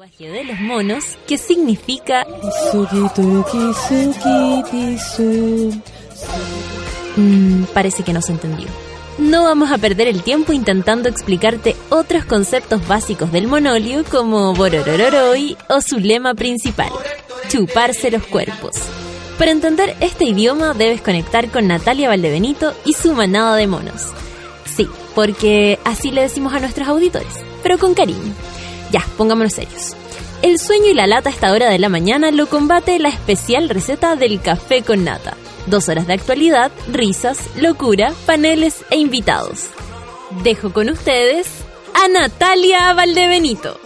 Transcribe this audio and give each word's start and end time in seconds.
lenguaje 0.00 0.30
de 0.30 0.44
los 0.44 0.60
monos 0.60 1.04
que 1.26 1.36
significa 1.36 2.26
Mm, 7.16 7.64
parece 7.74 8.02
que 8.02 8.14
no 8.14 8.22
se 8.22 8.32
entendió. 8.32 8.66
No 9.18 9.44
vamos 9.44 9.70
a 9.70 9.76
perder 9.76 10.08
el 10.08 10.22
tiempo 10.22 10.54
intentando 10.54 11.10
explicarte 11.10 11.76
otros 11.90 12.24
conceptos 12.24 12.86
básicos 12.88 13.30
del 13.30 13.46
monolio 13.46 14.04
como 14.04 14.54
Bororororoi 14.54 15.58
o 15.68 15.82
su 15.82 15.98
lema 15.98 16.34
principal, 16.34 16.90
chuparse 17.48 18.10
los 18.10 18.22
cuerpos. 18.22 18.76
Para 19.38 19.50
entender 19.50 19.96
este 20.00 20.24
idioma 20.24 20.72
debes 20.72 21.02
conectar 21.02 21.50
con 21.50 21.66
Natalia 21.66 22.08
Valdebenito 22.08 22.72
y 22.86 22.94
su 22.94 23.12
manada 23.12 23.54
de 23.56 23.66
monos. 23.66 24.06
Sí, 24.64 24.88
porque 25.14 25.78
así 25.84 26.10
le 26.10 26.22
decimos 26.22 26.54
a 26.54 26.60
nuestros 26.60 26.88
auditores, 26.88 27.34
pero 27.62 27.78
con 27.78 27.92
cariño. 27.92 28.32
Ya, 28.90 29.06
pongámonos 29.16 29.52
serios. 29.52 29.94
El 30.42 30.58
sueño 30.58 30.86
y 30.86 30.94
la 30.94 31.06
lata 31.06 31.28
a 31.28 31.32
esta 31.32 31.52
hora 31.52 31.68
de 31.68 31.78
la 31.78 31.88
mañana 31.88 32.30
lo 32.30 32.46
combate 32.46 32.98
la 32.98 33.10
especial 33.10 33.68
receta 33.68 34.16
del 34.16 34.40
café 34.40 34.82
con 34.82 35.04
nata. 35.04 35.36
Dos 35.66 35.88
horas 35.88 36.06
de 36.06 36.14
actualidad, 36.14 36.72
risas, 36.90 37.38
locura, 37.56 38.12
paneles 38.24 38.84
e 38.90 38.96
invitados. 38.96 39.66
Dejo 40.42 40.72
con 40.72 40.88
ustedes 40.88 41.46
a 41.94 42.08
Natalia 42.08 42.92
Valdebenito. 42.94 43.78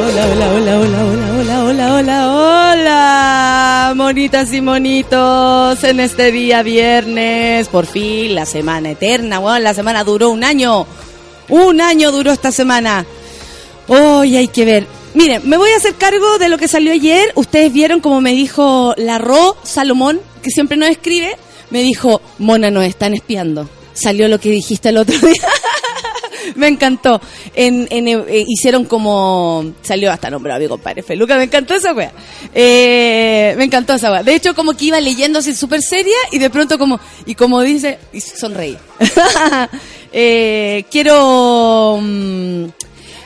Hola, 0.00 0.28
hola, 0.28 0.52
hola, 0.52 0.78
hola, 0.78 1.04
hola, 1.04 1.34
hola, 1.34 1.64
hola, 1.64 1.94
hola, 1.96 2.72
hola, 2.72 3.92
monitas 3.96 4.52
y 4.52 4.60
monitos, 4.60 5.82
en 5.82 5.98
este 5.98 6.30
día 6.30 6.62
viernes, 6.62 7.66
por 7.66 7.84
fin, 7.84 8.32
la 8.36 8.46
semana 8.46 8.92
eterna, 8.92 9.40
bueno, 9.40 9.58
la 9.58 9.74
semana 9.74 10.04
duró 10.04 10.30
un 10.30 10.44
año, 10.44 10.86
un 11.48 11.80
año 11.80 12.12
duró 12.12 12.30
esta 12.30 12.52
semana. 12.52 13.06
Hoy 13.88 14.36
hay 14.36 14.46
que 14.46 14.64
ver. 14.64 14.86
Miren, 15.14 15.42
me 15.48 15.56
voy 15.56 15.70
a 15.72 15.78
hacer 15.78 15.94
cargo 15.94 16.38
de 16.38 16.48
lo 16.48 16.58
que 16.58 16.68
salió 16.68 16.92
ayer. 16.92 17.32
Ustedes 17.34 17.72
vieron 17.72 17.98
como 17.98 18.20
me 18.20 18.34
dijo 18.34 18.94
la 18.98 19.18
Ro 19.18 19.56
Salomón, 19.64 20.20
que 20.42 20.50
siempre 20.50 20.76
nos 20.76 20.90
escribe, 20.90 21.36
me 21.70 21.82
dijo, 21.82 22.22
Mona, 22.38 22.70
nos 22.70 22.84
están 22.84 23.14
espiando. 23.14 23.68
Salió 23.94 24.28
lo 24.28 24.38
que 24.38 24.50
dijiste 24.50 24.90
el 24.90 24.98
otro 24.98 25.18
día. 25.26 25.42
me 26.56 26.68
encantó. 26.68 27.20
En, 27.54 27.86
en, 27.90 28.08
eh, 28.08 28.44
hicieron 28.46 28.84
como. 28.84 29.72
Salió 29.82 30.10
hasta 30.12 30.30
nombrado 30.30 30.60
mi 30.60 30.68
compadre 30.68 31.02
Feluca. 31.02 31.36
Me 31.36 31.44
encantó 31.44 31.74
esa 31.74 31.92
wea. 31.92 32.12
Eh, 32.54 33.54
me 33.56 33.64
encantó 33.64 33.94
esa 33.94 34.10
wea. 34.12 34.22
De 34.22 34.34
hecho, 34.34 34.54
como 34.54 34.74
que 34.74 34.86
iba 34.86 35.00
leyendo 35.00 35.38
así 35.38 35.54
súper 35.54 35.82
seria 35.82 36.16
y 36.32 36.38
de 36.38 36.50
pronto, 36.50 36.78
como. 36.78 36.98
Y 37.26 37.34
como 37.34 37.60
dice. 37.62 37.98
Y 38.12 38.20
sonreí. 38.20 38.76
eh, 40.12 40.84
quiero. 40.90 41.98
mm, 42.00 42.64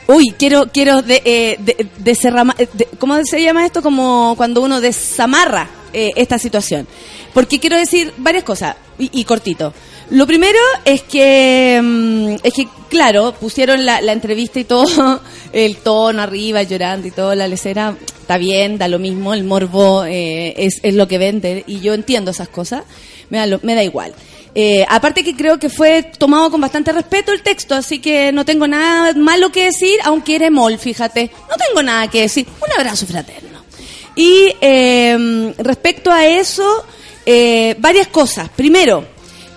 Uy, 0.08 0.34
quiero, 0.36 0.68
quiero 0.72 1.00
de, 1.00 1.22
eh, 1.24 1.56
de- 1.60 1.86
deserrama- 1.98 2.56
de- 2.56 2.88
¿cómo 2.98 3.22
se 3.24 3.40
llama 3.40 3.64
esto? 3.64 3.82
Como 3.82 4.34
cuando 4.36 4.60
uno 4.60 4.80
desamarra 4.80 5.70
eh, 5.92 6.10
esta 6.16 6.38
situación. 6.38 6.86
Porque 7.32 7.60
quiero 7.60 7.76
decir 7.78 8.12
varias 8.18 8.42
cosas, 8.44 8.76
y 8.98 9.24
cortito. 9.24 9.72
Lo 10.12 10.26
primero 10.26 10.58
es 10.84 11.02
que, 11.02 11.80
mm, 11.82 12.34
es 12.42 12.52
que, 12.52 12.68
claro, 12.90 13.32
pusieron 13.32 13.86
la, 13.86 13.98
entrevista 14.12 14.60
y 14.60 14.64
todo, 14.64 15.20
el 15.52 15.76
tono 15.78 16.20
arriba, 16.22 16.62
llorando 16.62 17.08
y 17.08 17.10
todo, 17.10 17.34
la 17.34 17.48
lecera, 17.48 17.96
está 18.20 18.36
bien, 18.36 18.76
da 18.76 18.88
lo 18.88 18.98
mismo, 18.98 19.32
el 19.32 19.42
morbo 19.44 20.04
eh, 20.04 20.52
es, 20.56 20.80
es 20.82 20.94
lo 20.94 21.08
que 21.08 21.16
vende, 21.18 21.64
y 21.66 21.80
yo 21.80 21.94
entiendo 21.94 22.30
esas 22.30 22.48
cosas, 22.48 22.84
me 23.30 23.38
da, 23.38 23.46
lo- 23.46 23.60
me 23.62 23.74
da 23.74 23.82
igual. 23.82 24.12
Eh, 24.54 24.84
aparte 24.86 25.24
que 25.24 25.34
creo 25.34 25.58
que 25.58 25.70
fue 25.70 26.02
tomado 26.02 26.50
con 26.50 26.60
bastante 26.60 26.92
respeto 26.92 27.32
el 27.32 27.42
texto, 27.42 27.74
así 27.74 27.98
que 27.98 28.32
no 28.32 28.44
tengo 28.44 28.66
nada 28.68 29.14
malo 29.14 29.50
que 29.50 29.64
decir, 29.64 29.98
aunque 30.04 30.36
era 30.36 30.50
mol, 30.50 30.76
fíjate. 30.78 31.30
No 31.48 31.56
tengo 31.56 31.82
nada 31.82 32.08
que 32.08 32.20
decir. 32.20 32.46
Un 32.60 32.78
abrazo 32.78 33.06
fraterno. 33.06 33.64
Y 34.14 34.52
eh, 34.60 35.54
respecto 35.56 36.10
a 36.12 36.26
eso, 36.26 36.84
eh, 37.24 37.74
varias 37.78 38.08
cosas. 38.08 38.50
Primero, 38.50 39.06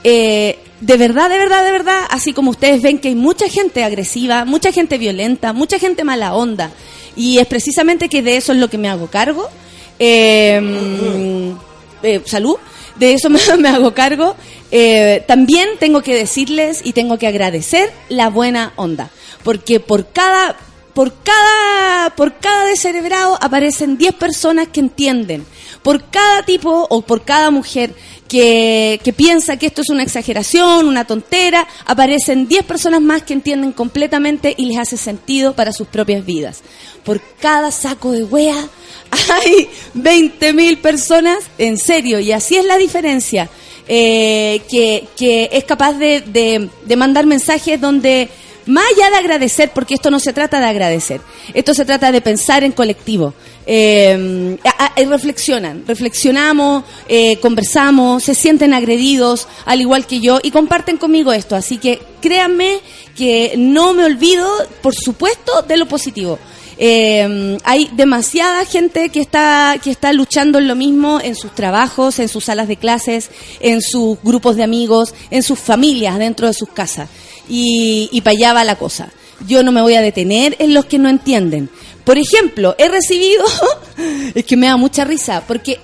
eh, 0.07 0.59
de 0.81 0.97
verdad, 0.97 1.31
de 1.31 1.39
verdad, 1.39 1.65
de 1.65 1.71
verdad, 1.71 2.03
así 2.11 2.31
como 2.31 2.51
ustedes 2.51 2.83
ven 2.83 2.99
que 2.99 3.07
hay 3.07 3.15
mucha 3.15 3.49
gente 3.49 3.83
agresiva, 3.83 4.45
mucha 4.45 4.71
gente 4.71 4.99
violenta, 4.99 5.51
mucha 5.51 5.79
gente 5.79 6.03
mala 6.03 6.35
onda, 6.35 6.69
y 7.15 7.39
es 7.39 7.47
precisamente 7.47 8.07
que 8.07 8.21
de 8.21 8.37
eso 8.37 8.51
es 8.53 8.59
lo 8.59 8.69
que 8.69 8.77
me 8.77 8.87
hago 8.87 9.07
cargo. 9.07 9.49
Eh, 9.97 11.55
eh, 12.03 12.21
salud, 12.25 12.57
de 12.97 13.13
eso 13.13 13.29
me, 13.31 13.39
me 13.57 13.69
hago 13.69 13.95
cargo. 13.95 14.35
Eh, 14.71 15.23
también 15.27 15.69
tengo 15.79 16.03
que 16.03 16.13
decirles 16.13 16.81
y 16.83 16.93
tengo 16.93 17.17
que 17.17 17.25
agradecer 17.25 17.91
la 18.09 18.29
buena 18.29 18.73
onda, 18.75 19.09
porque 19.43 19.79
por 19.79 20.11
cada 20.11 20.55
por 20.95 21.13
cada 21.21 22.15
por 22.15 22.39
cada 22.39 22.65
descerebrado 22.65 23.37
aparecen 23.41 23.97
10 23.97 24.15
personas 24.15 24.69
que 24.69 24.79
entienden. 24.79 25.45
Por 25.83 26.09
cada 26.09 26.43
tipo 26.43 26.87
o 26.89 27.01
por 27.03 27.23
cada 27.23 27.51
mujer 27.51 27.93
que, 28.27 28.99
que 29.03 29.13
piensa 29.13 29.57
que 29.57 29.67
esto 29.67 29.81
es 29.81 29.89
una 29.89 30.01
exageración, 30.01 30.87
una 30.87 31.05
tontera, 31.05 31.67
aparecen 31.85 32.47
10 32.47 32.63
personas 32.63 33.01
más 33.01 33.21
que 33.23 33.33
entienden 33.33 33.71
completamente 33.71 34.55
y 34.57 34.65
les 34.65 34.79
hace 34.79 34.97
sentido 34.97 35.53
para 35.53 35.73
sus 35.73 35.87
propias 35.87 36.25
vidas. 36.25 36.61
Por 37.03 37.21
cada 37.39 37.69
saco 37.69 38.11
de 38.11 38.23
wea 38.23 38.55
hay 39.11 39.69
20.000 39.95 40.77
personas, 40.81 41.39
en 41.57 41.77
serio, 41.77 42.19
y 42.19 42.31
así 42.31 42.55
es 42.55 42.65
la 42.65 42.77
diferencia, 42.77 43.49
eh, 43.87 44.61
que, 44.69 45.07
que 45.15 45.49
es 45.51 45.63
capaz 45.65 45.93
de, 45.93 46.21
de, 46.21 46.69
de 46.85 46.95
mandar 46.95 47.27
mensajes 47.27 47.79
donde, 47.79 48.29
más 48.67 48.83
allá 48.95 49.09
de 49.11 49.17
agradecer, 49.17 49.71
porque 49.73 49.93
esto 49.95 50.09
no 50.11 50.19
se 50.19 50.33
trata 50.33 50.59
de 50.59 50.65
agradecer, 50.65 51.21
esto 51.53 51.73
se 51.73 51.85
trata 51.85 52.11
de 52.11 52.21
pensar 52.21 52.63
en 52.63 52.71
colectivo. 52.71 53.33
Eh, 53.67 54.57
a- 54.63 54.91
reflexionan, 55.05 55.83
reflexionamos, 55.87 56.83
eh, 57.07 57.37
conversamos, 57.37 58.23
se 58.23 58.35
sienten 58.35 58.73
agredidos, 58.73 59.47
al 59.65 59.81
igual 59.81 60.05
que 60.05 60.19
yo, 60.19 60.39
y 60.41 60.51
comparten 60.51 60.97
conmigo 60.97 61.33
esto. 61.33 61.55
Así 61.55 61.77
que 61.77 61.99
créanme 62.21 62.79
que 63.15 63.53
no 63.57 63.93
me 63.93 64.03
olvido, 64.05 64.47
por 64.81 64.93
supuesto, 64.95 65.61
de 65.63 65.77
lo 65.77 65.87
positivo. 65.87 66.37
Eh, 66.77 67.57
hay 67.63 67.89
demasiada 67.93 68.65
gente 68.65 69.07
que 69.09 69.21
está 69.21 69.77
que 69.81 69.89
está 69.91 70.11
luchando 70.11 70.59
en 70.59 70.67
lo 70.67 70.75
mismo 70.75 71.21
en 71.23 71.33
sus 71.33 71.55
trabajos, 71.55 72.19
en 72.19 72.27
sus 72.27 72.43
salas 72.45 72.67
de 72.67 72.75
clases, 72.75 73.29
en 73.61 73.81
sus 73.81 74.17
grupos 74.21 74.57
de 74.57 74.63
amigos, 74.63 75.13
en 75.31 75.41
sus 75.41 75.57
familias 75.57 76.19
dentro 76.19 76.47
de 76.47 76.53
sus 76.53 76.67
casas. 76.69 77.07
Y, 77.47 78.09
y 78.11 78.21
para 78.21 78.37
allá 78.37 78.53
va 78.53 78.63
la 78.63 78.75
cosa. 78.75 79.09
Yo 79.47 79.63
no 79.63 79.71
me 79.71 79.81
voy 79.81 79.95
a 79.95 80.01
detener 80.01 80.55
en 80.59 80.73
los 80.73 80.85
que 80.85 80.97
no 80.97 81.09
entienden. 81.09 81.69
Por 82.03 82.17
ejemplo, 82.17 82.75
he 82.77 82.87
recibido, 82.87 83.43
es 84.35 84.45
que 84.45 84.57
me 84.57 84.67
da 84.67 84.77
mucha 84.77 85.03
risa, 85.03 85.43
porque 85.47 85.79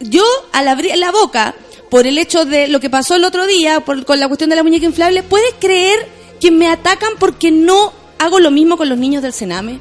yo 0.00 0.24
al 0.52 0.68
abrir 0.68 0.96
la 0.96 1.12
boca, 1.12 1.54
por 1.90 2.06
el 2.06 2.18
hecho 2.18 2.44
de 2.44 2.68
lo 2.68 2.80
que 2.80 2.90
pasó 2.90 3.14
el 3.14 3.24
otro 3.24 3.46
día, 3.46 3.80
por, 3.80 4.04
con 4.04 4.18
la 4.18 4.28
cuestión 4.28 4.50
de 4.50 4.56
la 4.56 4.62
muñeca 4.62 4.86
inflable, 4.86 5.22
¿puedes 5.22 5.54
creer 5.58 6.08
que 6.40 6.50
me 6.50 6.68
atacan 6.68 7.12
porque 7.18 7.50
no 7.50 7.92
hago 8.18 8.40
lo 8.40 8.50
mismo 8.50 8.76
con 8.76 8.88
los 8.88 8.98
niños 8.98 9.22
del 9.22 9.32
Sename? 9.32 9.78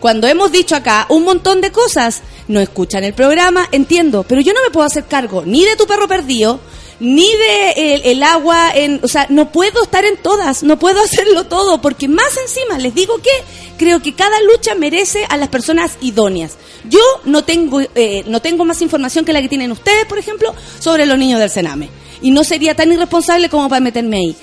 Cuando 0.00 0.26
hemos 0.26 0.52
dicho 0.52 0.76
acá 0.76 1.06
un 1.08 1.24
montón 1.24 1.60
de 1.60 1.72
cosas, 1.72 2.22
no 2.48 2.60
escuchan 2.60 3.04
el 3.04 3.14
programa, 3.14 3.68
entiendo, 3.72 4.24
pero 4.24 4.40
yo 4.40 4.52
no 4.52 4.62
me 4.62 4.70
puedo 4.70 4.86
hacer 4.86 5.04
cargo 5.04 5.44
ni 5.46 5.64
de 5.64 5.76
tu 5.76 5.86
perro 5.86 6.08
perdido, 6.08 6.60
ni 7.00 7.26
de 7.28 8.02
el, 8.04 8.22
agua, 8.22 8.70
en, 8.74 9.00
o 9.02 9.08
sea, 9.08 9.26
no 9.28 9.50
puedo 9.50 9.82
estar 9.82 10.04
en 10.04 10.16
todas, 10.16 10.62
no 10.62 10.78
puedo 10.78 11.00
hacerlo 11.04 11.44
todo, 11.44 11.80
porque 11.80 12.08
más 12.08 12.36
encima 12.36 12.78
les 12.78 12.94
digo 12.94 13.18
que 13.18 13.30
creo 13.78 14.00
que 14.00 14.14
cada 14.14 14.40
lucha 14.42 14.74
merece 14.74 15.24
a 15.28 15.36
las 15.36 15.48
personas 15.48 15.96
idóneas. 16.00 16.52
Yo 16.88 17.00
no 17.24 17.44
tengo, 17.44 17.80
eh, 17.80 18.22
no 18.26 18.40
tengo 18.40 18.64
más 18.64 18.82
información 18.82 19.24
que 19.24 19.32
la 19.32 19.40
que 19.42 19.48
tienen 19.48 19.72
ustedes, 19.72 20.04
por 20.06 20.18
ejemplo, 20.18 20.54
sobre 20.78 21.06
los 21.06 21.18
niños 21.18 21.40
del 21.40 21.50
Sename. 21.50 21.88
Y 22.22 22.30
no 22.30 22.44
sería 22.44 22.74
tan 22.74 22.92
irresponsable 22.92 23.48
como 23.48 23.68
para 23.68 23.80
meterme 23.80 24.16
ahí. 24.18 24.36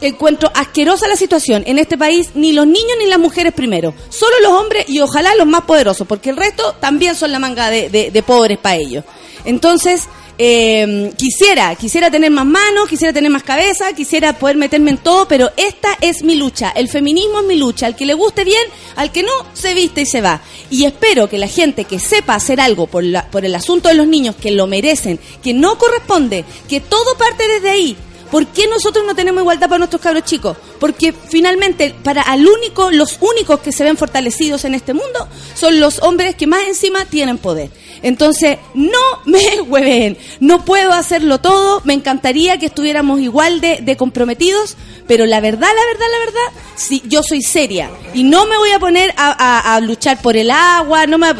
Encuentro 0.00 0.50
asquerosa 0.54 1.06
la 1.08 1.16
situación. 1.16 1.62
En 1.66 1.78
este 1.78 1.98
país, 1.98 2.30
ni 2.34 2.52
los 2.52 2.66
niños 2.66 2.96
ni 2.98 3.06
las 3.06 3.18
mujeres 3.18 3.52
primero. 3.52 3.92
Solo 4.08 4.34
los 4.42 4.52
hombres 4.52 4.88
y 4.88 5.00
ojalá 5.00 5.34
los 5.34 5.46
más 5.46 5.62
poderosos, 5.62 6.06
porque 6.06 6.30
el 6.30 6.36
resto 6.38 6.74
también 6.80 7.14
son 7.14 7.32
la 7.32 7.38
manga 7.38 7.68
de, 7.70 7.90
de- 7.90 8.10
de 8.10 8.22
pobres 8.22 8.56
para 8.58 8.76
ellos. 8.76 9.04
Entonces, 9.44 10.08
eh, 10.42 11.12
quisiera, 11.18 11.74
quisiera 11.74 12.10
tener 12.10 12.30
más 12.30 12.46
manos, 12.46 12.88
quisiera 12.88 13.12
tener 13.12 13.30
más 13.30 13.42
cabeza, 13.42 13.92
quisiera 13.92 14.32
poder 14.32 14.56
meterme 14.56 14.90
en 14.92 14.96
todo, 14.96 15.28
pero 15.28 15.50
esta 15.58 15.90
es 16.00 16.22
mi 16.22 16.34
lucha. 16.34 16.70
El 16.74 16.88
feminismo 16.88 17.40
es 17.40 17.46
mi 17.46 17.56
lucha. 17.56 17.84
Al 17.84 17.94
que 17.94 18.06
le 18.06 18.14
guste 18.14 18.42
bien, 18.44 18.62
al 18.96 19.12
que 19.12 19.22
no, 19.22 19.30
se 19.52 19.74
viste 19.74 20.00
y 20.00 20.06
se 20.06 20.22
va. 20.22 20.40
Y 20.70 20.84
espero 20.86 21.28
que 21.28 21.36
la 21.36 21.46
gente 21.46 21.84
que 21.84 21.98
sepa 21.98 22.34
hacer 22.36 22.58
algo 22.58 22.86
por, 22.86 23.04
la- 23.04 23.26
por 23.30 23.44
el 23.44 23.54
asunto 23.54 23.90
de 23.90 23.94
los 23.96 24.06
niños, 24.06 24.34
que 24.34 24.50
lo 24.50 24.66
merecen, 24.66 25.20
que 25.42 25.52
no 25.52 25.76
corresponde, 25.76 26.46
que 26.70 26.80
todo 26.80 27.18
parte 27.18 27.46
desde 27.46 27.68
ahí, 27.68 27.96
¿Por 28.30 28.46
qué 28.46 28.66
nosotros 28.68 29.04
no 29.06 29.14
tenemos 29.14 29.40
igualdad 29.42 29.68
para 29.68 29.78
nuestros 29.78 30.00
cabros 30.00 30.24
chicos? 30.24 30.56
Porque 30.78 31.12
finalmente, 31.12 31.94
para 32.04 32.22
al 32.22 32.46
único, 32.46 32.90
los 32.90 33.18
únicos 33.20 33.58
que 33.60 33.72
se 33.72 33.82
ven 33.82 33.96
fortalecidos 33.96 34.64
en 34.64 34.74
este 34.74 34.94
mundo 34.94 35.26
son 35.54 35.80
los 35.80 36.00
hombres 36.02 36.36
que 36.36 36.46
más 36.46 36.62
encima 36.68 37.04
tienen 37.06 37.38
poder. 37.38 37.70
Entonces, 38.02 38.58
no 38.74 38.98
me 39.26 39.60
hueven, 39.66 40.16
no 40.38 40.64
puedo 40.64 40.92
hacerlo 40.92 41.38
todo, 41.40 41.82
me 41.84 41.92
encantaría 41.94 42.58
que 42.58 42.66
estuviéramos 42.66 43.20
igual 43.20 43.60
de, 43.60 43.78
de 43.82 43.96
comprometidos, 43.96 44.76
pero 45.08 45.26
la 45.26 45.40
verdad, 45.40 45.68
la 45.68 45.86
verdad, 45.86 46.06
la 46.12 46.18
verdad, 46.24 46.62
si 46.76 47.02
yo 47.06 47.22
soy 47.22 47.42
seria 47.42 47.90
y 48.14 48.22
no 48.22 48.46
me 48.46 48.56
voy 48.58 48.70
a 48.70 48.78
poner 48.78 49.12
a, 49.16 49.78
luchar 49.82 50.22
por 50.22 50.36
el 50.36 50.50
agua, 50.52 51.06
no 51.06 51.18
me, 51.18 51.30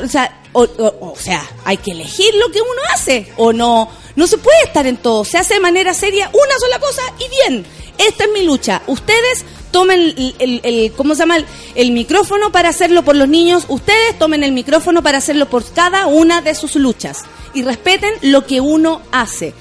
o- 0.53 0.63
o 1.01 1.15
sea, 1.17 1.49
hay 1.65 1.77
que 1.77 1.93
elegir 1.93 2.35
lo 2.35 2.51
que 2.51 2.61
uno 2.61 2.81
hace 2.93 3.33
o 3.37 3.53
no, 3.53 3.89
no 4.17 4.27
se 4.27 4.39
puede 4.39 4.63
estar 4.65 4.87
en 4.87 4.97
todo, 4.97 5.25
se 5.25 5.39
hace 5.39 5.55
de 5.55 5.61
manera 5.61 5.95
seria 5.95 6.29
una 6.29 6.59
sola 6.59 6.79
cosa 6.79 7.03
y 7.19 7.29
bien, 7.51 7.65
esta 7.99 8.25
es 8.25 8.31
mi 8.33 8.43
lucha, 8.45 8.83
ustedes 8.87 9.45
tomen 9.71 10.15
el, 10.39 10.93
¿cómo 10.97 11.15
se 11.15 11.21
llama? 11.21 11.39
El, 11.75 11.93
micrófono 11.93 12.51
para 12.51 12.71
hacerlo 12.71 13.05
por 13.05 13.15
los 13.17 13.29
niños, 13.29 13.65
ustedes 13.69 14.19
tomen 14.19 14.43
el 14.43 14.53
micrófono 14.53 15.03
para 15.03 15.19
hacerlo 15.19 15.49
por 15.49 15.65
cada 15.73 16.07
una 16.07 16.41
de 16.43 16.55
sus 16.55 16.75
luchas 16.75 17.19
y 17.55 17.63
respeten 17.63 18.13
lo 18.23 18.47
que 18.47 18.61
uno 18.61 19.01
hace. 19.13 19.55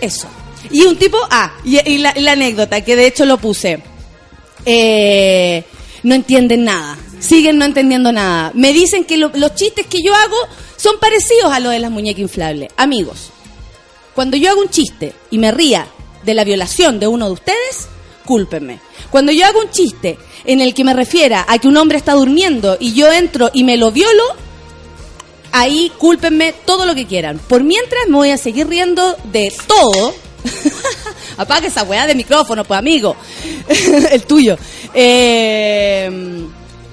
Eso. 0.00 0.28
Y 0.70 0.84
un 0.84 0.96
tipo, 0.96 1.18
ah, 1.30 1.52
y, 1.64 1.98
la, 1.98 2.10
anécdota, 2.10 2.82
que 2.82 2.94
de 2.96 3.06
hecho 3.06 3.24
lo 3.24 3.38
puse. 3.38 3.82
Eh, 4.64 5.64
no 6.02 6.14
entienden 6.14 6.64
nada. 6.64 6.96
Siguen 7.18 7.58
no 7.58 7.64
entendiendo 7.64 8.12
nada. 8.12 8.52
Me 8.54 8.72
dicen 8.72 9.04
que 9.04 9.16
lo- 9.16 9.32
los 9.34 9.54
chistes 9.54 9.86
que 9.86 9.98
yo 10.04 10.14
hago 10.14 10.36
son 10.76 10.98
parecidos 10.98 11.52
a 11.52 11.60
los 11.60 11.72
de 11.72 11.78
las 11.80 11.90
muñecas 11.90 12.20
inflables. 12.20 12.70
Amigos, 12.76 13.30
cuando 14.14 14.36
yo 14.36 14.50
hago 14.50 14.60
un 14.60 14.68
chiste 14.68 15.14
y 15.30 15.38
me 15.38 15.52
ría 15.52 15.86
de 16.24 16.34
la 16.34 16.44
violación 16.44 16.98
de 16.98 17.06
uno 17.06 17.26
de 17.26 17.32
ustedes, 17.32 17.88
cúlpenme. 18.24 18.80
Cuando 19.10 19.32
yo 19.32 19.46
hago 19.46 19.60
un 19.60 19.70
chiste 19.70 20.18
en 20.44 20.60
el 20.60 20.74
que 20.74 20.84
me 20.84 20.94
refiera 20.94 21.44
a 21.48 21.58
que 21.58 21.68
un 21.68 21.76
hombre 21.76 21.98
está 21.98 22.12
durmiendo 22.12 22.76
y 22.78 22.92
yo 22.92 23.10
entro 23.12 23.50
y 23.52 23.64
me 23.64 23.76
lo 23.76 23.90
violo, 23.90 24.22
ahí 25.52 25.90
cúlpenme 25.98 26.54
todo 26.64 26.86
lo 26.86 26.94
que 26.94 27.06
quieran. 27.06 27.38
Por 27.38 27.62
mientras 27.62 28.08
me 28.08 28.16
voy 28.16 28.30
a 28.30 28.38
seguir 28.38 28.68
riendo 28.68 29.16
de 29.24 29.52
todo. 29.66 30.14
Apaga 31.36 31.68
esa 31.68 31.84
weá 31.84 32.06
de 32.06 32.14
micrófono, 32.14 32.64
pues 32.64 32.78
amigo. 32.78 33.16
El 34.10 34.22
tuyo. 34.24 34.56
Eh, 34.92 36.46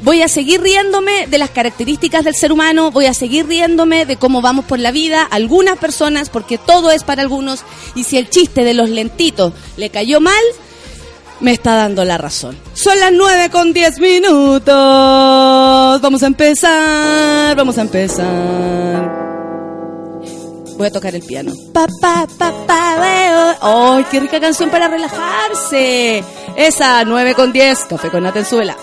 voy 0.07 0.21
a 0.21 0.29
seguir 0.29 0.61
riéndome 0.61 1.27
de 1.27 1.37
las 1.37 1.49
características 1.49 2.23
del 2.23 2.33
ser 2.33 2.53
humano, 2.53 2.91
voy 2.91 3.07
a 3.07 3.13
seguir 3.13 3.45
riéndome 3.45 4.05
de 4.05 4.15
cómo 4.15 4.41
vamos 4.41 4.63
por 4.63 4.79
la 4.79 4.91
vida, 4.91 5.21
algunas 5.21 5.77
personas, 5.79 6.29
porque 6.29 6.57
todo 6.57 6.91
es 6.91 7.03
para 7.03 7.23
algunos, 7.23 7.65
y 7.93 8.05
si 8.05 8.17
el 8.17 8.29
chiste 8.29 8.63
de 8.63 8.73
los 8.73 8.89
lentitos 8.89 9.51
le 9.75 9.89
cayó 9.89 10.21
mal, 10.21 10.33
me 11.41 11.51
está 11.51 11.75
dando 11.75 12.05
la 12.05 12.17
razón. 12.17 12.57
Son 12.73 12.97
las 12.97 13.11
9 13.11 13.49
con 13.49 13.73
10 13.73 13.99
minutos. 13.99 14.65
Vamos 16.01 16.23
a 16.23 16.27
empezar, 16.27 17.57
vamos 17.57 17.77
a 17.77 17.81
empezar. 17.81 19.11
Voy 20.77 20.87
a 20.87 20.91
tocar 20.91 21.15
el 21.15 21.23
piano. 21.23 21.51
Pa, 21.73 21.85
pa, 21.99 22.25
pa. 22.37 22.57
¡Ay, 23.61 24.05
qué 24.09 24.19
rica 24.19 24.39
canción 24.39 24.69
para 24.69 24.87
relajarse! 24.87 26.23
Esa, 26.55 27.03
9 27.03 27.33
con 27.35 27.51
10, 27.51 27.85
café 27.89 28.09
con 28.09 28.23
Natenzuela. 28.23 28.77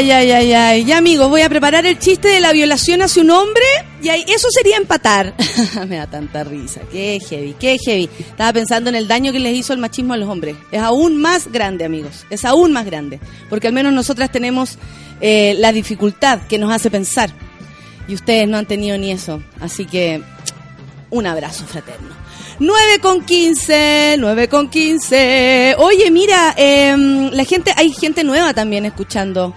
Ay, 0.00 0.10
ay, 0.12 0.30
ay, 0.30 0.52
ay. 0.54 0.84
Ya, 0.86 0.96
amigo, 0.96 1.28
voy 1.28 1.42
a 1.42 1.50
preparar 1.50 1.84
el 1.84 1.98
chiste 1.98 2.28
de 2.28 2.40
la 2.40 2.54
violación 2.54 3.02
hacia 3.02 3.22
un 3.22 3.28
hombre 3.28 3.62
y 4.02 4.08
ahí, 4.08 4.24
eso 4.28 4.48
sería 4.50 4.78
empatar. 4.78 5.34
Me 5.88 5.98
da 5.98 6.06
tanta 6.06 6.42
risa. 6.42 6.80
Qué 6.90 7.20
heavy, 7.20 7.54
qué 7.60 7.76
heavy. 7.76 8.08
Estaba 8.18 8.50
pensando 8.54 8.88
en 8.88 8.96
el 8.96 9.06
daño 9.06 9.30
que 9.30 9.38
les 9.38 9.54
hizo 9.54 9.74
el 9.74 9.78
machismo 9.78 10.14
a 10.14 10.16
los 10.16 10.26
hombres. 10.26 10.56
Es 10.72 10.80
aún 10.80 11.18
más 11.18 11.52
grande, 11.52 11.84
amigos. 11.84 12.24
Es 12.30 12.46
aún 12.46 12.72
más 12.72 12.86
grande. 12.86 13.20
Porque 13.50 13.66
al 13.66 13.74
menos 13.74 13.92
nosotras 13.92 14.32
tenemos 14.32 14.78
eh, 15.20 15.54
la 15.58 15.70
dificultad 15.70 16.40
que 16.48 16.56
nos 16.56 16.72
hace 16.72 16.90
pensar. 16.90 17.28
Y 18.08 18.14
ustedes 18.14 18.48
no 18.48 18.56
han 18.56 18.64
tenido 18.64 18.96
ni 18.96 19.10
eso. 19.10 19.42
Así 19.60 19.84
que, 19.84 20.22
un 21.10 21.26
abrazo 21.26 21.66
fraterno. 21.66 22.14
9 22.58 23.00
con 23.02 23.22
15, 23.22 24.16
9 24.18 24.48
con 24.48 24.70
15. 24.70 25.74
Oye, 25.76 26.10
mira, 26.10 26.54
em, 26.56 27.28
la 27.32 27.44
gente, 27.44 27.74
hay 27.76 27.92
gente 27.92 28.24
nueva 28.24 28.54
también 28.54 28.86
escuchando. 28.86 29.54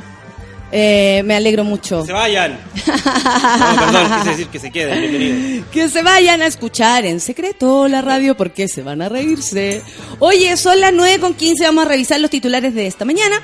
Eh, 0.75 1.21
me 1.23 1.35
alegro 1.35 1.63
mucho. 1.63 2.01
Que 2.01 2.07
se 2.07 2.13
vayan. 2.13 2.57
No, 2.83 3.75
perdón, 3.79 4.11
quise 4.17 4.29
decir 4.31 4.47
que 4.47 4.59
se 4.59 4.71
queden. 4.71 4.99
Bienvenidos. 4.99 5.67
Que 5.71 5.87
se 5.87 6.01
vayan 6.01 6.41
a 6.41 6.47
escuchar 6.47 7.05
en 7.05 7.19
secreto 7.19 7.87
la 7.87 8.01
radio 8.01 8.35
porque 8.35 8.67
se 8.67 8.81
van 8.81 9.01
a 9.03 9.09
reírse. 9.09 9.83
Oye, 10.19 10.57
son 10.57 10.81
las 10.81 10.91
9 10.91 11.19
con 11.19 11.35
15, 11.35 11.63
vamos 11.65 11.85
a 11.85 11.89
revisar 11.89 12.19
los 12.19 12.31
titulares 12.31 12.73
de 12.73 12.87
esta 12.87 13.05
mañana. 13.05 13.39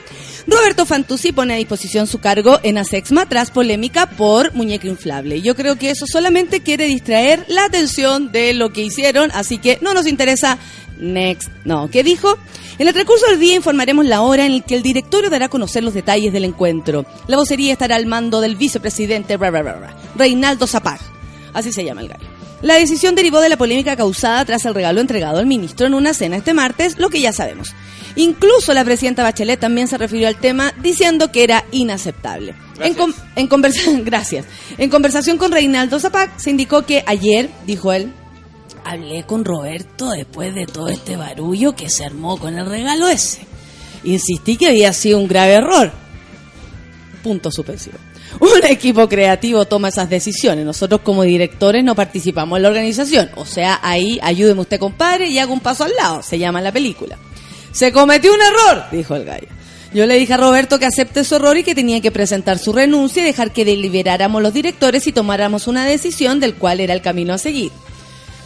Roberto 0.48 0.88
Fantuzzi 0.88 1.32
pone 1.32 1.54
a 1.54 1.58
disposición 1.58 2.08
su 2.08 2.20
cargo 2.20 2.60
en 2.64 2.80
Asexma 2.80 3.30
tras 3.30 3.52
polémica 3.52 4.10
por 4.10 4.54
muñeca 4.56 4.88
inflable. 4.88 5.42
Yo 5.42 5.56
creo 5.56 5.76
que 5.78 5.92
eso 5.92 6.06
solamente 6.08 6.62
quiere 6.62 6.86
distraer 6.86 7.46
la 7.48 7.66
atención 7.66 8.32
de 8.32 8.54
lo 8.56 8.74
que 8.74 8.82
hicieron, 8.82 9.30
así 9.36 9.60
que 9.60 9.78
no 9.82 9.94
nos 9.94 10.08
interesa. 10.08 10.58
Next. 11.00 11.50
No, 11.66 11.90
¿qué 11.90 12.04
dijo? 12.04 12.38
En 12.78 12.88
el 12.88 12.94
transcurso 12.94 13.26
del 13.28 13.40
día 13.40 13.56
informaremos 13.56 14.06
la 14.06 14.22
hora 14.22 14.46
en 14.46 14.58
la 14.58 14.64
que 14.64 14.76
el 14.76 14.82
directorio 14.84 15.30
dará 15.30 15.46
a 15.46 15.50
conocer 15.50 15.84
los 15.84 15.94
detalles 15.94 16.32
del 16.34 16.46
encuentro. 16.46 17.06
La 17.28 17.38
vocería 17.38 17.74
estará 17.74 17.96
al 17.96 18.06
mando 18.06 18.42
del 18.42 18.56
vicepresidente 18.56 19.38
ra, 19.38 19.50
ra, 19.52 19.62
ra, 19.64 19.74
ra, 19.80 19.98
Reinaldo 20.16 20.68
Zapag. 20.68 21.00
Así 21.54 21.72
se 21.72 21.84
llama 21.84 22.02
el 22.02 22.10
gallo. 22.10 22.28
La 22.62 22.76
decisión 22.76 23.16
derivó 23.16 23.40
de 23.40 23.48
la 23.50 23.56
polémica 23.58 23.96
causada 23.96 24.44
tras 24.44 24.66
el 24.66 24.74
regalo 24.76 25.00
entregado 25.00 25.40
al 25.40 25.46
ministro 25.46 25.88
en 25.88 25.94
una 25.94 26.14
cena 26.14 26.36
este 26.38 26.54
martes, 26.54 26.98
lo 27.00 27.10
que 27.10 27.22
ya 27.22 27.32
sabemos. 27.32 27.70
Incluso 28.18 28.74
la 28.74 28.84
presidenta 28.84 29.24
Bachelet 29.24 29.60
también 29.60 29.88
se 29.88 29.98
refirió 29.98 30.28
al 30.28 30.36
tema 30.36 30.74
diciendo 30.82 31.32
que 31.32 31.44
era 31.46 31.64
inaceptable. 31.72 32.54
En 33.38 33.48
conversa- 33.48 33.92
Gracias. 34.04 34.46
En 34.78 34.90
conversación 34.90 35.38
con 35.38 35.52
Reinaldo 35.54 36.00
Zapag 36.02 36.32
se 36.38 36.50
indicó 36.50 36.86
que 36.86 37.04
ayer, 37.08 37.50
dijo 37.66 37.94
él, 37.94 38.12
hablé 38.84 39.24
con 39.24 39.46
Roberto 39.46 40.12
después 40.12 40.54
de 40.56 40.66
todo 40.66 40.90
este 40.90 41.16
barullo 41.16 41.76
que 41.76 41.90
se 41.90 42.06
armó 42.06 42.38
con 42.38 42.58
el 42.58 42.66
regalo 42.66 43.08
ese. 43.08 43.40
Insistí 44.04 44.58
que 44.58 44.68
había 44.68 44.94
sido 44.94 45.20
un 45.20 45.28
grave 45.28 45.54
error. 45.54 45.92
Punto 47.24 47.52
suspensivo. 47.52 47.98
Un 48.40 48.64
equipo 48.70 49.10
creativo 49.10 49.66
toma 49.66 49.90
esas 49.90 50.10
decisiones. 50.10 50.66
Nosotros 50.66 51.02
como 51.02 51.24
directores 51.24 51.84
no 51.84 51.96
participamos 51.96 52.58
en 52.58 52.64
la 52.64 52.70
organización. 52.70 53.30
O 53.36 53.46
sea, 53.46 53.80
ahí 53.82 54.20
ayúdeme 54.22 54.62
usted, 54.62 54.80
compadre, 54.80 55.28
y 55.28 55.40
haga 55.40 55.52
un 55.52 55.60
paso 55.60 55.84
al 55.84 55.96
lado. 55.96 56.22
Se 56.22 56.38
llama 56.38 56.62
la 56.62 56.72
película. 56.72 57.18
Se 57.72 57.92
cometió 57.92 58.34
un 58.34 58.42
error, 58.42 58.86
dijo 58.92 59.16
el 59.16 59.26
gallo. 59.26 59.48
Yo 59.94 60.06
le 60.06 60.20
dije 60.20 60.34
a 60.34 60.38
Roberto 60.38 60.78
que 60.78 60.86
acepte 60.86 61.24
su 61.24 61.36
error 61.36 61.58
y 61.58 61.64
que 61.64 61.74
tenía 61.74 62.00
que 62.00 62.12
presentar 62.12 62.60
su 62.60 62.72
renuncia 62.72 63.24
y 63.24 63.26
dejar 63.26 63.52
que 63.52 63.66
deliberáramos 63.66 64.42
los 64.42 64.54
directores 64.54 65.08
y 65.08 65.12
tomáramos 65.12 65.68
una 65.68 65.86
decisión 65.86 66.40
del 66.40 66.54
cual 66.54 66.80
era 66.80 66.94
el 66.94 67.02
camino 67.02 67.34
a 67.34 67.40
seguir. 67.40 67.72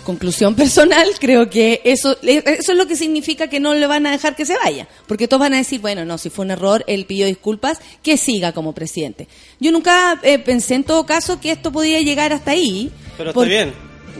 Conclusión 0.03 0.55
personal, 0.55 1.07
creo 1.19 1.50
que 1.50 1.81
eso, 1.83 2.17
eso 2.22 2.72
es 2.72 2.77
lo 2.77 2.88
que 2.88 2.95
significa 2.95 3.48
que 3.48 3.60
no 3.60 3.74
le 3.74 3.88
van 3.88 4.05
a 4.05 4.12
dejar 4.12 4.36
que 4.36 4.45
se 4.45 4.55
vaya. 4.63 4.88
Porque 5.07 5.27
todos 5.27 5.41
van 5.41 5.53
a 5.53 5.57
decir, 5.57 5.81
bueno, 5.81 6.05
no, 6.05 6.17
si 6.17 6.29
fue 6.29 6.45
un 6.45 6.51
error, 6.51 6.83
él 6.88 7.05
pidió 7.05 7.25
disculpas, 7.25 7.79
que 8.01 8.17
siga 8.17 8.51
como 8.51 8.74
presidente. 8.74 9.27
Yo 9.60 9.72
nunca 9.72 10.19
eh, 10.24 10.39
pensé 10.39 10.75
en 10.75 10.83
todo 10.83 11.05
caso 11.05 11.39
que 11.39 11.51
esto 11.51 11.72
podía 11.72 12.01
llegar 12.01 12.33
hasta 12.33 12.51
ahí. 12.51 12.91
Pero 13.17 13.29
está 13.29 13.43
bien. 13.43 13.74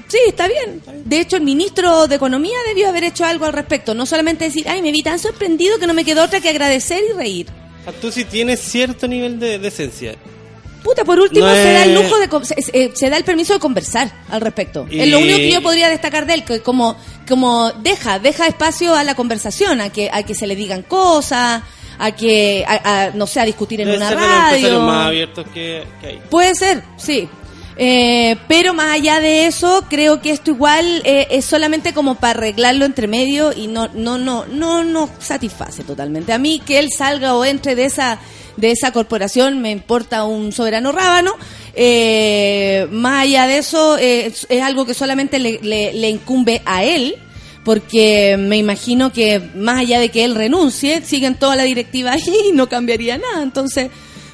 Sí, 0.08 0.20
está 0.28 0.48
bien. 0.48 0.82
De 1.06 1.20
hecho, 1.20 1.38
el 1.38 1.44
ministro 1.44 2.08
de 2.08 2.16
Economía 2.16 2.58
debió 2.68 2.90
haber 2.90 3.04
hecho 3.04 3.26
algo 3.26 3.46
al 3.46 3.54
respecto. 3.54 3.94
No 3.94 4.06
solamente 4.06 4.46
decir, 4.46 4.68
ay, 4.68 4.82
me 4.82 4.92
vi 4.92 5.04
tan 5.04 5.20
sorprendido 5.20 5.80
que 5.80 5.88
no 5.88 5.94
me 5.94 6.06
quedó 6.06 6.24
otra 6.24 6.42
que 6.42 6.50
agradecer 6.50 7.02
y 7.10 7.14
reír. 7.14 7.48
Tú 8.02 8.12
sí 8.12 8.24
tienes 8.24 8.60
cierto 8.60 9.08
nivel 9.08 9.40
de 9.40 9.60
decencia. 9.60 10.16
Puta, 10.84 11.06
por 11.06 11.20
último, 11.20 11.46
No 11.48 11.54
se 11.54 11.72
da 11.74 11.84
el 11.86 11.96
lujo 11.96 12.18
de. 12.18 12.46
Se, 12.46 12.62
se- 12.62 12.92
se 12.94 13.10
da 13.10 13.18
el 13.18 13.24
permiso 13.24 13.54
de 13.54 13.60
conversar 13.60 14.12
al 14.30 14.42
respecto. 14.42 14.86
Y- 14.90 15.00
Es 15.00 15.08
lo 15.08 15.20
único 15.20 15.38
que 15.38 15.52
yo 15.52 15.62
podría 15.64 15.88
destacar 15.90 16.26
de 16.26 16.34
él, 16.34 16.44
que 16.44 16.60
como, 16.62 16.98
como 17.28 17.72
deja, 17.72 18.20
deja 18.20 18.48
espacio 18.48 18.94
a 18.96 19.04
la 19.04 19.16
conversación, 19.16 19.80
a 19.82 19.90
que, 19.90 20.10
a 20.12 20.24
que 20.24 20.36
se 20.36 20.46
le 20.46 20.56
digan 20.56 20.82
cosas, 20.84 21.62
a 22.00 22.12
que, 22.12 22.66
a, 22.68 23.04
a, 23.06 23.10
no 23.12 23.28
sé, 23.28 23.40
a 23.40 23.46
discutir 23.46 23.80
en 23.82 23.86
Debe 23.88 23.98
una 23.98 24.10
ser 24.10 24.18
de 24.18 24.24
los 24.26 24.34
empresarios 24.34 24.72
radio. 24.72 24.82
más 24.86 25.08
abiertos 25.08 25.46
que, 25.54 25.84
que 26.02 26.08
hay. 26.08 26.22
Puede 26.30 26.54
ser, 26.56 26.84
sí. 26.98 27.30
Eh, 27.76 28.36
pero 28.48 28.74
más 28.76 28.92
allá 28.92 29.20
de 29.20 29.48
eso, 29.48 29.86
creo 29.90 30.22
que 30.22 30.30
esto 30.30 30.52
igual 30.52 31.02
eh, 31.06 31.28
es 31.32 31.44
solamente 31.46 31.92
como 31.92 32.16
para 32.16 32.38
arreglarlo 32.38 32.86
entre 32.86 33.08
medio 33.08 33.52
y 33.52 33.66
no, 33.68 33.88
no, 33.96 34.20
no, 34.20 34.46
no, 34.46 34.84
no 34.84 35.10
satisface 35.20 35.84
totalmente. 35.84 36.34
A 36.34 36.38
mí 36.38 36.62
que 36.64 36.78
él 36.78 36.90
salga 36.96 37.34
o 37.36 37.44
entre 37.46 37.74
de 37.74 37.86
esa, 37.86 38.20
de 38.58 38.72
esa 38.72 38.92
corporación 38.92 39.62
me 39.62 39.72
importa 39.72 40.26
un 40.26 40.52
soberano 40.52 40.92
rábano. 40.92 41.34
Eh, 41.76 42.88
más 42.92 43.24
allá 43.24 43.48
de 43.48 43.58
eso, 43.58 43.98
es, 43.98 44.48
algo 44.62 44.86
que 44.86 44.94
solamente 44.94 45.40
le, 45.40 46.10
incumbe 46.10 46.62
a 46.66 46.84
él. 46.84 47.16
Porque 47.64 48.36
me 48.38 48.58
imagino 48.58 49.14
que 49.14 49.40
más 49.56 49.80
allá 49.80 50.02
de 50.02 50.10
que 50.10 50.26
él 50.26 50.36
renuncie, 50.36 51.02
siguen 51.02 51.36
toda 51.36 51.56
la 51.56 51.64
directiva 51.64 52.12
ahí 52.12 52.36
y 52.50 52.52
no 52.52 52.68
cambiaría 52.68 53.18
nada. 53.18 53.42
Entonces, 53.42 53.90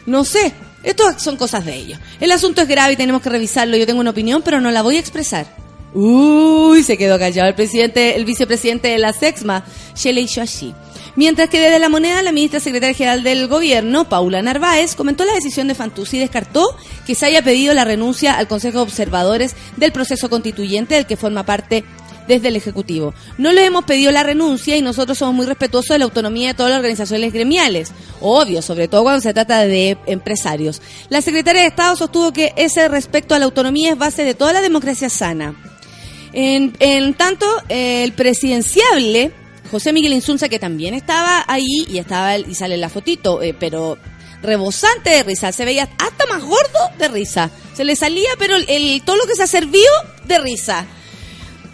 no 0.07 0.25
sé, 0.25 0.51
esto 0.81 1.03
son 1.19 1.37
cosas 1.37 1.63
de 1.63 1.75
ellos. 1.75 1.99
El 2.19 2.31
asunto 2.31 2.61
es 2.61 2.67
grave 2.67 2.93
y 2.93 2.95
tenemos 2.95 3.21
que 3.21 3.29
revisarlo. 3.29 3.77
Yo 3.77 3.85
tengo 3.85 3.99
una 3.99 4.09
opinión, 4.09 4.41
pero 4.43 4.59
no 4.59 4.71
la 4.71 4.81
voy 4.81 4.97
a 4.97 4.99
expresar. 4.99 5.45
Uy, 5.93 6.83
se 6.83 6.97
quedó 6.97 7.17
callado 7.17 7.49
el 7.49 7.55
presidente, 7.55 8.15
el 8.15 8.25
vicepresidente 8.25 8.89
de 8.89 8.99
la 8.99 9.13
SEXMA, 9.13 9.65
Shelley 9.95 10.25
Shoashi. 10.25 10.73
Mientras 11.19 11.49
que 11.49 11.59
desde 11.59 11.79
la 11.79 11.89
moneda, 11.89 12.23
la 12.23 12.31
ministra 12.31 12.61
secretaria 12.61 12.95
general 12.95 13.23
del 13.23 13.49
gobierno, 13.49 14.07
Paula 14.07 14.41
Narváez, 14.41 14.95
comentó 14.95 15.25
la 15.25 15.33
decisión 15.33 15.67
de 15.67 15.75
Fantuzzi 15.75 16.15
y 16.15 16.21
descartó 16.21 16.63
que 17.05 17.13
se 17.13 17.25
haya 17.25 17.41
pedido 17.41 17.73
la 17.73 17.83
renuncia 17.83 18.37
al 18.37 18.47
Consejo 18.47 18.77
de 18.77 18.83
Observadores 18.83 19.53
del 19.75 19.91
proceso 19.91 20.29
constituyente 20.29 20.95
del 20.95 21.05
que 21.05 21.17
forma 21.17 21.45
parte 21.45 21.83
desde 22.29 22.47
el 22.47 22.55
Ejecutivo. 22.55 23.13
No 23.37 23.51
le 23.51 23.65
hemos 23.65 23.83
pedido 23.83 24.13
la 24.13 24.23
renuncia 24.23 24.77
y 24.77 24.81
nosotros 24.81 25.17
somos 25.17 25.35
muy 25.35 25.45
respetuosos 25.45 25.89
de 25.89 25.99
la 25.99 26.05
autonomía 26.05 26.47
de 26.47 26.53
todas 26.53 26.69
las 26.69 26.79
organizaciones 26.79 27.33
gremiales. 27.33 27.91
Obvio, 28.21 28.61
sobre 28.61 28.87
todo 28.87 29.03
cuando 29.03 29.19
se 29.19 29.33
trata 29.33 29.67
de 29.67 29.97
empresarios. 30.05 30.81
La 31.09 31.21
secretaria 31.21 31.63
de 31.63 31.67
Estado 31.67 31.97
sostuvo 31.97 32.31
que 32.31 32.53
ese 32.55 32.87
respecto 32.87 33.35
a 33.35 33.39
la 33.39 33.45
autonomía 33.45 33.91
es 33.91 33.97
base 33.97 34.23
de 34.23 34.35
toda 34.35 34.53
la 34.53 34.61
democracia 34.61 35.09
sana. 35.09 35.53
En, 36.31 36.77
en 36.79 37.13
tanto, 37.13 37.45
el 37.67 38.13
presidenciable, 38.13 39.33
José 39.69 39.93
Miguel 39.93 40.13
Insunza, 40.13 40.49
que 40.49 40.59
también 40.59 40.93
estaba 40.93 41.43
ahí 41.47 41.85
y 41.89 41.97
estaba 41.99 42.37
y 42.37 42.55
sale 42.55 42.77
la 42.77 42.89
fotito, 42.89 43.41
eh, 43.41 43.55
pero 43.57 43.97
rebosante 44.41 45.09
de 45.09 45.23
risa, 45.23 45.51
se 45.51 45.65
veía 45.65 45.89
hasta 45.97 46.25
más 46.27 46.41
gordo 46.43 46.79
de 46.97 47.07
risa. 47.09 47.49
Se 47.73 47.83
le 47.83 47.95
salía, 47.95 48.29
pero 48.37 48.55
el, 48.55 49.01
todo 49.03 49.15
lo 49.17 49.25
que 49.25 49.35
se 49.35 49.43
ha 49.43 49.47
servido 49.47 49.91
de 50.25 50.39
risa. 50.39 50.85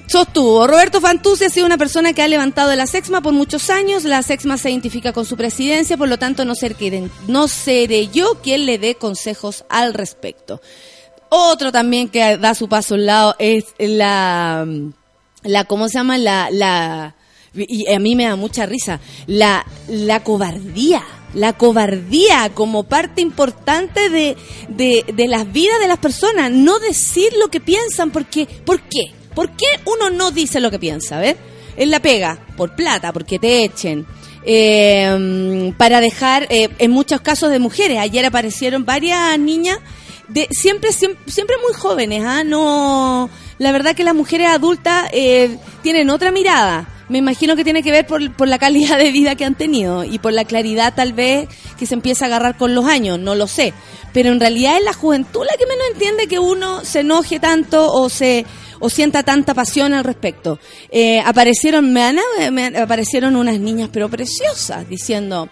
Sostuvo, 0.07 0.67
Roberto 0.67 1.01
Fantuzzi 1.01 1.45
ha 1.45 1.49
sido 1.49 1.65
una 1.65 1.79
persona 1.79 2.13
que 2.13 2.21
ha 2.21 2.27
levantado 2.27 2.75
la 2.75 2.85
SEXMA 2.85 3.21
por 3.21 3.33
muchos 3.33 3.71
años, 3.71 4.03
la 4.03 4.21
SEXMA 4.21 4.57
se 4.59 4.69
identifica 4.69 5.13
con 5.13 5.25
su 5.25 5.35
presidencia, 5.35 5.97
por 5.97 6.07
lo 6.07 6.19
tanto 6.19 6.45
no, 6.45 6.53
ser 6.53 6.75
que- 6.75 7.09
no 7.27 7.47
seré 7.47 8.07
yo 8.09 8.39
quien 8.43 8.67
le 8.67 8.77
dé 8.77 8.95
consejos 8.95 9.65
al 9.67 9.95
respecto. 9.95 10.61
Otro 11.29 11.71
también 11.71 12.09
que 12.09 12.37
da 12.37 12.53
su 12.53 12.69
paso 12.69 12.93
al 12.95 13.07
lado 13.07 13.35
es 13.39 13.65
la, 13.79 14.67
la 15.41 15.65
¿cómo 15.65 15.87
se 15.89 15.95
llama? 15.97 16.19
La, 16.19 16.49
la, 16.51 17.15
y 17.55 17.91
a 17.91 18.00
mí 18.00 18.15
me 18.15 18.25
da 18.25 18.35
mucha 18.35 18.65
risa, 18.65 19.00
la, 19.27 19.65
la 19.88 20.24
cobardía, 20.24 21.03
la 21.33 21.53
cobardía 21.53 22.51
como 22.53 22.83
parte 22.83 23.21
importante 23.21 24.09
de, 24.09 24.35
de, 24.69 25.05
de 25.13 25.27
las 25.27 25.51
vidas 25.51 25.79
de 25.79 25.88
las 25.88 26.00
personas, 26.00 26.51
no 26.51 26.79
decir 26.79 27.31
lo 27.39 27.50
que 27.50 27.59
piensan, 27.59 28.12
porque, 28.12 28.45
¿por 28.65 28.81
qué? 28.81 29.13
¿Por 29.33 29.51
qué 29.51 29.65
uno 29.85 30.09
no 30.09 30.31
dice 30.31 30.59
lo 30.59 30.71
que 30.71 30.79
piensa? 30.79 31.19
¿Ves? 31.19 31.35
En 31.77 31.91
la 31.91 32.00
pega, 32.01 32.39
por 32.55 32.75
plata, 32.75 33.12
porque 33.12 33.38
te 33.39 33.63
echen. 33.65 34.05
eh, 34.43 35.74
para 35.77 36.00
dejar, 36.01 36.47
eh, 36.50 36.69
en 36.77 36.91
muchos 36.91 37.21
casos 37.21 37.50
de 37.51 37.59
mujeres, 37.59 38.00
ayer 38.00 38.25
aparecieron 38.25 38.85
varias 38.85 39.38
niñas 39.39 39.79
de 40.27 40.47
siempre 40.51 40.91
siempre, 40.91 41.31
siempre 41.31 41.55
muy 41.63 41.74
jóvenes 41.74 42.24
ah 42.25 42.43
no 42.43 43.29
la 43.59 43.71
verdad 43.71 43.95
que 43.95 44.03
las 44.03 44.15
mujeres 44.15 44.47
adultas 44.47 45.07
eh, 45.13 45.57
tienen 45.83 46.09
otra 46.09 46.31
mirada 46.31 46.88
me 47.07 47.19
imagino 47.19 47.55
que 47.55 47.63
tiene 47.63 47.83
que 47.83 47.91
ver 47.91 48.07
por, 48.07 48.47
la 48.47 48.57
calidad 48.57 48.97
de 48.97 49.12
vida 49.12 49.35
que 49.35 49.45
han 49.45 49.55
tenido 49.55 50.03
y 50.03 50.19
por 50.19 50.33
la 50.33 50.45
claridad 50.45 50.93
tal 50.95 51.13
vez 51.13 51.47
que 51.77 51.85
se 51.85 51.93
empieza 51.93 52.25
a 52.25 52.27
agarrar 52.27 52.57
con 52.57 52.74
los 52.74 52.85
años 52.85 53.19
no 53.19 53.35
lo 53.35 53.47
sé 53.47 53.74
pero 54.13 54.31
en 54.31 54.39
realidad 54.39 54.77
es 54.77 54.83
la 54.83 54.93
juventud 54.93 55.41
la 55.45 55.57
que 55.57 55.65
menos 55.65 55.85
entiende 55.93 56.27
que 56.27 56.39
uno 56.39 56.83
se 56.83 57.01
enoje 57.01 57.39
tanto 57.39 57.91
o 57.91 58.09
se 58.09 58.45
o 58.79 58.89
sienta 58.89 59.24
tanta 59.24 59.53
pasión 59.53 59.93
al 59.93 60.03
respecto 60.03 60.59
eh, 60.89 61.19
aparecieron 61.19 61.93
me, 61.93 62.67
aparecieron 62.77 63.35
unas 63.35 63.59
niñas 63.59 63.89
pero 63.91 64.09
preciosas 64.09 64.88
diciendo 64.89 65.50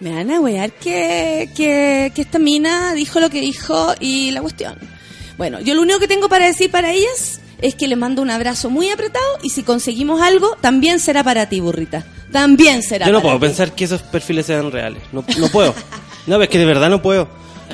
Me 0.00 0.12
van 0.12 0.30
a 0.30 0.40
wear 0.40 0.72
que, 0.72 1.50
que 1.56 2.20
esta 2.20 2.38
mina 2.38 2.92
dijo 2.94 3.20
lo 3.20 3.30
que 3.30 3.40
dijo 3.40 3.94
y 3.98 4.30
la 4.30 4.42
cuestión. 4.42 4.78
Bueno, 5.38 5.58
yo 5.60 5.74
lo 5.74 5.80
único 5.80 5.98
que 5.98 6.06
tengo 6.06 6.28
para 6.28 6.44
decir 6.44 6.70
para 6.70 6.92
ellas 6.92 7.40
es 7.60 7.74
que 7.74 7.88
les 7.88 7.98
mando 7.98 8.22
un 8.22 8.30
abrazo 8.30 8.70
muy 8.70 8.90
apretado 8.90 9.24
y 9.42 9.50
si 9.50 9.62
conseguimos 9.62 10.20
algo, 10.20 10.56
también 10.60 11.00
será 11.00 11.22
para 11.24 11.48
ti, 11.48 11.60
burrita. 11.60 12.04
También 12.32 12.82
será 12.82 13.06
Yo 13.06 13.12
no 13.12 13.18
para 13.22 13.34
puedo 13.34 13.40
ti. 13.40 13.46
pensar 13.46 13.74
que 13.74 13.84
esos 13.84 14.02
perfiles 14.02 14.46
sean 14.46 14.70
reales. 14.72 15.02
No, 15.12 15.24
no 15.38 15.48
puedo. 15.48 15.74
No, 16.26 16.42
es 16.42 16.48
que 16.48 16.58
de 16.58 16.64
verdad 16.64 16.90
no 16.90 17.00
puedo. 17.00 17.28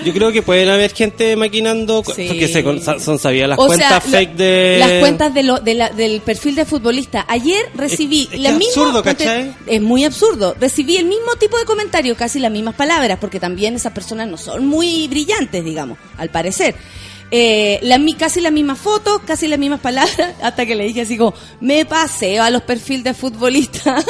Yo 0.07 0.13
creo 0.15 0.33
que 0.33 0.41
pueden 0.41 0.71
haber 0.71 0.93
gente 0.95 1.37
maquinando, 1.37 2.03
Sí. 2.05 2.25
porque 2.27 2.49
se 2.49 2.65
son 3.01 3.19
sabidas 3.19 3.51
las 3.51 3.59
O 3.59 3.67
cuentas 3.67 3.89
sea, 3.89 4.01
fake 4.01 4.35
de... 4.37 4.77
Las 4.79 4.93
cuentas 5.01 5.35
de 5.35 5.43
lo- 5.43 5.61
de 5.61 5.75
la- 5.75 5.91
del 5.91 6.23
perfil 6.23 6.55
de 6.55 6.65
futbolista. 6.65 7.27
Ayer 7.29 7.67
recibí 7.75 8.23
Es- 8.23 8.33
es 8.35 8.41
la 8.41 8.51
que 8.53 8.57
misma... 8.57 8.83
absurdo, 8.83 9.03
¿cachai? 9.03 9.55
Es 9.67 9.83
muy 9.83 10.05
absurdo. 10.05 10.57
Recibí 10.59 10.97
el 10.97 11.05
mismo 11.05 11.37
tipo 11.39 11.59
de 11.59 11.67
comentario, 11.67 12.17
casi 12.17 12.39
las 12.39 12.51
mismas 12.51 12.75
palabras, 12.75 13.19
porque 13.21 13.39
también 13.39 13.75
esas 13.77 13.93
personas 13.93 14.29
no 14.29 14.39
son 14.39 14.67
muy 14.67 15.09
brillantes, 15.09 15.63
digamos, 15.63 15.99
al 16.17 16.31
parecer. 16.31 16.75
Eh, 17.35 17.79
la, 17.81 17.99
casi 18.19 18.43
las 18.43 18.53
mismas 18.53 18.79
fotos, 18.79 19.23
casi 19.27 19.49
las 19.49 19.59
mismas 19.59 19.81
palabras, 19.81 20.35
hasta 20.43 20.67
que 20.67 20.75
le 20.75 20.85
dije 20.85 21.01
así 21.01 21.17
como, 21.17 21.33
me 21.61 21.87
paseo 21.87 22.43
a 22.43 22.51
los 22.51 22.61
perfiles 22.61 23.05
de 23.05 23.15
futbolistas. 23.15 24.05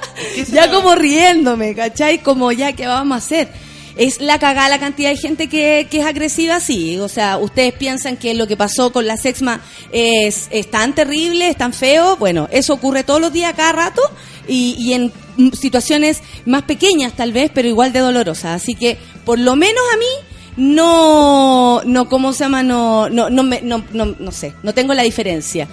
ya 0.52 0.70
como 0.70 0.94
riéndome, 0.94 1.74
¿cachai? 1.74 2.22
Como 2.22 2.52
ya, 2.52 2.74
¿qué 2.74 2.86
vamos 2.86 3.16
a 3.16 3.18
hacer? 3.18 3.48
Es 3.96 4.20
la 4.20 4.38
cagada 4.38 4.68
la 4.68 4.78
cantidad 4.78 5.10
de 5.10 5.16
gente 5.16 5.48
que, 5.48 5.88
que 5.90 5.98
es 5.98 6.06
agresiva 6.06 6.54
así. 6.54 6.98
O 6.98 7.08
sea, 7.08 7.38
ustedes 7.38 7.72
piensan 7.72 8.16
que 8.16 8.32
lo 8.34 8.46
que 8.46 8.56
pasó 8.56 8.92
con 8.92 9.08
la 9.08 9.16
sexma 9.16 9.60
es, 9.90 10.46
es 10.52 10.70
tan 10.70 10.94
terrible, 10.94 11.48
es 11.48 11.56
tan 11.56 11.72
feo. 11.72 12.16
Bueno, 12.16 12.48
eso 12.52 12.74
ocurre 12.74 13.02
todos 13.02 13.20
los 13.20 13.32
días, 13.32 13.54
cada 13.56 13.72
rato, 13.72 14.02
y, 14.46 14.76
y 14.78 14.92
en 14.92 15.12
situaciones 15.52 16.22
más 16.46 16.62
pequeñas 16.62 17.14
tal 17.14 17.32
vez, 17.32 17.50
pero 17.52 17.66
igual 17.66 17.92
de 17.92 17.98
dolorosas. 17.98 18.62
Así 18.62 18.76
que, 18.76 18.98
por 19.24 19.40
lo 19.40 19.56
menos 19.56 19.82
a 19.92 19.96
mí, 19.96 20.37
no, 20.58 21.80
no, 21.84 22.08
¿cómo 22.08 22.32
se 22.32 22.40
llama? 22.44 22.62
No, 22.62 23.08
no, 23.08 23.30
no, 23.30 23.42
me- 23.44 23.62
no, 23.62 23.84
no, 23.92 24.06
no 24.18 24.32
sé, 24.32 24.52
no 24.62 24.74
tengo 24.74 24.92
la 24.92 25.02
diferencia. 25.04 25.68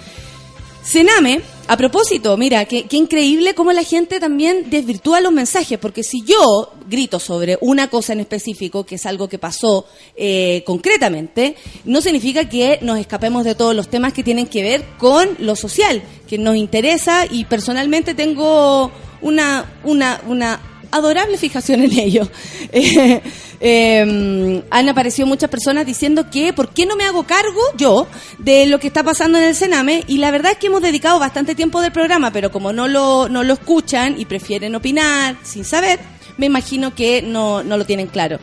Sename, 0.82 1.40
a 1.66 1.76
propósito, 1.76 2.36
mira, 2.36 2.64
qué, 2.64 2.84
qué 2.84 2.96
increíble 2.96 3.54
cómo 3.56 3.72
la 3.72 3.82
gente 3.82 4.20
también 4.20 4.70
desvirtúa 4.70 5.20
los 5.20 5.32
mensajes, 5.32 5.80
porque 5.80 6.04
si 6.04 6.22
yo 6.24 6.72
grito 6.88 7.18
sobre 7.18 7.58
una 7.60 7.88
cosa 7.90 8.12
en 8.12 8.20
específico, 8.20 8.86
que 8.86 8.94
es 8.94 9.04
algo 9.04 9.28
que 9.28 9.40
pasó 9.40 9.84
eh, 10.14 10.62
concretamente, 10.64 11.56
no 11.84 12.00
significa 12.00 12.48
que 12.48 12.78
nos 12.82 13.00
escapemos 13.00 13.42
de 13.44 13.56
todos 13.56 13.74
los 13.74 13.88
temas 13.88 14.12
que 14.12 14.22
tienen 14.22 14.46
que 14.46 14.62
ver 14.62 14.84
con 14.96 15.30
lo 15.40 15.56
social, 15.56 16.02
que 16.28 16.38
nos 16.38 16.54
interesa 16.54 17.26
y 17.28 17.46
personalmente 17.46 18.14
tengo 18.14 18.92
una, 19.22 19.64
una, 19.82 20.20
una 20.28 20.60
adorable 20.90 21.36
fijación 21.38 21.82
en 21.82 21.98
ello. 21.98 22.28
Eh, 22.72 23.20
eh, 23.60 24.62
han 24.70 24.88
aparecido 24.88 25.26
muchas 25.26 25.48
personas 25.48 25.86
diciendo 25.86 26.28
que 26.30 26.52
por 26.52 26.70
qué 26.70 26.84
no 26.84 26.94
me 26.96 27.04
hago 27.04 27.22
cargo 27.24 27.60
yo 27.78 28.06
de 28.38 28.66
lo 28.66 28.78
que 28.78 28.88
está 28.88 29.02
pasando 29.02 29.38
en 29.38 29.44
el 29.44 29.54
Sename 29.54 30.04
y 30.06 30.18
la 30.18 30.30
verdad 30.30 30.52
es 30.52 30.58
que 30.58 30.66
hemos 30.66 30.82
dedicado 30.82 31.18
bastante 31.18 31.54
tiempo 31.54 31.80
del 31.80 31.92
programa, 31.92 32.30
pero 32.32 32.50
como 32.50 32.72
no 32.72 32.86
lo, 32.88 33.28
no 33.30 33.44
lo 33.44 33.54
escuchan 33.54 34.16
y 34.20 34.26
prefieren 34.26 34.74
opinar 34.74 35.36
sin 35.42 35.64
saber, 35.64 35.98
me 36.36 36.46
imagino 36.46 36.94
que 36.94 37.22
no, 37.22 37.62
no 37.62 37.78
lo 37.78 37.86
tienen 37.86 38.08
claro. 38.08 38.38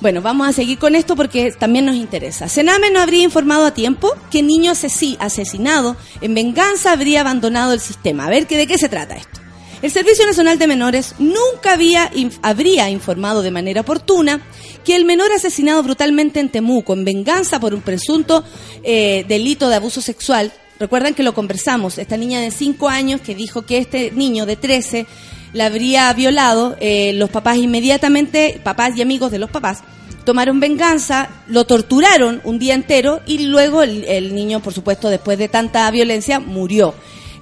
Bueno, 0.00 0.20
vamos 0.22 0.46
a 0.48 0.52
seguir 0.52 0.78
con 0.78 0.94
esto 0.94 1.16
porque 1.16 1.50
también 1.52 1.86
nos 1.86 1.96
interesa. 1.96 2.48
Sename 2.48 2.90
no 2.90 3.00
habría 3.00 3.22
informado 3.22 3.66
a 3.66 3.74
tiempo 3.74 4.12
que 4.30 4.42
niño 4.42 4.70
asesi- 4.72 5.16
asesinado 5.18 5.96
en 6.20 6.34
venganza 6.34 6.92
habría 6.92 7.22
abandonado 7.22 7.72
el 7.72 7.80
sistema. 7.80 8.26
A 8.26 8.30
ver, 8.30 8.46
¿que 8.46 8.56
¿de 8.56 8.66
qué 8.66 8.76
se 8.78 8.88
trata 8.88 9.16
esto? 9.16 9.40
El 9.84 9.90
Servicio 9.90 10.24
Nacional 10.24 10.58
de 10.58 10.66
Menores 10.66 11.14
nunca 11.18 11.74
había, 11.74 12.10
habría 12.40 12.88
informado 12.88 13.42
de 13.42 13.50
manera 13.50 13.82
oportuna 13.82 14.40
que 14.82 14.96
el 14.96 15.04
menor 15.04 15.30
asesinado 15.30 15.82
brutalmente 15.82 16.40
en 16.40 16.48
Temuco 16.48 16.94
en 16.94 17.04
venganza 17.04 17.60
por 17.60 17.74
un 17.74 17.82
presunto 17.82 18.44
eh, 18.82 19.26
delito 19.28 19.68
de 19.68 19.76
abuso 19.76 20.00
sexual, 20.00 20.54
recuerdan 20.80 21.12
que 21.12 21.22
lo 21.22 21.34
conversamos, 21.34 21.98
esta 21.98 22.16
niña 22.16 22.40
de 22.40 22.50
5 22.50 22.88
años 22.88 23.20
que 23.20 23.34
dijo 23.34 23.66
que 23.66 23.76
este 23.76 24.10
niño 24.10 24.46
de 24.46 24.56
13 24.56 25.06
la 25.52 25.66
habría 25.66 26.10
violado, 26.14 26.78
eh, 26.80 27.12
los 27.12 27.28
papás 27.28 27.58
inmediatamente, 27.58 28.62
papás 28.64 28.96
y 28.96 29.02
amigos 29.02 29.32
de 29.32 29.38
los 29.38 29.50
papás, 29.50 29.80
tomaron 30.24 30.60
venganza, 30.60 31.28
lo 31.46 31.66
torturaron 31.66 32.40
un 32.44 32.58
día 32.58 32.72
entero 32.72 33.20
y 33.26 33.48
luego 33.48 33.82
el 33.82 34.34
niño, 34.34 34.60
por 34.60 34.72
supuesto, 34.72 35.10
después 35.10 35.36
de 35.36 35.50
tanta 35.50 35.90
violencia, 35.90 36.40
murió. 36.40 36.94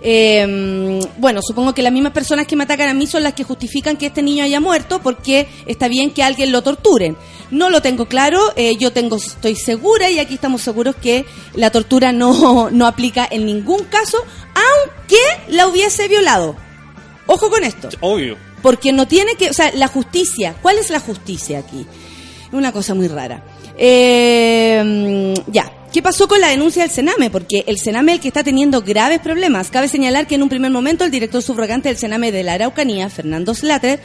Eh, 0.05 1.01
bueno, 1.19 1.41
supongo 1.43 1.75
que 1.75 1.83
las 1.83 1.93
mismas 1.93 2.13
personas 2.13 2.47
que 2.47 2.57
me 2.57 2.65
atacan 2.65 2.89
a 2.89 2.95
mí 2.95 3.07
son 3.07 3.23
las 3.23 3.35
que 3.35 3.45
justifican 3.45 3.97
que 3.97 4.07
este 4.07 4.23
niño 4.23 4.43
haya 4.43 4.61
muerto 4.61 5.01
porque 5.01 5.47
está 5.67 5.87
bien 5.89 6.11
que 6.11 6.23
alguien 6.23 6.51
lo 6.51 6.63
torturen. 6.63 7.17
No 7.51 7.71
lo 7.71 7.83
tengo 7.83 8.07
claro, 8.07 8.41
eh, 8.57 8.77
yo 8.77 8.93
tengo, 8.93 9.17
estoy 9.17 9.55
segura 9.55 10.11
y 10.11 10.19
aquí 10.19 10.35
estamos 10.35 10.63
seguros 10.63 10.97
que 10.97 11.25
la 11.55 11.71
tortura 11.71 12.13
no, 12.13 12.71
no 12.73 12.87
aplica 12.87 13.27
en 13.31 13.47
ningún 13.47 13.85
caso, 13.85 14.19
aunque 14.55 15.21
la 15.49 15.69
hubiese 15.69 16.09
violado. 16.09 16.57
Ojo 17.27 17.49
con 17.51 17.63
esto. 17.63 17.89
Obvio. 18.01 18.37
Porque 18.61 18.93
no 18.93 19.07
tiene 19.07 19.37
que, 19.37 19.51
o 19.51 19.53
sea, 19.53 19.71
la 19.75 19.89
justicia, 19.89 20.57
¿cuál 20.63 20.79
es 20.79 20.91
la 20.91 21.01
justicia 21.01 21.59
aquí? 21.59 21.87
Una 22.53 22.73
cosa 22.73 22.95
muy 22.95 23.09
rara. 23.09 23.43
Eh, 23.77 25.35
ya, 25.47 25.73
¿qué 25.93 26.03
pasó 26.03 26.27
con 26.27 26.41
la 26.41 26.49
denuncia 26.49 26.83
del 26.83 26.91
Sename? 26.91 27.31
Porque 27.31 27.65
el 27.67 27.79
Sename 27.79 28.13
es 28.13 28.17
el 28.17 28.23
que 28.23 28.29
está 28.29 28.43
teniendo 28.43 28.83
graves 28.83 29.21
problemas. 29.21 29.71
Cabe 29.71 29.89
señalar 29.89 30.27
que 30.27 30.35
en 30.37 30.43
un 30.43 30.49
primer 30.49 30.71
momento 30.71 31.05
el 31.05 31.11
director 31.11 31.43
subrogante 31.43 31.89
del 31.89 31.99
Sename 31.99 32.33
de 32.33 32.43
la 32.43 32.55
Araucanía, 32.55 33.11
Fernando 33.11 33.55
Slater, 33.55 34.01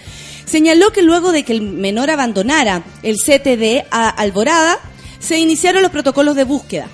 señaló 0.45 0.91
que 0.91 1.01
luego 1.01 1.31
de 1.31 1.43
que 1.43 1.53
el 1.53 1.61
menor 1.61 2.09
abandonara 2.09 2.83
el 3.03 3.15
CTD 3.17 3.85
a 3.89 4.09
Alborada, 4.09 4.77
se 5.19 5.39
iniciaron 5.39 5.81
los 5.81 5.91
protocolos 5.91 6.35
de 6.35 6.43
búsqueda 6.43 6.87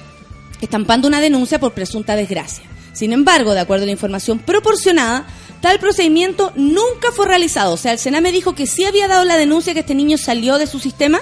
estampando 0.62 1.08
una 1.08 1.20
denuncia 1.20 1.60
por 1.60 1.74
presunta 1.74 2.16
desgracia. 2.16 2.64
Sin 2.94 3.12
embargo, 3.12 3.54
de 3.54 3.60
acuerdo 3.60 3.84
a 3.84 3.86
la 3.88 3.92
información 3.92 4.40
proporcionada, 4.40 5.26
tal 5.62 5.80
procedimiento 5.80 6.54
nunca 6.56 7.12
fue 7.12 7.28
realizado. 7.28 7.74
O 7.74 7.78
sea, 7.78 7.92
el 7.92 8.00
Sename 8.00 8.32
dijo 8.32 8.56
que 8.56 8.68
sí 8.68 8.86
había 8.86 9.08
dado 9.08 9.26
la 9.26 9.36
denuncia 9.36 9.74
que 9.74 9.82
este 9.82 9.96
niño 9.96 10.18
salió 10.18 10.58
de 10.58 10.68
su 10.68 10.80
sistema. 10.80 11.20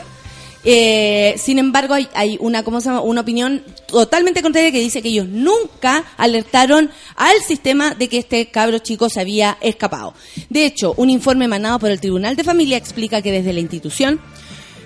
Eh, 0.64 1.36
sin 1.38 1.58
embargo, 1.60 1.96
hay, 1.96 2.38
una, 2.40 2.64
¿cómo 2.64 2.82
se 2.82 2.90
llama? 2.90 3.02
una 3.02 3.22
opinión 3.22 3.64
totalmente 3.88 4.42
contraria 4.42 4.72
que 4.72 4.80
dice 4.80 5.02
que 5.02 5.10
ellos 5.10 5.28
nunca 5.28 6.04
alertaron 6.18 6.92
al 7.16 7.42
sistema 7.42 7.96
de 7.96 8.08
que 8.08 8.20
este 8.20 8.46
cabro 8.48 8.80
chico 8.80 9.10
se 9.10 9.20
había 9.20 9.58
escapado. 9.62 10.14
De 10.50 10.66
hecho, 10.66 10.94
un 10.98 11.10
informe 11.10 11.46
emanado 11.46 11.80
por 11.80 11.90
el 11.90 12.00
Tribunal 12.00 12.36
de 12.36 12.44
Familia 12.44 12.78
explica 12.78 13.22
que 13.22 13.32
desde 13.32 13.54
la 13.54 13.60
institución 13.60 14.20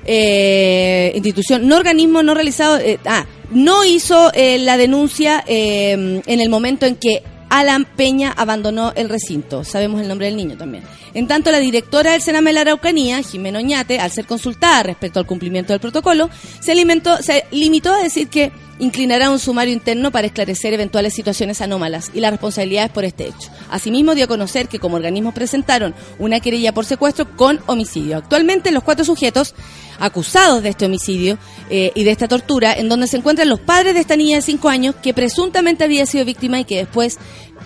eh, 0.05 1.11
institución, 1.15 1.67
no 1.67 1.77
organismo 1.77 2.23
no 2.23 2.33
realizado, 2.33 2.77
eh, 2.77 2.99
ah, 3.05 3.25
no 3.51 3.83
hizo 3.83 4.31
eh, 4.33 4.59
la 4.59 4.77
denuncia 4.77 5.43
eh, 5.47 6.21
en 6.25 6.41
el 6.41 6.49
momento 6.49 6.85
en 6.85 6.95
que 6.95 7.23
Alan 7.49 7.85
Peña 7.85 8.33
abandonó 8.35 8.91
el 8.95 9.09
recinto. 9.09 9.63
Sabemos 9.63 10.01
el 10.01 10.07
nombre 10.07 10.27
del 10.27 10.35
niño 10.35 10.57
también. 10.57 10.83
En 11.13 11.27
tanto, 11.27 11.51
la 11.51 11.59
directora 11.59 12.11
del 12.11 12.21
Sename 12.21 12.49
de 12.49 12.53
la 12.55 12.61
Araucanía, 12.61 13.21
Jimena 13.23 13.59
Oñate, 13.59 13.99
al 13.99 14.11
ser 14.11 14.25
consultada 14.25 14.83
respecto 14.83 15.19
al 15.19 15.25
cumplimiento 15.25 15.71
del 15.73 15.79
protocolo, 15.79 16.29
se, 16.59 16.71
alimentó- 16.73 17.21
se 17.21 17.45
limitó 17.51 17.93
a 17.93 18.01
decir 18.03 18.27
que 18.27 18.51
inclinará 18.79 19.29
un 19.29 19.39
sumario 19.39 19.73
interno 19.73 20.11
para 20.11 20.27
esclarecer 20.27 20.73
eventuales 20.73 21.13
situaciones 21.13 21.61
anómalas 21.61 22.11
y 22.13 22.19
las 22.19 22.31
responsabilidades 22.31 22.91
por 22.91 23.05
este 23.05 23.27
hecho. 23.27 23.49
Asimismo, 23.69 24.15
dio 24.15 24.25
a 24.25 24.27
conocer 24.27 24.67
que 24.67 24.79
como 24.79 24.97
organismos 24.97 25.33
presentaron 25.33 25.95
una 26.19 26.41
querella 26.41 26.73
por 26.73 26.83
secuestro 26.85 27.37
con 27.37 27.61
homicidio. 27.67 28.17
Actualmente, 28.17 28.71
los 28.71 28.83
cuatro 28.83 29.05
sujetos 29.05 29.55
acusados 29.99 30.63
de 30.63 30.69
este 30.69 30.85
homicidio 30.85 31.37
eh, 31.69 31.91
y 31.95 32.03
de 32.03 32.11
esta 32.11 32.27
tortura, 32.27 32.73
en 32.73 32.89
donde 32.89 33.07
se 33.07 33.17
encuentran 33.17 33.49
los 33.49 33.59
padres 33.59 33.93
de 33.93 34.01
esta 34.01 34.15
niña 34.15 34.37
de 34.37 34.41
5 34.41 34.69
años 34.69 34.95
que 35.01 35.13
presuntamente 35.13 35.83
había 35.83 36.05
sido 36.05 36.25
víctima 36.25 36.59
y 36.59 36.65
que 36.65 36.77
después, 36.77 37.17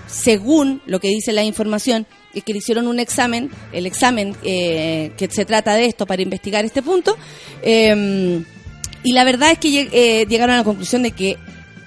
según 0.08 0.82
lo 0.86 1.00
que 1.00 1.10
dice 1.10 1.32
la 1.34 1.44
información, 1.44 2.06
es 2.34 2.44
que 2.44 2.54
le 2.54 2.60
hicieron 2.60 2.88
un 2.88 3.00
examen, 3.00 3.50
el 3.72 3.86
examen 3.86 4.36
eh, 4.44 5.12
que 5.18 5.28
se 5.32 5.46
trata 5.46 5.74
de 5.74 5.86
esto 5.86 6.06
para 6.06 6.22
investigar 6.22 6.64
este 6.64 6.84
punto, 6.84 7.18
eh, 7.64 8.44
y 9.04 9.14
la 9.14 9.24
verdad 9.24 9.52
es 9.52 9.60
que 9.60 9.90
eh, 9.92 10.26
llegaron 10.28 10.56
a 10.56 10.60
la 10.60 10.64
conclusión 10.64 11.04
de 11.04 11.12
que 11.12 11.38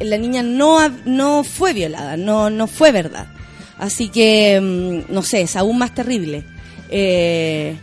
la 0.01 0.17
niña 0.17 0.43
no, 0.43 0.89
no 1.05 1.45
fue 1.45 1.73
violada, 1.73 2.17
no, 2.17 2.51
no 2.51 2.67
fue 2.67 2.93
verdad. 2.93 3.27
Así 3.79 4.09
que, 4.09 4.61
mm, 4.61 5.13
no 5.13 5.23
sé, 5.23 5.43
es 5.43 5.57
aún 5.57 5.79
más 5.79 5.95
terrible. 5.95 6.45
Eh, 6.89 7.77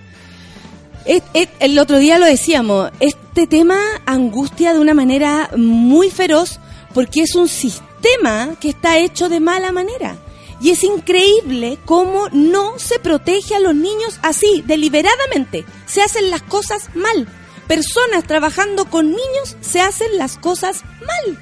el 1.59 1.79
otro 1.79 1.97
día 1.97 2.19
lo 2.19 2.25
decíamos, 2.25 2.91
este 2.99 3.47
tema 3.47 3.79
angustia 4.05 4.73
de 4.73 4.79
una 4.79 4.93
manera 4.93 5.49
muy 5.57 6.11
feroz 6.11 6.59
porque 6.93 7.23
es 7.23 7.33
un 7.35 7.47
sistema 7.47 8.55
que 8.59 8.69
está 8.69 8.99
hecho 8.99 9.27
de 9.27 9.39
mala 9.39 9.71
manera. 9.71 10.17
Y 10.61 10.71
es 10.71 10.83
increíble 10.83 11.79
cómo 11.85 12.27
no 12.31 12.77
se 12.77 12.99
protege 12.99 13.55
a 13.55 13.59
los 13.59 13.73
niños 13.73 14.19
así, 14.21 14.63
deliberadamente. 14.67 15.65
Se 15.85 16.01
hacen 16.01 16.29
las 16.29 16.41
cosas 16.43 16.89
mal. 16.95 17.27
Personas 17.67 18.25
trabajando 18.25 18.85
con 18.85 19.07
niños 19.07 19.55
se 19.61 19.79
hacen 19.79 20.17
las 20.17 20.37
cosas 20.37 20.83
mal. 20.99 21.39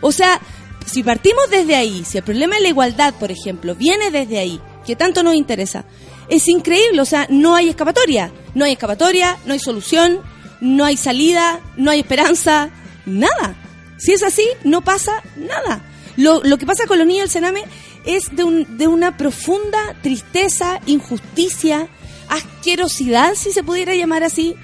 O 0.00 0.12
sea, 0.12 0.40
si 0.86 1.02
partimos 1.02 1.50
desde 1.50 1.76
ahí, 1.76 2.04
si 2.04 2.18
el 2.18 2.24
problema 2.24 2.56
de 2.56 2.62
la 2.62 2.68
igualdad, 2.68 3.14
por 3.14 3.30
ejemplo, 3.30 3.74
viene 3.74 4.10
desde 4.10 4.38
ahí, 4.38 4.60
que 4.86 4.96
tanto 4.96 5.22
nos 5.22 5.34
interesa, 5.34 5.84
es 6.28 6.48
increíble, 6.48 7.00
o 7.00 7.04
sea, 7.04 7.26
no 7.30 7.54
hay 7.54 7.68
escapatoria, 7.68 8.32
no 8.54 8.64
hay 8.64 8.72
escapatoria, 8.72 9.36
no 9.46 9.52
hay 9.52 9.58
solución, 9.58 10.20
no 10.60 10.84
hay 10.84 10.96
salida, 10.96 11.60
no 11.76 11.90
hay 11.90 12.00
esperanza, 12.00 12.70
nada. 13.06 13.56
Si 13.98 14.12
es 14.12 14.22
así, 14.22 14.46
no 14.64 14.82
pasa 14.82 15.22
nada. 15.36 15.82
Lo, 16.16 16.42
lo 16.44 16.58
que 16.58 16.66
pasa 16.66 16.86
con 16.86 16.98
los 16.98 17.06
niños 17.06 17.24
del 17.24 17.30
Sename 17.30 17.64
es 18.04 18.34
de, 18.36 18.44
un- 18.44 18.76
de 18.78 18.86
una 18.86 19.16
profunda 19.16 19.96
tristeza, 20.02 20.80
injusticia, 20.86 21.88
asquerosidad, 22.28 23.34
si 23.34 23.52
se 23.52 23.62
pudiera 23.62 23.94
llamar 23.94 24.22
así, 24.24 24.54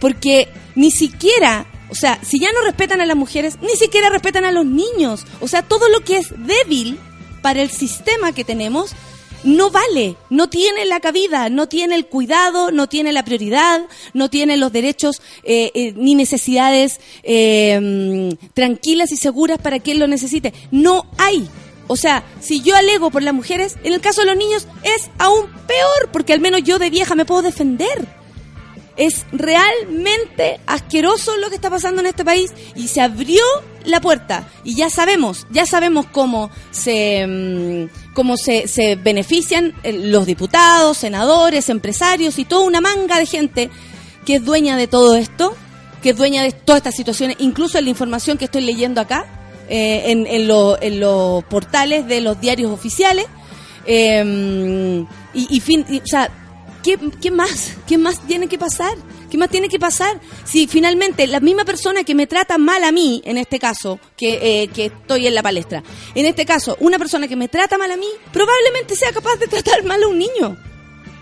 porque 0.00 0.48
ni 0.74 0.90
siquiera, 0.90 1.66
o 1.88 1.94
sea, 1.94 2.18
si 2.22 2.38
ya 2.38 2.48
no 2.52 2.60
respetan 2.62 3.00
a 3.00 3.06
las 3.06 3.16
mujeres, 3.16 3.58
ni 3.62 3.76
siquiera 3.76 4.08
respetan 4.10 4.44
a 4.44 4.52
los 4.52 4.66
niños. 4.66 5.24
O 5.40 5.48
sea, 5.48 5.62
todo 5.62 5.88
lo 5.88 6.00
que 6.00 6.18
es 6.18 6.28
débil 6.46 6.98
para 7.42 7.62
el 7.62 7.70
sistema 7.70 8.32
que 8.32 8.44
tenemos 8.44 8.92
no 9.44 9.70
vale, 9.70 10.16
no 10.30 10.48
tiene 10.48 10.84
la 10.84 11.00
cabida, 11.00 11.48
no 11.48 11.68
tiene 11.68 11.94
el 11.94 12.06
cuidado, 12.06 12.70
no 12.70 12.88
tiene 12.88 13.12
la 13.12 13.24
prioridad, 13.24 13.82
no 14.12 14.30
tiene 14.30 14.56
los 14.56 14.72
derechos 14.72 15.22
eh, 15.44 15.70
eh, 15.74 15.92
ni 15.96 16.14
necesidades 16.14 17.00
eh, 17.22 18.36
tranquilas 18.54 19.12
y 19.12 19.16
seguras 19.16 19.58
para 19.58 19.78
quien 19.78 19.98
lo 19.98 20.06
necesite. 20.06 20.52
No 20.70 21.06
hay. 21.18 21.48
O 21.88 21.96
sea, 21.96 22.24
si 22.40 22.62
yo 22.62 22.74
alego 22.74 23.10
por 23.10 23.22
las 23.22 23.34
mujeres, 23.34 23.76
en 23.84 23.92
el 23.92 24.00
caso 24.00 24.22
de 24.22 24.26
los 24.26 24.36
niños 24.36 24.66
es 24.82 25.10
aún 25.18 25.46
peor, 25.66 26.10
porque 26.12 26.32
al 26.32 26.40
menos 26.40 26.62
yo 26.64 26.78
de 26.78 26.90
vieja 26.90 27.14
me 27.14 27.24
puedo 27.24 27.42
defender. 27.42 28.08
Es 28.96 29.26
realmente 29.30 30.58
asqueroso 30.66 31.36
lo 31.36 31.50
que 31.50 31.56
está 31.56 31.70
pasando 31.70 32.00
en 32.00 32.06
este 32.06 32.24
país 32.24 32.52
y 32.74 32.88
se 32.88 33.02
abrió 33.02 33.42
la 33.86 34.00
puerta 34.00 34.46
y 34.64 34.74
ya 34.74 34.90
sabemos, 34.90 35.46
ya 35.50 35.64
sabemos 35.66 36.06
cómo 36.12 36.50
se 36.70 37.26
mm, 37.26 38.12
cómo 38.14 38.36
se, 38.36 38.66
se 38.68 38.96
benefician 38.96 39.74
eh, 39.82 39.92
los 39.92 40.26
diputados, 40.26 40.96
senadores, 40.98 41.68
empresarios 41.68 42.38
y 42.38 42.44
toda 42.44 42.66
una 42.66 42.80
manga 42.80 43.18
de 43.18 43.26
gente 43.26 43.70
que 44.24 44.36
es 44.36 44.44
dueña 44.44 44.76
de 44.76 44.86
todo 44.88 45.14
esto, 45.16 45.54
que 46.02 46.10
es 46.10 46.16
dueña 46.16 46.42
de 46.42 46.52
todas 46.52 46.78
estas 46.80 46.96
situaciones, 46.96 47.36
incluso 47.40 47.78
en 47.78 47.84
la 47.84 47.90
información 47.90 48.36
que 48.38 48.46
estoy 48.46 48.62
leyendo 48.62 49.00
acá, 49.00 49.24
eh, 49.68 50.04
en, 50.10 50.26
en, 50.26 50.48
lo- 50.48 50.80
en 50.82 50.98
los 51.00 51.44
portales 51.44 52.06
de 52.06 52.20
los 52.20 52.40
diarios 52.40 52.70
oficiales. 52.72 53.26
eh, 53.86 55.04
y, 55.34 55.60
fin, 55.60 55.84
y, 55.88 55.98
o 55.98 56.06
sea, 56.06 56.30
¿qué, 56.82 56.98
¿qué 57.20 57.30
más? 57.30 57.74
¿Qué 57.86 57.98
más 57.98 58.18
tiene 58.26 58.48
que 58.48 58.58
pasar? 58.58 58.94
¿Qué 59.30 59.38
más 59.38 59.50
tiene 59.50 59.68
que 59.68 59.78
pasar? 59.78 60.20
Si 60.44 60.66
finalmente 60.66 61.26
la 61.26 61.40
misma 61.40 61.64
persona 61.64 62.04
que 62.04 62.14
me 62.14 62.26
trata 62.26 62.58
mal 62.58 62.84
a 62.84 62.92
mí, 62.92 63.22
en 63.24 63.38
este 63.38 63.58
caso, 63.58 63.98
que, 64.16 64.62
eh, 64.62 64.68
que 64.68 64.86
estoy 64.86 65.26
en 65.26 65.34
la 65.34 65.42
palestra, 65.42 65.82
en 66.14 66.26
este 66.26 66.46
caso, 66.46 66.76
una 66.80 66.98
persona 66.98 67.26
que 67.26 67.36
me 67.36 67.48
trata 67.48 67.78
mal 67.78 67.90
a 67.90 67.96
mí, 67.96 68.08
probablemente 68.32 68.94
sea 68.94 69.12
capaz 69.12 69.36
de 69.36 69.46
tratar 69.48 69.84
mal 69.84 70.02
a 70.02 70.08
un 70.08 70.18
niño. 70.18 70.56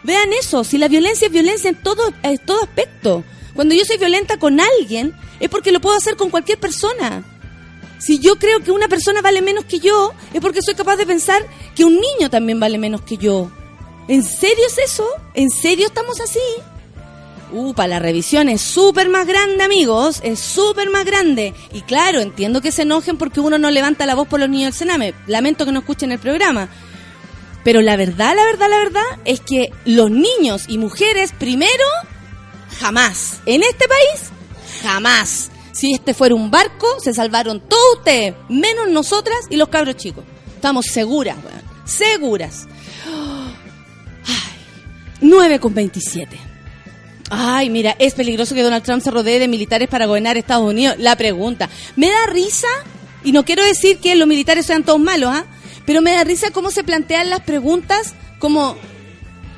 Vean 0.03 0.33
eso, 0.35 0.65
si 0.65 0.77
la 0.77 0.89
violencia 0.89 1.27
es 1.27 1.33
violencia 1.33 1.71
en 1.71 1.77
todo, 1.77 2.13
en 2.23 2.39
todo 2.39 2.63
aspecto. 2.63 3.25
Cuando 3.55 3.75
yo 3.75 3.85
soy 3.85 3.97
violenta 3.97 4.37
con 4.37 4.61
alguien, 4.61 5.15
es 5.41 5.49
porque 5.49 5.73
lo 5.73 5.81
puedo 5.81 5.97
hacer 5.97 6.17
con 6.17 6.29
cualquier 6.29 6.59
persona. 6.59 7.25
Si 7.99 8.19
yo 8.19 8.37
creo 8.37 8.61
que 8.61 8.71
una 8.71 8.89
persona 8.89 9.23
vale 9.23 9.41
menos 9.41 9.65
que 9.65 9.79
yo, 9.79 10.13
es 10.35 10.41
porque 10.43 10.61
soy 10.61 10.75
capaz 10.75 10.97
de 10.97 11.07
pensar 11.07 11.43
que 11.75 11.85
un 11.85 11.95
niño 11.95 12.29
también 12.29 12.61
vale 12.61 12.77
menos 12.77 13.01
que 13.03 13.17
yo. 13.17 13.51
¿En 14.09 14.23
serio 14.23 14.67
es 14.67 14.77
eso? 14.77 15.09
¿En 15.33 15.49
serio 15.49 15.87
estamos 15.87 16.21
así? 16.21 16.41
Upa, 17.55 17.87
la 17.87 18.01
revisión 18.01 18.49
es 18.49 18.61
súper 18.61 19.09
más 19.09 19.29
grande, 19.29 19.63
amigos. 19.63 20.19
Es 20.25 20.41
súper 20.41 20.91
más 20.91 21.05
grande. 21.05 21.55
Y 21.73 21.83
claro, 21.83 22.21
entiendo 22.21 22.61
que 22.61 22.73
se 22.73 22.83
enojen 22.83 23.17
porque 23.17 23.39
uno 23.39 23.59
no 23.59 23.71
levanta 23.71 24.07
la 24.07 24.17
voz 24.17 24.27
por 24.27 24.41
los 24.41 24.49
niños 24.49 24.73
del 24.73 24.75
Sename. 24.75 25.15
Lamento 25.29 25.65
que 25.65 25.71
no 25.71 25.79
escuchen 25.79 26.11
el 26.11 26.19
programa. 26.19 26.69
Pero 27.63 27.81
la 27.81 27.97
verdad, 27.97 28.35
la 28.35 28.45
verdad, 28.45 28.69
la 28.69 28.79
verdad 28.79 29.21
es 29.25 29.41
que 29.41 29.71
los 29.85 30.11
niños 30.11 30.65
y 30.67 30.79
mujeres, 30.79 31.33
primero, 31.33 31.85
jamás. 32.81 33.41
En 33.47 33.63
este 33.63 33.87
país, 33.87 34.31
jamás. 34.83 35.53
Si 35.71 35.93
este 35.93 36.13
fuera 36.13 36.35
un 36.35 36.51
barco, 36.51 36.89
se 36.99 37.15
salvaron 37.15 37.61
todos 37.61 37.99
ustedes, 37.99 38.35
menos 38.49 38.89
nosotras 38.89 39.39
y 39.49 39.57
los 39.57 39.69
cabros 39.69 39.97
chicos. 39.97 40.25
Estamos 40.57 40.87
seguras, 40.87 41.37
weón. 41.45 41.63
Seguras. 41.85 42.67
Ay, 44.27 44.59
9 45.21 45.61
con 45.61 45.73
27. 45.73 46.54
Ay, 47.31 47.71
mira, 47.71 47.97
es 47.99 48.15
peligroso 48.15 48.55
que 48.55 48.63
Donald 48.63 48.85
Trump 48.85 49.03
se 49.03 49.11
rodee 49.11 49.39
de 49.39 49.49
militares 49.49 49.89
para 49.89 50.07
gobernar 50.07 50.37
Estados 50.37 50.69
Unidos. 50.69 50.97
La 50.99 51.17
pregunta. 51.17 51.69
Me 51.97 52.09
da 52.09 52.27
risa, 52.29 52.69
y 53.25 53.33
no 53.33 53.45
quiero 53.45 53.65
decir 53.65 53.99
que 53.99 54.15
los 54.15 54.29
militares 54.29 54.67
sean 54.67 54.85
todos 54.85 55.01
malos, 55.01 55.31
¿ah? 55.33 55.45
Pero 55.87 56.03
me 56.03 56.13
da 56.13 56.25
risa 56.25 56.51
cómo 56.51 56.71
se 56.71 56.85
plantean 56.85 57.31
las 57.31 57.41
preguntas 57.41 58.15
como 58.39 58.77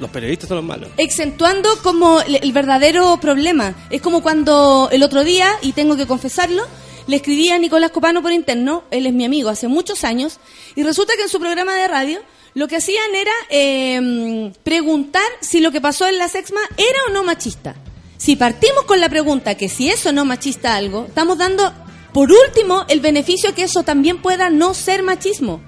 Los 0.00 0.10
periodistas 0.10 0.48
son 0.48 0.58
los 0.58 0.64
malos. 0.64 0.90
exentuando 0.96 1.68
como 1.82 2.20
el, 2.20 2.36
el 2.36 2.52
verdadero 2.52 3.18
problema. 3.20 3.74
Es 3.90 4.00
como 4.00 4.22
cuando 4.22 4.88
el 4.92 5.02
otro 5.02 5.24
día, 5.24 5.48
y 5.62 5.72
tengo 5.72 5.96
que 5.96 6.06
confesarlo, 6.06 6.64
le 7.06 7.16
escribí 7.16 7.48
a 7.50 7.58
Nicolás 7.58 7.90
Copano 7.90 8.22
por 8.22 8.32
interno, 8.32 8.84
él 8.90 9.06
es 9.06 9.12
mi 9.12 9.24
amigo 9.24 9.48
hace 9.48 9.68
muchos 9.68 10.04
años, 10.04 10.38
y 10.74 10.82
resulta 10.82 11.14
que 11.16 11.22
en 11.22 11.28
su 11.28 11.38
programa 11.38 11.74
de 11.74 11.88
radio 11.88 12.20
lo 12.56 12.68
que 12.68 12.76
hacían 12.76 13.14
era 13.14 13.32
eh, 13.50 14.50
preguntar 14.62 15.28
si 15.42 15.60
lo 15.60 15.70
que 15.70 15.82
pasó 15.82 16.08
en 16.08 16.16
la 16.16 16.26
sexma 16.26 16.60
era 16.78 16.98
o 17.06 17.12
no 17.12 17.22
machista. 17.22 17.76
Si 18.16 18.34
partimos 18.34 18.84
con 18.84 18.98
la 18.98 19.10
pregunta 19.10 19.56
que 19.56 19.68
si 19.68 19.90
es 19.90 20.06
o 20.06 20.12
no 20.12 20.24
machista 20.24 20.74
algo, 20.74 21.04
estamos 21.06 21.36
dando, 21.36 21.70
por 22.14 22.32
último, 22.32 22.86
el 22.88 23.00
beneficio 23.00 23.54
que 23.54 23.64
eso 23.64 23.82
también 23.82 24.22
pueda 24.22 24.48
no 24.48 24.72
ser 24.72 25.02
machismo. 25.02 25.60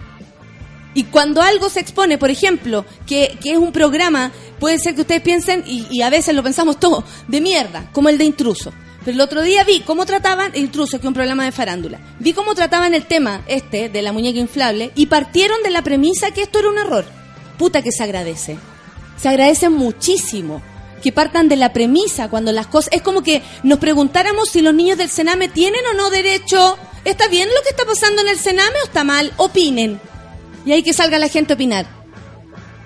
Y 0.94 1.04
cuando 1.04 1.42
algo 1.42 1.68
se 1.68 1.80
expone, 1.80 2.16
por 2.16 2.30
ejemplo, 2.30 2.86
que, 3.06 3.36
que 3.42 3.52
es 3.52 3.58
un 3.58 3.70
programa, 3.70 4.32
puede 4.58 4.78
ser 4.78 4.94
que 4.94 5.02
ustedes 5.02 5.20
piensen, 5.20 5.64
y, 5.66 5.86
y 5.90 6.00
a 6.00 6.08
veces 6.08 6.34
lo 6.34 6.42
pensamos 6.42 6.80
todo, 6.80 7.04
de 7.28 7.42
mierda, 7.42 7.90
como 7.92 8.08
el 8.08 8.16
de 8.16 8.24
intruso. 8.24 8.72
Pero 9.08 9.16
el 9.16 9.22
otro 9.22 9.40
día 9.40 9.64
vi 9.64 9.80
cómo 9.80 10.04
trataban, 10.04 10.54
intruso, 10.54 10.98
que 10.98 11.06
es 11.06 11.08
un 11.08 11.14
programa 11.14 11.46
de 11.46 11.50
farándula, 11.50 11.98
vi 12.18 12.34
cómo 12.34 12.54
trataban 12.54 12.92
el 12.92 13.06
tema 13.06 13.42
este 13.46 13.88
de 13.88 14.02
la 14.02 14.12
muñeca 14.12 14.38
inflable 14.38 14.90
y 14.96 15.06
partieron 15.06 15.62
de 15.62 15.70
la 15.70 15.80
premisa 15.80 16.30
que 16.30 16.42
esto 16.42 16.58
era 16.58 16.68
un 16.68 16.76
error. 16.76 17.06
Puta 17.56 17.80
que 17.80 17.90
se 17.90 18.02
agradece. 18.02 18.58
Se 19.16 19.30
agradece 19.30 19.70
muchísimo 19.70 20.60
que 21.02 21.10
partan 21.10 21.48
de 21.48 21.56
la 21.56 21.72
premisa 21.72 22.28
cuando 22.28 22.52
las 22.52 22.66
cosas... 22.66 22.92
Es 22.92 23.00
como 23.00 23.22
que 23.22 23.40
nos 23.62 23.78
preguntáramos 23.78 24.50
si 24.50 24.60
los 24.60 24.74
niños 24.74 24.98
del 24.98 25.08
Sename 25.08 25.48
tienen 25.48 25.80
o 25.90 25.96
no 25.96 26.10
derecho... 26.10 26.76
¿Está 27.06 27.28
bien 27.28 27.48
lo 27.48 27.62
que 27.62 27.70
está 27.70 27.86
pasando 27.86 28.20
en 28.20 28.28
el 28.28 28.38
Sename 28.38 28.76
o 28.82 28.84
está 28.84 29.04
mal? 29.04 29.32
Opinen 29.38 29.98
y 30.66 30.72
hay 30.72 30.82
que 30.82 30.92
salga 30.92 31.18
la 31.18 31.28
gente 31.28 31.54
a 31.54 31.56
opinar. 31.56 31.86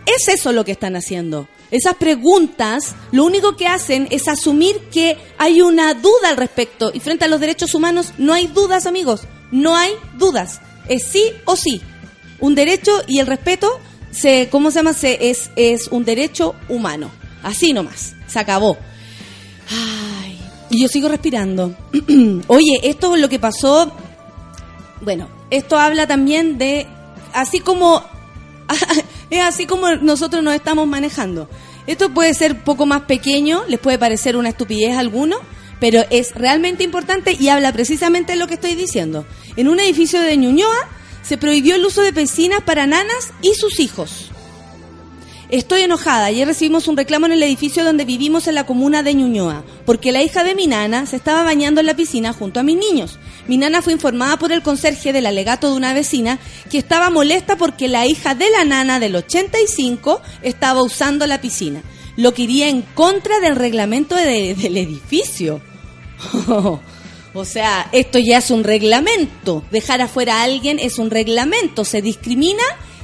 Es 0.06 0.28
eso 0.28 0.52
lo 0.52 0.64
que 0.64 0.70
están 0.70 0.94
haciendo. 0.94 1.48
Esas 1.72 1.96
preguntas 1.96 2.94
lo 3.10 3.24
único 3.24 3.56
que 3.56 3.66
hacen 3.66 4.06
es 4.12 4.28
asumir 4.28 4.78
que 4.92 5.18
hay 5.38 5.60
una 5.60 5.94
duda 5.94 6.28
al 6.28 6.36
respecto. 6.36 6.92
Y 6.94 7.00
frente 7.00 7.24
a 7.24 7.28
los 7.28 7.40
derechos 7.40 7.74
humanos 7.74 8.12
no 8.18 8.32
hay 8.32 8.46
dudas, 8.46 8.86
amigos. 8.86 9.22
No 9.50 9.74
hay 9.74 9.90
dudas. 10.16 10.60
Es 10.86 11.08
sí 11.08 11.32
o 11.44 11.56
sí. 11.56 11.82
Un 12.38 12.54
derecho 12.54 12.92
y 13.08 13.18
el 13.18 13.26
respeto, 13.26 13.80
se, 14.12 14.48
¿cómo 14.50 14.70
se 14.70 14.78
llama? 14.78 14.94
Es, 15.02 15.50
es 15.56 15.88
un 15.88 16.04
derecho 16.04 16.54
humano. 16.68 17.10
Así 17.42 17.72
nomás. 17.72 18.14
Se 18.28 18.38
acabó. 18.38 18.76
Ay, 19.68 20.38
y 20.70 20.80
yo 20.80 20.86
sigo 20.86 21.08
respirando. 21.08 21.74
Oye, 22.46 22.80
esto 22.84 23.16
es 23.16 23.20
lo 23.20 23.28
que 23.28 23.40
pasó 23.40 23.92
bueno, 25.02 25.28
esto 25.50 25.78
habla 25.78 26.06
también 26.06 26.58
de, 26.58 26.86
así 27.32 27.58
como, 27.60 28.04
es 29.30 29.40
así 29.40 29.66
como 29.66 29.90
nosotros 29.96 30.42
nos 30.42 30.54
estamos 30.54 30.86
manejando. 30.86 31.48
Esto 31.86 32.12
puede 32.14 32.34
ser 32.34 32.62
poco 32.62 32.86
más 32.86 33.02
pequeño, 33.02 33.64
les 33.68 33.80
puede 33.80 33.98
parecer 33.98 34.36
una 34.36 34.50
estupidez 34.50 34.96
a 34.96 35.00
alguno, 35.00 35.36
pero 35.80 36.04
es 36.10 36.34
realmente 36.34 36.84
importante 36.84 37.36
y 37.38 37.48
habla 37.48 37.72
precisamente 37.72 38.32
de 38.32 38.38
lo 38.38 38.46
que 38.46 38.54
estoy 38.54 38.74
diciendo. 38.74 39.26
En 39.56 39.68
un 39.68 39.80
edificio 39.80 40.20
de 40.20 40.36
Ñuñoa 40.36 40.88
se 41.22 41.38
prohibió 41.38 41.74
el 41.74 41.84
uso 41.84 42.02
de 42.02 42.12
piscinas 42.12 42.62
para 42.62 42.86
nanas 42.86 43.32
y 43.42 43.54
sus 43.54 43.80
hijos. 43.80 44.30
Estoy 45.52 45.82
enojada. 45.82 46.24
Ayer 46.24 46.46
recibimos 46.48 46.88
un 46.88 46.96
reclamo 46.96 47.26
en 47.26 47.32
el 47.32 47.42
edificio 47.42 47.84
donde 47.84 48.06
vivimos 48.06 48.48
en 48.48 48.54
la 48.54 48.64
comuna 48.64 49.02
de 49.02 49.12
Ñuñoa, 49.12 49.62
porque 49.84 50.10
la 50.10 50.22
hija 50.22 50.44
de 50.44 50.54
mi 50.54 50.66
nana 50.66 51.04
se 51.04 51.16
estaba 51.16 51.42
bañando 51.42 51.80
en 51.80 51.86
la 51.86 51.94
piscina 51.94 52.32
junto 52.32 52.58
a 52.58 52.62
mis 52.62 52.78
niños. 52.78 53.18
Mi 53.48 53.58
nana 53.58 53.82
fue 53.82 53.92
informada 53.92 54.38
por 54.38 54.50
el 54.50 54.62
conserje 54.62 55.12
del 55.12 55.26
alegato 55.26 55.68
de 55.70 55.76
una 55.76 55.92
vecina 55.92 56.38
que 56.70 56.78
estaba 56.78 57.10
molesta 57.10 57.56
porque 57.56 57.86
la 57.88 58.06
hija 58.06 58.34
de 58.34 58.48
la 58.48 58.64
nana 58.64 58.98
del 58.98 59.14
85 59.14 60.22
estaba 60.42 60.82
usando 60.82 61.26
la 61.26 61.42
piscina, 61.42 61.82
lo 62.16 62.32
que 62.32 62.42
iría 62.44 62.68
en 62.70 62.80
contra 62.80 63.38
del 63.40 63.54
reglamento 63.54 64.14
de- 64.16 64.54
del 64.54 64.76
edificio. 64.78 65.60
O 67.34 67.46
sea, 67.46 67.88
esto 67.92 68.18
ya 68.18 68.36
es 68.38 68.50
un 68.50 68.62
reglamento. 68.62 69.64
Dejar 69.70 70.02
afuera 70.02 70.40
a 70.40 70.42
alguien 70.42 70.78
es 70.78 70.98
un 70.98 71.08
reglamento. 71.08 71.82
Se 71.86 72.02
discrimina 72.02 72.62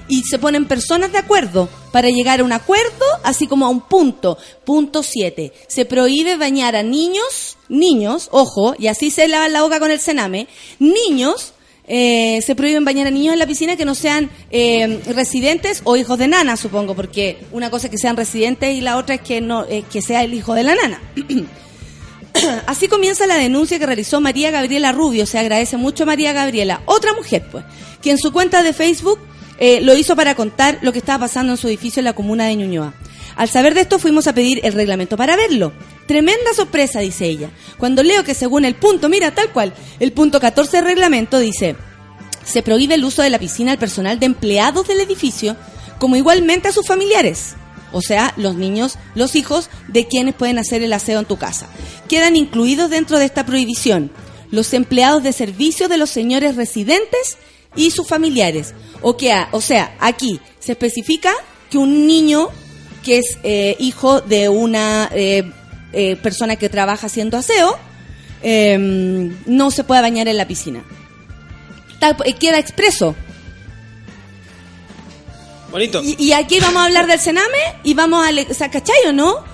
y 0.08 0.22
se 0.22 0.38
ponen 0.38 0.66
personas 0.66 1.12
de 1.12 1.18
acuerdo 1.18 1.68
para 1.92 2.08
llegar 2.08 2.40
a 2.40 2.44
un 2.44 2.52
acuerdo, 2.52 3.04
así 3.22 3.46
como 3.46 3.66
a 3.66 3.68
un 3.68 3.80
punto. 3.80 4.38
Punto 4.64 5.02
7. 5.02 5.52
Se 5.66 5.84
prohíbe 5.84 6.36
bañar 6.36 6.76
a 6.76 6.82
niños, 6.82 7.56
niños, 7.68 8.28
ojo, 8.32 8.74
y 8.78 8.86
así 8.86 9.10
se 9.10 9.28
lavan 9.28 9.52
la 9.52 9.62
boca 9.62 9.78
con 9.78 9.90
el 9.90 10.00
cename, 10.00 10.48
niños 10.78 11.52
eh, 11.90 12.42
se 12.44 12.54
prohíben 12.54 12.84
bañar 12.84 13.06
a 13.06 13.10
niños 13.10 13.32
en 13.32 13.38
la 13.38 13.46
piscina 13.46 13.74
que 13.74 13.86
no 13.86 13.94
sean 13.94 14.28
eh, 14.50 15.00
residentes 15.06 15.80
o 15.84 15.96
hijos 15.96 16.18
de 16.18 16.28
nana, 16.28 16.58
supongo, 16.58 16.94
porque 16.94 17.38
una 17.50 17.70
cosa 17.70 17.86
es 17.86 17.90
que 17.90 17.98
sean 17.98 18.14
residentes 18.14 18.76
y 18.76 18.82
la 18.82 18.98
otra 18.98 19.14
es 19.14 19.20
que 19.22 19.40
no 19.40 19.66
que 19.66 20.02
sea 20.02 20.22
el 20.22 20.34
hijo 20.34 20.52
de 20.52 20.64
la 20.64 20.74
nana. 20.74 21.00
Así 22.66 22.88
comienza 22.88 23.26
la 23.26 23.36
denuncia 23.36 23.78
que 23.78 23.86
realizó 23.86 24.20
María 24.20 24.50
Gabriela 24.50 24.92
Rubio. 24.92 25.24
Se 25.24 25.38
agradece 25.38 25.78
mucho 25.78 26.02
a 26.02 26.06
María 26.06 26.34
Gabriela, 26.34 26.82
otra 26.84 27.14
mujer, 27.14 27.46
pues, 27.50 27.64
que 28.02 28.10
en 28.10 28.18
su 28.18 28.32
cuenta 28.32 28.62
de 28.62 28.74
Facebook 28.74 29.18
eh, 29.58 29.80
lo 29.80 29.96
hizo 29.96 30.16
para 30.16 30.34
contar 30.34 30.78
lo 30.82 30.92
que 30.92 30.98
estaba 30.98 31.26
pasando 31.26 31.52
en 31.52 31.56
su 31.56 31.68
edificio 31.68 32.00
en 32.00 32.04
la 32.04 32.12
comuna 32.12 32.46
de 32.46 32.56
Ñuñoa. 32.56 32.94
Al 33.36 33.48
saber 33.48 33.74
de 33.74 33.82
esto 33.82 33.98
fuimos 33.98 34.26
a 34.26 34.32
pedir 34.32 34.60
el 34.64 34.72
reglamento 34.72 35.16
para 35.16 35.36
verlo. 35.36 35.72
Tremenda 36.06 36.54
sorpresa, 36.54 37.00
dice 37.00 37.26
ella. 37.26 37.50
Cuando 37.76 38.02
leo 38.02 38.24
que 38.24 38.34
según 38.34 38.64
el 38.64 38.74
punto, 38.74 39.08
mira, 39.08 39.32
tal 39.32 39.52
cual, 39.52 39.72
el 40.00 40.12
punto 40.12 40.40
14 40.40 40.78
del 40.78 40.86
reglamento 40.86 41.38
dice, 41.38 41.76
se 42.44 42.62
prohíbe 42.62 42.94
el 42.94 43.04
uso 43.04 43.22
de 43.22 43.30
la 43.30 43.38
piscina 43.38 43.72
al 43.72 43.78
personal 43.78 44.18
de 44.18 44.26
empleados 44.26 44.88
del 44.88 45.00
edificio, 45.00 45.56
como 45.98 46.16
igualmente 46.16 46.68
a 46.68 46.72
sus 46.72 46.86
familiares. 46.86 47.54
O 47.92 48.02
sea, 48.02 48.34
los 48.36 48.56
niños, 48.56 48.98
los 49.14 49.36
hijos 49.36 49.70
de 49.86 50.06
quienes 50.06 50.34
pueden 50.34 50.58
hacer 50.58 50.82
el 50.82 50.92
aseo 50.92 51.20
en 51.20 51.26
tu 51.26 51.36
casa. 51.36 51.68
Quedan 52.08 52.36
incluidos 52.36 52.90
dentro 52.90 53.18
de 53.18 53.24
esta 53.24 53.46
prohibición 53.46 54.10
los 54.50 54.72
empleados 54.72 55.22
de 55.22 55.32
servicio 55.32 55.88
de 55.88 55.98
los 55.98 56.10
señores 56.10 56.56
residentes 56.56 57.36
y 57.78 57.90
sus 57.90 58.06
familiares. 58.06 58.74
O, 59.00 59.16
que, 59.16 59.32
o 59.52 59.60
sea, 59.60 59.96
aquí 60.00 60.40
se 60.58 60.72
especifica 60.72 61.32
que 61.70 61.78
un 61.78 62.06
niño 62.06 62.48
que 63.04 63.18
es 63.18 63.38
eh, 63.42 63.76
hijo 63.78 64.20
de 64.20 64.48
una 64.48 65.08
eh, 65.14 65.50
eh, 65.92 66.16
persona 66.16 66.56
que 66.56 66.68
trabaja 66.68 67.06
haciendo 67.06 67.38
aseo 67.38 67.78
eh, 68.42 68.76
no 69.46 69.70
se 69.70 69.84
puede 69.84 70.00
bañar 70.02 70.28
en 70.28 70.36
la 70.36 70.46
piscina. 70.46 70.82
Tal- 72.00 72.16
queda 72.38 72.58
expreso. 72.58 73.14
Bonito. 75.70 76.02
Y, 76.02 76.16
y 76.22 76.32
aquí 76.32 76.60
vamos 76.60 76.82
a 76.82 76.86
hablar 76.86 77.06
del 77.06 77.20
Sename 77.20 77.58
y 77.84 77.94
vamos 77.94 78.26
a... 78.26 78.30
O 78.50 78.54
sea, 78.54 78.70
¿cachai 78.70 78.96
o 79.08 79.12
no? 79.12 79.44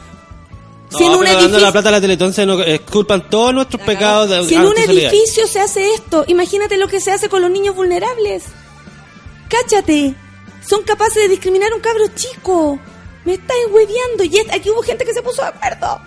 No, 0.95 0.99
si 0.99 1.05
en 1.05 1.13
un 1.19 1.25
la 1.25 1.33
edificio... 1.33 1.73
plata 1.73 1.89
a 1.89 1.93
la 1.93 2.01
Teletón 2.01 2.33
se 2.33 2.47
nos 2.47 2.63
culpan 2.91 3.29
todos 3.29 3.53
nuestros 3.55 3.83
pecados 3.83 4.31
de 4.31 4.45
Si 4.49 4.55
en 4.55 4.63
un 4.63 4.77
edificio 4.79 5.47
se 5.47 5.61
hace 5.61 5.93
esto, 5.95 6.25
imagínate 6.29 6.77
lo 6.79 6.89
que 6.89 7.01
se 7.01 7.11
hace 7.13 7.29
con 7.29 7.43
los 7.43 7.51
niños 7.51 7.75
vulnerables. 7.77 8.45
Cáchate. 9.49 10.15
Son 10.67 10.83
capaces 10.83 11.23
de 11.23 11.29
discriminar 11.29 11.73
a 11.73 11.77
un 11.77 11.81
cabro 11.83 12.05
chico. 12.15 12.79
Me 13.25 13.35
estáis 13.35 13.67
hueveando. 13.71 14.25
Y 14.25 14.39
aquí 14.51 14.71
hubo 14.71 14.83
gente 14.83 15.05
que 15.05 15.13
se 15.13 15.23
puso 15.23 15.43
de 15.43 15.49
acuerdo. 15.49 16.01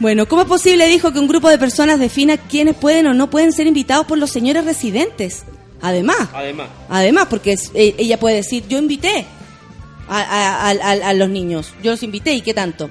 Bueno, 0.00 0.26
¿cómo 0.28 0.42
es 0.42 0.48
posible, 0.48 0.86
dijo, 0.86 1.12
que 1.12 1.18
un 1.18 1.28
grupo 1.28 1.48
de 1.48 1.56
personas 1.58 1.98
defina 1.98 2.36
quiénes 2.36 2.74
pueden 2.76 3.06
o 3.06 3.14
no 3.14 3.30
pueden 3.30 3.52
ser 3.52 3.66
invitados 3.66 4.06
por 4.06 4.18
los 4.18 4.30
señores 4.30 4.64
residentes? 4.64 5.44
Además, 5.80 6.28
Además. 6.32 6.68
además, 6.88 7.26
porque 7.30 7.52
es- 7.52 7.70
e- 7.74 7.94
ella 7.98 8.18
puede 8.18 8.36
decir, 8.36 8.64
yo 8.68 8.78
invité 8.78 9.26
a, 10.08 10.18
a- 10.20 10.70
a- 10.70 10.70
a- 10.70 11.08
a 11.10 11.14
los 11.14 11.28
niños, 11.28 11.72
yo 11.82 11.92
los 11.92 12.02
invité 12.02 12.32
y 12.34 12.40
qué 12.42 12.52
tanto. 12.54 12.90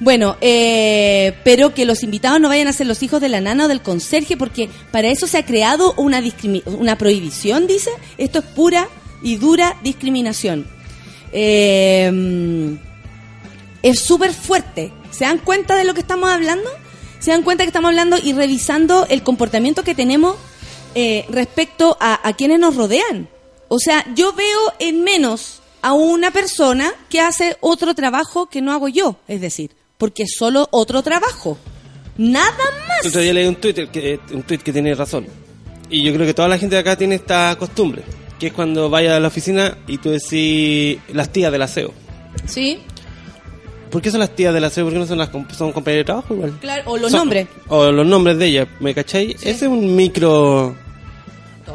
Bueno, 0.00 0.36
eh, 0.40 1.34
pero 1.44 1.74
que 1.74 1.84
los 1.84 2.02
invitados 2.02 2.40
no 2.40 2.48
vayan 2.48 2.68
a 2.68 2.72
ser 2.72 2.86
los 2.86 3.02
hijos 3.02 3.20
de 3.20 3.28
la 3.28 3.40
nana 3.40 3.66
o 3.66 3.68
del 3.68 3.82
conserje, 3.82 4.36
porque 4.36 4.68
para 4.90 5.08
eso 5.08 5.26
se 5.26 5.38
ha 5.38 5.46
creado 5.46 5.94
una, 5.96 6.22
una 6.66 6.98
prohibición, 6.98 7.66
dice. 7.66 7.90
Esto 8.18 8.40
es 8.40 8.44
pura 8.44 8.88
y 9.22 9.36
dura 9.36 9.76
discriminación. 9.82 10.66
Eh, 11.32 12.76
es 13.82 14.00
súper 14.00 14.32
fuerte. 14.32 14.92
¿Se 15.10 15.24
dan 15.24 15.38
cuenta 15.38 15.76
de 15.76 15.84
lo 15.84 15.94
que 15.94 16.00
estamos 16.00 16.30
hablando? 16.30 16.68
¿Se 17.20 17.30
dan 17.30 17.42
cuenta 17.42 17.64
que 17.64 17.68
estamos 17.68 17.90
hablando 17.90 18.16
y 18.18 18.32
revisando 18.32 19.06
el 19.08 19.22
comportamiento 19.22 19.84
que 19.84 19.94
tenemos 19.94 20.36
eh, 20.94 21.24
respecto 21.28 21.96
a 22.00 22.32
quienes 22.36 22.58
nos 22.58 22.74
rodean? 22.74 23.28
O 23.68 23.78
sea, 23.78 24.04
yo 24.14 24.32
veo 24.32 24.58
en 24.80 25.02
menos 25.02 25.62
a 25.82 25.94
una 25.94 26.30
persona 26.30 26.92
que 27.08 27.20
hace 27.20 27.56
otro 27.60 27.94
trabajo 27.94 28.46
que 28.46 28.62
no 28.62 28.72
hago 28.72 28.88
yo, 28.88 29.16
es 29.26 29.40
decir, 29.40 29.70
porque 30.02 30.24
es 30.24 30.34
solo 30.36 30.66
otro 30.72 31.00
trabajo. 31.00 31.56
Nada 32.18 32.50
más. 32.88 33.06
otro 33.06 33.20
día 33.20 33.32
leí 33.32 33.46
un 33.46 33.54
tweet 33.54 33.86
que, 33.86 34.18
un 34.32 34.42
tweet 34.42 34.58
que 34.58 34.72
tiene 34.72 34.92
razón. 34.96 35.28
Y 35.90 36.02
yo 36.02 36.12
creo 36.12 36.26
que 36.26 36.34
toda 36.34 36.48
la 36.48 36.58
gente 36.58 36.74
de 36.74 36.80
acá 36.80 36.96
tiene 36.96 37.14
esta 37.14 37.54
costumbre. 37.56 38.02
Que 38.40 38.48
es 38.48 38.52
cuando 38.52 38.90
vaya 38.90 39.14
a 39.16 39.20
la 39.20 39.28
oficina 39.28 39.78
y 39.86 39.98
tú 39.98 40.10
decís 40.10 40.98
las 41.12 41.28
tías 41.30 41.52
del 41.52 41.62
aseo. 41.62 41.94
Sí, 42.46 42.80
¿Por 43.92 44.02
qué 44.02 44.10
son 44.10 44.18
las 44.18 44.34
tías 44.34 44.52
del 44.52 44.64
aseo? 44.64 44.86
¿Por 44.86 44.92
qué 44.92 44.98
no 44.98 45.06
son 45.06 45.18
las 45.18 45.30
son 45.56 45.70
compañeras 45.70 46.00
de 46.00 46.04
trabajo 46.06 46.34
igual? 46.34 46.58
claro. 46.60 46.82
O 46.86 46.98
los 46.98 47.12
Son- 47.12 47.20
nombres. 47.20 47.46
O 47.68 47.92
los 47.92 48.04
nombres 48.04 48.38
de 48.38 48.46
ellas, 48.46 48.66
¿me 48.80 48.94
cachai? 48.94 49.36
Ese 49.40 49.50
es 49.50 49.62
un 49.62 49.94
micro... 49.94 50.74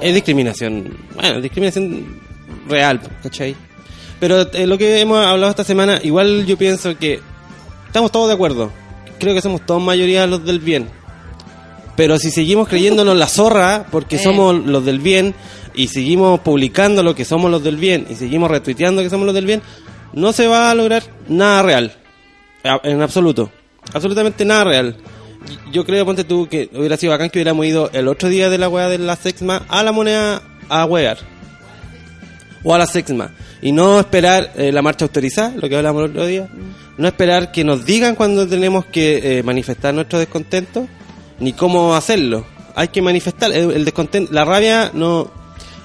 Es 0.02 0.14
discriminación. 0.14 0.98
Bueno, 1.16 1.40
discriminación 1.40 2.20
real, 2.68 3.00
¿cachai? 3.24 3.56
Pero 4.20 4.52
eh, 4.52 4.68
lo 4.68 4.78
que 4.78 5.00
hemos 5.00 5.26
hablado 5.26 5.52
esta 5.52 5.64
semana, 5.64 6.02
igual 6.04 6.46
yo 6.46 6.58
pienso 6.58 6.98
que 6.98 7.22
estamos 7.88 8.12
todos 8.12 8.28
de 8.28 8.36
acuerdo. 8.36 8.72
Creo 9.20 9.34
que 9.34 9.42
somos 9.42 9.66
todos 9.66 9.82
mayoría 9.82 10.28
los 10.28 10.46
del 10.46 10.60
bien. 10.60 10.88
Pero 11.96 12.20
si 12.20 12.30
seguimos 12.30 12.68
creyéndonos 12.68 13.18
la 13.18 13.28
zorra, 13.28 13.88
porque 13.92 14.18
Eh. 14.18 14.20
somos 14.20 14.56
los 14.66 14.86
del 14.86 15.00
bien, 15.00 15.34
y 15.74 15.88
seguimos 15.88 16.40
publicando 16.42 17.02
lo 17.02 17.16
que 17.16 17.26
somos 17.26 17.50
los 17.50 17.64
del 17.64 17.78
bien, 17.78 18.06
y 18.10 18.16
seguimos 18.16 18.52
retuiteando 18.52 19.02
que 19.02 19.10
somos 19.10 19.26
los 19.26 19.34
del 19.34 19.46
bien, 19.48 19.62
no 20.14 20.32
se 20.32 20.48
va 20.48 20.70
a 20.70 20.76
lograr 20.76 21.04
nada 21.28 21.64
real. 21.64 21.96
En 22.84 23.02
absoluto. 23.02 23.50
Absolutamente 23.94 24.46
nada 24.46 24.66
real. 24.66 24.98
Yo 25.72 25.86
creo, 25.86 26.06
ponte 26.06 26.24
tú, 26.24 26.48
que 26.48 26.70
hubiera 26.74 26.98
sido 26.98 27.12
bacán 27.12 27.30
que 27.30 27.40
hubiéramos 27.40 27.66
ido 27.66 27.90
el 27.94 28.08
otro 28.08 28.28
día 28.30 28.50
de 28.50 28.58
la 28.58 28.70
wea 28.70 28.90
de 28.90 28.98
la 28.98 29.16
sexma 29.16 29.64
a 29.70 29.84
la 29.84 29.92
moneda 29.92 30.42
a 30.70 30.86
wear. 30.86 31.18
O 32.64 32.74
a 32.74 32.78
la 32.78 32.86
sexma. 32.86 33.32
Y 33.62 33.72
no 33.72 34.00
esperar 34.00 34.52
eh, 34.56 34.72
la 34.72 34.82
marcha 34.82 35.06
autorizada, 35.06 35.54
lo 35.56 35.68
que 35.68 35.76
hablamos 35.76 36.04
el 36.06 36.12
otro 36.12 36.26
día. 36.26 36.48
No 36.98 37.08
esperar 37.08 37.52
que 37.52 37.64
nos 37.64 37.86
digan 37.86 38.16
cuando 38.16 38.48
tenemos 38.48 38.86
que 38.86 39.40
eh, 39.40 39.44
manifestar 39.44 39.94
nuestro 39.94 40.20
descontento, 40.20 40.88
ni 41.40 41.54
cómo 41.54 41.96
hacerlo. 41.96 42.46
Hay 42.76 42.90
que 42.90 43.02
manifestar 43.02 43.52
el, 43.52 43.72
el 43.72 43.86
descontento. 43.86 44.32
La 44.34 44.46
rabia 44.46 44.92
no. 44.94 45.32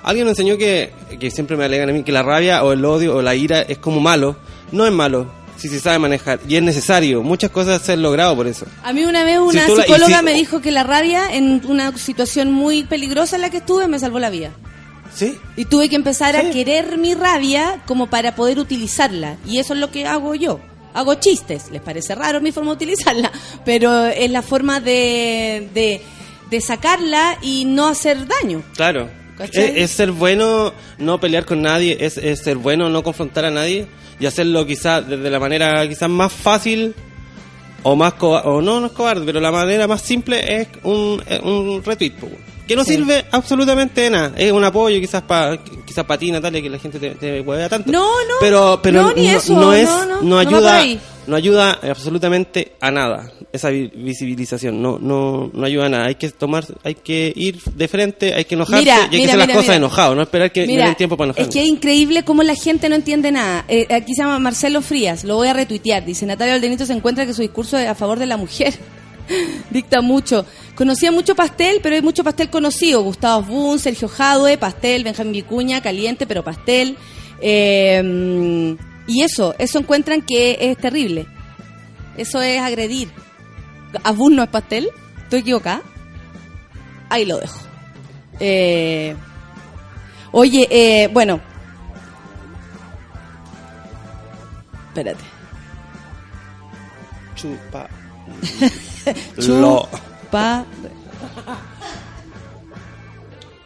Alguien 0.02 0.26
me 0.26 0.30
enseñó 0.32 0.58
que, 0.58 0.92
que 1.20 1.30
siempre 1.30 1.56
me 1.56 1.64
alegan 1.64 1.88
a 1.88 1.92
mí 1.92 2.02
que 2.02 2.12
la 2.12 2.22
rabia 2.22 2.64
o 2.64 2.72
el 2.72 2.84
odio 2.84 3.16
o 3.16 3.22
la 3.22 3.34
ira 3.34 3.62
es 3.62 3.78
como 3.78 4.00
malo. 4.00 4.36
No 4.72 4.84
es 4.86 4.92
malo, 4.92 5.30
si 5.56 5.68
se 5.68 5.78
sabe 5.80 5.98
manejar. 5.98 6.40
Y 6.48 6.56
es 6.56 6.62
necesario. 6.62 7.22
Muchas 7.22 7.50
cosas 7.50 7.80
se 7.82 7.92
han 7.92 8.02
logrado 8.02 8.34
por 8.36 8.46
eso. 8.46 8.66
A 8.82 8.92
mí 8.92 9.04
una 9.04 9.22
vez 9.24 9.38
una 9.38 9.52
Si 9.52 9.58
la- 9.76 9.82
psicóloga 9.82 10.18
si- 10.18 10.24
me 10.24 10.34
dijo 10.34 10.60
que 10.60 10.70
la 10.72 10.82
rabia 10.82 11.32
en 11.32 11.62
una 11.66 11.96
situación 11.96 12.50
muy 12.52 12.82
peligrosa 12.84 13.36
en 13.36 13.42
la 13.42 13.50
que 13.50 13.58
estuve 13.58 13.86
me 13.88 13.98
salvó 13.98 14.18
la 14.18 14.30
vida. 14.30 14.50
¿Sí? 15.14 15.38
Y 15.56 15.66
tuve 15.66 15.88
que 15.88 15.96
empezar 15.96 16.36
a 16.36 16.50
querer 16.50 16.98
mi 16.98 17.14
rabia 17.14 17.82
como 17.86 18.08
para 18.08 18.34
poder 18.34 18.58
utilizarla. 18.58 19.36
Y 19.46 19.58
eso 19.58 19.74
es 19.74 19.80
lo 19.80 19.90
que 19.90 20.06
hago 20.06 20.34
yo. 20.34 20.60
Hago 20.94 21.14
chistes. 21.14 21.70
Les 21.70 21.80
parece 21.82 22.14
raro 22.14 22.40
mi 22.40 22.52
forma 22.52 22.70
de 22.70 22.76
utilizarla, 22.76 23.30
pero 23.64 24.06
es 24.06 24.30
la 24.30 24.42
forma 24.42 24.80
de, 24.80 25.68
de, 25.74 26.00
de 26.50 26.60
sacarla 26.60 27.38
y 27.42 27.64
no 27.64 27.88
hacer 27.88 28.26
daño. 28.26 28.62
Claro. 28.74 29.22
Es, 29.38 29.56
es 29.56 29.90
ser 29.90 30.12
bueno 30.12 30.72
no 30.98 31.18
pelear 31.18 31.44
con 31.44 31.62
nadie, 31.62 31.96
es, 32.00 32.16
es 32.16 32.40
ser 32.40 32.58
bueno 32.58 32.88
no 32.90 33.02
confrontar 33.02 33.44
a 33.44 33.50
nadie 33.50 33.86
y 34.20 34.26
hacerlo 34.26 34.64
quizás 34.66 35.08
desde 35.08 35.30
la 35.30 35.40
manera 35.40 35.88
quizás 35.88 36.08
más 36.08 36.32
fácil 36.32 36.94
o 37.82 37.96
más 37.96 38.14
cobarde, 38.14 38.48
o 38.48 38.62
no, 38.62 38.80
no 38.80 38.86
es 38.86 38.92
cobarde, 38.92 39.24
pero 39.26 39.40
la 39.40 39.50
manera 39.50 39.88
más 39.88 40.02
simple 40.02 40.60
es 40.60 40.68
un, 40.84 41.20
un 41.42 41.82
retweet, 41.84 42.12
que 42.66 42.76
no 42.76 42.84
Sí. 42.84 42.92
sirve 42.96 43.24
absolutamente 43.30 44.02
de 44.02 44.10
nada, 44.10 44.32
es 44.36 44.52
un 44.52 44.64
apoyo 44.64 44.98
quizás 45.00 45.22
para 45.22 45.58
quizás 45.86 46.04
para 46.04 46.18
ti 46.18 46.30
Natalia 46.30 46.62
que 46.62 46.70
la 46.70 46.78
gente 46.78 46.98
te, 46.98 47.10
te 47.16 47.40
huevea 47.40 47.68
tanto. 47.68 47.90
No, 47.90 48.00
no, 48.02 48.34
pero, 48.40 48.80
pero 48.82 49.02
no, 49.02 49.12
ni 49.14 49.28
eso, 49.28 49.54
no 49.54 49.74
es, 49.74 49.88
no, 49.88 50.06
no, 50.06 50.14
no 50.16 50.22
no 50.22 50.38
ayuda, 50.38 50.84
no 51.26 51.36
ayuda 51.36 51.78
absolutamente 51.82 52.72
a 52.80 52.90
nada 52.90 53.32
esa 53.52 53.68
vi- 53.68 53.90
visibilización, 53.94 54.80
no, 54.80 54.98
no, 54.98 55.50
no 55.52 55.66
ayuda 55.66 55.86
a 55.86 55.88
nada, 55.90 56.06
hay 56.06 56.14
que 56.14 56.30
tomar, 56.30 56.64
hay 56.84 56.94
que 56.94 57.32
ir 57.36 57.60
de 57.62 57.86
frente, 57.88 58.32
hay 58.32 58.44
que 58.46 58.54
enojarse 58.54 58.80
Mira, 58.84 58.96
y 58.96 59.00
hay 59.02 59.08
que 59.10 59.16
mira, 59.18 59.26
hacer 59.26 59.38
las 59.38 59.46
mira, 59.48 59.54
cosas 59.56 59.68
mira. 59.68 59.76
enojado, 59.76 60.14
no 60.14 60.22
esperar 60.22 60.52
que 60.52 60.60
me 60.62 60.66
Mira, 60.68 60.86
den 60.86 60.94
tiempo 60.94 61.16
para 61.18 61.32
es 61.32 61.36
enojarme. 61.36 61.52
que 61.52 61.62
es 61.62 61.68
increíble 61.68 62.22
cómo 62.24 62.42
la 62.42 62.54
gente 62.54 62.88
no 62.88 62.94
entiende 62.94 63.30
nada. 63.32 63.64
Eh, 63.68 63.86
aquí 63.90 64.14
se 64.14 64.22
llama 64.22 64.38
Marcelo 64.38 64.80
Frías, 64.80 65.24
lo 65.24 65.36
voy 65.36 65.48
a 65.48 65.52
retuitear. 65.52 66.04
Dice, 66.04 66.24
Natalia 66.24 66.54
Valdenito 66.54 66.86
se 66.86 66.94
encuentra 66.94 67.26
que 67.26 67.34
su 67.34 67.42
discurso 67.42 67.76
es 67.76 67.86
a 67.88 67.94
favor 67.94 68.18
de 68.18 68.26
la 68.26 68.36
mujer 68.38 68.72
dicta 69.70 70.00
mucho. 70.00 70.46
Conocía 70.74 71.12
mucho 71.12 71.34
pastel, 71.34 71.80
pero 71.82 71.94
hay 71.94 72.02
mucho 72.02 72.24
pastel 72.24 72.50
conocido. 72.50 73.02
Gustavo 73.02 73.42
Boone, 73.42 73.78
Sergio 73.78 74.08
Jadue, 74.08 74.58
pastel, 74.58 75.04
Benjamín 75.04 75.32
Vicuña, 75.32 75.80
caliente, 75.80 76.26
pero 76.26 76.42
pastel. 76.42 76.96
Eh, 77.40 78.76
y 79.06 79.22
eso, 79.22 79.54
eso 79.58 79.78
encuentran 79.78 80.22
que 80.22 80.58
es 80.60 80.78
terrible. 80.78 81.26
Eso 82.16 82.40
es 82.40 82.60
agredir. 82.60 83.10
¿A 84.02 84.12
Boone 84.12 84.36
no 84.36 84.42
es 84.42 84.48
pastel? 84.48 84.88
¿Estoy 85.24 85.40
equivocada? 85.40 85.82
Ahí 87.08 87.24
lo 87.24 87.38
dejo. 87.38 87.58
Eh, 88.40 89.14
oye, 90.30 90.66
eh, 90.70 91.08
bueno. 91.08 91.40
Espérate. 94.88 95.24
Chupa. 97.34 97.88
Lo. 99.36 99.88
Pa- 100.30 100.64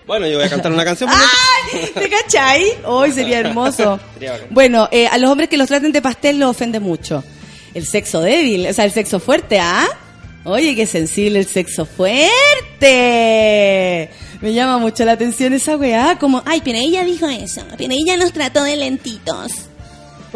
Bueno, 0.07 0.27
yo 0.29 0.37
voy 0.39 0.47
a 0.47 0.51
cantar 0.51 0.73
una 0.73 0.85
canción. 0.85 1.11
¡Ay! 1.13 1.91
¿Te 1.93 2.09
cachai? 2.09 2.65
Hoy 2.85 3.11
sería 3.13 3.41
hermoso. 3.41 3.99
Bueno, 4.51 4.89
eh, 4.93 5.07
a 5.09 5.19
los 5.19 5.29
hombres 5.31 5.49
que 5.49 5.57
los 5.57 5.67
traten 5.69 5.91
de 5.93 6.01
pastel 6.03 6.39
los 6.39 6.51
ofende 6.51 6.79
mucho. 6.81 7.25
El 7.75 7.87
sexo 7.87 8.21
débil, 8.21 8.67
o 8.69 8.73
sea, 8.73 8.85
el 8.85 8.93
sexo 8.93 9.19
fuerte, 9.21 9.59
¿ah? 9.61 9.87
Oye, 10.45 10.75
qué 10.77 10.87
sensible 10.87 11.41
el 11.41 11.47
sexo 11.47 11.85
fuerte. 11.85 12.91
Me 14.41 14.53
llama 14.55 14.79
mucho 14.79 15.05
la 15.05 15.13
atención 15.13 15.53
esa 15.53 15.77
weá, 15.77 16.17
como, 16.19 16.43
ay, 16.47 16.61
Pineilla 16.61 17.03
dijo 17.05 17.27
eso, 17.27 17.63
Pineilla 17.77 18.17
nos 18.17 18.33
trató 18.33 18.63
de 18.63 18.77
lentitos. 18.77 19.53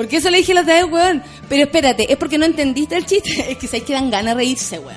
Porque 0.01 0.17
eso 0.17 0.31
le 0.31 0.39
dije 0.39 0.55
la 0.55 0.63
otra 0.63 0.77
vez, 0.77 0.85
weón. 0.91 1.23
Pero 1.47 1.65
espérate, 1.65 2.11
es 2.11 2.17
porque 2.17 2.39
no 2.39 2.47
entendiste 2.47 2.97
el 2.97 3.05
chiste. 3.05 3.45
Es 3.51 3.59
que 3.59 3.67
sabes 3.67 3.83
que 3.83 3.93
dan 3.93 4.09
ganas 4.09 4.35
de 4.35 4.41
reírse, 4.41 4.79
weón. 4.79 4.97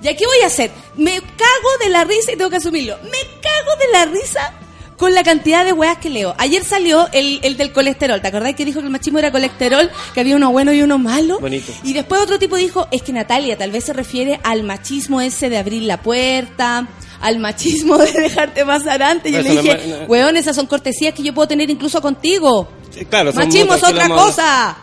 ¿Y 0.00 0.14
qué 0.14 0.24
voy 0.24 0.38
a 0.44 0.46
hacer? 0.46 0.70
Me 0.96 1.14
cago 1.18 1.70
de 1.82 1.90
la 1.90 2.04
risa 2.04 2.30
y 2.30 2.36
tengo 2.36 2.48
que 2.48 2.58
asumirlo. 2.58 2.96
Me 3.02 3.40
cago 3.40 3.76
de 3.80 3.92
la 3.92 4.04
risa 4.04 4.52
con 4.96 5.14
la 5.14 5.24
cantidad 5.24 5.64
de 5.64 5.72
weas 5.72 5.98
que 5.98 6.10
leo. 6.10 6.32
Ayer 6.38 6.62
salió 6.62 7.08
el, 7.12 7.40
el 7.42 7.56
del 7.56 7.72
colesterol. 7.72 8.20
¿Te 8.20 8.28
acordás 8.28 8.54
que 8.54 8.64
dijo 8.64 8.78
que 8.78 8.86
el 8.86 8.92
machismo 8.92 9.18
era 9.18 9.32
colesterol? 9.32 9.90
Que 10.14 10.20
había 10.20 10.36
uno 10.36 10.52
bueno 10.52 10.72
y 10.72 10.80
uno 10.80 10.96
malo. 10.96 11.40
Bonito. 11.40 11.72
Y 11.82 11.92
después 11.92 12.20
otro 12.20 12.38
tipo 12.38 12.54
dijo, 12.54 12.86
es 12.92 13.02
que 13.02 13.12
Natalia 13.12 13.58
tal 13.58 13.72
vez 13.72 13.82
se 13.82 13.94
refiere 13.94 14.38
al 14.44 14.62
machismo 14.62 15.20
ese 15.20 15.50
de 15.50 15.58
abrir 15.58 15.82
la 15.82 16.00
puerta, 16.00 16.86
al 17.20 17.40
machismo 17.40 17.98
de 17.98 18.12
dejarte 18.22 18.64
pasar 18.64 19.02
antes. 19.02 19.32
Yo 19.32 19.40
Eso 19.40 19.54
le 19.54 19.60
dije, 19.60 19.80
no. 19.88 20.04
weón, 20.06 20.36
esas 20.36 20.54
son 20.54 20.66
cortesías 20.66 21.14
que 21.14 21.24
yo 21.24 21.34
puedo 21.34 21.48
tener 21.48 21.68
incluso 21.68 22.00
contigo. 22.00 22.68
Sí, 22.96 23.04
claro, 23.04 23.32
son 23.32 23.44
Machismo 23.44 23.74
es 23.74 23.82
otra 23.84 24.08
cosa. 24.08 24.76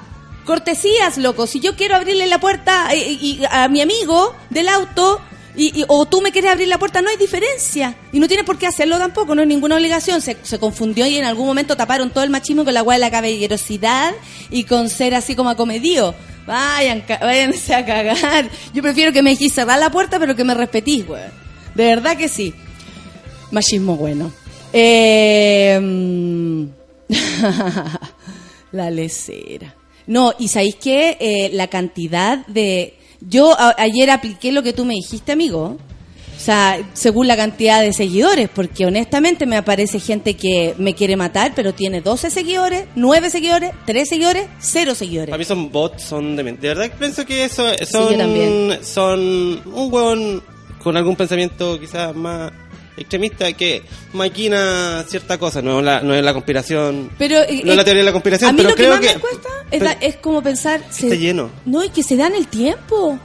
Cortesías, 0.46 1.18
loco. 1.18 1.48
Si 1.48 1.60
yo 1.60 1.76
quiero 1.76 1.96
abrirle 1.96 2.28
la 2.28 2.40
puerta 2.40 2.90
eh, 2.94 2.98
y, 3.12 3.42
a 3.50 3.68
mi 3.70 3.82
amigo 3.82 4.36
del 4.50 4.68
auto 4.68 5.22
y, 5.56 5.80
y- 5.82 5.86
o 5.88 6.06
tú 6.06 6.20
me 6.22 6.32
quieres 6.32 6.52
abrir 6.52 6.68
la 6.68 6.78
puerta, 6.78 7.02
no 7.02 7.10
hay 7.10 7.16
diferencia. 7.18 7.96
Y 8.12 8.20
no 8.20 8.28
tienes 8.28 8.46
por 8.46 8.58
qué 8.58 8.68
hacerlo 8.68 8.98
tampoco, 8.98 9.36
no 9.36 9.42
es 9.42 9.48
ninguna 9.48 9.76
obligación. 9.76 10.20
Se, 10.22 10.36
se 10.44 10.60
confundió 10.60 11.08
y 11.08 11.16
en 11.18 11.24
algún 11.26 11.46
momento 11.46 11.78
taparon 11.78 12.10
todo 12.10 12.24
el 12.26 12.30
machismo 12.30 12.66
con 12.66 12.74
la 12.74 12.84
hueá 12.84 12.98
de 12.98 13.02
la 13.02 13.12
caballerosidad 13.12 14.14
y 14.50 14.66
con 14.66 14.90
ser 14.90 15.16
así 15.16 15.34
como 15.36 15.50
acomedido. 15.50 16.14
Vayan, 16.46 17.06
váyanse 17.22 17.74
a 17.74 17.86
cagar. 17.86 18.50
Yo 18.74 18.82
prefiero 18.82 19.14
que 19.14 19.22
me 19.24 19.30
dejéis 19.30 19.54
cerrar 19.54 19.80
la 19.80 19.90
puerta, 19.92 20.20
pero 20.20 20.36
que 20.36 20.44
me 20.44 20.54
respetís, 20.54 21.08
weón. 21.08 21.32
De 21.74 21.86
verdad 21.86 22.18
que 22.18 22.28
sí. 22.28 22.54
Machismo 23.52 23.96
bueno. 23.96 24.32
Eh, 24.74 25.80
mm, 25.82 26.64
la 28.72 28.90
lecera. 28.92 29.76
No, 30.08 30.34
y 30.38 30.48
¿sabéis 30.50 30.76
qué? 30.76 31.18
Eh, 31.20 31.50
la 31.54 31.68
cantidad 31.68 32.46
de... 32.48 32.98
Yo 33.22 33.58
a- 33.58 33.76
ayer 33.78 34.10
apliqué 34.10 34.52
lo 34.52 34.64
que 34.64 34.74
tú 34.74 34.84
me 34.86 34.94
dijiste, 34.96 35.32
amigo. 35.32 35.78
O 36.36 36.40
sea, 36.46 36.78
según 36.94 37.28
la 37.28 37.38
cantidad 37.38 37.82
de 37.82 37.94
seguidores, 37.94 38.50
porque 38.54 38.86
honestamente 38.86 39.46
me 39.46 39.56
aparece 39.56 40.00
gente 40.02 40.34
que 40.34 40.74
me 40.78 40.94
quiere 40.94 41.16
matar, 41.16 41.54
pero 41.56 41.74
tiene 41.74 42.02
12 42.02 42.30
seguidores, 42.32 42.86
9 42.96 43.30
seguidores, 43.30 43.72
3 43.86 44.10
seguidores, 44.10 44.48
0 44.60 44.94
seguidores. 44.94 45.30
Para 45.30 45.38
mí 45.38 45.46
son 45.46 45.72
bots, 45.72 46.04
son 46.04 46.36
de, 46.36 46.44
de 46.44 46.52
verdad 46.68 46.90
que 46.90 46.98
pienso 46.98 47.26
que 47.26 47.46
eso 47.46 47.66
son, 47.90 48.84
son 48.84 49.62
un 49.74 49.94
huevón 49.94 50.44
con 50.84 50.98
algún 50.98 51.16
pensamiento 51.16 51.80
quizás 51.80 52.14
más 52.14 52.52
extremista 52.98 53.52
que 53.54 53.84
maquina 54.14 55.04
cierta 55.08 55.38
cosa, 55.38 55.62
no, 55.62 55.82
la, 55.82 56.02
no 56.02 56.14
es 56.14 56.24
la 56.24 56.34
conspiración, 56.34 57.10
Pero, 57.18 57.38
eh, 57.42 57.62
no 57.64 57.72
es 57.72 57.76
la 57.76 57.82
eh, 57.82 57.86
teoría 57.86 58.02
de 58.02 58.06
la 58.06 58.12
conspiración, 58.12 58.50
a 58.50 58.54
mí 58.54 58.58
pero 58.60 58.70
lo 58.70 58.76
que 58.76 58.88
más 58.90 59.00
que... 59.00 59.14
me 59.16 59.20
cuesta 59.20 59.50
es, 59.72 59.80
pero- 59.80 59.86
da- 59.86 59.98
es 60.02 60.16
como 60.18 60.42
pensar... 60.44 60.82
Está 60.90 61.16
lleno. 61.16 61.50
No, 61.66 61.84
y 61.84 61.90
que 61.90 62.04
se 62.04 62.16
dan 62.16 62.36
el 62.36 62.48
tiempo. 62.48 63.18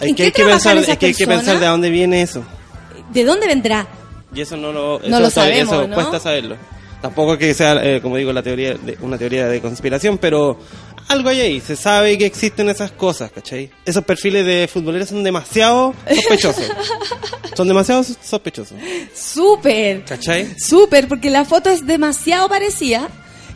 es 0.00 0.08
¿En 0.08 0.14
que 0.14 0.22
hay 0.24 0.32
que 0.32 0.44
pensar, 0.44 0.76
es 0.76 0.98
que 0.98 1.06
hay 1.06 1.14
que 1.14 1.26
pensar 1.26 1.58
de 1.58 1.66
dónde 1.66 1.90
viene 1.90 2.22
eso. 2.22 2.42
¿De 3.12 3.24
dónde 3.24 3.46
vendrá? 3.46 3.86
Y 4.34 4.40
eso 4.42 4.56
no 4.56 4.70
lo, 4.72 5.00
No 5.06 5.18
lo 5.20 5.30
todavía- 5.30 5.64
sabemos, 5.66 5.74
eso 5.74 5.88
¿no? 5.88 5.94
cuesta 5.94 6.20
saberlo. 6.20 6.56
Tampoco 7.02 7.38
que 7.38 7.54
sea, 7.54 7.82
eh, 7.82 8.00
como 8.02 8.16
digo, 8.18 8.30
la 8.30 8.42
teoría 8.42 8.74
de, 8.74 8.98
una 9.00 9.16
teoría 9.16 9.48
de 9.48 9.62
conspiración, 9.62 10.18
pero 10.18 10.58
algo 11.10 11.28
hay 11.28 11.40
ahí. 11.40 11.60
Se 11.60 11.76
sabe 11.76 12.16
que 12.16 12.26
existen 12.26 12.68
esas 12.68 12.92
cosas, 12.92 13.30
¿cachai? 13.32 13.70
Esos 13.84 14.04
perfiles 14.04 14.46
de 14.46 14.68
futboleros 14.72 15.08
son 15.08 15.22
demasiado 15.22 15.94
sospechosos. 16.14 16.64
son 17.56 17.68
demasiado 17.68 18.02
sospechosos, 18.04 18.78
Súper. 19.14 20.04
¿cachai? 20.04 20.48
Súper, 20.58 21.08
porque 21.08 21.30
la 21.30 21.44
foto 21.44 21.70
es 21.70 21.86
demasiado 21.86 22.48
parecida 22.48 23.08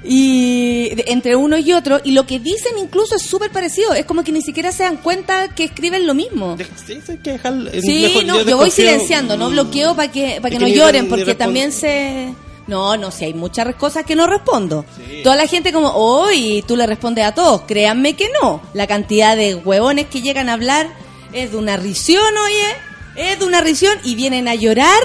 y 0.06 0.90
entre 1.06 1.34
uno 1.34 1.56
y 1.56 1.72
otro 1.72 1.98
y 2.04 2.10
lo 2.10 2.26
que 2.26 2.38
dicen 2.38 2.76
incluso 2.78 3.16
es 3.16 3.22
súper 3.22 3.50
parecido. 3.50 3.94
Es 3.94 4.04
como 4.04 4.22
que 4.22 4.32
ni 4.32 4.42
siquiera 4.42 4.70
se 4.70 4.82
dan 4.82 4.98
cuenta 4.98 5.48
que 5.54 5.64
escriben 5.64 6.06
lo 6.06 6.12
mismo. 6.14 6.56
Sí, 6.86 6.98
que 7.22 7.32
dejar, 7.32 7.54
Sí, 7.80 8.02
mejor- 8.02 8.24
no, 8.26 8.42
yo 8.42 8.56
voy 8.58 8.70
silenciando, 8.70 9.36
no 9.36 9.48
bloqueo 9.50 9.96
para 9.96 10.10
que 10.12 10.38
para 10.42 10.50
que 10.50 10.56
Es 10.56 10.60
no 10.62 10.68
lloren, 10.68 11.08
porque 11.08 11.34
también 11.34 11.72
se 11.72 12.34
no, 12.66 12.96
no, 12.96 13.11
si 13.11 13.27
hay 13.27 13.35
muchas 13.35 13.74
cosas 13.74 14.05
que 14.05 14.16
no 14.16 14.27
respondo. 14.27 14.85
Sí. 14.96 15.20
Toda 15.22 15.37
la 15.37 15.46
gente 15.46 15.72
como, 15.72 15.88
hoy 15.90 16.64
tú 16.66 16.77
le 16.77 16.87
respondes 16.87 17.24
a 17.24 17.35
todos. 17.35 17.62
Créanme 17.62 18.14
que 18.14 18.31
no. 18.40 18.62
La 18.72 18.87
cantidad 18.87 19.37
de 19.37 19.55
huevones 19.55 20.07
que 20.07 20.22
llegan 20.22 20.48
a 20.48 20.55
hablar 20.55 20.88
es 21.33 21.53
de 21.53 21.57
una 21.57 21.77
risión, 21.77 22.24
oye, 22.44 22.77
es 23.16 23.38
de 23.38 23.44
una 23.44 23.61
risión 23.61 23.98
y 24.05 24.14
vienen 24.14 24.48
a 24.48 24.55
llorar 24.55 25.03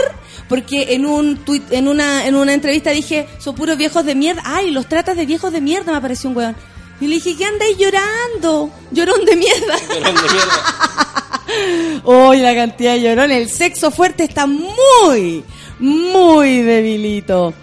porque 0.47 0.93
en 0.95 1.05
un 1.05 1.37
tuit, 1.37 1.71
en 1.71 1.87
una 1.87 2.25
en 2.25 2.35
una 2.35 2.53
entrevista 2.53 2.89
dije, 2.89 3.27
son 3.37 3.55
puros 3.55 3.77
viejos 3.77 4.03
de 4.03 4.15
mierda. 4.15 4.41
Ay, 4.45 4.71
los 4.71 4.87
tratas 4.87 5.15
de 5.15 5.25
viejos 5.25 5.53
de 5.53 5.61
mierda, 5.61 5.91
me 5.91 5.97
apareció 5.97 6.29
un 6.29 6.37
hueón. 6.37 6.55
Y 6.99 7.07
le 7.07 7.15
dije, 7.15 7.35
¿qué 7.37 7.45
andáis 7.45 7.77
llorando? 7.77 8.71
Llorón 8.91 9.23
de 9.25 9.35
mierda. 9.35 9.75
Llorón 9.87 10.15
de 10.15 10.21
mierda. 10.21 12.01
Hoy 12.03 12.39
la 12.39 12.55
cantidad 12.55 12.93
de 12.93 13.01
llorones. 13.01 13.37
El 13.37 13.49
sexo 13.49 13.91
fuerte 13.91 14.23
está 14.23 14.47
muy, 14.47 15.43
muy 15.79 16.61
debilito. 16.61 17.53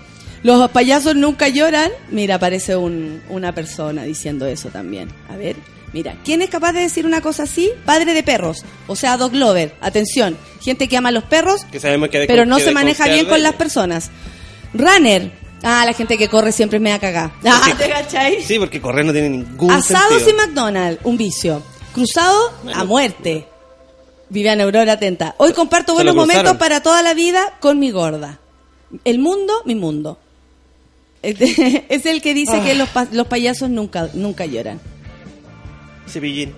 Los 0.43 0.71
payasos 0.71 1.17
nunca 1.17 1.49
lloran. 1.49 1.91
Mira, 2.11 2.37
aparece 2.37 2.77
un- 2.77 3.23
una 3.29 3.53
persona 3.53 4.05
diciendo 4.05 4.47
eso 4.47 4.69
también. 4.69 5.09
A 5.29 5.37
ver, 5.37 5.57
mira, 5.93 6.15
¿quién 6.25 6.41
es 6.43 6.51
capaz 6.51 6.73
de 6.73 6.81
decir 6.81 7.05
una 7.07 7.21
cosa 7.21 7.45
así? 7.45 7.71
Padre 7.85 8.15
de 8.15 8.23
perros, 8.23 8.65
o 8.87 8.95
sea, 8.97 9.17
dog 9.17 9.35
lover. 9.35 9.75
Atención, 9.81 10.37
gente 10.63 10.89
que 10.89 10.97
ama 10.97 11.09
a 11.09 11.13
los 11.13 11.25
perros, 11.25 11.65
Que 11.73 11.81
sabemos 11.81 12.11
que 12.11 12.25
pero 12.27 12.45
no 12.47 12.59
que 12.59 12.65
se 12.65 12.71
maneja 12.73 13.09
bien 13.09 13.27
con 13.27 13.43
las 13.43 13.55
personas. 13.55 14.11
Runner. 14.75 15.33
Ah, 15.63 15.85
la 15.87 15.95
gente 15.95 16.17
que 16.19 16.29
corre 16.29 16.53
siempre 16.53 16.79
me 16.79 16.91
da 16.91 16.99
cagada. 16.99 17.33
Ah, 17.45 17.75
¿te 17.77 17.89
cachai? 17.89 18.43
Sí, 18.43 18.59
porque 18.59 18.81
correr 18.81 19.05
no 19.05 19.13
tiene 19.13 19.31
ningún 19.31 19.71
Asados 19.73 20.23
sentido. 20.23 20.31
y 20.45 20.47
McDonald's, 20.47 21.01
un 21.05 21.17
vicio. 21.17 21.63
Cruzado 21.93 22.53
Bueno. 22.63 22.79
a 22.81 22.85
muerte. 22.85 23.49
Viviana 24.29 24.65
Aurora 24.65 24.95
atenta. 24.95 25.35
Hoy 25.39 25.53
comparto 25.53 25.95
buenos 25.95 26.15
momentos 26.15 26.57
para 26.57 26.83
toda 26.83 27.03
la 27.03 27.15
vida 27.15 27.55
con 27.61 27.79
mi 27.79 27.91
gorda. 27.91 28.39
El 29.05 29.19
mundo, 29.19 29.53
mi 29.65 29.75
mundo. 29.75 30.19
Este- 31.23 31.85
Es 31.89 32.07
el 32.07 32.21
que 32.23 32.35
dice 32.35 32.57
Ah. 32.61 32.65
que 32.65 32.75
los, 32.75 32.89
pa- 32.89 33.09
los 33.13 33.27
payasos 33.27 33.71
nunca, 33.71 34.09
nunca 34.15 34.47
lloran. 34.47 34.81
Cepillín. 36.09 36.55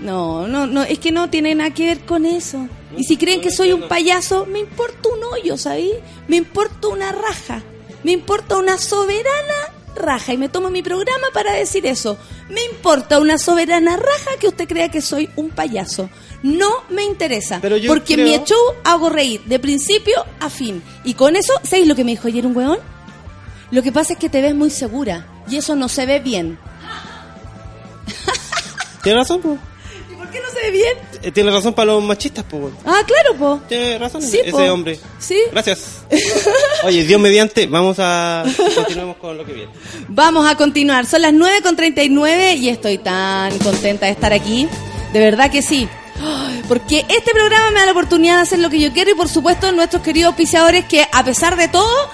No, 0.00 0.48
no, 0.48 0.66
no, 0.66 0.82
es 0.82 0.98
que 0.98 1.12
no 1.12 1.28
tiene 1.30 1.54
nada 1.54 1.70
que 1.74 1.84
ver 1.86 2.00
con 2.00 2.24
eso. 2.24 2.66
Y 2.96 3.04
si 3.04 3.16
creen 3.16 3.40
que 3.40 3.50
soy 3.50 3.72
un 3.72 3.86
payaso, 3.86 4.46
me 4.46 4.58
importa 4.60 5.08
un 5.14 5.22
hoyo, 5.24 5.56
¿sabí? 5.58 5.92
Me 6.26 6.36
importa 6.36 6.88
una 6.88 7.12
raja. 7.12 7.62
Me 8.02 8.12
importa 8.12 8.56
una 8.56 8.78
soberana 8.78 9.54
raja. 9.96 10.32
Y 10.32 10.36
me 10.38 10.48
tomo 10.48 10.70
mi 10.70 10.82
programa 10.82 11.26
para 11.32 11.52
decir 11.54 11.86
eso. 11.86 12.16
Me 12.48 12.64
importa 12.64 13.18
una 13.20 13.38
soberana 13.38 13.96
raja 13.96 14.30
que 14.40 14.48
usted 14.48 14.68
crea 14.68 14.88
que 14.90 15.00
soy 15.00 15.28
un 15.36 15.50
payaso. 15.50 16.08
No 16.42 16.84
me 16.90 17.04
interesa. 17.04 17.58
Pero 17.60 17.76
yo 17.76 17.92
porque 17.92 18.14
creo- 18.14 18.26
mi 18.26 18.44
show 18.44 18.58
hago 18.84 19.10
reír 19.10 19.42
de 19.44 19.58
principio 19.58 20.24
a 20.40 20.48
fin. 20.50 20.82
Y 21.04 21.14
con 21.14 21.36
eso, 21.36 21.52
¿sabéis 21.62 21.86
lo 21.88 21.94
que 21.94 22.04
me 22.04 22.12
dijo 22.12 22.28
ayer 22.28 22.46
un 22.46 22.56
weón? 22.56 22.78
Lo 23.70 23.82
que 23.82 23.92
pasa 23.92 24.14
es 24.14 24.18
que 24.18 24.28
te 24.28 24.40
ves 24.40 24.54
muy 24.54 24.70
segura. 24.70 25.26
Y 25.48 25.56
eso 25.56 25.76
no 25.76 25.88
se 25.88 26.06
ve 26.06 26.20
bien. 26.20 26.58
Tiene 29.02 29.18
razón, 29.18 29.40
po. 29.40 29.56
¿Y 30.10 30.14
por 30.14 30.28
qué 30.30 30.40
no 30.40 30.48
se 30.50 30.60
ve 30.62 30.70
bien? 30.70 30.94
Eh, 31.22 31.30
Tiene 31.32 31.50
razón 31.50 31.74
para 31.74 31.92
los 31.92 32.02
machistas, 32.02 32.44
po. 32.44 32.70
Ah, 32.84 33.02
claro, 33.06 33.34
po. 33.38 33.60
Tiene 33.68 33.98
razón 33.98 34.22
Sí, 34.22 34.38
ese 34.42 34.50
po. 34.50 34.58
hombre. 34.58 34.98
Sí. 35.18 35.38
Gracias. 35.52 36.02
Oye, 36.84 37.04
Dios 37.04 37.20
mediante, 37.20 37.66
vamos 37.66 37.96
a... 37.98 38.44
Continuemos 38.74 39.16
con 39.18 39.36
lo 39.36 39.44
que 39.44 39.52
viene. 39.52 39.72
Vamos 40.08 40.48
a 40.48 40.56
continuar. 40.56 41.04
Son 41.06 41.20
las 41.22 41.32
9.39 41.32 42.56
y 42.58 42.68
estoy 42.70 42.98
tan 42.98 43.56
contenta 43.58 44.06
de 44.06 44.12
estar 44.12 44.32
aquí. 44.32 44.66
De 45.12 45.18
verdad 45.20 45.50
que 45.50 45.60
sí. 45.62 45.88
Porque 46.68 47.04
este 47.08 47.32
programa 47.32 47.70
me 47.70 47.80
da 47.80 47.86
la 47.86 47.92
oportunidad 47.92 48.36
de 48.36 48.42
hacer 48.42 48.58
lo 48.58 48.70
que 48.70 48.80
yo 48.80 48.92
quiero 48.92 49.10
y 49.10 49.14
por 49.14 49.28
supuesto 49.28 49.72
nuestros 49.72 50.02
queridos 50.02 50.28
auspiciadores 50.28 50.84
que 50.84 51.06
a 51.10 51.24
pesar 51.24 51.56
de 51.56 51.68
todo 51.68 52.10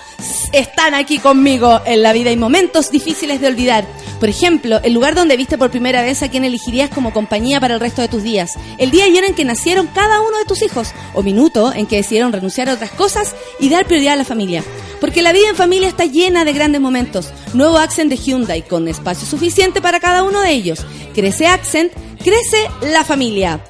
están 0.53 0.95
aquí 0.95 1.19
conmigo 1.19 1.81
en 1.85 2.03
la 2.03 2.13
vida 2.13 2.31
y 2.31 2.37
momentos 2.37 2.91
difíciles 2.91 3.41
de 3.41 3.49
olvidar. 3.49 3.87
Por 4.19 4.31
ejemplo, 4.31 4.81
el 4.83 4.95
lugar 4.95 5.15
donde 5.15 5.37
viste 5.37 5.59
por 5.59 5.71
primera 5.71 6.01
vez 6.01 6.23
a 6.23 6.31
quien 6.31 6.45
elegirías 6.45 6.89
como 6.89 7.13
compañía 7.13 7.61
para 7.61 7.75
el 7.75 7.81
resto 7.81 8.01
de 8.01 8.09
tus 8.09 8.23
días. 8.23 8.55
El 8.79 8.91
día 8.91 9.05
ayer 9.05 9.25
en 9.25 9.35
que 9.35 9.45
nacieron 9.45 9.89
cada 9.89 10.23
uno 10.23 10.39
de 10.39 10.47
tus 10.47 10.63
hijos. 10.63 10.93
O 11.13 11.23
minuto 11.23 11.73
en 11.75 11.87
que 11.87 11.97
decidieron 11.97 12.33
renunciar 12.33 12.71
a 12.71 12.75
otras 12.75 12.93
cosas 12.93 13.35
y 13.61 13.69
dar 13.69 13.87
prioridad 13.87 14.15
a 14.15 14.17
la 14.17 14.25
familia. 14.25 14.65
Porque 15.01 15.21
la 15.21 15.33
vida 15.33 15.51
en 15.51 15.57
familia 15.57 15.89
está 15.89 16.07
llena 16.07 16.47
de 16.47 16.55
grandes 16.55 16.81
momentos. 16.81 17.31
Nuevo 17.53 17.77
Accent 17.77 18.11
de 18.11 18.17
Hyundai 18.17 18.67
con 18.67 18.89
espacio 18.89 19.27
suficiente 19.27 19.83
para 19.83 20.01
cada 20.01 20.23
uno 20.23 20.41
de 20.41 20.53
ellos. 20.53 20.87
Crece 21.15 21.47
Accent, 21.47 21.93
crece 22.23 22.71
la 22.81 23.05
familia. 23.05 23.61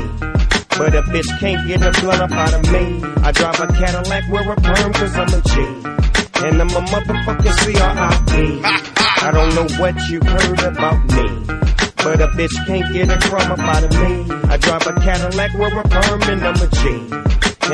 But 0.77 0.95
a 0.95 1.01
bitch 1.09 1.39
can't 1.41 1.67
get 1.67 1.81
a 1.83 1.91
blunt 2.03 2.21
up 2.21 2.33
out 2.33 2.53
of 2.53 2.71
me. 2.71 3.01
I 3.25 3.33
drive 3.33 3.61
a 3.61 3.67
Cadillac, 3.69 4.29
wear 4.31 4.53
a 4.53 4.57
perm 4.57 4.93
cause 4.93 5.17
I'm 5.17 5.33
a 5.33 5.41
G. 5.41 5.55
And 6.41 6.61
I'm 6.61 6.71
a 6.71 6.81
motherfucking 6.81 7.53
C.R.I.P. 7.65 8.61
I 8.65 9.31
don't 9.33 9.55
know 9.57 9.67
what 9.81 9.97
you 10.09 10.21
heard 10.21 10.61
about 10.63 11.05
me. 11.07 11.45
But 11.97 12.21
a 12.21 12.29
bitch 12.29 12.55
can't 12.67 12.93
get 12.93 13.11
a 13.11 13.19
crumb 13.29 13.51
up 13.51 13.59
out 13.59 13.83
of 13.83 13.91
me. 13.91 14.35
I 14.49 14.57
drive 14.57 14.87
a 14.87 14.93
Cadillac, 15.01 15.55
wear 15.55 15.81
a 15.81 15.83
perm 15.83 16.23
and 16.23 16.47
I'm 16.47 16.55
a 16.55 16.69
G. 16.69 16.89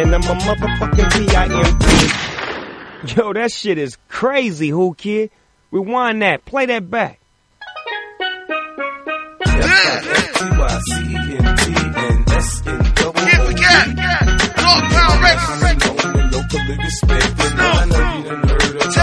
And 0.00 0.14
I'm 0.14 0.22
a 0.22 0.34
motherfucking 0.40 1.12
P.I.M.P. 1.28 3.14
Yo, 3.14 3.32
that 3.34 3.52
shit 3.52 3.76
is 3.76 3.98
crazy, 4.08 4.70
who 4.70 4.94
kid? 4.94 5.30
Rewind 5.70 6.22
that, 6.22 6.46
play 6.46 6.64
that 6.66 6.90
back. 6.90 7.20
Can't 16.54 16.66
forget. 16.66 17.54
North 17.56 17.90
Pound 17.90 18.50
Records. 18.50 18.96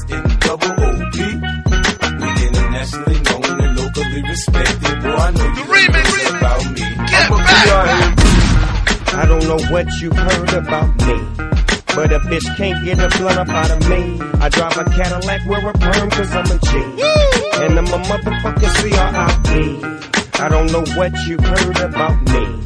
F-I-F-T-Y-C-E-N-T-and-S-N-double-O-P. 0.00 1.16
We 2.20 2.28
internationally 2.46 3.18
known 3.22 3.60
and 3.60 3.72
locally 3.76 4.22
respected. 4.22 4.96
Boy, 5.02 5.08
I 5.10 5.30
know 5.30 5.44
you 5.44 5.64
remix. 5.66 6.06
heard 6.06 6.36
about 6.38 6.64
me. 6.70 6.86
Get 7.10 7.26
I'm 7.26 7.32
a 7.32 7.36
back. 7.38 8.18
I 9.14 9.24
don't 9.26 9.44
know 9.44 9.60
what 9.72 9.86
you 10.00 10.10
heard 10.12 10.52
about 10.54 10.88
me. 11.06 11.16
But 11.94 12.12
a 12.12 12.20
bitch 12.20 12.56
can't 12.56 12.84
get 12.84 12.98
a 13.00 13.08
blunt 13.18 13.38
up 13.38 13.48
out 13.48 13.70
of 13.72 13.88
me. 13.88 14.20
I 14.40 14.48
drive 14.48 14.76
a 14.78 14.84
Cadillac, 14.84 15.44
wear 15.48 15.68
a 15.68 15.72
perm 15.72 16.10
cause 16.10 16.32
I'm 16.32 16.46
a 16.46 16.58
G. 16.58 16.78
And 17.64 17.78
I'm 17.78 17.86
a 17.86 17.98
motherfucking 17.98 18.70
C.R.I.P. 18.80 20.19
I 20.40 20.48
don't 20.48 20.72
know 20.72 20.82
what 20.96 21.12
you 21.26 21.36
heard 21.36 21.78
about 21.80 22.18
me. 22.32 22.62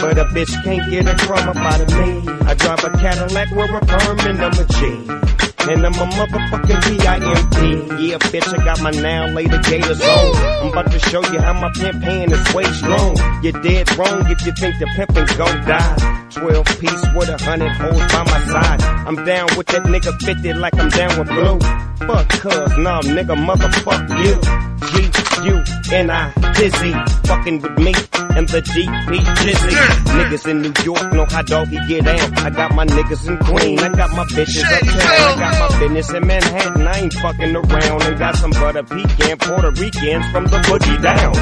But 0.00 0.16
a 0.16 0.24
bitch 0.32 0.64
can't 0.64 0.90
get 0.90 1.06
a 1.06 1.14
crumb 1.26 1.50
up 1.50 1.56
out 1.56 1.80
of 1.82 1.88
me. 1.98 2.32
I 2.46 2.54
drive 2.54 2.82
a 2.82 2.90
Cadillac, 2.96 3.50
with 3.50 3.70
a 3.70 3.86
perm 3.86 4.20
and 4.20 4.42
I'm 4.42 4.52
a 4.58 4.64
G. 4.64 5.49
And 5.68 5.84
I'm 5.86 5.92
a 5.92 6.06
motherfucking 6.06 6.98
P.I.M.P. 6.98 8.06
Yeah, 8.08 8.18
bitch, 8.18 8.58
I 8.58 8.64
got 8.64 8.80
my 8.80 8.90
now 8.90 9.26
later 9.26 9.58
gators 9.58 10.00
on. 10.00 10.36
I'm 10.62 10.68
about 10.68 10.90
to 10.90 10.98
show 10.98 11.20
you 11.32 11.40
how 11.40 11.52
my 11.52 11.70
pimp 11.72 12.02
hand 12.02 12.32
is 12.32 12.54
way 12.54 12.64
strong. 12.64 13.16
You're 13.42 13.60
dead 13.60 13.96
wrong 13.96 14.24
if 14.30 14.44
you 14.46 14.52
think 14.52 14.78
the 14.78 14.86
pimpin' 14.96 15.36
gon' 15.36 15.66
die. 15.66 16.26
12 16.30 16.64
piece 16.80 17.04
with 17.14 17.28
a 17.28 17.36
hundred 17.44 17.72
hoes 17.72 18.00
by 18.12 18.24
my 18.24 18.46
side. 18.46 18.82
I'm 19.06 19.16
down 19.24 19.48
with 19.56 19.66
that 19.68 19.82
nigga 19.82 20.18
50 20.22 20.54
like 20.54 20.78
I'm 20.78 20.88
down 20.88 21.18
with 21.18 21.28
blue. 21.28 21.58
Fuck 22.06 22.28
cuz, 22.28 22.78
nah, 22.78 23.02
nigga, 23.02 23.36
motherfuck 23.36 24.08
you. 24.24 24.70
G, 24.88 25.10
U, 25.48 25.62
N, 25.92 26.10
I, 26.10 26.32
dizzy. 26.54 26.92
Fucking 27.28 27.60
with 27.60 27.78
me 27.78 27.94
and 28.36 28.48
the 28.48 28.60
DP 28.62 29.18
Jizzy. 29.42 29.74
Niggas 30.16 30.48
in 30.50 30.62
New 30.62 30.72
York 30.84 31.12
know 31.12 31.26
how 31.26 31.42
doggy 31.42 31.78
get 31.88 32.04
down. 32.04 32.38
I 32.38 32.50
got 32.50 32.74
my 32.74 32.86
niggas 32.86 33.28
in 33.28 33.36
Queen. 33.38 33.78
I 33.78 33.88
got 33.88 34.10
my 34.10 34.24
bitches 34.24 34.64
uptown. 34.64 34.98
I 35.00 35.40
got 35.40 35.49
my 35.58 35.78
business 35.78 36.12
in 36.12 36.26
Manhattan. 36.26 36.86
I 36.86 36.98
ain't 37.00 37.12
fucking 37.14 37.56
around. 37.56 38.02
And 38.02 38.18
got 38.18 38.36
some 38.36 38.50
butter 38.50 38.82
pecan 38.82 39.38
Puerto 39.38 39.70
Ricans 39.70 40.26
from 40.30 40.44
the 40.44 40.58
boogie 40.68 41.02
down. 41.02 41.32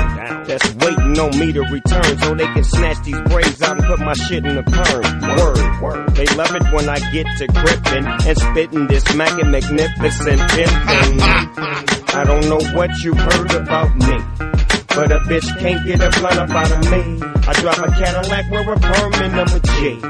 That's 0.47 0.75
waiting 0.77 1.19
on 1.19 1.39
me 1.39 1.53
to 1.53 1.63
return 1.63 2.19
so 2.19 2.35
they 2.35 2.47
can 2.47 2.65
snatch 2.65 3.05
these 3.05 3.21
braids 3.29 3.61
out 3.63 3.77
and 3.77 3.87
put 3.87 4.01
my 4.01 4.15
shit 4.15 4.47
in 4.47 4.55
the 4.55 4.63
perm. 4.63 5.03
Word, 5.37 5.83
word. 5.83 6.15
They 6.15 6.27
love 6.37 6.55
it 6.55 6.63
when 6.73 6.89
I 6.89 6.99
get 7.13 7.27
to 7.39 7.47
gripping 7.47 8.07
and 8.07 8.39
spitting 8.39 8.87
this 8.87 9.05
smacking 9.05 9.51
magnificent 9.51 10.41
pimpin'. 10.41 11.89
I 12.15 12.25
don't 12.25 12.49
know 12.49 12.61
what 12.77 12.91
you 13.03 13.15
heard 13.15 13.53
about 13.53 13.95
me. 13.97 14.49
But 14.89 15.13
a 15.13 15.21
bitch 15.29 15.47
can't 15.61 15.85
get 15.87 16.01
a 16.01 16.11
blunt 16.19 16.39
up 16.39 16.51
out 16.51 16.73
of 16.73 16.91
me. 16.91 17.23
I 17.47 17.53
drive 17.61 17.79
a 17.79 17.91
Cadillac, 17.93 18.51
wear 18.51 18.73
a 18.73 18.81
perm 18.81 19.15
and 19.15 19.41
I'm 19.41 19.47
a 19.47 19.61
G. 19.61 20.01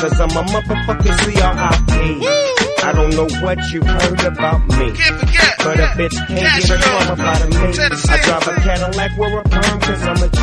Cause 0.00 0.18
I'm 0.18 0.30
a 0.30 0.42
motherfucking 0.44 1.34
C.R.I.P. 1.34 2.69
I 2.90 2.92
don't 2.92 3.10
know 3.10 3.28
what 3.40 3.56
you 3.70 3.80
heard 3.84 4.20
about 4.24 4.66
me. 4.66 4.90
Can't 4.90 5.20
forget. 5.20 5.54
But 5.58 5.78
a 5.78 5.94
bitch 5.94 6.26
can't 6.26 6.66
get 6.66 6.70
a 6.70 6.82
crumb 6.82 7.12
up 7.12 7.20
out 7.20 7.40
of 7.40 7.50
me. 7.50 7.56
I 7.56 8.18
drive 8.18 8.48
a 8.48 8.54
Cadillac, 8.62 9.16
wear 9.16 9.38
a 9.38 9.42
perm 9.44 9.80
cause 9.80 10.02
I'm 10.02 10.16
a 10.16 10.28
G. 10.28 10.40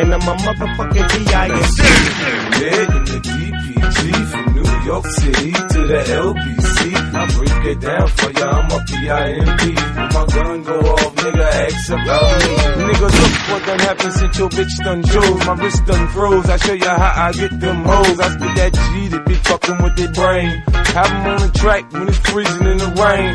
And 0.00 0.12
I'm 0.14 0.22
a 0.22 0.34
motherfucking 0.34 1.26
B.I.M.C. 1.26 1.84
York 4.84 5.06
City 5.06 5.52
to 5.52 5.80
the 5.88 6.00
LBC. 6.04 6.94
I 7.14 7.26
break 7.38 7.64
it 7.72 7.80
down 7.80 8.08
for 8.08 8.30
ya, 8.32 8.48
I'm 8.50 8.70
a 8.70 8.84
P.I.M.P. 8.84 9.74
When 9.74 10.08
my 10.12 10.26
gun 10.26 10.62
go 10.62 10.80
off, 10.80 11.14
nigga, 11.16 11.46
ask 11.64 11.88
about 11.88 12.30
me. 12.42 12.52
Nigga, 12.84 13.08
look 13.08 13.34
what 13.48 13.66
done 13.66 13.78
happened 13.78 14.12
since 14.12 14.38
your 14.38 14.48
bitch 14.50 14.76
done 14.84 15.02
chose. 15.04 15.46
My 15.46 15.54
wrist 15.54 15.86
done 15.86 16.08
froze. 16.08 16.50
I 16.50 16.56
show 16.58 16.74
ya 16.74 16.98
how 16.98 17.26
I 17.28 17.32
get 17.32 17.58
them 17.60 17.84
hoes. 17.84 18.20
I 18.20 18.28
spit 18.28 18.54
that 18.56 18.72
G 18.74 19.08
that 19.08 19.24
be 19.26 19.34
fucking 19.34 19.82
with 19.82 19.96
their 19.96 20.12
brain. 20.12 20.62
Have 20.94 21.10
'em 21.10 21.26
on 21.32 21.40
the 21.40 21.50
track 21.58 21.92
when 21.92 22.08
it's 22.08 22.18
freezing 22.18 22.66
in 22.66 22.78
the 22.78 22.90
rain. 23.00 23.32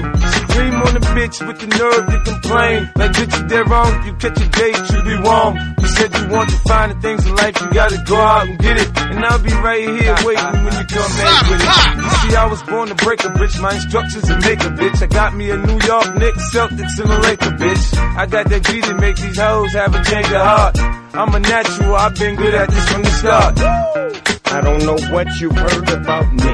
Scream 0.50 0.76
on 0.76 0.94
the 0.94 1.04
bitch 1.18 1.48
with 1.48 1.60
the 1.60 1.68
nerve 1.68 2.06
to 2.14 2.32
complain. 2.32 2.90
Like, 2.96 3.12
bitch, 3.14 3.50
dead 3.50 3.70
wrong. 3.70 4.06
You 4.06 4.14
catch 4.14 4.40
a 4.40 4.48
date, 4.50 4.78
you 4.92 5.02
be 5.04 5.16
wrong. 5.28 5.58
You 6.00 6.08
said 6.08 6.16
you 6.16 6.30
want 6.32 6.50
to 6.50 6.56
find 6.60 6.92
the 6.96 7.02
things 7.02 7.26
in 7.26 7.36
life, 7.36 7.60
you 7.60 7.68
gotta 7.72 8.02
go 8.08 8.16
out 8.16 8.48
and 8.48 8.58
get 8.58 8.78
it. 8.80 8.88
And 9.12 9.20
I'll 9.20 9.44
be 9.44 9.52
right 9.52 9.84
here 9.84 10.16
waiting 10.24 10.64
when 10.64 10.72
you 10.80 10.86
come 10.88 11.12
back 11.20 11.44
with 11.52 11.60
it. 11.60 11.76
You 12.00 12.10
see, 12.24 12.36
I 12.40 12.48
was 12.48 12.64
born 12.64 12.88
to 12.88 12.96
break 12.96 13.20
a 13.26 13.28
bitch. 13.36 13.60
My 13.60 13.76
instructions 13.76 14.24
to 14.28 14.40
make 14.40 14.64
a 14.64 14.72
bitch. 14.80 15.04
I 15.04 15.08
got 15.08 15.36
me 15.36 15.52
a 15.52 15.58
New 15.58 15.80
York 15.84 16.16
Knicks, 16.16 16.56
Celtics, 16.56 16.96
and 17.04 17.12
a 17.12 17.20
Laker 17.20 17.52
bitch. 17.52 17.84
I 18.16 18.26
got 18.28 18.48
that 18.48 18.64
G 18.64 18.80
to 18.80 18.96
make 18.96 19.18
these 19.18 19.38
hoes 19.38 19.74
have 19.74 19.94
a 19.94 20.02
change 20.06 20.32
of 20.32 20.40
heart. 20.40 20.80
I'm 20.80 21.36
a 21.36 21.40
natural, 21.40 21.96
I've 21.96 22.16
been 22.16 22.36
good 22.38 22.54
at 22.54 22.70
this 22.70 22.88
from 22.88 23.04
the 23.04 23.12
start. 23.20 23.60
I 23.60 24.62
don't 24.62 24.86
know 24.86 24.96
what 25.12 25.28
you 25.42 25.52
heard 25.52 25.90
about 25.90 26.32
me. 26.32 26.54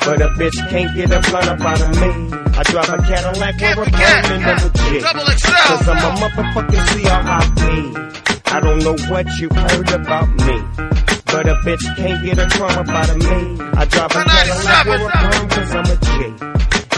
But 0.00 0.22
a 0.22 0.28
bitch 0.40 0.56
can't 0.70 0.96
get 0.96 1.12
a 1.12 1.20
blunt 1.28 1.46
up 1.46 1.60
out 1.60 1.80
of 1.82 1.92
me. 2.00 2.08
I 2.56 2.62
drive 2.64 2.88
a 2.88 2.98
Cadillac, 3.04 3.60
wear 3.60 3.84
a 3.84 3.84
perm 3.84 4.32
and 4.32 4.44
I'm. 4.48 4.56
Double 5.02 5.28
XL. 5.28 5.52
Cause 5.60 5.88
I'm 5.88 5.98
a 5.98 6.16
motherfucking 6.16 6.82
C.R.I.P. 6.88 8.41
I 8.54 8.60
don't 8.60 8.80
know 8.80 8.94
what 9.08 9.26
you 9.38 9.48
heard 9.48 9.90
about 9.92 10.28
me. 10.28 10.60
But 11.24 11.48
a 11.48 11.54
bitch 11.64 11.96
can't 11.96 12.22
get 12.22 12.38
a 12.38 12.46
crumb 12.50 12.70
up 12.80 12.88
out 12.88 13.08
of 13.08 13.16
me. 13.16 13.64
I 13.78 13.86
drive 13.86 14.10
a 14.10 14.24
Cadillac, 14.24 14.86
wear 14.86 15.08
a 15.08 15.48
cause 15.48 15.74
I'm 15.74 15.86
a 15.86 15.96
G. 15.96 16.10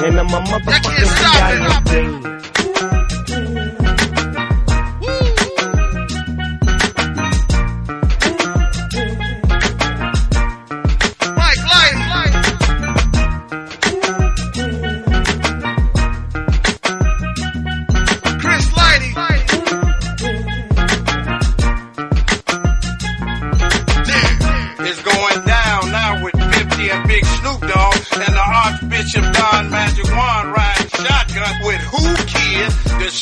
And 0.04 0.18
I'm 0.18 0.26
a 0.26 0.40
motherfucking 0.40 1.06
C.I.M.P. 1.14 2.93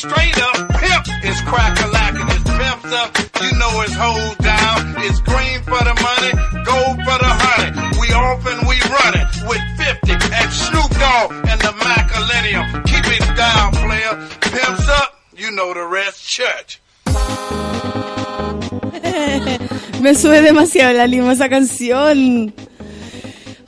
straight 0.02 0.34
up 0.42 0.56
pimp 0.82 1.06
is 1.24 1.40
crack-a-lacking. 1.42 2.26
His 2.34 2.42
pimps 2.58 2.92
up, 3.00 3.10
you 3.42 3.52
know 3.60 3.72
it's 3.86 3.94
hold 3.94 4.36
down. 4.38 4.78
It's 5.06 5.20
green 5.30 5.58
for 5.62 5.78
the 5.88 5.94
money, 6.08 6.32
gold 6.66 6.96
for 7.06 7.18
the 7.22 7.32
honey. 7.44 7.70
We 8.00 8.06
off 8.10 8.42
and 8.52 8.60
we 8.66 8.76
running 8.98 9.28
with 9.46 9.62
50 9.78 10.10
and 10.38 10.50
Snoop 10.50 10.90
Dogg 11.02 11.28
and 11.50 11.58
the 11.66 11.72
Macalennium. 11.86 12.66
Keep 12.90 13.06
it 13.16 13.24
down, 13.36 13.66
player. 13.84 14.12
Pimps 14.50 14.88
up, 15.00 15.10
you 15.36 15.48
know 15.52 15.72
the 15.72 15.86
rest. 15.86 16.18
Church. 16.26 16.80
Me 20.02 20.14
sube 20.14 20.40
demasiado 20.42 20.94
la 20.94 21.06
lima 21.06 21.32
esa 21.32 21.48
canción. 21.48 22.52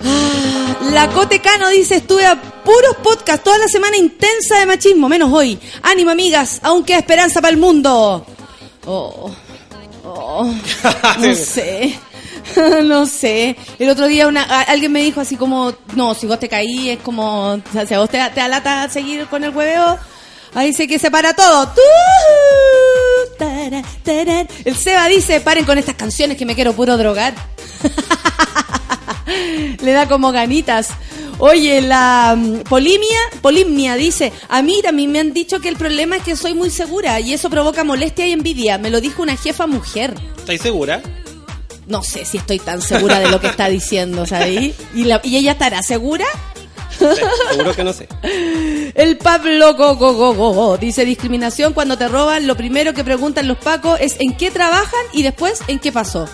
Ah, 0.00 0.76
La 0.92 1.08
Cote 1.10 1.40
Cano 1.40 1.68
dice, 1.68 1.96
estuve 1.96 2.26
a 2.26 2.40
puros 2.40 2.96
podcasts 3.02 3.44
toda 3.44 3.58
la 3.58 3.68
semana 3.68 3.96
intensa 3.96 4.58
de 4.58 4.66
machismo, 4.66 5.08
menos 5.08 5.32
hoy. 5.32 5.58
Ánimo, 5.82 6.10
amigas, 6.10 6.60
aún 6.62 6.84
queda 6.84 6.98
esperanza 6.98 7.40
para 7.40 7.52
el 7.52 7.58
mundo. 7.58 8.26
Oh, 8.86 9.30
oh, 10.04 10.54
no 11.18 11.34
sé. 11.34 11.98
No 12.84 13.06
sé. 13.06 13.56
El 13.78 13.88
otro 13.88 14.06
día 14.06 14.28
una, 14.28 14.42
alguien 14.42 14.92
me 14.92 15.02
dijo 15.02 15.20
así 15.20 15.36
como, 15.36 15.72
no, 15.94 16.14
si 16.14 16.26
vos 16.26 16.38
te 16.38 16.48
caí 16.48 16.90
es 16.90 16.98
como, 17.00 17.52
o 17.54 17.62
sea, 17.72 17.86
si 17.86 17.94
vos 17.96 18.08
te, 18.08 18.18
te 18.34 18.40
alata 18.40 18.88
seguir 18.88 19.26
con 19.26 19.44
el 19.44 19.50
hueveo, 19.50 19.98
ahí 20.54 20.72
sé 20.72 20.86
que 20.86 20.98
se 20.98 21.10
para 21.10 21.34
todo. 21.34 21.72
El 24.64 24.76
Seba 24.76 25.08
dice, 25.08 25.40
paren 25.40 25.64
con 25.64 25.78
estas 25.78 25.94
canciones 25.94 26.36
que 26.36 26.46
me 26.46 26.54
quiero 26.54 26.72
puro 26.72 26.96
drogar. 26.96 27.34
Le 29.82 29.92
da 29.92 30.06
como 30.08 30.32
ganitas. 30.32 30.88
Oye, 31.38 31.80
la 31.82 32.34
mm, 32.38 32.60
Polimia, 32.60 33.18
Polimnia 33.42 33.96
dice, 33.96 34.32
a 34.48 34.62
mí 34.62 34.80
también 34.82 35.10
me 35.12 35.18
han 35.20 35.32
dicho 35.32 35.60
que 35.60 35.68
el 35.68 35.76
problema 35.76 36.16
es 36.16 36.22
que 36.22 36.36
soy 36.36 36.54
muy 36.54 36.70
segura 36.70 37.18
y 37.20 37.32
eso 37.32 37.50
provoca 37.50 37.82
molestia 37.84 38.26
y 38.26 38.32
envidia. 38.32 38.78
Me 38.78 38.90
lo 38.90 39.00
dijo 39.00 39.22
una 39.22 39.36
jefa 39.36 39.66
mujer. 39.66 40.14
¿Estáis 40.38 40.60
segura? 40.62 41.02
No 41.86 42.02
sé 42.02 42.24
si 42.24 42.38
estoy 42.38 42.58
tan 42.60 42.80
segura 42.80 43.18
de 43.18 43.28
lo 43.28 43.40
que 43.40 43.48
está 43.48 43.68
diciendo, 43.68 44.24
¿sabéis? 44.26 44.74
¿Y, 44.94 45.04
la- 45.04 45.20
¿Y 45.24 45.36
ella 45.36 45.52
estará 45.52 45.82
segura? 45.82 46.24
Seguro 46.98 47.74
que 47.74 47.84
no 47.84 47.92
sé. 47.92 48.08
El 48.94 49.18
Pablo 49.18 49.74
go, 49.74 49.96
go, 49.96 50.14
go, 50.14 50.32
go, 50.34 50.52
go. 50.52 50.76
dice 50.78 51.04
discriminación 51.04 51.72
cuando 51.72 51.98
te 51.98 52.06
roban, 52.08 52.46
lo 52.46 52.56
primero 52.56 52.94
que 52.94 53.02
preguntan 53.04 53.48
los 53.48 53.58
pacos 53.58 53.98
es 54.00 54.16
en 54.20 54.36
qué 54.36 54.50
trabajan 54.52 55.00
y 55.12 55.22
después 55.24 55.60
en 55.66 55.78
qué 55.80 55.90
pasó. 55.92 56.28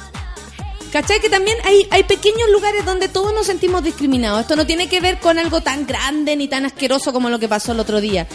¿Cachai? 0.93 1.21
Que 1.21 1.31
también 1.31 1.57
hay, 1.65 1.87
hay 1.91 2.03
pequeños 2.03 2.51
lugares 2.51 2.85
donde 2.85 3.09
todos 3.09 3.33
nos 3.33 3.47
sentimos 3.47 3.85
discriminados. 3.85 4.41
Esto 4.41 4.57
no 4.57 4.67
tiene 4.67 4.89
que 4.89 5.01
ver 5.01 5.19
con 5.19 5.39
algo 5.39 5.61
tan 5.61 5.87
grande 5.87 6.35
ni 6.37 6.49
tan 6.49 6.67
asqueroso 6.67 7.13
como 7.13 7.31
lo 7.31 7.39
que 7.39 7.49
pasó 7.49 7.73
el 7.73 7.81
otro 7.81 8.01
día. 8.01 8.27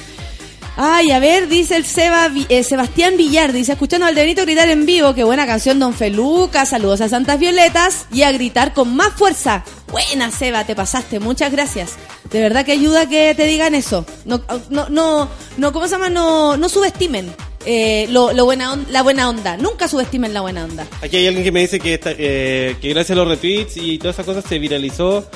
Ay, 0.77 1.11
a 1.11 1.19
ver, 1.19 1.47
dice 1.47 1.77
el 1.77 1.85
Seba, 1.85 2.29
eh, 2.49 2.63
Sebastián 2.63 3.15
Villar, 3.15 3.53
dice, 3.53 3.73
escuchando 3.73 4.05
al 4.05 4.15
Benito 4.15 4.41
gritar 4.41 4.67
en 4.67 4.85
vivo, 4.85 5.13
qué 5.13 5.23
buena 5.23 5.45
canción 5.45 5.79
Don 5.79 5.93
Feluca, 5.93 6.65
saludos 6.65 6.99
a 6.99 7.07
Santas 7.07 7.39
Violetas 7.39 8.07
y 8.11 8.23
a 8.23 8.31
gritar 8.33 8.73
con 8.73 8.93
más 8.93 9.13
fuerza. 9.13 9.63
Buena, 9.89 10.31
Seba, 10.31 10.65
te 10.65 10.75
pasaste, 10.75 11.21
muchas 11.21 11.49
gracias. 11.51 11.93
De 12.29 12.41
verdad 12.41 12.65
que 12.65 12.73
ayuda 12.73 13.07
que 13.07 13.33
te 13.35 13.45
digan 13.45 13.73
eso. 13.73 14.05
No, 14.25 14.41
no, 14.69 14.89
no, 14.89 15.29
no 15.55 15.71
¿cómo 15.71 15.87
se 15.87 15.91
llama? 15.91 16.09
No, 16.09 16.57
no 16.57 16.67
subestimen 16.67 17.33
eh, 17.65 18.07
lo, 18.09 18.33
lo 18.33 18.45
buena 18.45 18.73
on- 18.73 18.85
la 18.89 19.01
buena 19.03 19.29
onda. 19.29 19.57
Nunca 19.57 19.87
subestimen 19.87 20.33
la 20.33 20.41
buena 20.41 20.63
onda. 20.65 20.87
Aquí 21.01 21.17
hay 21.17 21.27
alguien 21.27 21.43
que 21.43 21.51
me 21.51 21.61
dice 21.61 21.79
que, 21.79 21.93
esta- 21.95 22.13
eh, 22.17 22.75
que 22.81 22.89
gracias 22.89 23.11
a 23.11 23.15
los 23.21 23.27
retweets 23.27 23.77
y 23.77 23.97
todas 23.97 24.15
esas 24.15 24.25
cosas 24.25 24.43
se 24.47 24.59
viralizó 24.59 25.27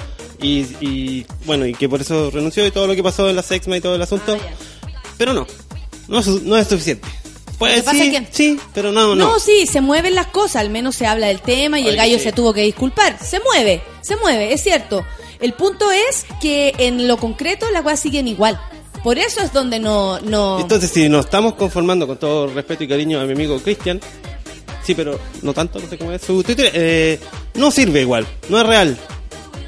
y, 0.41 0.65
y, 0.79 1.25
bueno, 1.45 1.65
y 1.65 1.73
que 1.73 1.89
por 1.89 2.01
eso 2.01 2.29
renunció 2.31 2.65
y 2.65 2.71
todo 2.71 2.87
lo 2.87 2.95
que 2.95 3.03
pasó 3.03 3.29
en 3.29 3.35
la 3.35 3.43
sexma 3.43 3.77
y 3.77 3.81
todo 3.81 3.95
el 3.95 4.01
asunto. 4.01 4.37
Ah, 4.39 4.89
pero 5.17 5.33
no, 5.33 5.45
no, 6.07 6.19
es 6.19 6.25
su- 6.25 6.41
no 6.43 6.57
es 6.57 6.67
suficiente. 6.67 7.07
Pues 7.57 7.83
sí, 7.91 8.09
que- 8.11 8.27
sí, 8.31 8.57
pero 8.73 8.93
no, 8.93 9.15
no. 9.15 9.15
No, 9.15 9.39
sí, 9.39 9.65
se 9.67 9.81
mueven 9.81 10.15
las 10.15 10.27
cosas, 10.27 10.57
al 10.61 10.69
menos 10.69 10.95
se 10.95 11.05
habla 11.05 11.27
del 11.27 11.41
tema 11.41 11.77
y 11.77 11.87
el 11.89 11.97
gallo 11.97 12.17
sí. 12.17 12.23
se 12.23 12.31
tuvo 12.31 12.53
que 12.53 12.61
disculpar. 12.61 13.17
Se 13.21 13.41
mueve, 13.41 13.81
se 14.01 14.15
mueve, 14.15 14.53
es 14.53 14.63
cierto. 14.63 15.05
El 15.41 15.51
punto 15.53 15.91
es 15.91 16.25
que 16.41 16.73
en 16.77 17.05
lo 17.07 17.17
concreto 17.17 17.65
las 17.71 17.81
cosas 17.81 17.99
siguen 17.99 18.27
igual. 18.29 18.59
Por 19.03 19.17
eso 19.17 19.41
es 19.41 19.53
donde 19.53 19.79
no... 19.79 20.19
no... 20.21 20.59
Entonces, 20.59 20.89
si 20.91 21.07
nos 21.09 21.25
estamos 21.25 21.53
conformando 21.55 22.05
con 22.07 22.17
todo 22.17 22.47
respeto 22.47 22.83
y 22.83 22.87
cariño 22.87 23.19
a 23.19 23.23
mi 23.25 23.31
amigo 23.33 23.57
Cristian, 23.59 23.99
sí, 24.83 24.93
pero 24.93 25.17
no 25.41 25.53
tanto, 25.53 25.79
no 25.79 25.87
sé 25.87 25.97
cómo 25.97 26.11
es. 26.11 26.21
Su 26.21 26.43
Twitter, 26.43 26.69
eh, 26.73 27.19
no 27.55 27.71
sirve 27.71 28.01
igual, 28.01 28.27
no 28.49 28.59
es 28.59 28.65
real, 28.67 28.97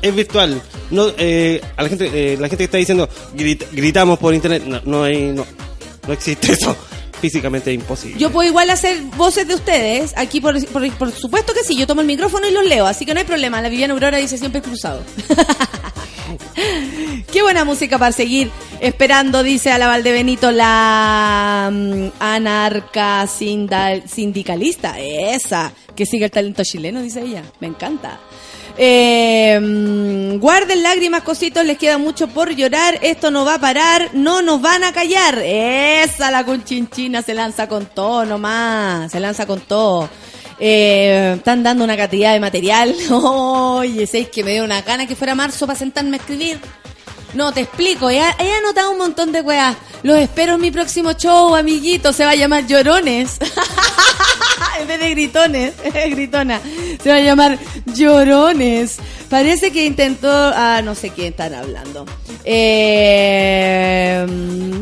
es 0.02 0.14
virtual. 0.16 0.62
No, 0.90 1.08
eh, 1.18 1.62
a 1.78 1.84
la 1.84 1.90
gente, 1.90 2.06
eh, 2.14 2.34
la 2.38 2.48
gente 2.50 2.58
que 2.58 2.64
está 2.66 2.78
diciendo 2.78 3.08
"Grit- 3.36 3.66
gritamos 3.72 4.20
por 4.20 4.34
internet, 4.34 4.64
no, 4.66 4.82
no 4.84 5.04
hay, 5.04 5.32
no, 5.32 5.46
no 6.06 6.14
existe 6.14 6.52
eso, 6.54 6.76
físicamente 7.22 7.72
imposible. 7.72 8.20
Yo 8.20 8.32
puedo 8.32 8.50
igual 8.50 8.70
hacer 8.70 9.02
voces 9.16 9.48
de 9.48 9.56
ustedes. 9.56 10.14
Aquí, 10.18 10.42
por, 10.42 10.64
por, 10.68 10.90
por 10.94 11.12
supuesto 11.12 11.54
que 11.54 11.64
sí. 11.64 11.78
Yo 11.78 11.88
tomo 11.88 12.02
el 12.02 12.08
micrófono 12.08 12.48
y 12.48 12.52
los 12.52 12.66
leo. 12.66 12.86
Así 12.88 13.06
que 13.06 13.14
no 13.14 13.20
hay 13.20 13.26
problema. 13.26 13.62
La 13.62 13.70
Viviana 13.70 13.94
Aurora 13.94 14.18
dice 14.18 14.38
siempre 14.38 14.62
cruzado. 14.62 15.04
Qué 17.32 17.42
buena 17.42 17.66
música 17.66 17.98
para 17.98 18.12
seguir 18.12 18.50
esperando, 18.80 19.44
dice 19.44 19.72
a 19.72 19.78
la 19.78 19.88
Valdebenito, 19.88 20.52
la 20.52 21.70
mm, 21.72 22.08
anarca 22.20 23.26
sinda- 23.28 24.06
sindicalista. 24.08 25.00
Esa. 25.00 25.72
Que 25.96 26.06
sigue 26.06 26.26
el 26.26 26.32
talento 26.32 26.64
chileno, 26.64 27.02
dice 27.02 27.22
ella. 27.22 27.44
Me 27.60 27.68
encanta. 27.68 28.20
Eh, 28.78 29.60
mm, 29.60 30.40
guarden 30.40 30.84
lágrimas, 30.84 31.24
cositos, 31.24 31.66
les 31.66 31.78
queda 31.78 31.98
mucho 31.98 32.28
por 32.28 32.56
llorar. 32.56 33.00
Esto 33.02 33.32
no 33.32 33.46
va 33.46 33.56
a 33.56 33.60
parar, 33.60 34.10
no 34.14 34.42
nos 34.42 34.62
van 34.62 34.84
a 34.84 34.94
callar. 34.94 35.40
Esa 35.44 36.32
la 36.32 36.46
conchinchina 36.46 37.22
se 37.22 37.34
lanza 37.34 37.68
con 37.68 37.86
todo 37.86 38.26
nomás, 38.26 39.12
se 39.12 39.20
lanza 39.20 39.46
con 39.46 39.62
todo. 39.62 40.10
Eh, 40.60 41.34
están 41.38 41.64
dando 41.64 41.84
una 41.84 41.98
cantidad 41.98 42.34
de 42.34 42.40
material. 42.40 42.96
Oye, 43.12 44.06
¿sabéis 44.06 44.30
que 44.30 44.44
me 44.44 44.52
dio 44.52 44.64
una 44.64 44.82
gana 44.82 45.08
que 45.08 45.16
fuera 45.16 45.36
marzo 45.36 45.66
para 45.66 45.78
sentarme 45.78 46.18
a 46.18 46.20
escribir? 46.20 46.60
No, 47.34 47.52
te 47.52 47.62
explico. 47.62 48.10
He, 48.10 48.18
he 48.18 48.54
anotado 48.54 48.92
un 48.92 48.98
montón 48.98 49.32
de 49.32 49.42
weas. 49.42 49.76
Los 50.04 50.18
espero 50.18 50.56
en 50.56 50.62
mi 50.62 50.72
próximo 50.72 51.14
show, 51.14 51.56
amiguito. 51.56 52.12
Se 52.14 52.26
va 52.26 52.32
a 52.32 52.36
llamar 52.36 52.66
Llorones. 52.68 53.38
en 54.82 54.88
vez 54.88 55.00
de 55.00 55.10
gritones, 55.12 55.74
gritona. 56.10 56.60
Se 57.02 57.10
va 57.10 57.16
a 57.16 57.22
llamar 57.22 57.60
Llorones. 57.86 58.98
Parece 59.30 59.72
que 59.72 59.86
intentó. 59.86 60.30
Ah, 60.30 60.82
no 60.84 60.96
sé 60.96 61.12
qué 61.12 61.28
están 61.28 61.54
hablando. 61.54 62.06
Eh, 62.44 64.26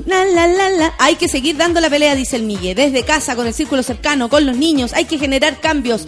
la, 0.05 0.25
la, 0.25 0.47
la, 0.47 0.69
la. 0.69 0.93
Hay 0.97 1.15
que 1.15 1.27
seguir 1.27 1.57
dando 1.57 1.79
la 1.81 1.89
pelea, 1.89 2.15
dice 2.15 2.37
el 2.37 2.43
Miguel. 2.43 2.75
Desde 2.75 3.03
casa, 3.03 3.35
con 3.35 3.45
el 3.45 3.53
círculo 3.53 3.83
cercano, 3.83 4.29
con 4.29 4.45
los 4.45 4.57
niños. 4.57 4.93
Hay 4.93 5.05
que 5.05 5.17
generar 5.17 5.59
cambios. 5.59 6.05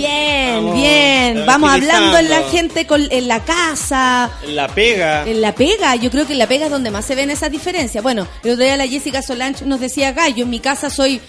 Bien, 0.00 0.54
Vamos, 0.56 0.74
bien. 0.74 1.46
Vamos 1.46 1.70
hablando 1.70 2.18
en 2.18 2.30
la 2.30 2.42
gente, 2.44 2.86
con, 2.86 3.06
en 3.10 3.28
la 3.28 3.44
casa. 3.44 4.30
La 4.46 4.68
pega. 4.68 5.26
En 5.26 5.40
la 5.40 5.54
pega, 5.54 5.94
yo 5.96 6.10
creo 6.10 6.26
que 6.26 6.32
en 6.32 6.38
la 6.38 6.46
pega 6.46 6.66
es 6.66 6.70
donde 6.70 6.90
más 6.90 7.04
se 7.04 7.14
ven 7.14 7.30
esas 7.30 7.50
diferencias. 7.50 8.02
Bueno, 8.02 8.26
el 8.42 8.52
otro 8.52 8.64
día 8.64 8.76
la 8.76 8.86
Jessica 8.86 9.20
Solange 9.20 9.64
nos 9.66 9.80
decía, 9.80 10.12
gallo, 10.12 10.44
en 10.44 10.50
mi 10.50 10.60
casa 10.60 10.88
soy 10.88 11.20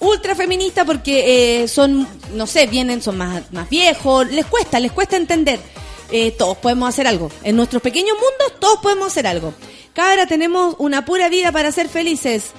ultra 0.00 0.34
feminista 0.34 0.84
porque 0.84 1.62
eh, 1.62 1.68
son, 1.68 2.06
no 2.34 2.46
sé, 2.46 2.66
vienen, 2.66 3.02
son 3.02 3.16
más, 3.16 3.50
más 3.52 3.68
viejos, 3.68 4.30
les 4.30 4.46
cuesta, 4.46 4.78
les 4.78 4.92
cuesta 4.92 5.16
entender. 5.16 5.58
Eh, 6.10 6.30
todos 6.32 6.56
podemos 6.58 6.88
hacer 6.88 7.06
algo. 7.06 7.30
En 7.42 7.56
nuestros 7.56 7.82
pequeños 7.82 8.16
mundos, 8.16 8.60
todos 8.60 8.80
podemos 8.80 9.08
hacer 9.08 9.26
algo. 9.26 9.54
Cabra, 9.92 10.26
tenemos 10.26 10.76
una 10.78 11.04
pura 11.04 11.28
vida 11.28 11.50
para 11.50 11.72
ser 11.72 11.88
felices. 11.88 12.52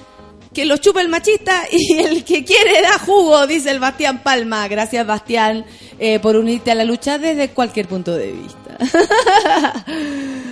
Que 0.52 0.64
lo 0.64 0.76
chupa 0.78 1.00
el 1.00 1.08
machista 1.08 1.62
y 1.72 1.98
el 1.98 2.24
que 2.24 2.44
quiere 2.44 2.82
da 2.82 2.98
jugo, 2.98 3.46
dice 3.46 3.70
el 3.70 3.78
Bastián 3.78 4.22
Palma. 4.22 4.66
Gracias, 4.68 5.06
Bastián, 5.06 5.64
eh, 5.98 6.18
por 6.18 6.36
unirte 6.36 6.70
a 6.70 6.74
la 6.74 6.84
lucha 6.84 7.18
desde 7.18 7.50
cualquier 7.50 7.86
punto 7.86 8.14
de 8.14 8.32
vista. 8.32 8.60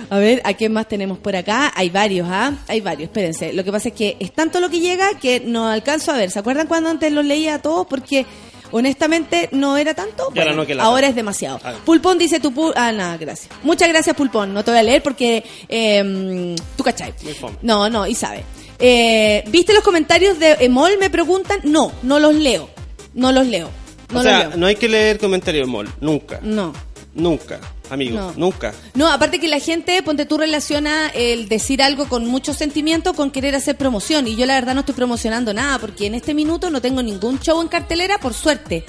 a 0.09 0.17
ver, 0.17 0.41
¿a 0.45 0.53
quién 0.53 0.71
más 0.71 0.87
tenemos 0.87 1.17
por 1.17 1.35
acá? 1.35 1.71
Hay 1.75 1.89
varios, 1.89 2.27
¿ah? 2.29 2.53
Hay 2.67 2.81
varios, 2.81 3.09
espérense. 3.09 3.53
Lo 3.53 3.63
que 3.63 3.71
pasa 3.71 3.89
es 3.89 3.95
que 3.95 4.17
es 4.19 4.31
tanto 4.33 4.59
lo 4.59 4.69
que 4.69 4.79
llega 4.79 5.17
que 5.19 5.41
no 5.41 5.67
alcanzo 5.67 6.11
a 6.11 6.17
ver. 6.17 6.31
¿Se 6.31 6.39
acuerdan 6.39 6.67
cuando 6.67 6.89
antes 6.89 7.11
los 7.11 7.25
leía 7.25 7.55
a 7.55 7.61
todos? 7.61 7.87
Porque 7.87 8.25
honestamente 8.71 9.49
no 9.51 9.77
era 9.77 9.93
tanto. 9.93 10.29
Bueno, 10.33 10.63
no, 10.63 10.83
ahora 10.83 11.07
es 11.07 11.15
demasiado. 11.15 11.59
Ah. 11.63 11.73
Pulpón 11.85 12.17
dice 12.17 12.39
tu 12.39 12.53
pu 12.53 12.71
Ah, 12.75 12.91
nada, 12.91 13.17
gracias. 13.17 13.49
Muchas 13.63 13.89
gracias, 13.89 14.15
Pulpón. 14.15 14.53
No 14.53 14.63
te 14.63 14.71
voy 14.71 14.79
a 14.79 14.83
leer 14.83 15.01
porque 15.01 15.43
eh, 15.67 16.55
tú 16.77 16.83
cachai. 16.83 17.13
No, 17.61 17.89
no, 17.89 18.07
y 18.07 18.15
sabe. 18.15 18.43
Eh, 18.79 19.43
¿Viste 19.47 19.73
los 19.73 19.83
comentarios 19.83 20.39
de 20.39 20.53
Emol? 20.61 20.91
Me 20.99 21.09
preguntan. 21.09 21.59
No, 21.63 21.91
no 22.03 22.19
los 22.19 22.33
leo. 22.35 22.69
No 23.13 23.31
los 23.31 23.45
leo. 23.45 23.69
No 24.13 24.19
o 24.19 24.23
sea, 24.23 24.39
leo. 24.49 24.57
no 24.57 24.65
hay 24.67 24.75
que 24.75 24.87
leer 24.89 25.19
comentarios 25.19 25.67
de 25.67 25.71
mol, 25.71 25.87
nunca, 26.01 26.39
No. 26.41 26.73
nunca, 27.13 27.59
amigos, 27.91 28.15
No. 28.15 28.33
nunca. 28.37 28.73
No, 28.95 29.07
aparte 29.11 29.39
que 29.39 29.47
la 29.47 29.59
gente, 29.59 30.01
ponte 30.01 30.25
tú, 30.25 30.37
relaciona 30.39 31.09
el 31.13 31.47
decir 31.47 31.83
algo 31.83 32.07
con 32.07 32.25
mucho 32.25 32.53
sentimiento 32.55 33.13
con 33.13 33.29
querer 33.29 33.53
hacer 33.55 33.77
promoción. 33.77 34.27
Y 34.27 34.35
yo 34.35 34.45
la 34.47 34.55
verdad 34.55 34.73
no 34.73 34.79
estoy 34.79 34.95
promocionando 34.95 35.53
nada, 35.53 35.77
porque 35.77 36.07
en 36.07 36.15
este 36.15 36.33
minuto 36.33 36.71
no 36.71 36.81
tengo 36.81 37.03
ningún 37.03 37.39
show 37.39 37.61
en 37.61 37.67
cartelera, 37.67 38.17
por 38.19 38.33
suerte. 38.33 38.83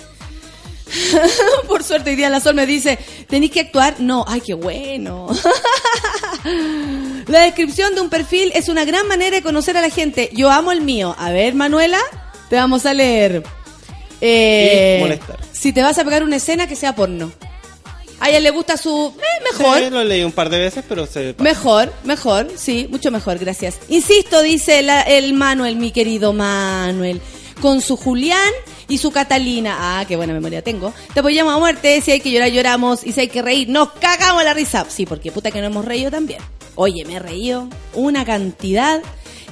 por 1.69 1.83
suerte, 1.85 2.11
hoy 2.11 2.17
día 2.17 2.31
la 2.31 2.41
Sol 2.41 2.55
me 2.55 2.65
dice, 2.67 2.99
¿tenéis 3.29 3.53
que 3.53 3.61
actuar? 3.61 3.97
No, 4.01 4.25
ay, 4.27 4.41
qué 4.41 4.55
bueno. 4.55 5.27
la 7.27 7.41
descripción 7.41 7.95
de 7.95 8.01
un 8.01 8.11
perfil 8.11 8.53
es 8.55 8.69
una 8.69 8.85
gran 8.85 9.07
manera 9.09 9.37
de 9.37 9.43
conocer 9.43 9.77
a 9.77 9.81
la 9.83 9.91
gente. 9.91 10.31
Yo 10.33 10.51
amo 10.51 10.73
el 10.73 10.81
mío. 10.81 11.15
A 11.19 11.31
ver, 11.31 11.55
Manuela, 11.55 11.99
te 12.49 12.57
vamos 12.57 12.87
a 12.87 12.95
leer. 12.95 13.43
Eh, 14.21 14.97
Y 14.99 15.03
molestar. 15.03 15.39
Si 15.53 15.73
te 15.73 15.83
vas 15.83 15.99
a 15.99 16.05
pegar 16.05 16.23
una 16.23 16.37
escena, 16.37 16.67
que 16.67 16.77
sea 16.77 16.95
porno. 16.95 17.33
A 18.21 18.29
ella 18.29 18.41
le 18.41 18.51
gusta 18.51 18.77
su... 18.77 19.15
eh, 19.19 19.43
mejor. 19.51 19.79
Sí, 19.79 19.89
lo 19.91 20.05
leí 20.05 20.23
un 20.25 20.33
par 20.33 20.51
de 20.51 20.59
veces, 20.59 20.85
pero 20.87 21.07
se... 21.07 21.35
Mejor, 21.39 21.91
mejor, 22.05 22.49
sí, 22.55 22.87
mucho 22.91 23.11
mejor, 23.11 23.39
gracias. 23.39 23.77
Insisto, 23.89 24.43
dice 24.43 24.83
la- 24.83 25.01
el 25.03 25.33
Manuel, 25.33 25.77
mi 25.77 25.91
querido 25.91 26.35
Manuel, 26.35 27.19
con 27.63 27.81
su 27.81 27.97
Julián 27.97 28.51
y 28.89 28.99
su 28.99 29.11
Catalina. 29.11 29.77
Ah, 30.01 30.05
qué 30.07 30.17
buena 30.17 30.35
memoria 30.35 30.61
tengo. 30.61 30.93
Te 31.15 31.21
apoyamos 31.21 31.55
a 31.55 31.59
muerte, 31.59 32.03
si 32.03 32.11
hay 32.11 32.21
que 32.21 32.31
llorar, 32.31 32.51
lloramos, 32.51 33.07
y 33.07 33.13
si 33.13 33.21
hay 33.21 33.29
que 33.29 33.41
reír, 33.41 33.71
nos 33.71 33.93
cagamos 33.93 34.45
la 34.45 34.53
risa. 34.53 34.85
Sí, 34.91 35.07
porque 35.07 35.33
puta 35.33 35.51
que 35.51 35.61
no 35.63 35.69
hemos 35.69 35.87
reído 35.87 36.11
también. 36.11 36.41
Oye, 36.75 37.05
me 37.05 37.17
he 37.17 37.19
reído 37.19 37.69
una 37.95 38.25
cantidad. 38.25 39.03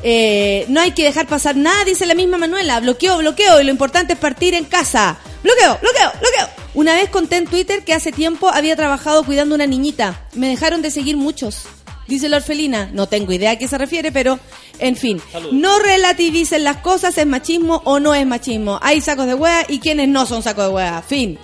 Eh, 0.03 0.65
no 0.69 0.81
hay 0.81 0.93
que 0.93 1.05
dejar 1.05 1.27
pasar 1.27 1.57
nada, 1.57 1.85
dice 1.85 2.07
la 2.07 2.15
misma 2.15 2.39
Manuela. 2.39 2.81
Bloqueo, 2.81 3.19
bloqueo, 3.19 3.61
y 3.61 3.65
lo 3.65 3.71
importante 3.71 4.15
es 4.15 4.19
partir 4.19 4.55
en 4.55 4.65
casa. 4.65 5.19
Bloqueo, 5.43 5.79
bloqueo, 5.81 6.13
bloqueo. 6.21 6.49
Una 6.75 6.95
vez 6.95 7.11
conté 7.11 7.37
en 7.37 7.47
Twitter 7.47 7.85
que 7.85 7.95
hace 7.95 8.13
tiempo 8.13 8.49
había 8.49 8.77
trabajado 8.77 9.25
cuidando 9.25 9.55
una 9.55 9.67
niñita. 9.67 10.27
Me 10.35 10.49
dejaron 10.49 10.83
de 10.83 10.91
seguir 10.91 11.17
muchos. 11.17 11.65
Dice 12.07 12.29
la 12.29 12.39
orfelina. 12.39 12.91
No 12.93 13.07
tengo 13.07 13.33
idea 13.33 13.53
a 13.53 13.57
qué 13.57 13.69
se 13.69 13.79
refiere, 13.79 14.13
pero 14.13 14.39
en 14.79 14.97
fin. 14.97 15.21
No 15.53 15.79
relativicen 15.79 16.65
las 16.65 16.79
cosas, 16.79 17.19
es 17.19 17.27
machismo 17.27 17.83
o 17.85 18.01
no 18.01 18.15
es 18.15 18.27
machismo. 18.27 18.79
Hay 18.83 19.01
sacos 19.01 19.27
de 19.27 19.35
hueá 19.35 19.67
y 19.69 19.79
quienes 19.79 20.09
no 20.09 20.25
son 20.25 20.43
sacos 20.43 20.69
de 20.69 20.71
hueá. 20.71 21.03
Fin. 21.03 21.39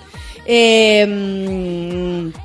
Eh, 0.46 1.06
mm, 1.06 2.43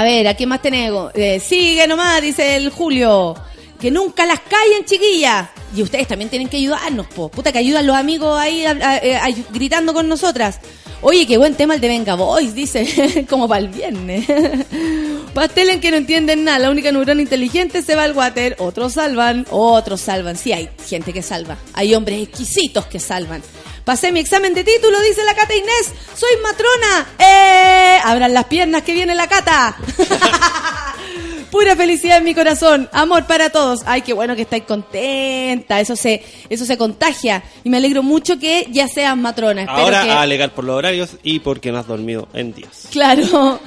a 0.00 0.04
ver, 0.04 0.28
¿a 0.28 0.34
quién 0.34 0.48
más 0.48 0.62
tenemos? 0.62 1.12
Eh, 1.14 1.40
sigue 1.40 1.86
nomás, 1.86 2.20
dice 2.22 2.56
el 2.56 2.70
Julio. 2.70 3.34
Que 3.80 3.90
nunca 3.92 4.26
las 4.26 4.40
callen, 4.40 4.84
chiquillas. 4.84 5.48
Y 5.76 5.82
ustedes 5.82 6.08
también 6.08 6.28
tienen 6.30 6.48
que 6.48 6.56
ayudarnos, 6.56 7.06
po. 7.06 7.28
Puta, 7.28 7.52
que 7.52 7.58
ayudan 7.58 7.86
los 7.86 7.96
amigos 7.96 8.36
ahí 8.38 8.64
a- 8.64 9.28
gritando 9.52 9.94
con 9.94 10.08
nosotras. 10.08 10.58
Oye, 11.00 11.26
qué 11.28 11.38
buen 11.38 11.54
tema 11.54 11.74
el 11.76 11.80
de 11.80 11.86
Venga 11.86 12.16
Boys, 12.16 12.54
dice. 12.54 13.24
Como 13.30 13.46
para 13.46 13.60
el 13.60 13.68
viernes. 13.68 14.24
Pastel 15.34 15.68
en 15.70 15.80
que 15.80 15.92
no 15.92 15.96
entienden 15.96 16.42
nada. 16.44 16.58
La 16.58 16.70
única 16.70 16.90
neurona 16.90 17.22
inteligente 17.22 17.82
se 17.82 17.94
va 17.94 18.02
al 18.04 18.16
water. 18.16 18.56
Otros 18.58 18.94
salvan. 18.94 19.46
Otros 19.50 20.00
salvan. 20.00 20.36
Sí, 20.36 20.52
hay 20.52 20.68
gente 20.88 21.12
que 21.12 21.22
salva. 21.22 21.56
Hay 21.74 21.94
hombres 21.94 22.22
exquisitos 22.28 22.86
que 22.86 22.98
salvan. 22.98 23.42
Pasé 23.88 24.12
mi 24.12 24.20
examen 24.20 24.52
de 24.52 24.64
título, 24.64 25.00
dice 25.00 25.24
la 25.24 25.34
Cata 25.34 25.54
Inés. 25.54 25.94
Soy 26.14 26.28
matrona. 26.42 27.06
¡Eh! 27.18 27.98
Abran 28.04 28.34
las 28.34 28.44
piernas 28.44 28.82
que 28.82 28.92
viene 28.92 29.14
la 29.14 29.26
Cata. 29.28 29.78
Pura 31.50 31.74
felicidad 31.74 32.18
en 32.18 32.24
mi 32.24 32.34
corazón, 32.34 32.90
amor 32.92 33.26
para 33.26 33.48
todos. 33.48 33.80
Ay, 33.86 34.02
qué 34.02 34.12
bueno 34.12 34.36
que 34.36 34.42
estáis 34.42 34.64
contenta. 34.64 35.80
Eso 35.80 35.96
se, 35.96 36.22
eso 36.50 36.66
se 36.66 36.76
contagia. 36.76 37.42
Y 37.64 37.70
me 37.70 37.78
alegro 37.78 38.02
mucho 38.02 38.38
que 38.38 38.66
ya 38.70 38.88
seas 38.88 39.16
matrona. 39.16 39.62
Espero 39.62 39.78
Ahora 39.80 40.02
que- 40.04 40.10
a 40.10 40.20
alegar 40.20 40.50
por 40.52 40.64
los 40.64 40.76
horarios 40.76 41.16
y 41.22 41.38
porque 41.38 41.72
no 41.72 41.78
has 41.78 41.86
dormido 41.86 42.28
en 42.34 42.52
días. 42.52 42.88
Claro, 42.90 43.58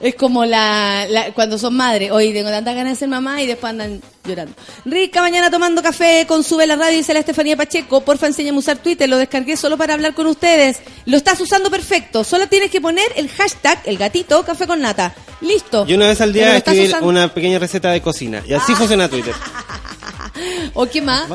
es 0.00 0.14
como 0.14 0.46
la, 0.46 1.04
la- 1.10 1.32
cuando 1.34 1.58
son 1.58 1.76
madres. 1.76 2.10
Hoy 2.12 2.32
tengo 2.32 2.48
tantas 2.48 2.74
ganas 2.74 2.94
de 2.94 2.98
ser 3.00 3.08
mamá 3.08 3.42
y 3.42 3.46
después 3.46 3.70
andan 3.72 4.00
llorando. 4.26 4.52
Rica 4.84 5.20
mañana 5.22 5.50
tomando 5.50 5.82
café 5.82 6.24
con 6.26 6.42
Sube 6.44 6.66
la 6.66 6.76
Radio, 6.76 6.96
dice 6.98 7.12
la 7.14 7.20
Estefanía 7.20 7.56
Pacheco. 7.56 8.00
Porfa, 8.02 8.26
enséñame 8.26 8.56
a 8.56 8.60
usar 8.60 8.78
Twitter. 8.78 9.08
Lo 9.08 9.16
descargué 9.18 9.56
solo 9.56 9.76
para 9.76 9.94
hablar 9.94 10.14
con 10.14 10.26
ustedes. 10.26 10.78
Lo 11.06 11.16
estás 11.16 11.40
usando 11.40 11.70
perfecto. 11.70 12.24
Solo 12.24 12.48
tienes 12.48 12.70
que 12.70 12.80
poner 12.80 13.06
el 13.16 13.28
hashtag, 13.28 13.80
el 13.86 13.98
gatito, 13.98 14.42
café 14.44 14.66
con 14.66 14.80
nata. 14.80 15.14
Listo. 15.40 15.84
Y 15.88 15.94
una 15.94 16.08
vez 16.08 16.20
al 16.20 16.32
día 16.32 16.56
escribir 16.56 16.88
usando- 16.88 17.08
una 17.08 17.32
pequeña 17.32 17.58
receta 17.58 17.90
de 17.90 18.00
cocina. 18.00 18.42
Y 18.46 18.54
así 18.54 18.74
funciona 18.74 19.08
Twitter. 19.08 19.34
¿O 20.74 20.86
qué 20.86 21.00
más? 21.00 21.26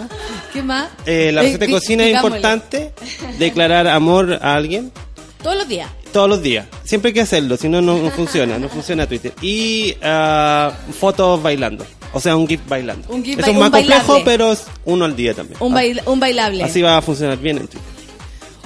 ¿Qué 0.54 0.62
más? 0.62 0.90
Eh, 1.06 1.32
la 1.34 1.42
Eh, 1.42 1.46
receta 1.46 1.60
de 1.62 1.68
di- 1.68 1.74
cocina 1.74 2.04
es 2.06 2.16
importante. 2.16 2.94
Declarar 3.40 3.88
amor 3.88 4.40
a 4.42 4.56
alguien 4.56 4.92
Todos 5.44 5.58
los 5.58 5.68
días. 5.68 5.90
todos 6.12 6.30
los 6.30 6.42
días. 6.42 6.68
Siempre 6.84 7.10
hay 7.10 7.14
que 7.14 7.22
hacerlo, 7.22 7.58
si 7.58 7.68
no, 7.70 7.82
no 7.82 7.98
funciona. 8.12 8.60
No 8.60 8.70
funciona 8.70 9.08
Twitter. 9.08 9.34
Y 9.42 9.96
ah, 10.04 10.72
fotos 11.00 11.42
bailando. 11.42 11.86
O 12.14 12.20
sea, 12.20 12.36
un 12.36 12.48
GIF 12.48 12.60
bailando. 12.68 13.08
Un 13.10 13.24
GIF 13.24 13.40
Eso 13.40 13.50
es 13.52 13.54
un 13.56 13.60
más 13.62 13.70
complejo, 13.72 14.14
bailable. 14.14 14.24
pero 14.26 14.52
es 14.52 14.66
uno 14.86 15.06
al 15.06 15.16
día 15.16 15.34
también. 15.34 15.58
Un, 15.62 15.74
bail- 15.74 16.02
un 16.06 16.20
bailable. 16.20 16.64
Así 16.64 16.82
va 16.82 16.98
a 16.98 17.02
funcionar 17.02 17.38
bien 17.38 17.58
en 17.58 17.68
Twitter. 17.68 17.90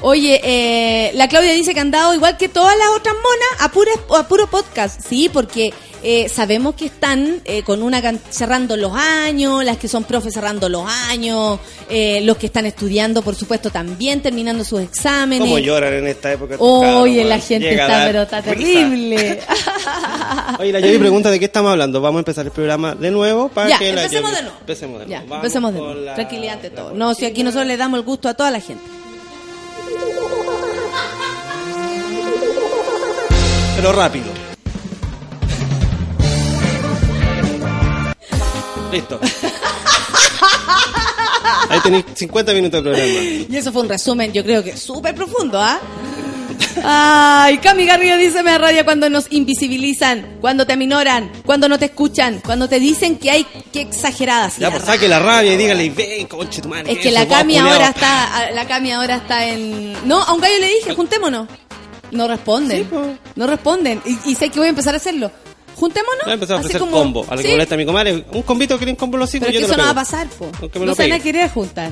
Oye, 0.01 0.39
eh, 0.43 1.11
la 1.15 1.27
Claudia 1.27 1.53
dice 1.53 1.73
que 1.73 1.79
han 1.79 1.89
dado 1.91 2.13
igual 2.13 2.37
que 2.37 2.49
todas 2.49 2.77
las 2.77 2.89
otras 2.95 3.15
monas 3.15 3.61
a, 3.61 3.71
pura- 3.71 3.91
a 4.19 4.27
puro 4.27 4.47
podcast. 4.49 5.01
Sí, 5.07 5.29
porque 5.31 5.73
eh, 6.03 6.29
sabemos 6.29 6.75
que 6.75 6.85
están 6.85 7.41
eh, 7.45 7.63
con 7.63 7.81
una 7.81 8.01
cerrando 8.29 8.77
los 8.77 8.93
años, 8.95 9.63
las 9.63 9.77
que 9.77 9.87
son 9.87 10.03
profes 10.03 10.33
cerrando 10.33 10.69
los 10.69 10.85
años, 11.09 11.59
eh, 11.89 12.19
los 12.21 12.37
que 12.37 12.45
están 12.47 12.65
estudiando, 12.67 13.21
por 13.23 13.33
supuesto, 13.35 13.71
también 13.71 14.21
terminando 14.21 14.63
sus 14.63 14.81
exámenes. 14.81 15.39
¿Cómo 15.47 15.57
lloran 15.59 15.93
en 15.93 16.07
esta 16.07 16.31
época? 16.33 16.57
Oye, 16.59 17.23
la 17.23 17.39
gente 17.39 17.69
Llega 17.69 17.85
está, 17.87 18.05
pero 18.05 18.21
está 18.23 18.41
terrible. 18.43 19.39
Oye, 20.59 20.71
la 20.73 20.79
Yoyi 20.81 20.97
pregunta 20.99 21.31
de 21.31 21.39
qué 21.39 21.45
estamos 21.45 21.71
hablando. 21.71 22.01
Vamos 22.01 22.19
a 22.19 22.21
empezar 22.21 22.45
el 22.45 22.51
programa 22.51 22.93
de 22.95 23.09
nuevo 23.11 23.49
para 23.49 23.69
ya, 23.69 23.79
que 23.79 23.93
la 23.93 24.03
empecemos 24.03 24.31
de 24.35 24.41
nuevo. 24.43 24.57
Empecemos 24.59 24.99
de 24.99 25.05
Ya, 25.07 25.17
nuevo. 25.19 25.29
Vamos 25.29 25.43
empecemos 25.45 25.73
de 25.73 25.79
nuevo. 25.79 25.93
la- 26.01 26.15
Tranquilidad 26.15 26.53
ante 26.55 26.69
todo. 26.69 26.91
No, 26.93 27.13
si 27.15 27.25
aquí 27.25 27.41
nosotros 27.43 27.65
le 27.67 27.77
damos 27.77 27.97
el 27.99 28.05
gusto 28.05 28.29
a 28.29 28.33
toda 28.35 28.51
la 28.51 28.59
gente. 28.59 28.83
Pero 33.75 33.91
rápido. 33.91 34.25
Listo. 38.91 39.19
Ahí 41.69 41.79
tenéis 41.81 42.05
50 42.13 42.53
minutos 42.53 42.83
de 42.83 42.89
programa. 42.89 43.13
Y 43.49 43.55
eso 43.55 43.71
fue 43.71 43.81
un 43.81 43.89
resumen, 43.89 44.31
yo 44.31 44.43
creo 44.43 44.63
que 44.63 44.77
súper 44.77 45.15
profundo, 45.15 45.59
¿ah? 45.59 45.79
Ay, 46.83 47.57
Cami 47.57 47.85
Garrido 47.85 48.17
dice 48.17 48.43
me 48.43 48.57
radia 48.57 48.85
cuando 48.85 49.09
nos 49.09 49.27
invisibilizan, 49.31 50.37
cuando 50.41 50.65
te 50.65 50.73
aminoran, 50.73 51.31
cuando 51.45 51.67
no 51.67 51.79
te 51.79 51.85
escuchan, 51.85 52.41
cuando 52.45 52.67
te 52.69 52.79
dicen 52.79 53.17
que 53.17 53.31
hay 53.31 53.45
que 53.71 53.81
exageradas. 53.81 54.57
Ya, 54.57 54.69
pues 54.71 54.83
saque 54.83 55.07
la 55.07 55.19
rabia 55.19 55.53
y 55.53 55.57
dígale, 55.57 55.89
ven, 55.89 56.27
conche 56.27 56.61
tu 56.61 56.69
madre. 56.69 56.91
Es 56.91 56.99
que 56.99 57.09
eso, 57.09 57.19
la 57.19 57.27
Cami 57.27 57.53
culiao". 57.55 57.73
ahora 57.73 57.89
está, 57.89 58.51
la 58.51 58.67
Cami 58.67 58.91
ahora 58.91 59.15
está 59.15 59.45
en. 59.47 60.07
No, 60.07 60.21
a 60.21 60.33
un 60.33 60.41
gallo 60.41 60.59
le 60.59 60.67
dije, 60.67 60.93
juntémonos. 60.93 61.47
No 62.15 62.27
responden. 62.27 62.77
Sí, 62.79 62.83
po. 62.89 63.01
No 63.35 63.47
responden. 63.47 64.01
Y, 64.05 64.31
y 64.31 64.35
sé 64.35 64.49
que 64.49 64.59
voy 64.59 64.67
a 64.67 64.69
empezar 64.69 64.93
a 64.93 64.97
hacerlo. 64.97 65.31
Juntémonos. 65.75 66.21
Voy 66.23 66.31
a 66.31 66.33
empezar 66.35 66.55
a 66.55 66.59
ofrecer 66.59 66.79
como- 66.79 66.91
combo. 66.97 67.25
A 67.29 67.35
lo 67.35 67.41
que 67.41 67.47
Sí, 67.47 67.51
molesta 67.51 67.75
a 67.75 67.77
mi 67.77 67.85
comadre. 67.85 68.25
Un 68.31 68.41
combito, 68.43 68.77
¿quieren 68.77 68.95
combo 68.95 69.17
los 69.17 69.29
cinco? 69.29 69.45
Pero 69.45 69.53
Yo 69.53 69.59
que 69.59 69.65
eso 69.65 69.75
lo 69.75 69.83
no 69.83 69.87
va 69.87 69.91
a 69.91 70.03
pasar, 70.03 70.27
po. 70.29 70.49
No 70.79 70.95
se 70.95 71.03
van 71.03 71.11
a 71.11 71.19
querer 71.19 71.49
juntar. 71.49 71.91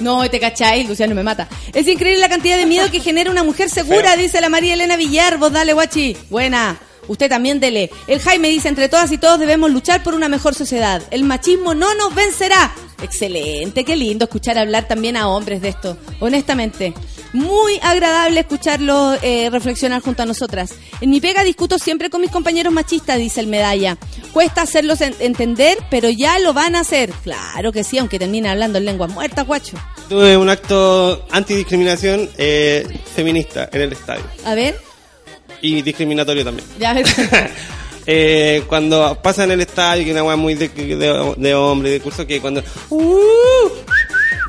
No, 0.00 0.28
te 0.30 0.40
cacháis, 0.40 0.88
Luciano 0.88 1.14
me 1.14 1.22
mata. 1.22 1.46
Es 1.74 1.86
increíble 1.86 2.20
la 2.20 2.30
cantidad 2.30 2.56
de 2.56 2.64
miedo 2.64 2.90
que 2.90 3.00
genera 3.00 3.30
una 3.30 3.44
mujer 3.44 3.68
segura, 3.68 4.12
Feo. 4.12 4.22
dice 4.22 4.40
la 4.40 4.48
María 4.48 4.72
Elena 4.72 4.96
Villar. 4.96 5.36
Vos 5.36 5.52
dale, 5.52 5.74
guachi. 5.74 6.16
Buena. 6.30 6.78
Usted 7.10 7.28
también 7.28 7.58
dele. 7.58 7.90
El 8.06 8.20
Jaime 8.20 8.48
dice, 8.50 8.68
entre 8.68 8.88
todas 8.88 9.10
y 9.10 9.18
todos 9.18 9.40
debemos 9.40 9.68
luchar 9.72 10.02
por 10.04 10.14
una 10.14 10.28
mejor 10.28 10.54
sociedad. 10.54 11.02
El 11.10 11.24
machismo 11.24 11.74
no 11.74 11.92
nos 11.96 12.14
vencerá. 12.14 12.72
Excelente, 13.02 13.84
qué 13.84 13.96
lindo 13.96 14.26
escuchar 14.26 14.56
hablar 14.58 14.86
también 14.86 15.16
a 15.16 15.28
hombres 15.28 15.60
de 15.60 15.70
esto. 15.70 15.96
Honestamente, 16.20 16.94
muy 17.32 17.80
agradable 17.82 18.40
escucharlo 18.40 19.14
eh, 19.22 19.48
reflexionar 19.50 20.02
junto 20.02 20.22
a 20.22 20.26
nosotras. 20.26 20.74
En 21.00 21.10
mi 21.10 21.20
pega 21.20 21.42
discuto 21.42 21.78
siempre 21.80 22.10
con 22.10 22.20
mis 22.20 22.30
compañeros 22.30 22.72
machistas, 22.72 23.18
dice 23.18 23.40
el 23.40 23.48
medalla. 23.48 23.96
Cuesta 24.32 24.62
hacerlos 24.62 25.00
en- 25.00 25.16
entender, 25.18 25.78
pero 25.90 26.10
ya 26.10 26.38
lo 26.38 26.52
van 26.52 26.76
a 26.76 26.80
hacer. 26.80 27.10
Claro 27.24 27.72
que 27.72 27.82
sí, 27.82 27.98
aunque 27.98 28.18
termine 28.20 28.48
hablando 28.48 28.78
en 28.78 28.84
lenguas 28.84 29.10
muertas, 29.10 29.46
guacho. 29.46 29.76
Tuve 30.08 30.36
un 30.36 30.48
acto 30.48 31.26
antidiscriminación 31.30 32.30
eh, 32.38 32.86
feminista 33.14 33.68
en 33.72 33.80
el 33.80 33.92
estadio. 33.92 34.24
A 34.44 34.54
ver, 34.54 34.78
Y 35.62 35.82
discriminatorio 35.82 36.44
también. 36.44 36.66
ya 36.78 36.92
ves. 36.92 37.14
Eh, 38.06 38.64
cuando 38.66 39.16
pasa 39.22 39.44
en 39.44 39.52
el 39.52 39.60
estadio, 39.60 40.02
que 40.02 40.10
es 40.10 40.14
una 40.14 40.24
weá 40.24 40.34
muy 40.34 40.54
de, 40.54 40.68
de, 40.70 41.34
de 41.36 41.54
hombre, 41.54 41.90
de 41.90 42.00
curso, 42.00 42.26
que 42.26 42.40
cuando. 42.40 42.60
uh, 42.88 43.68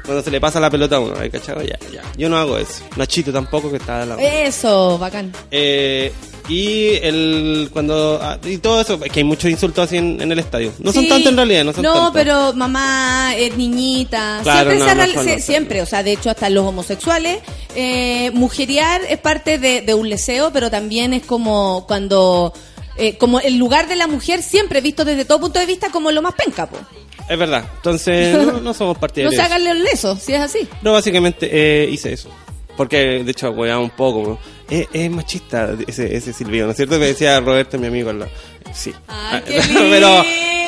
cuando 0.06 0.24
se 0.24 0.32
le 0.32 0.40
pasa 0.42 0.60
la 0.60 0.70
pelota 0.70 0.96
a 0.96 1.00
uno, 1.00 1.14
¿hay 1.20 1.30
cachado? 1.30 1.62
Ya, 1.62 1.78
ya. 1.92 2.02
Yo 2.18 2.28
no 2.30 2.38
hago 2.38 2.58
eso. 2.58 2.84
Nachito 2.96 3.32
tampoco, 3.32 3.70
que 3.70 3.78
está 3.78 4.02
al 4.04 4.10
lado. 4.10 4.22
Eso, 4.22 4.98
bacán. 4.98 5.32
Eh, 5.52 6.12
y 6.52 6.96
el 7.02 7.70
cuando 7.72 8.20
ah, 8.22 8.38
y 8.44 8.58
todo 8.58 8.82
eso, 8.82 9.00
es 9.04 9.12
que 9.12 9.22
hay 9.22 9.24
muchos 9.24 9.50
insultos 9.50 9.86
así 9.86 9.98
en, 9.98 10.20
en 10.22 10.32
el 10.32 10.40
estadio. 10.40 10.74
No 10.80 10.92
son 10.92 11.04
Sí. 11.04 11.10
tantos 11.10 11.32
en 11.32 11.38
realidad, 11.38 11.64
no 11.64 11.74
son 11.74 11.84
No, 11.84 12.12
pero 12.14 12.54
mamá, 12.54 13.34
niñita. 13.58 14.40
Claro, 14.44 14.72
siempre, 14.72 14.96
no, 14.96 15.06
se 15.06 15.16
no 15.16 15.24
se- 15.24 15.40
siempre, 15.40 15.82
o 15.82 15.86
sea, 15.86 16.04
de 16.04 16.12
hecho, 16.14 16.30
hasta 16.30 16.50
los 16.50 16.66
homosexuales. 16.66 17.40
Eh, 17.76 18.32
mujeriar 18.34 19.02
es 19.10 19.18
parte 19.20 19.58
de, 19.58 19.82
de 19.82 19.94
un 19.94 20.10
leseo, 20.10 20.52
pero 20.52 20.70
también 20.70 21.14
es 21.14 21.24
como 21.26 21.86
cuando. 21.88 22.54
eh, 22.98 23.18
como 23.18 23.40
el 23.40 23.58
lugar 23.58 23.88
de 23.88 23.96
la 23.96 24.08
mujer 24.08 24.44
siempre 24.44 24.82
visto 24.82 25.06
desde 25.06 25.24
todo 25.26 25.40
punto 25.40 25.60
de 25.60 25.66
vista 25.66 25.90
como 25.92 26.12
lo 26.12 26.22
más 26.22 26.34
penca, 26.36 26.68
po. 26.70 26.78
Es 27.30 27.38
verdad. 27.40 27.64
Entonces, 27.78 28.36
no, 28.46 28.60
no 28.60 28.74
somos 28.74 28.96
No 28.96 29.00
partidarios. 29.00 29.36
se 29.36 29.42
hagan 29.42 29.64
los 29.64 29.78
lesos, 29.78 30.20
si 30.22 30.34
es 30.34 30.42
así. 30.42 30.68
No, 30.82 30.92
básicamente 30.92 31.50
eh, 31.52 31.90
hice 31.90 32.12
eso. 32.14 32.30
Porque, 32.82 33.24
de 33.24 33.30
hecho, 33.32 33.52
weaba 33.52 33.78
un 33.80 33.92
poco. 33.92 34.24
¿no? 34.28 34.40
Es, 34.68 34.88
es 34.92 35.12
machista 35.12 35.70
ese, 35.88 36.16
ese 36.16 36.34
silbido, 36.34 36.66
¿no 36.66 36.72
es 36.72 36.78
cierto? 36.78 36.98
Me 36.98 37.06
decía 37.06 37.40
Roberto, 37.40 37.78
mi 37.78 37.86
amigo. 37.86 38.12
Sí. 38.74 38.92
Ay, 39.08 39.40
Ah, 39.40 39.42
pero, 39.92 40.26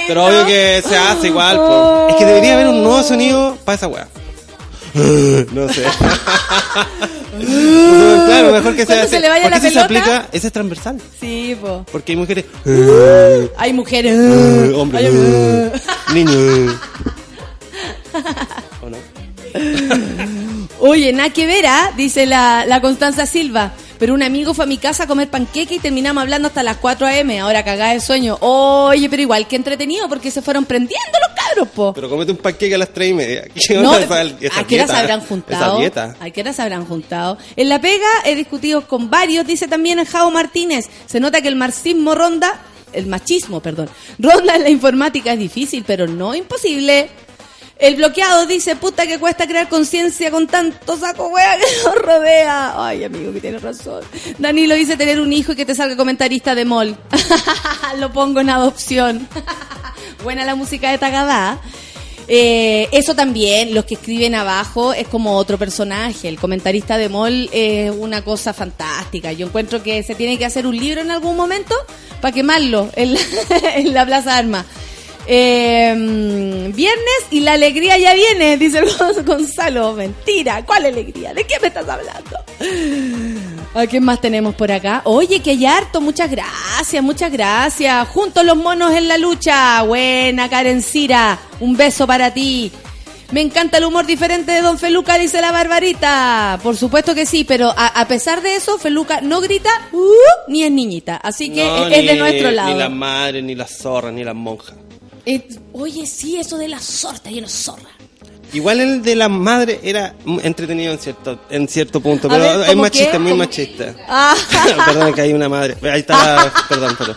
pero 0.07 0.25
obvio 0.27 0.45
que 0.45 0.83
se 0.87 0.95
hace 0.95 1.27
igual. 1.29 1.57
po. 1.57 2.07
Es 2.11 2.15
que 2.17 2.25
debería 2.25 2.53
haber 2.53 2.67
un 2.67 2.83
nuevo 2.83 3.01
sonido 3.01 3.57
para 3.65 3.75
esa 3.77 3.87
weá. 3.87 4.07
no 4.93 5.67
sé. 5.73 5.81
claro, 8.27 8.51
mejor 8.51 8.75
que 8.75 8.85
sea 8.85 9.07
se 9.07 9.19
le 9.19 9.27
vaya 9.27 9.49
la 9.49 9.55
se 9.59 9.69
pelota. 9.69 9.85
aplica, 9.85 10.27
ese 10.31 10.45
es 10.47 10.53
transversal. 10.53 11.01
Sí, 11.19 11.57
po. 11.59 11.83
Porque 11.91 12.11
hay 12.11 12.15
mujeres, 12.17 12.45
Hay 13.57 13.73
mujeres. 13.73 14.13
eh, 14.19 14.71
hombres, 14.75 15.03
Hay- 15.03 15.11
eh, 15.11 15.71
niños. 16.13 16.75
¿O 18.83 18.89
no? 18.91 18.97
Oye, 20.85 21.13
nada 21.13 21.29
que 21.29 21.45
ver, 21.45 21.65
¿ah? 21.65 21.91
dice 21.95 22.25
la, 22.25 22.65
la 22.67 22.81
Constanza 22.81 23.25
Silva. 23.25 23.71
Pero 23.99 24.13
un 24.13 24.21
amigo 24.21 24.53
fue 24.53 24.65
a 24.65 24.67
mi 24.67 24.77
casa 24.77 25.03
a 25.03 25.07
comer 25.07 25.29
panqueque 25.29 25.75
y 25.75 25.79
terminamos 25.79 26.21
hablando 26.21 26.49
hasta 26.49 26.61
las 26.61 26.75
4 26.77 27.07
a.m. 27.07 27.39
Ahora 27.39 27.63
cagada 27.63 27.93
de 27.93 28.01
sueño. 28.01 28.37
Oye, 28.41 29.09
pero 29.09 29.21
igual 29.21 29.47
que 29.47 29.55
entretenido 29.55 30.09
porque 30.09 30.29
se 30.29 30.41
fueron 30.41 30.65
prendiendo 30.65 31.17
los 31.25 31.39
cabros, 31.41 31.69
po. 31.69 31.93
Pero 31.93 32.09
comete 32.09 32.31
un 32.33 32.37
panqueque 32.37 32.75
a 32.75 32.77
las 32.79 32.89
tres 32.89 33.11
y 33.11 33.13
media. 33.13 33.43
¿Qué 33.67 33.75
No, 33.75 33.91
onda 33.91 34.03
esa- 34.03 34.21
esa 34.41 34.59
¿A 34.59 34.67
qué 34.67 34.75
hora 34.75 34.87
se 34.87 34.93
habrán 34.97 35.21
juntado? 35.21 35.79
¿A 36.19 36.29
qué 36.31 36.41
hora 36.41 36.51
se 36.51 36.61
habrán 36.61 36.85
juntado? 36.85 37.37
En 37.55 37.69
la 37.69 37.79
pega 37.79 38.07
he 38.25 38.35
discutido 38.35 38.85
con 38.85 39.09
varios, 39.09 39.47
dice 39.47 39.69
también 39.69 40.03
Jao 40.03 40.31
Martínez. 40.31 40.89
Se 41.05 41.21
nota 41.21 41.41
que 41.41 41.47
el 41.47 41.55
marxismo 41.55 42.13
ronda, 42.13 42.59
el 42.91 43.05
machismo, 43.07 43.61
perdón, 43.61 43.89
ronda 44.19 44.57
en 44.57 44.63
la 44.63 44.69
informática 44.69 45.31
es 45.31 45.39
difícil, 45.39 45.85
pero 45.87 46.07
no 46.07 46.35
imposible. 46.35 47.09
El 47.79 47.95
bloqueado 47.95 48.45
dice, 48.45 48.75
puta 48.75 49.07
que 49.07 49.19
cuesta 49.19 49.47
crear 49.47 49.67
conciencia 49.67 50.29
con 50.29 50.47
tanto 50.47 50.97
saco 50.97 51.27
wea 51.29 51.57
que 51.57 51.65
nos 51.83 51.95
rodea. 51.95 52.73
Ay, 52.85 53.03
amigo, 53.03 53.33
que 53.33 53.41
tienes 53.41 53.61
razón. 53.61 54.03
Danilo 54.37 54.75
dice 54.75 54.95
tener 54.95 55.19
un 55.19 55.33
hijo 55.33 55.53
y 55.53 55.55
que 55.55 55.65
te 55.65 55.75
salga 55.75 55.97
comentarista 55.97 56.55
de 56.55 56.65
mall. 56.65 56.95
Lo 57.99 58.13
pongo 58.13 58.41
en 58.41 58.49
adopción. 58.49 59.27
Buena 60.23 60.45
la 60.45 60.55
música 60.55 60.91
de 60.91 60.97
Tagadá. 60.97 61.59
Eh, 62.27 62.87
eso 62.91 63.15
también, 63.15 63.73
los 63.73 63.85
que 63.85 63.95
escriben 63.95 64.35
abajo 64.35 64.93
es 64.93 65.07
como 65.07 65.35
otro 65.35 65.57
personaje. 65.57 66.29
El 66.29 66.39
comentarista 66.39 66.97
de 66.97 67.09
mall 67.09 67.49
es 67.51 67.91
una 67.91 68.23
cosa 68.23 68.53
fantástica. 68.53 69.31
Yo 69.33 69.47
encuentro 69.47 69.83
que 69.83 70.03
se 70.03 70.15
tiene 70.15 70.37
que 70.37 70.45
hacer 70.45 70.67
un 70.67 70.77
libro 70.77 71.01
en 71.01 71.11
algún 71.11 71.35
momento 71.35 71.75
para 72.21 72.33
quemarlo 72.33 72.89
en 72.95 73.13
la, 73.13 73.19
en 73.75 73.93
la 73.93 74.05
Plaza 74.05 74.37
Armas. 74.37 74.65
Eh, 75.27 76.71
viernes 76.75 77.19
y 77.31 77.39
la 77.41 77.53
alegría 77.53 77.97
ya 77.97 78.13
viene, 78.13 78.57
dice 78.57 78.79
el 78.79 79.23
Gonzalo. 79.25 79.93
Mentira, 79.93 80.65
¿cuál 80.65 80.85
alegría? 80.85 81.33
¿De 81.33 81.45
qué 81.45 81.55
me 81.61 81.67
estás 81.67 81.87
hablando? 81.87 82.37
¿A 83.73 83.87
quién 83.87 84.03
más 84.03 84.21
tenemos 84.21 84.53
por 84.55 84.71
acá? 84.71 85.01
Oye, 85.05 85.39
que 85.41 85.51
hay 85.51 85.65
harto, 85.65 86.01
muchas 86.01 86.29
gracias, 86.29 87.03
muchas 87.03 87.31
gracias. 87.31 88.07
Juntos 88.09 88.45
los 88.45 88.57
monos 88.57 88.93
en 88.93 89.07
la 89.07 89.17
lucha. 89.17 89.81
Buena, 89.83 90.49
Karen 90.49 90.81
Cira. 90.81 91.39
Un 91.59 91.75
beso 91.75 92.05
para 92.05 92.33
ti. 92.33 92.71
Me 93.31 93.41
encanta 93.41 93.79
el 93.79 93.85
humor 93.85 94.05
diferente 94.05 94.51
de 94.51 94.61
Don 94.61 94.77
Feluca, 94.77 95.17
dice 95.17 95.41
la 95.41 95.51
Barbarita. 95.51 96.59
Por 96.61 96.77
supuesto 96.77 97.15
que 97.15 97.25
sí, 97.25 97.43
pero 97.43 97.73
a, 97.75 97.87
a 97.87 98.07
pesar 98.07 98.43
de 98.43 98.55
eso, 98.55 98.77
Feluca 98.77 99.21
no 99.21 99.41
grita 99.41 99.71
"Uh", 99.91 100.11
ni 100.49 100.63
es 100.63 100.71
niñita. 100.71 101.15
Así 101.17 101.49
que 101.49 101.65
No, 101.65 101.87
es 101.87 102.05
de 102.05 102.15
nuestro 102.15 102.51
lado. 102.51 102.69
Ni 102.71 102.77
las 102.77 102.91
madres, 102.91 103.43
ni 103.43 103.55
las 103.55 103.75
zorras, 103.75 104.13
ni 104.13 104.23
las 104.23 104.35
monjas. 104.35 104.75
Eh, 105.25 105.47
oye, 105.73 106.05
sí, 106.05 106.37
eso 106.37 106.57
de 106.57 106.67
la 106.67 106.79
sorta, 106.79 107.29
yo 107.31 107.41
no 107.41 107.47
zorra. 107.49 107.89
Igual 108.51 108.81
el 108.81 109.01
de 109.01 109.15
las 109.15 109.31
madres 109.31 109.79
era 109.81 110.13
entretenido 110.43 110.93
en 110.93 110.99
cierto 110.99 111.39
en 111.49 111.67
cierto 111.67 111.99
punto, 112.01 112.27
pero 112.29 112.39
ver, 112.43 112.59
es 112.61 112.67
¿cómo 112.67 112.81
machista, 112.83 113.11
qué? 113.13 113.19
muy 113.19 113.31
¿Cómo? 113.31 113.43
machista. 113.43 113.95
Ah. 114.07 114.35
perdón, 114.85 115.13
que 115.13 115.21
hay 115.21 115.33
una 115.33 115.49
madre. 115.49 115.75
Ahí 115.91 116.01
está 116.01 116.35
la- 116.45 116.53
perdón, 116.69 116.95
perdón. 116.95 117.15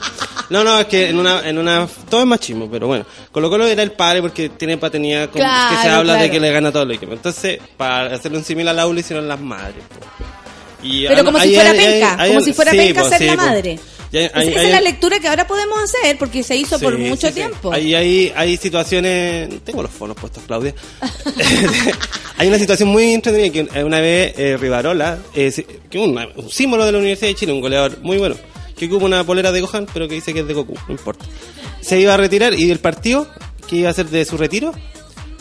No, 0.49 0.65
no, 0.65 0.79
es 0.81 0.87
que 0.87 1.11
en 1.11 1.19
una, 1.19 1.47
en 1.47 1.59
una, 1.59 1.87
todo 2.09 2.23
es 2.23 2.27
machismo, 2.27 2.71
pero 2.71 2.87
bueno. 2.87 3.05
Colo 3.33 3.51
Colo 3.51 3.67
era 3.67 3.83
el 3.83 3.93
padre 3.93 4.23
porque 4.23 4.49
tiene 4.49 4.79
paternidad, 4.79 5.29
con- 5.29 5.41
Claro, 5.43 5.77
que 5.77 5.83
se 5.83 5.89
habla 5.91 6.13
de 6.15 6.19
claro. 6.21 6.33
que 6.33 6.41
le 6.41 6.53
gana 6.53 6.73
todo 6.73 6.85
el 6.85 6.93
equipo. 6.93 7.13
Entonces, 7.13 7.59
para 7.77 8.15
hacerle 8.15 8.39
un 8.39 8.45
símil 8.45 8.69
a 8.69 8.73
la 8.73 8.87
le 8.87 9.01
hicieron 9.01 9.29
las 9.29 9.39
madres. 9.41 9.83
po. 9.89 10.07
Y 10.83 11.07
Pero 11.07 11.25
como 11.25 11.41
si 11.41 11.55
fuera 11.55 11.73
penca, 11.73 12.17
como 12.29 12.41
si 12.41 12.53
fuera 12.53 12.71
sí, 12.73 12.77
penca 12.79 13.03
po, 13.03 13.09
ser 13.09 13.19
sí, 13.19 13.25
la 13.27 13.33
po. 13.37 13.43
madre. 13.43 13.79
Y 14.13 14.17
ahí- 14.19 14.31
Esa- 14.49 14.63
es 14.63 14.71
la 14.71 14.81
lectura 14.81 15.19
que 15.19 15.27
ahora 15.29 15.47
podemos 15.47 15.79
hacer 15.83 16.17
porque 16.17 16.43
se 16.43 16.57
hizo 16.57 16.79
por 16.79 16.95
Sí, 16.97 17.03
mucho 17.03 17.27
sí, 17.27 17.33
sí. 17.33 17.41
tiempo. 17.41 17.73
Ahí 17.73 17.95
hay, 17.95 18.33
hay 18.37 18.57
situaciones. 18.57 19.63
Tengo 19.65 19.83
los 19.83 19.91
fonos 19.91 20.17
puestos, 20.17 20.43
Claudia. 20.47 20.75
hay 22.39 22.49
una 22.49 22.59
situación 22.59 22.89
muy 22.89 23.13
entretenida 23.15 23.51
que 23.75 23.83
una 23.85 24.01
vez 24.01 24.35
eh, 24.39 24.57
Rivarola, 24.59 25.19
eh, 25.35 25.51
sí, 25.51 25.67
que 25.91 25.99
una- 25.99 26.29
un 26.37 26.51
símbolo 26.51 26.85
de 26.85 26.93
la 26.93 26.99
Universidad 26.99 27.29
de 27.31 27.35
Chile, 27.35 27.53
un 27.53 27.61
goleador 27.61 27.99
muy 28.03 28.19
bueno, 28.19 28.37
que 28.77 28.87
ocupa 28.87 29.07
una 29.07 29.25
polera 29.25 29.51
de 29.53 29.61
Gohan, 29.61 29.87
pero 29.93 30.07
que 30.09 30.15
dice 30.15 30.33
que 30.33 30.41
es 30.41 30.47
de 30.49 30.55
Goku, 30.55 30.75
no 30.87 30.93
importa. 30.93 31.25
Se 31.81 31.99
iba 31.99 32.15
a 32.15 32.17
retirar 32.17 32.55
y 32.55 32.71
el 32.71 32.79
partido 32.79 33.27
que 33.67 33.77
iba 33.77 33.89
a 33.89 33.91
hacer 33.91 34.07
de 34.07 34.25
su 34.25 34.37
retiro 34.37 34.73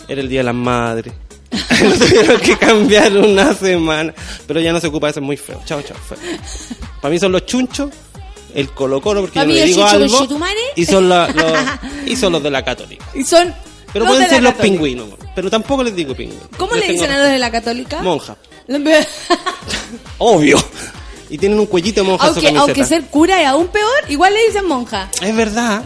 era 0.08 0.22
el 0.22 0.30
Día 0.30 0.40
de 0.40 0.46
las 0.46 0.56
Madres. 0.56 1.14
Lo 1.84 1.92
tuvieron 2.06 2.42
que 2.42 2.58
cambiar 2.58 3.16
una 3.18 3.54
semana. 3.54 4.14
Pero 4.48 4.60
ya 4.60 4.72
no 4.74 4.80
se 4.80 4.88
ocupa 4.88 5.10
eso, 5.10 5.20
es 5.20 5.26
muy 5.26 5.38
feo. 5.38 5.62
Chao, 5.66 5.82
chao, 5.82 5.98
feo. 6.08 6.18
Para 7.02 7.12
mí 7.12 7.20
son 7.20 7.32
los 7.32 7.46
chunchos, 7.46 7.90
el 8.54 8.70
Colo 8.72 9.02
Colo, 9.02 9.22
porque 9.22 9.40
yo 9.40 9.46
mí 9.46 9.54
le 9.54 9.62
el 9.64 9.68
digo 9.70 9.84
Chicho 9.86 9.96
algo. 9.96 10.06
Y 10.76 10.86
son, 10.86 11.10
la- 11.10 11.28
los, 11.34 12.10
y 12.12 12.16
son 12.16 12.34
los 12.34 12.44
de 12.44 12.52
la 12.52 12.64
Católica. 12.64 13.06
Y 13.14 13.24
son. 13.24 13.54
Pero 13.94 14.06
pueden 14.06 14.24
de 14.24 14.28
la 14.28 14.34
ser 14.34 14.44
los 14.44 14.52
Católica. 14.54 14.74
pingüinos. 14.76 15.08
Pero 15.36 15.50
tampoco 15.50 15.84
les 15.84 15.96
digo 15.96 16.14
pingüinos. 16.16 16.46
¿Cómo 16.58 16.74
Les 16.76 16.82
le 16.82 16.88
tengo 16.88 17.02
dicen 17.04 17.16
a 17.16 17.20
los 17.24 17.32
de 17.32 17.40
la 17.40 17.52
católica? 17.52 18.02
Monja. 18.02 18.36
Obvio. 20.18 20.58
Y 21.30 21.38
tienen 21.38 21.60
un 21.60 21.66
cuellito 21.66 22.02
de 22.02 22.08
monja 22.08 22.28
en 22.28 22.34
su 22.34 22.40
aunque, 22.40 22.46
camiseta. 22.54 22.62
aunque 22.62 22.86
ser 22.86 23.06
cura 23.10 23.42
es 23.42 23.48
aún 23.48 23.68
peor, 23.68 23.90
igual 24.10 24.34
le 24.34 24.46
dicen 24.48 24.66
monja. 24.68 25.10
Es 25.22 25.36
verdad. 25.36 25.84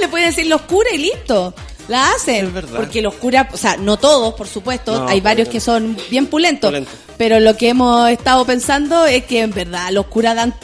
le 0.00 0.08
pueden 0.08 0.28
decir 0.30 0.46
los 0.46 0.62
curas 0.62 0.92
y 0.92 0.98
listo. 0.98 1.54
La 1.88 2.12
hacen. 2.12 2.46
Es 2.46 2.52
verdad. 2.52 2.76
Porque 2.76 3.02
los 3.02 3.14
curas, 3.14 3.48
o 3.52 3.56
sea, 3.56 3.76
no 3.76 3.96
todos, 3.96 4.34
por 4.34 4.46
supuesto, 4.46 5.00
No, 5.00 5.08
hay 5.08 5.20
varios 5.20 5.48
que 5.48 5.60
son 5.60 5.96
bien 6.10 6.26
pulentos. 6.26 6.72
Pero 7.18 7.40
lo 7.40 7.56
que 7.56 7.68
hemos 7.70 8.08
estado 8.10 8.44
pensando 8.44 9.04
es 9.06 9.24
que 9.24 9.40
en 9.40 9.52
verdad 9.52 9.90
los 9.90 10.06
curas 10.06 10.34
dan. 10.36 10.54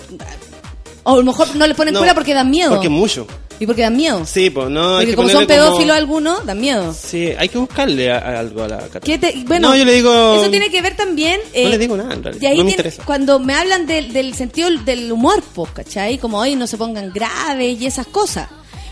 O 1.04 1.14
a 1.14 1.16
lo 1.16 1.22
mejor 1.24 1.54
no 1.56 1.66
le 1.66 1.74
ponen 1.74 1.94
No, 1.94 2.00
cura 2.00 2.14
porque 2.14 2.34
dan 2.34 2.50
miedo. 2.50 2.70
Porque 2.70 2.88
mucho. 2.88 3.26
Y 3.60 3.66
porque 3.66 3.82
dan 3.82 3.96
miedo. 3.96 4.24
Sí, 4.24 4.50
pues 4.50 4.70
no. 4.70 4.98
hay 4.98 5.06
porque 5.06 5.10
que 5.10 5.16
como 5.16 5.28
son 5.28 5.36
como- 5.38 5.48
pedófilos 5.48 5.96
algunos, 5.96 6.46
dan 6.46 6.60
miedo. 6.60 6.94
Sí, 6.94 7.32
hay 7.36 7.48
que 7.48 7.58
buscarle 7.58 8.12
a- 8.12 8.18
a 8.18 8.38
algo 8.38 8.62
a 8.62 8.68
la. 8.68 8.88
¿Qué 9.02 9.18
te- 9.18 9.42
bueno, 9.46 9.70
No, 9.70 9.76
yo 9.76 9.84
le 9.84 9.94
digo- 9.94 10.34
Eso 10.40 10.48
tiene 10.50 10.70
que 10.70 10.80
ver 10.80 10.96
también. 10.96 11.40
eh, 11.52 11.64
No 11.64 11.70
le 11.70 11.78
digo 11.78 11.96
nada, 11.96 12.14
en 12.14 12.22
realidad. 12.22 12.42
Y 12.42 12.46
ahí 12.46 12.58
No 12.58 12.64
me 12.64 12.70
tiene- 12.70 12.82
interesa. 12.88 13.02
cuando 13.04 13.40
me 13.40 13.54
hablan 13.54 13.86
del, 13.88 14.12
del 14.12 14.34
sentido 14.34 14.70
del 14.70 15.10
humor, 15.10 15.42
pues, 15.54 15.72
¿cachai? 15.72 16.18
Como 16.18 16.38
hoy 16.38 16.54
no 16.54 16.68
se 16.68 16.76
pongan 16.76 17.12
graves 17.12 17.80
y 17.80 17.86
esas 17.86 18.06
cosas. 18.06 18.48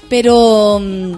Pero. 0.09 0.81
mm, 0.83 1.15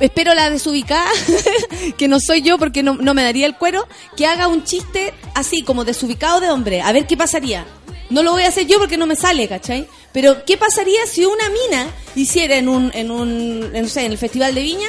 Espero 0.00 0.34
la 0.34 0.50
desubicada, 0.50 1.10
que 1.96 2.08
no 2.08 2.18
soy 2.18 2.42
yo 2.42 2.58
porque 2.58 2.82
no, 2.82 2.94
no 2.94 3.14
me 3.14 3.22
daría 3.22 3.46
el 3.46 3.56
cuero, 3.56 3.86
que 4.16 4.26
haga 4.26 4.48
un 4.48 4.64
chiste 4.64 5.14
así, 5.34 5.62
como 5.62 5.84
desubicado 5.84 6.40
de 6.40 6.50
hombre. 6.50 6.82
A 6.82 6.92
ver 6.92 7.06
qué 7.06 7.16
pasaría. 7.16 7.64
No 8.10 8.22
lo 8.22 8.32
voy 8.32 8.42
a 8.42 8.48
hacer 8.48 8.66
yo 8.66 8.78
porque 8.78 8.96
no 8.96 9.06
me 9.06 9.16
sale, 9.16 9.48
¿cachai? 9.48 9.88
Pero, 10.12 10.44
¿qué 10.44 10.58
pasaría 10.58 11.06
si 11.06 11.24
una 11.24 11.48
mina 11.48 11.90
hiciera 12.14 12.56
en 12.56 12.68
un, 12.68 12.90
en 12.94 13.10
un, 13.10 13.72
no 13.72 13.88
sé, 13.88 14.04
en 14.04 14.12
el 14.12 14.18
Festival 14.18 14.54
de 14.54 14.62
Viña, 14.62 14.88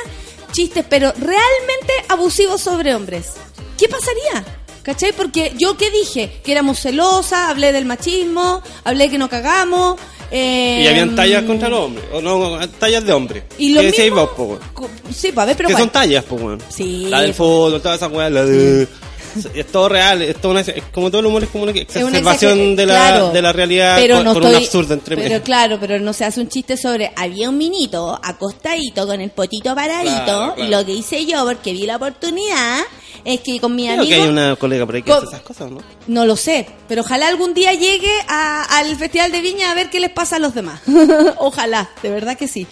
chistes, 0.51 0.85
pero 0.89 1.13
realmente 1.13 1.93
abusivos 2.09 2.61
sobre 2.61 2.93
hombres? 2.93 3.33
¿Qué 3.77 3.87
pasaría? 3.87 4.43
¿Cachai? 4.83 5.13
Porque 5.13 5.53
yo 5.57 5.77
qué 5.77 5.89
dije, 5.89 6.41
que 6.43 6.51
éramos 6.51 6.79
celosas, 6.79 7.49
hablé 7.49 7.71
del 7.71 7.85
machismo, 7.85 8.61
hablé 8.83 9.09
que 9.09 9.17
no 9.17 9.29
cagamos. 9.29 9.97
Eh, 10.36 10.81
Y 10.84 10.88
habían 10.88 11.15
tallas 11.15 11.43
contra 11.43 11.69
los 11.69 11.79
hombres. 11.81 12.05
O 12.11 12.21
no, 12.21 12.67
tallas 12.79 13.05
de 13.05 13.13
hombres. 13.13 13.43
Y 13.57 13.73
lo 13.73 13.81
¿Qué 13.81 13.88
decíais 13.88 14.11
mismo- 14.11 14.25
vos, 14.36 14.59
po, 14.75 14.89
Sí, 15.13 15.31
pues 15.31 15.38
a 15.43 15.45
ver, 15.45 15.55
pero 15.55 15.69
Que 15.69 15.75
son 15.75 15.89
tallas, 15.89 16.25
pues. 16.27 16.41
Sí. 16.69 17.05
La 17.07 17.21
del 17.21 17.34
fútbol, 17.34 17.79
toda 17.81 17.95
esa 17.95 18.07
weá, 18.07 18.29
la 18.29 18.43
de... 18.43 18.88
Es 19.53 19.67
todo 19.67 19.89
real, 19.89 20.21
es 20.21 20.36
todo 20.41 20.51
una, 20.51 20.61
es 20.61 20.84
como 20.93 21.09
todo 21.09 21.19
el 21.21 21.27
humor 21.27 21.43
es 21.43 21.49
como 21.49 21.63
una 21.63 21.71
una 21.73 21.81
exacerbación 21.81 22.59
exager- 22.59 22.75
de 22.75 22.86
la, 22.86 22.93
claro, 22.93 23.29
de 23.31 23.41
la 23.41 23.53
realidad 23.53 23.95
pero 23.97 24.15
con, 24.17 24.25
no 24.25 24.34
con 24.34 24.43
un 24.43 24.49
estoy- 24.49 24.63
absurdo 24.65 24.93
entre 24.93 25.15
medio. 25.15 25.29
Pero 25.29 25.43
claro, 25.43 25.77
pero 25.79 25.99
no 25.99 26.13
se 26.13 26.25
hace 26.25 26.41
un 26.41 26.49
chiste 26.49 26.77
sobre 26.77 27.11
había 27.15 27.49
un 27.49 27.57
minito 27.57 28.19
acostadito 28.23 29.05
con 29.07 29.21
el 29.21 29.29
potito 29.31 29.73
paradito 29.75 30.13
Claro, 30.23 30.53
claro. 30.55 30.63
y 30.63 30.67
lo 30.71 30.86
que 30.86 30.93
hice 30.93 31.25
yo 31.25 31.45
porque 31.45 31.73
vi 31.73 31.86
la 31.86 31.95
oportunidad 31.97 32.79
es 33.25 33.39
que 33.39 33.59
con 33.59 33.73
mi 33.75 33.84
Creo 33.84 34.01
amigo 34.01 34.09
que 34.09 34.21
hay 34.21 34.27
una 34.27 34.55
colega 34.57 34.86
por 34.86 34.95
ahí 34.95 35.01
que 35.03 35.09
Con- 35.11 35.19
hace 35.19 35.27
esas 35.36 35.41
cosas, 35.41 35.71
¿no? 35.71 35.77
no 36.07 36.25
lo 36.25 36.36
sé, 36.36 36.67
pero 36.89 37.01
ojalá 37.01 37.27
algún 37.29 37.53
día 37.53 37.73
llegue 37.73 38.11
a- 38.27 38.79
al 38.79 38.95
Festival 38.97 39.31
de 39.31 39.39
Viña 39.41 39.71
a 39.71 39.75
ver 39.75 39.89
qué 39.89 39.99
les 40.01 40.09
pasa 40.11 40.36
a 40.36 40.39
los 40.39 40.53
demás. 40.53 40.81
ojalá, 41.38 41.89
de 42.01 42.09
verdad 42.09 42.38
que 42.38 42.47
sí. 42.47 42.67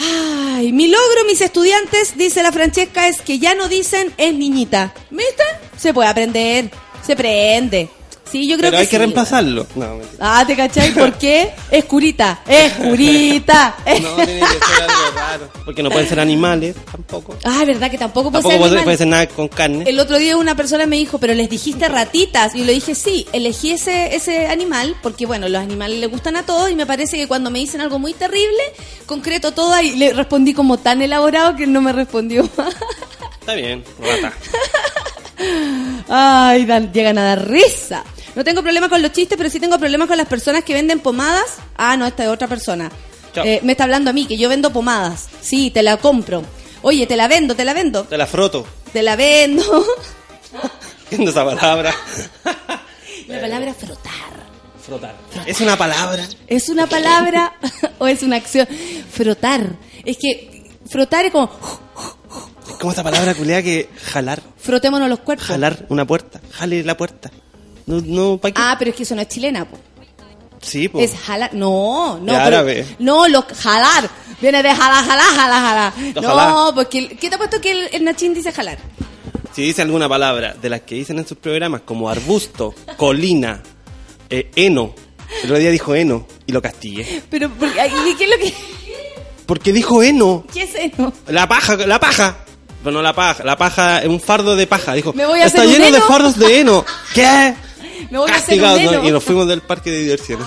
Ay, 0.00 0.72
mi 0.72 0.88
logro, 0.88 1.24
mis 1.26 1.40
estudiantes, 1.40 2.16
dice 2.16 2.42
la 2.42 2.52
Francesca, 2.52 3.06
es 3.06 3.20
que 3.20 3.38
ya 3.38 3.54
no 3.54 3.68
dicen 3.68 4.12
es 4.16 4.34
niñita. 4.34 4.94
¿Viste? 5.10 5.44
Se 5.76 5.92
puede 5.92 6.08
aprender, 6.08 6.70
se 7.06 7.14
prende. 7.16 7.90
Sí, 8.30 8.46
yo 8.48 8.56
creo 8.56 8.68
Pero 8.70 8.78
que 8.78 8.82
hay 8.82 8.86
que 8.86 8.98
reemplazarlo. 8.98 9.66
No, 9.74 9.96
mentira. 9.96 10.16
Ah, 10.20 10.44
¿te 10.46 10.54
cachai? 10.54 10.92
¿Por 10.94 11.14
qué? 11.14 11.50
Es 11.70 11.84
curita, 11.86 12.40
es 12.46 12.72
curita. 12.74 13.74
No, 14.00 14.14
tiene 14.16 14.40
que 14.40 14.46
ser 14.46 14.82
algo 14.82 15.10
raro. 15.16 15.48
Porque 15.64 15.82
no 15.82 15.90
pueden 15.90 16.08
ser 16.08 16.20
animales 16.20 16.76
tampoco. 16.90 17.36
Ah, 17.44 17.64
verdad 17.66 17.90
que 17.90 17.98
tampoco 17.98 18.30
puede 18.30 18.42
Tampoco 18.42 18.52
ser 18.52 18.58
puede, 18.60 18.70
animal. 18.70 18.84
puede 18.84 18.96
ser 18.98 19.06
nada 19.08 19.26
con 19.26 19.48
carne. 19.48 19.84
El 19.86 19.98
otro 19.98 20.16
día 20.18 20.36
una 20.36 20.54
persona 20.54 20.86
me 20.86 20.96
dijo, 20.96 21.18
pero 21.18 21.34
les 21.34 21.50
dijiste 21.50 21.88
ratitas. 21.88 22.54
Y 22.54 22.60
yo 22.60 22.64
le 22.66 22.72
dije, 22.72 22.94
sí, 22.94 23.26
elegí 23.32 23.72
ese, 23.72 24.14
ese 24.14 24.46
animal, 24.46 24.94
porque 25.02 25.26
bueno, 25.26 25.48
los 25.48 25.60
animales 25.60 25.98
le 25.98 26.06
gustan 26.06 26.36
a 26.36 26.44
todos 26.46 26.70
y 26.70 26.74
me 26.76 26.86
parece 26.86 27.16
que 27.16 27.26
cuando 27.26 27.50
me 27.50 27.58
dicen 27.58 27.80
algo 27.80 27.98
muy 27.98 28.12
terrible, 28.14 28.62
concreto 29.06 29.50
todo 29.52 29.80
y 29.80 29.90
le 29.96 30.12
respondí 30.12 30.54
como 30.54 30.78
tan 30.78 31.02
elaborado 31.02 31.56
que 31.56 31.64
él 31.64 31.72
no 31.72 31.80
me 31.80 31.92
respondió. 31.92 32.44
Está 33.40 33.54
bien, 33.54 33.82
rata. 34.00 34.32
Ay, 36.08 36.66
dan- 36.66 36.92
llegan 36.92 37.18
a 37.18 37.22
dar 37.24 37.48
risa. 37.48 38.04
No 38.34 38.44
tengo 38.44 38.62
problema 38.62 38.88
con 38.88 39.02
los 39.02 39.12
chistes, 39.12 39.36
pero 39.36 39.50
sí 39.50 39.58
tengo 39.60 39.78
problemas 39.78 40.08
con 40.08 40.16
las 40.16 40.26
personas 40.26 40.64
que 40.64 40.72
venden 40.74 41.00
pomadas. 41.00 41.56
Ah, 41.76 41.96
no, 41.96 42.06
esta 42.06 42.24
es 42.24 42.28
otra 42.30 42.46
persona. 42.48 42.90
Eh, 43.36 43.60
me 43.62 43.72
está 43.72 43.84
hablando 43.84 44.10
a 44.10 44.12
mí, 44.12 44.26
que 44.26 44.36
yo 44.36 44.48
vendo 44.48 44.72
pomadas. 44.72 45.28
Sí, 45.40 45.70
te 45.70 45.82
la 45.82 45.96
compro. 45.96 46.42
Oye, 46.82 47.06
te 47.06 47.16
la 47.16 47.28
vendo, 47.28 47.54
te 47.54 47.64
la 47.64 47.74
vendo. 47.74 48.04
Te 48.04 48.16
la 48.16 48.26
froto. 48.26 48.66
Te 48.92 49.02
la 49.02 49.16
vendo. 49.16 49.62
Viendo 51.10 51.30
esa 51.30 51.44
palabra. 51.44 51.92
La 53.28 53.40
palabra 53.40 53.74
frotar. 53.74 54.12
Frotar. 54.84 55.14
Es 55.46 55.60
una 55.60 55.76
palabra. 55.76 56.26
¿Es 56.48 56.68
una 56.68 56.86
palabra 56.88 57.52
o 57.98 58.08
es 58.08 58.22
una 58.24 58.36
acción? 58.36 58.66
Frotar. 59.12 59.76
Es 60.04 60.16
que 60.16 60.68
frotar 60.88 61.26
es 61.26 61.30
como 61.32 61.50
Es 62.68 62.74
como 62.76 62.90
esa 62.92 63.04
palabra 63.04 63.34
culiada 63.34 63.62
que 63.62 63.88
jalar. 64.12 64.42
frotémonos 64.58 65.08
los 65.08 65.20
cuerpos. 65.20 65.46
Jalar 65.46 65.86
una 65.90 66.04
puerta. 66.06 66.40
Jale 66.52 66.82
la 66.82 66.96
puerta. 66.96 67.30
No, 67.86 68.00
no, 68.00 68.36
¿para 68.38 68.52
qué? 68.54 68.60
Ah, 68.62 68.76
pero 68.78 68.90
es 68.90 68.96
que 68.96 69.02
eso 69.04 69.14
no 69.14 69.22
es 69.22 69.28
chilena, 69.28 69.64
po. 69.64 69.78
sí, 70.60 70.88
po. 70.88 71.00
Es 71.00 71.14
jalar. 71.18 71.52
No, 71.54 72.18
no. 72.18 72.26
Pero- 72.26 72.38
árabe. 72.38 72.86
No, 72.98 73.26
lo, 73.28 73.42
jalar. 73.62 74.08
Viene 74.40 74.62
de 74.62 74.74
jalar, 74.74 75.04
jalar, 75.04 75.34
jalar, 75.34 75.62
jalar. 75.62 75.92
Lo 76.14 76.22
No, 76.22 76.72
porque. 76.74 76.98
el- 76.98 77.18
¿Qué 77.18 77.28
te 77.28 77.34
ha 77.34 77.38
puesto 77.38 77.60
que 77.60 77.70
el, 77.72 77.88
el 77.92 78.04
Nachín 78.04 78.32
dice 78.34 78.52
jalar? 78.52 78.78
Si 79.54 79.62
dice 79.62 79.82
alguna 79.82 80.08
palabra 80.08 80.54
de 80.60 80.68
las 80.70 80.82
que 80.82 80.94
dicen 80.94 81.18
en 81.18 81.26
sus 81.26 81.36
programas, 81.38 81.80
como 81.84 82.08
arbusto, 82.08 82.74
colina, 82.96 83.60
eh, 84.28 84.50
heno. 84.54 84.94
El 85.42 85.44
otro 85.50 85.58
día 85.58 85.70
dijo 85.70 85.94
heno 85.94 86.26
y 86.46 86.52
lo 86.52 86.60
castigué. 86.62 87.22
Pero, 87.30 87.50
porque- 87.50 87.74
¿qué 88.18 88.24
es 88.24 88.30
lo 88.30 88.36
que.? 88.38 88.54
Porque 89.46 89.72
dijo 89.72 90.02
heno. 90.02 90.44
¿Qué 90.52 90.62
es 90.62 90.74
eso? 90.74 91.12
La 91.26 91.48
paja, 91.48 91.76
la 91.76 91.98
paja. 91.98 92.36
Pero 92.82 92.92
no 92.94 93.02
la 93.02 93.12
paja, 93.14 93.44
la 93.44 93.56
paja 93.58 94.00
un 94.06 94.20
fardo 94.20 94.56
de 94.56 94.66
paja. 94.66 94.94
Dijo, 94.94 95.12
Me 95.12 95.26
voy 95.26 95.40
a 95.40 95.46
está 95.46 95.62
hacer 95.62 95.68
un 95.68 95.74
lleno 95.82 95.90
de 95.90 95.98
heno". 95.98 96.06
fardos 96.06 96.38
de 96.38 96.60
heno. 96.60 96.84
¿Qué? 97.12 97.54
Me 98.10 98.18
voy 98.18 98.30
a 98.30 98.34
hacer 98.36 98.54
un 98.54 98.60
Castigado, 98.64 99.02
¿no? 99.02 99.08
Y 99.08 99.12
nos 99.12 99.24
fuimos 99.24 99.46
del 99.48 99.60
parque 99.62 99.90
de 99.90 99.98
diversiones. 100.02 100.46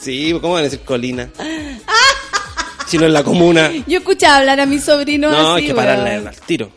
sí, 0.00 0.32
¿cómo 0.40 0.54
van 0.54 0.60
a 0.62 0.64
decir 0.64 0.80
colina? 0.80 1.28
Si 2.86 2.98
no 2.98 3.06
es 3.06 3.12
la 3.12 3.22
comuna. 3.24 3.70
Yo 3.86 3.98
escuchaba 3.98 4.38
hablar 4.38 4.60
a 4.60 4.66
mi 4.66 4.78
sobrino 4.78 5.30
No, 5.30 5.54
así, 5.54 5.62
hay 5.62 5.66
que 5.68 5.72
weón. 5.72 5.84
pararle 5.86 6.10
al 6.28 6.40
tiro. 6.40 6.70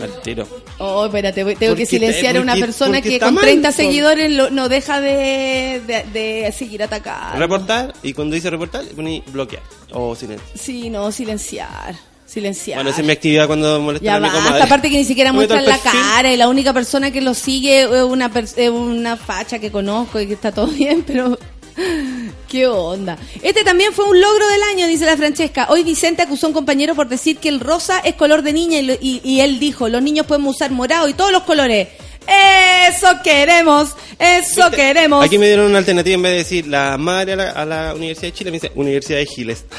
Al 0.00 0.22
tiro. 0.22 0.46
Oh, 0.78 1.06
espérate, 1.06 1.42
tengo 1.44 1.56
Porque 1.56 1.74
que 1.76 1.86
silenciar 1.86 2.32
te- 2.32 2.38
a 2.38 2.42
una 2.42 2.52
porque- 2.52 2.64
persona 2.66 2.98
porque 2.98 3.08
que 3.10 3.20
con 3.20 3.34
mal, 3.34 3.44
30 3.44 3.70
po. 3.70 3.76
seguidores 3.76 4.30
lo- 4.32 4.50
no 4.50 4.68
deja 4.68 5.00
de, 5.00 5.82
de, 5.86 6.04
de 6.12 6.52
seguir 6.56 6.82
atacando. 6.82 7.38
Reportar, 7.38 7.92
y 8.02 8.12
cuando 8.12 8.34
dice 8.34 8.50
reportar, 8.50 8.84
poní 8.94 9.22
bloquear 9.28 9.62
o 9.92 10.14
silencio. 10.14 10.46
Sí, 10.54 10.90
no, 10.90 11.10
silenciar. 11.10 11.96
Silenciar. 12.30 12.76
Bueno, 12.78 12.90
esa 12.90 13.00
es 13.00 13.06
mi 13.06 13.12
actividad 13.12 13.46
cuando 13.48 13.80
molestan 13.80 14.04
Ya 14.06 14.16
a 14.16 14.20
mi 14.20 14.28
comadre. 14.30 14.62
aparte 14.62 14.88
que 14.88 14.96
ni 14.98 15.04
siquiera 15.04 15.32
muestran 15.34 15.64
la 15.66 15.78
cara 15.78 16.32
y 16.32 16.36
la 16.36 16.48
única 16.48 16.72
persona 16.72 17.10
que 17.10 17.20
lo 17.20 17.34
sigue 17.34 17.82
es 17.82 17.88
una, 18.04 18.30
es 18.56 18.70
una 18.70 19.16
facha 19.16 19.58
que 19.58 19.70
conozco 19.72 20.20
y 20.20 20.26
que 20.28 20.34
está 20.34 20.52
todo 20.52 20.66
bien, 20.68 21.02
pero 21.04 21.36
qué 22.48 22.66
onda. 22.66 23.16
Este 23.42 23.64
también 23.64 23.92
fue 23.92 24.04
un 24.04 24.20
logro 24.20 24.46
del 24.48 24.62
año, 24.74 24.86
dice 24.86 25.06
la 25.06 25.16
Francesca. 25.16 25.66
Hoy 25.70 25.82
Vicente 25.82 26.22
acusó 26.22 26.46
a 26.46 26.50
un 26.50 26.54
compañero 26.54 26.94
por 26.94 27.08
decir 27.08 27.38
que 27.38 27.48
el 27.48 27.58
rosa 27.60 27.98
es 28.00 28.14
color 28.14 28.42
de 28.42 28.52
niña 28.52 28.78
y, 28.80 28.90
y- 29.00 29.20
y 29.24 29.40
él 29.40 29.58
dijo, 29.58 29.88
los 29.88 30.02
niños 30.02 30.26
podemos 30.26 30.54
usar 30.56 30.70
morado 30.70 31.08
y 31.08 31.14
todos 31.14 31.32
los 31.32 31.42
colores. 31.42 31.88
Eso 32.26 33.08
queremos, 33.24 33.94
eso 34.18 34.62
¿Viste? 34.64 34.76
queremos. 34.76 35.24
Aquí 35.24 35.38
me 35.38 35.46
dieron 35.46 35.66
una 35.66 35.78
alternativa 35.78 36.14
en 36.14 36.22
vez 36.22 36.32
de 36.32 36.38
decir 36.38 36.66
la 36.66 36.96
madre 36.98 37.32
a 37.32 37.36
la, 37.36 37.50
a 37.50 37.64
la 37.64 37.94
Universidad 37.94 38.28
de 38.28 38.32
Chile, 38.32 38.50
me 38.50 38.56
dice 38.58 38.70
Universidad 38.74 39.18
de 39.18 39.26
Giles. 39.26 39.64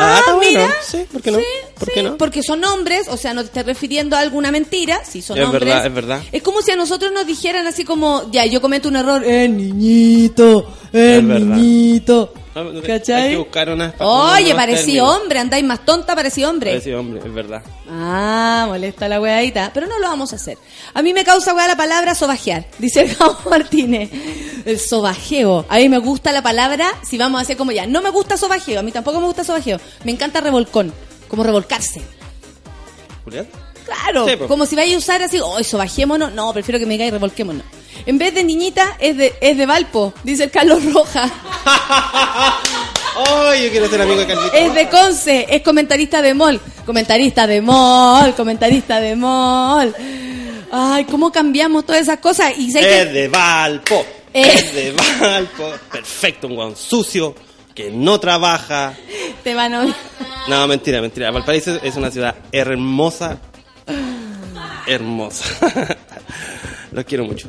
Ah, 0.00 0.22
bueno. 0.34 0.40
mira. 0.40 0.74
Sí, 0.82 1.04
¿por 1.10 1.22
qué 1.22 1.30
no? 1.30 1.38
Sí, 1.38 1.44
¿Por 1.78 1.88
sí, 1.88 1.94
qué 1.94 2.02
no? 2.02 2.16
Porque 2.18 2.42
son 2.42 2.64
hombres, 2.64 3.06
o 3.08 3.16
sea, 3.16 3.32
no 3.34 3.42
te 3.42 3.46
estás 3.46 3.64
refiriendo 3.66 4.16
a 4.16 4.20
alguna 4.20 4.50
mentira, 4.50 5.04
si 5.04 5.22
son 5.22 5.38
Es 5.38 5.44
hombres. 5.44 5.64
verdad, 5.64 5.86
es 5.86 5.94
verdad. 5.94 6.22
Es 6.32 6.42
como 6.42 6.62
si 6.62 6.72
a 6.72 6.76
nosotros 6.76 7.12
nos 7.12 7.26
dijeran 7.26 7.66
así 7.66 7.84
como, 7.84 8.28
ya, 8.32 8.44
yo 8.46 8.60
cometo 8.60 8.88
un 8.88 8.96
error, 8.96 9.22
eh, 9.24 9.48
niñito, 9.48 10.72
eh, 10.92 11.16
Es 11.18 11.22
niñito. 11.24 12.32
No, 12.64 12.82
¿Cachai? 12.82 13.22
Hay 13.22 13.30
que 13.30 13.36
buscar 13.36 13.70
unas 13.70 13.94
Oye, 13.98 14.54
parecí 14.54 14.98
hombre, 15.00 15.38
andáis 15.38 15.64
más 15.64 15.84
tonta, 15.84 16.14
parecí 16.14 16.44
hombre. 16.44 16.72
Parecí 16.72 16.92
hombre, 16.92 17.20
es 17.24 17.32
verdad. 17.32 17.62
Ah, 17.88 18.64
molesta 18.68 19.08
la 19.08 19.20
weadita, 19.20 19.70
pero 19.72 19.86
no 19.86 19.98
lo 19.98 20.08
vamos 20.08 20.32
a 20.32 20.36
hacer. 20.36 20.58
A 20.94 21.02
mí 21.02 21.12
me 21.12 21.24
causa 21.24 21.54
weá 21.54 21.66
la 21.66 21.76
palabra 21.76 22.14
sobajear, 22.14 22.66
dice 22.78 23.02
el 23.02 23.14
Gabo 23.14 23.38
Martínez. 23.50 24.10
El 24.64 24.78
sobajeo. 24.78 25.66
A 25.68 25.78
mí 25.78 25.88
me 25.88 25.98
gusta 25.98 26.32
la 26.32 26.42
palabra, 26.42 26.90
si 27.02 27.16
vamos 27.18 27.38
a 27.38 27.42
hacer 27.42 27.56
como 27.56 27.72
ya. 27.72 27.86
No 27.86 28.02
me 28.02 28.10
gusta 28.10 28.36
sobajeo, 28.36 28.80
a 28.80 28.82
mí 28.82 28.92
tampoco 28.92 29.20
me 29.20 29.26
gusta 29.26 29.44
sobajeo. 29.44 29.80
Me 30.04 30.12
encanta 30.12 30.40
revolcón, 30.40 30.92
como 31.28 31.42
revolcarse. 31.42 32.02
Julián. 33.24 33.46
Claro, 33.84 34.28
Sí, 34.28 34.36
como 34.46 34.66
si 34.66 34.76
vaya 34.76 34.94
a 34.94 34.98
usar 34.98 35.22
así, 35.22 35.38
oh, 35.42 35.62
sobajémonos. 35.64 36.32
No, 36.32 36.52
prefiero 36.52 36.78
que 36.78 36.84
me 36.84 36.92
diga 36.94 37.06
y 37.06 37.10
revolquémonos. 37.10 37.64
En 38.06 38.18
vez 38.18 38.34
de 38.34 38.44
niñita, 38.44 38.96
es 38.98 39.16
de, 39.16 39.34
es 39.40 39.56
de 39.56 39.66
Valpo, 39.66 40.12
dice 40.24 40.44
el 40.44 40.50
Carlos 40.50 40.82
Roja. 40.92 41.30
¡Oh, 43.16 43.52
yo 43.54 43.70
quiero 43.70 43.88
ser 43.88 44.02
amigo 44.02 44.20
de 44.20 44.26
Carlito! 44.26 44.52
Es 44.54 44.74
de 44.74 44.88
Conce, 44.88 45.46
es 45.50 45.62
comentarista 45.62 46.22
de 46.22 46.34
MOL. 46.34 46.60
Comentarista 46.86 47.46
de 47.46 47.60
MOL, 47.60 48.34
comentarista 48.34 49.00
de 49.00 49.16
MOL. 49.16 49.94
Ay, 50.70 51.04
cómo 51.04 51.32
cambiamos 51.32 51.84
todas 51.84 52.02
esas 52.02 52.18
cosas. 52.18 52.56
Y 52.56 52.70
sé 52.70 52.80
que 52.80 53.02
Es 53.02 53.12
de 53.12 53.28
Valpo. 53.28 54.06
Eh. 54.32 54.42
Es 54.54 54.74
de 54.74 54.92
Valpo. 55.20 55.72
Perfecto, 55.90 56.46
un 56.46 56.54
guan 56.54 56.76
sucio 56.76 57.34
que 57.74 57.90
no 57.90 58.18
trabaja. 58.20 58.94
te 59.42 59.54
van 59.54 59.74
a... 59.74 59.86
No, 60.48 60.66
mentira, 60.66 61.00
mentira. 61.00 61.30
Valparaíso 61.30 61.78
es 61.82 61.96
una 61.96 62.10
ciudad 62.10 62.34
hermosa. 62.52 63.38
Hermosa. 64.86 65.44
Los 66.92 67.04
quiero 67.04 67.24
mucho. 67.24 67.48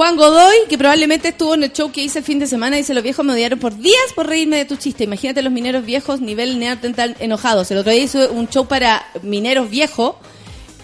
Juan 0.00 0.16
Godoy, 0.16 0.56
que 0.66 0.78
probablemente 0.78 1.28
estuvo 1.28 1.52
en 1.52 1.62
el 1.64 1.74
show 1.74 1.92
que 1.92 2.00
hice 2.02 2.20
el 2.20 2.24
fin 2.24 2.38
de 2.38 2.46
semana, 2.46 2.78
dice, 2.78 2.94
los 2.94 3.02
viejos 3.02 3.22
me 3.22 3.34
odiaron 3.34 3.58
por 3.58 3.76
días 3.76 4.00
por 4.14 4.26
reírme 4.26 4.56
de 4.56 4.64
tu 4.64 4.76
chiste. 4.76 5.04
Imagínate 5.04 5.42
los 5.42 5.52
mineros 5.52 5.84
viejos, 5.84 6.22
nivel 6.22 6.58
neandertal 6.58 7.16
enojados. 7.20 7.70
El 7.70 7.76
otro 7.76 7.92
día 7.92 8.04
hice 8.04 8.26
un 8.28 8.48
show 8.48 8.66
para 8.66 9.04
mineros 9.22 9.68
viejos 9.68 10.14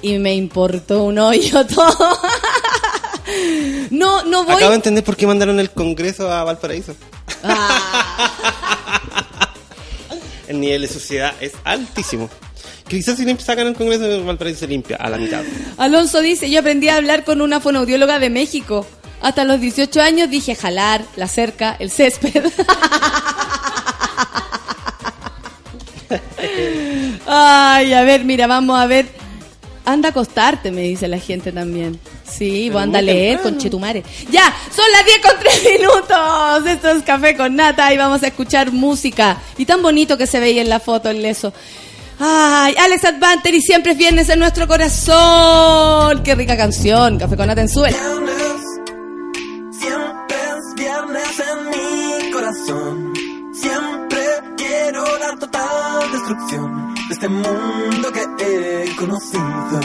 y 0.02 0.18
me 0.18 0.34
importó 0.34 1.04
un 1.04 1.18
hoyo 1.18 1.64
todo. 1.74 2.18
no, 3.88 4.22
no 4.24 4.44
voy... 4.44 4.56
Acabo 4.56 4.72
de 4.72 4.76
entender 4.76 5.02
por 5.02 5.16
qué 5.16 5.26
mandaron 5.26 5.58
el 5.60 5.70
Congreso 5.70 6.30
a 6.30 6.44
Valparaíso. 6.44 6.94
Ah. 7.42 8.32
El 10.46 10.60
nivel 10.60 10.82
de 10.82 10.88
sociedad 10.88 11.32
es 11.40 11.52
altísimo. 11.64 12.28
Quizás 12.86 13.16
si 13.16 13.24
lim- 13.24 13.38
sacan 13.38 13.66
el 13.66 13.74
Congreso 13.74 14.04
de 14.04 14.22
Valparaíso 14.22 14.60
se 14.60 14.68
limpia 14.68 14.96
a 14.96 15.10
la 15.10 15.18
mitad. 15.18 15.42
Alonso 15.76 16.20
dice, 16.20 16.48
yo 16.48 16.60
aprendí 16.60 16.88
a 16.88 16.96
hablar 16.96 17.24
con 17.24 17.40
una 17.40 17.60
fonoaudióloga 17.60 18.20
de 18.20 18.30
México. 18.30 18.86
Hasta 19.20 19.44
los 19.44 19.60
18 19.60 20.00
años 20.00 20.30
dije 20.30 20.54
jalar, 20.54 21.04
la 21.16 21.28
cerca, 21.28 21.76
el 21.78 21.90
césped. 21.90 22.44
Ay, 27.26 27.92
a 27.92 28.02
ver, 28.02 28.24
mira, 28.24 28.46
vamos 28.46 28.78
a 28.78 28.86
ver. 28.86 29.06
Anda 29.84 30.08
a 30.08 30.10
acostarte, 30.10 30.72
me 30.72 30.82
dice 30.82 31.06
la 31.06 31.18
gente 31.18 31.52
también. 31.52 31.98
Sí, 32.28 32.70
vos 32.70 32.82
anda 32.82 32.98
a 32.98 33.02
leer 33.02 33.36
temprano. 33.36 33.56
con 33.56 33.62
Chetumare. 33.62 34.02
Ya, 34.30 34.52
son 34.74 34.84
las 34.90 35.04
10 35.04 35.18
con 35.20 35.38
3 35.38 35.62
minutos. 35.78 36.66
Esto 36.66 36.90
es 36.90 37.02
Café 37.04 37.36
con 37.36 37.54
Nata 37.54 37.92
y 37.94 37.96
vamos 37.96 38.22
a 38.22 38.26
escuchar 38.26 38.72
música. 38.72 39.38
Y 39.56 39.64
tan 39.64 39.82
bonito 39.82 40.18
que 40.18 40.26
se 40.26 40.40
veía 40.40 40.60
en 40.62 40.68
la 40.68 40.80
foto 40.80 41.08
el 41.08 41.22
leso. 41.22 41.52
Ay, 42.18 42.74
Alex 42.78 43.04
Advanter 43.04 43.54
y 43.54 43.60
siempre 43.60 43.92
es 43.92 43.98
viernes 43.98 44.28
en 44.28 44.40
nuestro 44.40 44.66
corazón. 44.66 46.22
Qué 46.24 46.34
rica 46.34 46.56
canción. 46.56 47.18
Café 47.18 47.36
con 47.36 47.46
Nata 47.46 47.60
en 47.60 47.68
suela. 47.68 47.98
Siempre 49.79 50.37
es 50.37 50.74
viernes 50.74 51.41
en 51.41 51.70
mi 51.70 52.31
corazón. 52.33 53.12
Siempre 53.53 54.20
quiero 54.57 55.05
la 55.18 55.37
total 55.39 56.12
destrucción 56.12 56.95
de 56.95 57.14
este 57.14 57.29
mundo 57.29 58.12
que 58.12 58.22
he 58.41 58.97
conocido. 58.97 59.81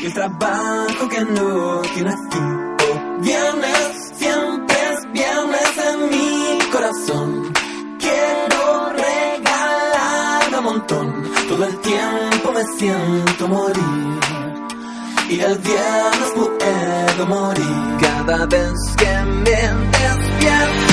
Y 0.00 0.06
el 0.06 0.14
trabajo 0.14 1.08
que 1.08 1.24
no 1.24 1.80
tiene 1.94 2.12
fin. 2.30 2.72
Viernes, 3.20 4.12
siempre 4.16 4.76
es 4.92 5.12
viernes 5.12 5.72
en 5.90 6.10
mi 6.10 6.58
corazón. 6.70 7.52
Quiero 7.98 8.90
regalar 8.90 10.58
un 10.58 10.64
montón. 10.64 11.32
Todo 11.48 11.64
el 11.64 11.78
tiempo 11.78 12.52
me 12.52 12.64
siento 12.78 13.48
morir. 13.48 14.41
Y 15.32 15.40
el 15.40 15.58
viernes 15.60 16.30
puedo 16.34 17.26
morir 17.26 17.96
cada 18.02 18.44
vez 18.44 18.74
que 18.98 19.06
me 19.24 19.50
despierto. 19.96 20.92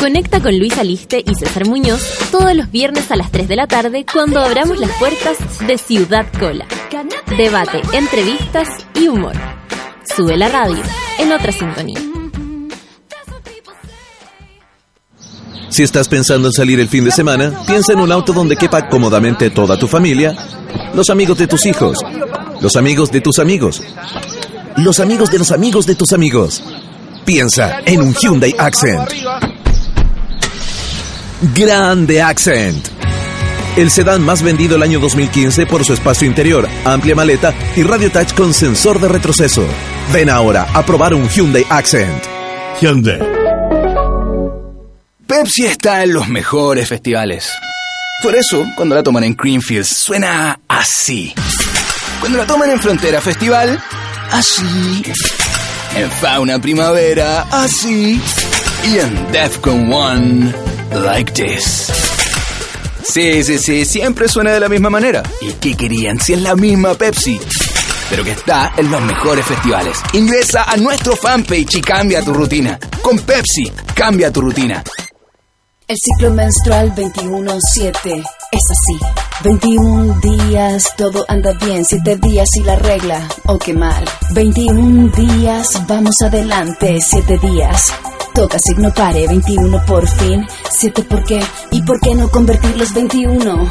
Conecta 0.00 0.40
con 0.40 0.58
Luis 0.58 0.78
Aliste 0.78 1.22
y 1.26 1.34
César 1.34 1.68
Muñoz 1.68 2.00
todos 2.30 2.56
los 2.56 2.70
viernes 2.70 3.10
a 3.10 3.16
las 3.16 3.30
3 3.30 3.46
de 3.46 3.56
la 3.56 3.66
tarde 3.66 4.06
cuando 4.10 4.40
abramos 4.40 4.80
las 4.80 4.90
puertas 4.92 5.36
de 5.66 5.76
Ciudad 5.76 6.26
Cola. 6.38 6.66
Debate, 7.36 7.82
entrevistas 7.92 8.68
y 8.94 9.08
humor. 9.08 9.34
Sube 10.16 10.38
la 10.38 10.48
radio 10.48 10.82
en 11.18 11.32
otra 11.32 11.52
sintonía. 11.52 12.00
Si 15.68 15.82
estás 15.82 16.08
pensando 16.08 16.48
en 16.48 16.52
salir 16.54 16.80
el 16.80 16.88
fin 16.88 17.04
de 17.04 17.10
semana, 17.10 17.52
piensa 17.66 17.92
en 17.92 18.00
un 18.00 18.10
auto 18.10 18.32
donde 18.32 18.56
quepa 18.56 18.88
cómodamente 18.88 19.50
toda 19.50 19.78
tu 19.78 19.86
familia, 19.86 20.34
los 20.94 21.10
amigos 21.10 21.36
de 21.36 21.46
tus 21.46 21.66
hijos, 21.66 21.98
los 22.62 22.74
amigos 22.76 23.12
de 23.12 23.20
tus 23.20 23.38
amigos, 23.38 23.82
los 24.78 24.98
amigos 24.98 25.30
de 25.30 25.38
los 25.38 25.52
amigos 25.52 25.84
de 25.84 25.94
tus 25.94 26.14
amigos. 26.14 26.62
Piensa 27.26 27.80
en 27.84 28.00
un 28.00 28.14
Hyundai 28.14 28.54
Accent. 28.58 29.49
Grande 31.42 32.20
Accent. 32.20 32.88
El 33.76 33.90
sedán 33.90 34.22
más 34.22 34.42
vendido 34.42 34.76
el 34.76 34.82
año 34.82 35.00
2015 35.00 35.64
por 35.64 35.84
su 35.84 35.94
espacio 35.94 36.26
interior, 36.26 36.68
amplia 36.84 37.14
maleta 37.14 37.54
y 37.76 37.82
radio 37.82 38.10
touch 38.12 38.34
con 38.34 38.52
sensor 38.52 39.00
de 39.00 39.08
retroceso. 39.08 39.64
Ven 40.12 40.28
ahora 40.28 40.68
a 40.74 40.84
probar 40.84 41.14
un 41.14 41.28
Hyundai 41.28 41.64
Accent. 41.70 42.24
Hyundai. 42.80 43.20
Pepsi 45.26 45.64
está 45.64 46.02
en 46.02 46.12
los 46.12 46.28
mejores 46.28 46.88
festivales. 46.88 47.50
Por 48.22 48.34
eso, 48.34 48.66
cuando 48.76 48.94
la 48.94 49.02
toman 49.02 49.24
en 49.24 49.34
Greenfields, 49.34 49.88
suena 49.88 50.60
así. 50.68 51.32
Cuando 52.20 52.36
la 52.36 52.46
toman 52.46 52.70
en 52.70 52.80
Frontera 52.80 53.22
Festival, 53.22 53.82
así. 54.30 55.02
En 55.96 56.10
Fauna 56.10 56.60
Primavera, 56.60 57.46
así. 57.50 58.20
Y 58.84 58.98
en 58.98 59.32
Defcon 59.32 59.90
One, 59.90 60.52
like 60.92 61.32
this. 61.32 61.90
Sí, 63.02 63.42
sí, 63.42 63.58
sí, 63.58 63.84
siempre 63.84 64.28
suena 64.28 64.52
de 64.52 64.60
la 64.60 64.68
misma 64.68 64.90
manera. 64.90 65.22
¿Y 65.40 65.52
qué 65.54 65.76
querían 65.76 66.20
si 66.20 66.34
es 66.34 66.42
la 66.42 66.54
misma 66.54 66.94
Pepsi? 66.94 67.40
Pero 68.08 68.24
que 68.24 68.32
está 68.32 68.72
en 68.76 68.90
los 68.90 69.00
mejores 69.02 69.44
festivales. 69.46 69.98
Ingresa 70.12 70.64
a 70.64 70.76
nuestro 70.76 71.16
fanpage 71.16 71.76
y 71.76 71.80
cambia 71.80 72.22
tu 72.22 72.32
rutina. 72.32 72.78
Con 73.02 73.18
Pepsi, 73.18 73.70
cambia 73.94 74.32
tu 74.32 74.40
rutina. 74.40 74.82
El 75.88 75.96
ciclo 75.96 76.30
menstrual 76.32 76.94
21-7 76.94 78.24
es 78.52 78.62
así. 78.70 78.98
21 79.42 80.20
días, 80.20 80.84
todo 80.96 81.24
anda 81.26 81.52
bien. 81.64 81.84
7 81.84 82.16
días 82.16 82.48
y 82.54 82.60
la 82.60 82.76
regla, 82.76 83.28
oh 83.46 83.58
qué 83.58 83.74
mal. 83.74 84.04
21 84.30 85.08
días, 85.08 85.66
vamos 85.88 86.14
adelante. 86.22 86.98
7 87.00 87.38
días, 87.38 87.92
toca 88.34 88.58
signo 88.58 88.92
pare. 88.92 89.26
21 89.26 89.84
por 89.86 90.06
fin. 90.06 90.46
7 90.70 91.02
por 91.04 91.24
qué 91.24 91.40
y 91.70 91.82
por 91.82 92.00
qué 92.00 92.14
no 92.14 92.30
convertir 92.30 92.76
los 92.76 92.92
21 92.94 93.68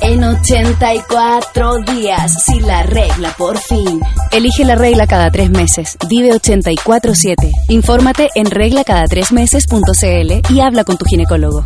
en 0.00 0.22
84 0.22 1.78
días. 1.78 2.44
Si 2.44 2.60
la 2.60 2.82
regla 2.82 3.34
por 3.36 3.58
fin. 3.58 4.00
Elige 4.30 4.64
la 4.64 4.74
regla 4.74 5.06
cada 5.06 5.30
tres 5.30 5.50
meses. 5.50 5.96
Vive 6.08 6.30
84-7. 6.30 7.50
Infórmate 7.68 8.28
en 8.34 8.46
reglacada3meses.cl 8.46 10.52
y 10.52 10.60
habla 10.60 10.84
con 10.84 10.96
tu 10.96 11.04
ginecólogo. 11.04 11.64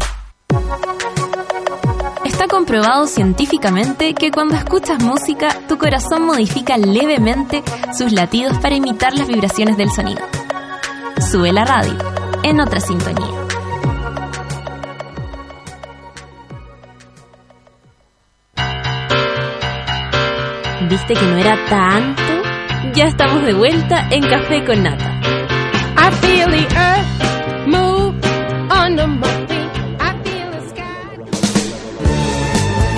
Está 2.25 2.49
comprobado 2.49 3.07
científicamente 3.07 4.15
que 4.15 4.31
cuando 4.31 4.55
escuchas 4.55 5.03
música, 5.03 5.49
tu 5.69 5.79
corazón 5.79 6.25
modifica 6.25 6.79
levemente 6.79 7.63
sus 7.97 8.13
latidos 8.13 8.59
para 8.59 8.75
imitar 8.75 9.15
las 9.15 9.29
vibraciones 9.29 9.77
del 9.77 9.91
sonido. 9.91 10.23
Sube 11.21 11.53
la 11.53 11.65
radio, 11.65 11.97
en 12.43 12.61
otra 12.61 12.81
sintonía. 12.81 13.29
¿Viste 20.89 21.15
que 21.15 21.27
no 21.27 21.37
era 21.37 21.57
tanto? 21.69 22.23
Ya 22.95 23.05
estamos 23.05 23.45
de 23.45 23.53
vuelta 23.53 24.09
en 24.11 24.23
Café 24.23 24.65
con 24.65 24.83
Nata. 24.83 25.21
I 25.97 26.11
feel 26.23 26.51
the 26.51 26.67
earth 26.75 27.67
move 27.67 28.15
under 28.71 29.07
my 29.07 29.40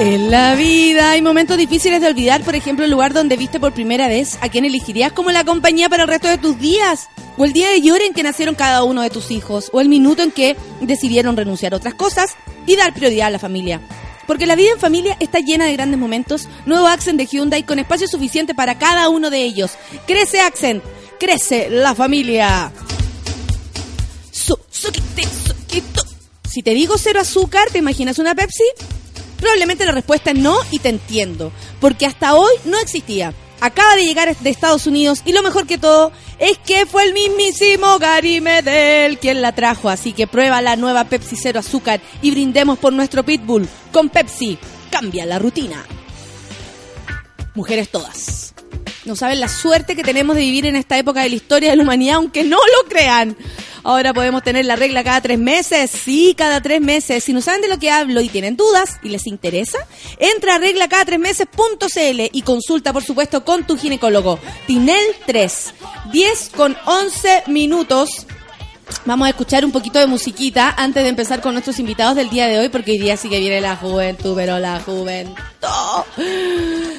En 0.05 0.33
la 0.33 0.57
vida 0.57 1.13
hay 1.13 1.23
momentos 1.23 1.57
difíciles 1.57 2.01
de 2.01 2.09
olvidar, 2.09 2.43
por 2.43 2.57
ejemplo, 2.57 2.85
el 2.85 2.91
lugar 2.91 3.13
donde 3.15 3.37
viste 3.37 3.61
por 3.61 3.73
primera 3.73 4.09
vez, 4.09 4.37
a 4.41 4.49
quién 4.49 4.65
elegirías 4.65 5.13
como 5.13 5.31
la 5.31 5.45
compañía 5.45 5.89
para 5.89 6.03
el 6.03 6.09
resto 6.09 6.27
de 6.27 6.39
tus 6.39 6.59
días, 6.59 7.09
o 7.37 7.45
el 7.45 7.53
día 7.53 7.71
de 7.71 7.81
llore 7.81 8.07
en 8.07 8.13
que 8.13 8.25
nacieron 8.25 8.57
cada 8.57 8.83
uno 8.83 9.03
de 9.03 9.11
tus 9.11 9.31
hijos, 9.31 9.71
o 9.73 9.81
el 9.81 9.89
minuto 9.89 10.25
en 10.25 10.33
que 10.33 10.57
decidieron 10.81 11.37
renunciar 11.37 11.73
a 11.73 11.77
otras 11.77 11.95
cosas 11.95 12.33
y 12.67 12.75
dar 12.75 12.93
prioridad 12.93 13.29
a 13.29 13.31
la 13.31 13.39
familia. 13.39 13.81
porque 14.27 14.47
la 14.47 14.57
vida 14.57 14.73
en 14.73 14.81
familia 14.81 15.17
está 15.21 15.39
llena 15.39 15.67
de 15.67 15.75
grandes 15.75 16.01
momentos. 16.01 16.49
Nuevo 16.67 16.89
Accent 16.89 17.19
de 17.19 17.27
Hyundai 17.27 17.65
con 17.65 17.79
espacio 17.79 18.09
suficiente 18.09 18.55
para 18.55 18.79
cada 18.79 19.09
uno 19.09 19.31
de 19.31 19.45
ellos. 19.45 19.73
Crece 20.07 20.41
Accent, 20.41 20.83
crece 21.21 21.71
la 21.71 21.95
familia. 21.95 22.73
Si 26.51 26.63
te 26.63 26.75
digo 26.75 26.99
cero 26.99 27.21
azúcar, 27.21 27.71
¿te 27.71 27.79
imaginas 27.79 28.19
una 28.19 28.35
Pepsi? 28.35 28.65
Probablemente 29.43 29.84
la 29.84 29.90
respuesta 29.90 30.30
es 30.30 30.38
no 30.38 30.57
y 30.70 30.78
te 30.78 30.88
entiendo, 30.88 31.51
porque 31.80 32.07
hasta 32.07 32.36
hoy 32.36 32.53
no 32.64 32.78
existía. 32.78 33.34
Acaba 33.61 33.97
de 33.97 34.05
llegar 34.05 34.36
de 34.36 34.51
Estados 34.51 34.86
Unidos 34.86 35.20
y 35.24 35.32
lo 35.32 35.43
mejor 35.43 35.66
que 35.66 35.78
todo 35.78 36.12
es 36.38 36.59
que 36.59 36.86
fue 36.86 37.03
el 37.03 37.12
mismísimo 37.12 37.99
Gary 37.99 38.40
Medel 38.40 39.18
quien 39.18 39.43
la 39.43 39.53
trajo, 39.53 39.88
así 39.88 40.12
que 40.12 40.28
prueba 40.28 40.62
la 40.62 40.76
nueva 40.76 41.07
Pepsi 41.07 41.34
Cero 41.34 41.59
Azúcar 41.59 42.01
y 42.22 42.30
brindemos 42.30 42.78
por 42.78 42.93
nuestro 42.93 43.24
Pitbull. 43.24 43.68
Con 43.90 44.11
Pepsi, 44.11 44.57
cambia 44.93 45.26
la 45.26 45.40
rutina. 45.40 45.84
Mujeres 47.57 47.88
todas. 47.88 48.55
No 49.05 49.17
saben 49.17 49.41
la 49.41 49.49
suerte 49.49 49.97
que 49.97 50.05
tenemos 50.05 50.37
de 50.37 50.43
vivir 50.43 50.67
en 50.67 50.77
esta 50.77 50.97
época 50.97 51.23
de 51.23 51.29
la 51.29 51.35
historia 51.35 51.71
de 51.71 51.77
la 51.77 51.83
humanidad, 51.83 52.17
aunque 52.17 52.45
no 52.45 52.57
lo 52.59 52.89
crean. 52.89 53.37
Ahora 53.85 54.15
podemos 54.15 54.45
tener 54.45 54.65
la 54.65 54.77
regla 54.77 55.03
cada 55.03 55.21
tres 55.21 55.39
meses. 55.39 55.91
Sí, 55.91 56.35
cada 56.39 56.61
tres 56.61 56.81
meses. 56.81 57.25
Si 57.25 57.33
no 57.33 57.41
saben 57.41 57.63
de 57.63 57.69
lo 57.69 57.79
que 57.79 57.91
hablo 57.91 58.21
y 58.21 58.29
tienen 58.29 58.57
dudas 58.57 58.99
y 59.03 59.09
les 59.09 59.27
interesa, 59.27 59.79
entra 60.19 60.55
a 60.55 60.59
regla 60.59 60.89
cada 60.89 61.05
tres 61.05 61.19
meses.cl 61.19 62.21
y 62.33 62.43
consulta, 62.43 62.93
por 62.93 63.03
supuesto, 63.03 63.45
con 63.45 63.67
tu 63.67 63.77
ginecólogo. 63.77 64.39
Tinel 64.69 65.05
3. 65.27 65.75
10 66.13 66.51
con 66.55 66.77
11 66.87 67.45
minutos. 67.49 68.27
Vamos 69.05 69.26
a 69.26 69.30
escuchar 69.30 69.64
un 69.64 69.72
poquito 69.72 69.99
de 69.99 70.07
musiquita 70.07 70.74
antes 70.76 71.03
de 71.03 71.09
empezar 71.09 71.41
con 71.41 71.55
nuestros 71.55 71.78
invitados 71.78 72.16
del 72.16 72.30
día 72.30 72.47
de 72.47 72.59
hoy, 72.59 72.68
porque 72.68 72.93
hoy 72.93 72.99
día 72.99 73.16
sí 73.16 73.28
que 73.28 73.41
viene 73.41 73.61
la 73.61 73.76
juventud, 73.76 74.35
pero 74.37 74.59
la 74.59 74.80
juventud. 74.80 75.35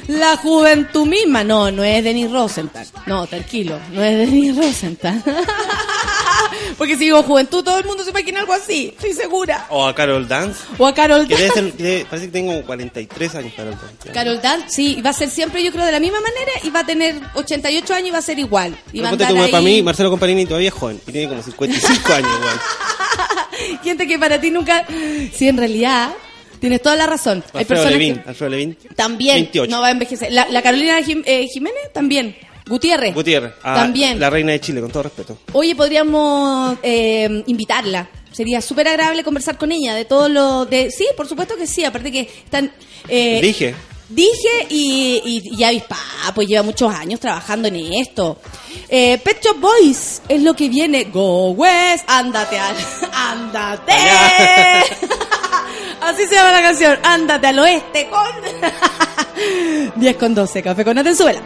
La 0.07 0.38
juventud 0.38 1.05
misma. 1.05 1.43
No, 1.43 1.71
no 1.71 1.84
es 1.84 2.03
Denis 2.03 2.31
Rosenthal. 2.31 2.86
No, 3.05 3.25
tranquilo, 3.27 3.79
no 3.91 4.03
es 4.03 4.17
Denis 4.17 4.55
Rosenthal. 4.55 5.23
Porque 6.78 6.93
si 6.93 7.06
digo 7.06 7.24
juventud, 7.24 7.64
todo 7.64 7.78
el 7.80 7.86
mundo 7.86 8.04
se 8.04 8.10
imagina 8.12 8.39
algo 8.41 8.54
así, 8.54 8.93
estoy 8.95 9.14
segura. 9.14 9.66
O 9.70 9.86
a 9.86 9.93
Carol 9.95 10.28
Dance. 10.28 10.60
O 10.78 10.86
a 10.88 10.93
Carol 10.93 11.28
Que 11.28 11.36
debe 11.36 11.49
Dance. 11.56 11.78
ser- 11.78 12.06
parece 12.08 12.26
que 12.28 12.32
tengo 12.32 12.62
43 12.64 13.36
años 13.36 13.54
Carol 13.56 13.72
Dance. 13.80 14.10
Carol 14.14 14.41
Dance, 14.41 14.66
sí, 14.70 14.95
y 14.97 15.01
va 15.01 15.10
a 15.12 15.14
ser 15.14 15.30
siempre, 15.30 15.64
yo 15.64 15.72
creo, 15.72 15.86
de 15.86 15.91
la 15.91 15.99
misma 15.99 16.20
manera, 16.22 16.51
y 16.64 16.70
va 16.70 16.82
a 16.82 16.86
tener 16.86 17.16
88 17.36 17.93
años 17.93 18.08
y 18.08 18.12
va 18.12 18.18
a 18.20 18.22
ser 18.22 18.39
igual. 18.39 18.76
Y 18.91 19.01
va 19.01 19.10
a 19.10 19.12
andar 19.12 19.32
ahí... 19.36 19.51
para 19.51 19.62
mí, 19.64 19.82
Marcelo 19.84 20.10
Comparini 20.10 20.45
todavía 20.45 20.70
es 20.70 20.74
joven 20.74 20.99
y 21.08 21.12
tiene 21.12 21.30
como 21.30 21.41
55 21.43 22.14
años, 22.14 22.30
weón. 22.41 23.80
Gente 23.84 24.08
que 24.08 24.18
para 24.20 24.39
ti 24.41 24.49
nunca... 24.51 24.86
Sí, 25.34 25.47
en 25.47 25.58
realidad, 25.58 26.12
tienes 26.60 26.82
toda 26.82 26.95
la 26.95 27.06
razón. 27.08 27.43
Hay 27.54 27.60
Alfredo 27.62 27.84
personas 27.84 27.91
Levin, 27.91 28.16
que 28.22 28.30
Alfredo 28.30 28.49
Levin. 28.49 28.78
también 28.95 29.36
28. 29.36 29.72
no 29.72 29.82
va 29.82 29.88
a 29.88 29.92
envejecer. 29.92 30.32
La, 30.32 30.47
la 30.50 30.62
Carolina 30.62 31.01
Jim- 31.01 31.24
eh, 31.25 31.47
Jiménez, 31.51 31.92
también. 31.93 32.36
Gutiérrez. 32.67 33.13
Gutiérrez. 33.13 33.53
ah, 33.63 33.75
También. 33.75 34.19
La 34.19 34.29
reina 34.29 34.51
de 34.53 34.61
Chile, 34.61 34.81
con 34.81 34.91
todo 34.91 35.03
respeto. 35.03 35.37
Oye, 35.53 35.75
podríamos 35.75 36.77
eh, 36.83 37.43
invitarla. 37.47 38.07
Sería 38.31 38.61
súper 38.61 38.87
agradable 38.87 39.23
conversar 39.23 39.57
con 39.57 39.71
ella 39.71 39.93
de 39.95 40.05
todo 40.05 40.27
lo... 40.29 40.65
de 40.65 40.89
Sí, 40.89 41.05
por 41.15 41.27
supuesto 41.27 41.55
que 41.55 41.67
sí. 41.67 41.83
Aparte 41.85 42.11
que 42.11 42.21
están... 42.21 42.71
eh, 43.07 43.39
Dije. 43.41 43.75
Dije 44.09 44.67
y, 44.69 45.21
y, 45.23 45.59
y 45.59 45.63
avispa, 45.63 45.97
pues 46.35 46.47
lleva 46.47 46.61
muchos 46.61 46.93
años 46.93 47.19
trabajando 47.19 47.67
en 47.67 47.93
esto. 47.93 48.37
Eh, 48.89 49.17
Pet 49.23 49.43
Shop 49.43 49.59
Boys 49.59 50.21
es 50.27 50.41
lo 50.41 50.53
que 50.55 50.69
viene. 50.69 51.05
Go 51.05 51.51
West, 51.51 52.03
ándate 52.07 52.59
al, 52.59 52.75
ándate. 53.13 53.93
Así 56.01 56.27
se 56.27 56.35
llama 56.35 56.51
la 56.51 56.61
canción. 56.61 56.99
Ándate 57.03 57.47
al 57.47 57.59
oeste 57.59 58.09
con 58.09 59.91
10 59.95 60.17
con 60.17 60.35
12. 60.35 60.61
Café 60.61 60.83
con 60.85 60.97
Atenzuela. 60.97 61.41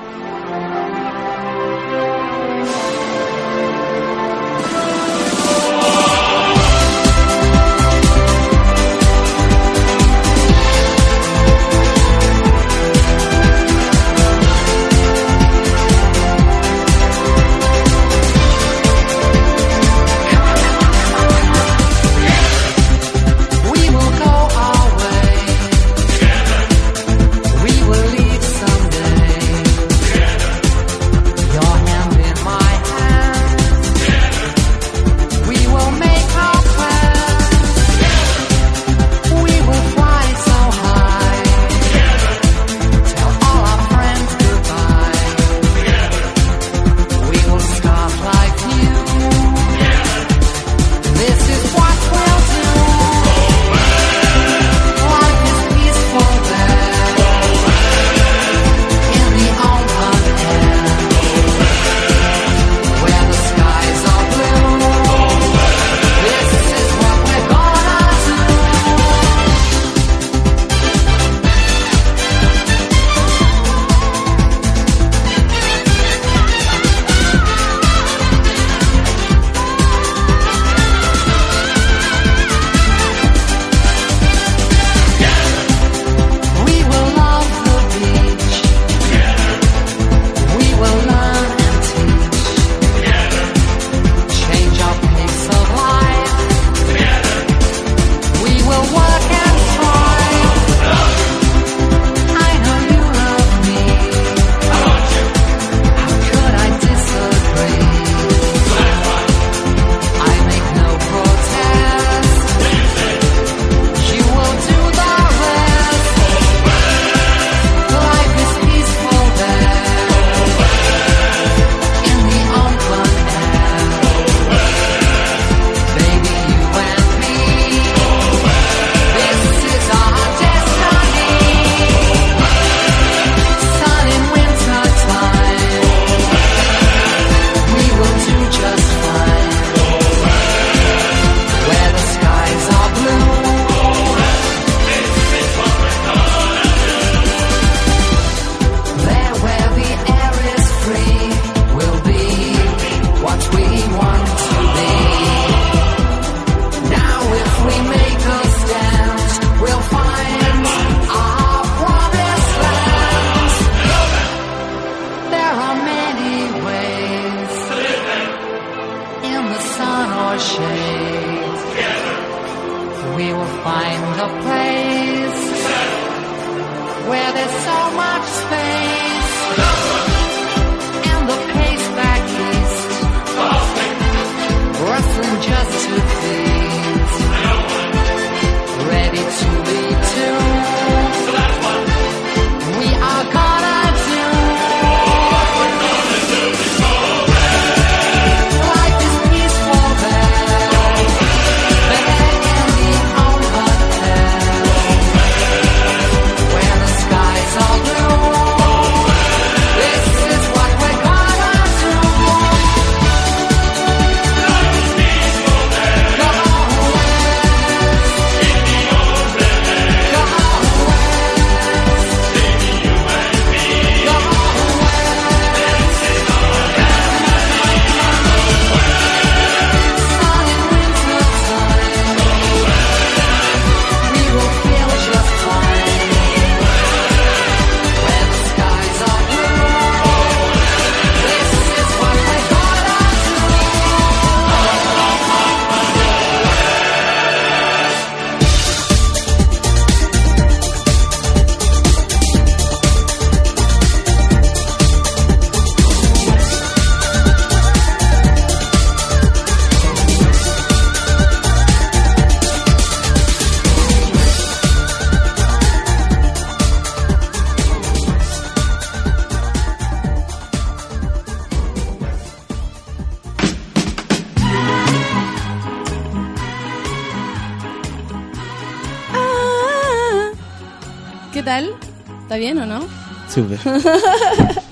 Súper. 283.38 283.60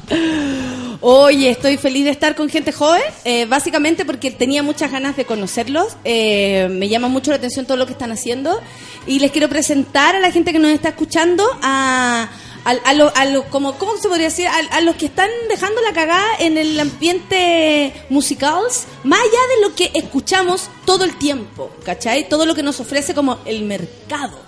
Oye, 1.02 1.52
estoy 1.52 1.78
feliz 1.78 2.06
de 2.06 2.10
estar 2.10 2.36
con 2.36 2.50
gente 2.50 2.72
joven, 2.72 3.02
eh, 3.26 3.46
básicamente 3.46 4.06
porque 4.06 4.32
tenía 4.32 4.64
muchas 4.64 4.92
ganas 4.92 5.16
de 5.16 5.26
conocerlos. 5.26 5.96
eh, 6.04 6.68
me 6.72 6.90
llama 6.90 7.10
mucho 7.10 7.30
la 7.30 7.38
atención 7.38 7.68
todo 7.68 7.78
lo 7.78 7.86
que 7.86 7.92
están 7.92 8.12
haciendo 8.12 8.60
y 9.06 9.20
les 9.20 9.32
quiero 9.32 9.48
presentar 9.50 10.16
a 10.16 10.20
la 10.20 10.32
gente 10.32 10.52
que 10.52 10.58
nos 10.58 10.72
está 10.72 10.90
escuchando 10.90 11.46
a, 11.62 12.28
a, 12.64 12.70
a 12.72 12.94
lo- 12.96 13.16
a 13.16 13.26
lo- 13.26 13.44
como, 13.52 13.78
¿cómo 13.78 13.96
se 13.98 14.08
podría 14.08 14.28
decir? 14.30 14.48
A, 14.48 14.58
a 14.78 14.82
los 14.82 14.96
que 14.96 15.06
están 15.06 15.30
dejando 15.48 15.80
la 15.82 15.94
cagada 15.94 16.26
en 16.40 16.58
el 16.58 16.80
ambiente 16.80 17.94
musical, 18.10 18.64
más 19.04 19.20
allá 19.20 19.30
de 19.56 19.62
lo 19.68 19.76
que 19.76 19.92
escuchamos 19.94 20.70
todo 20.86 21.04
el 21.04 21.16
tiempo, 21.18 21.70
¿cachai? 21.84 22.28
Todo 22.30 22.48
lo 22.48 22.56
que 22.56 22.64
nos 22.64 22.80
ofrece 22.80 23.14
como 23.14 23.38
el 23.46 23.62
mercado. 23.64 24.40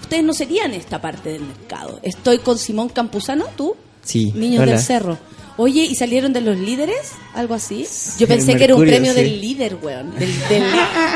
Ustedes 0.00 0.22
no 0.24 0.32
serían 0.32 0.72
esta 0.72 1.02
parte 1.02 1.28
del 1.30 1.42
mercado. 1.42 1.65
Estoy 2.02 2.38
con 2.38 2.58
Simón 2.58 2.88
Campuzano, 2.88 3.44
¿tú? 3.56 3.74
Sí. 4.02 4.32
Niños 4.34 4.62
hola. 4.62 4.72
del 4.72 4.80
Cerro. 4.80 5.18
Oye, 5.58 5.84
¿y 5.84 5.94
salieron 5.94 6.34
de 6.34 6.42
los 6.42 6.58
líderes? 6.58 7.12
¿Algo 7.34 7.54
así? 7.54 7.86
Yo 8.18 8.28
pensé 8.28 8.56
que 8.56 8.64
era 8.64 8.74
un 8.76 8.82
premio 8.82 9.14
sí. 9.14 9.22
del 9.22 9.40
líder, 9.40 9.78
weón. 9.82 10.10
Del, 10.18 10.30
del, 10.50 10.62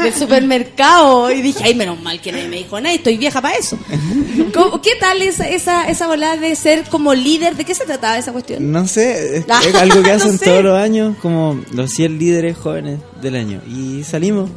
del 0.03 0.15
supermercado. 0.15 1.31
Y 1.31 1.43
dije, 1.43 1.63
ay, 1.63 1.75
menos 1.75 2.01
mal 2.01 2.19
que 2.23 2.33
nadie 2.33 2.49
me 2.49 2.57
dijo 2.57 2.81
nada, 2.81 2.95
estoy 2.95 3.19
vieja 3.19 3.43
para 3.43 3.57
eso. 3.59 3.79
¿Cómo- 4.55 4.81
¿Qué 4.81 4.93
tal 4.99 5.21
esa, 5.21 5.47
esa, 5.47 5.91
esa 5.91 6.07
volada 6.07 6.37
de 6.39 6.57
ser 6.57 6.85
como 6.89 7.13
líder? 7.15 7.55
¿De 7.55 7.67
qué 7.67 7.75
se 7.75 7.85
trataba 7.85 8.17
esa 8.17 8.33
cuestión? 8.33 8.73
No 8.73 8.89
sé, 8.89 9.37
es, 9.39 9.45
Ah, 9.51 9.61
es 9.67 9.75
algo 9.75 10.03
que 10.03 10.09
no 10.17 10.17
hacen 10.17 10.39
sé. 10.39 10.45
todos 10.47 10.65
los 10.65 10.79
años, 10.79 11.17
como 11.21 11.61
los 11.73 11.91
100 11.93 12.19
líderes 12.19 12.57
jóvenes 12.57 12.99
del 13.21 13.37
año. 13.37 13.61
Y 13.69 14.05
salimos. 14.05 14.49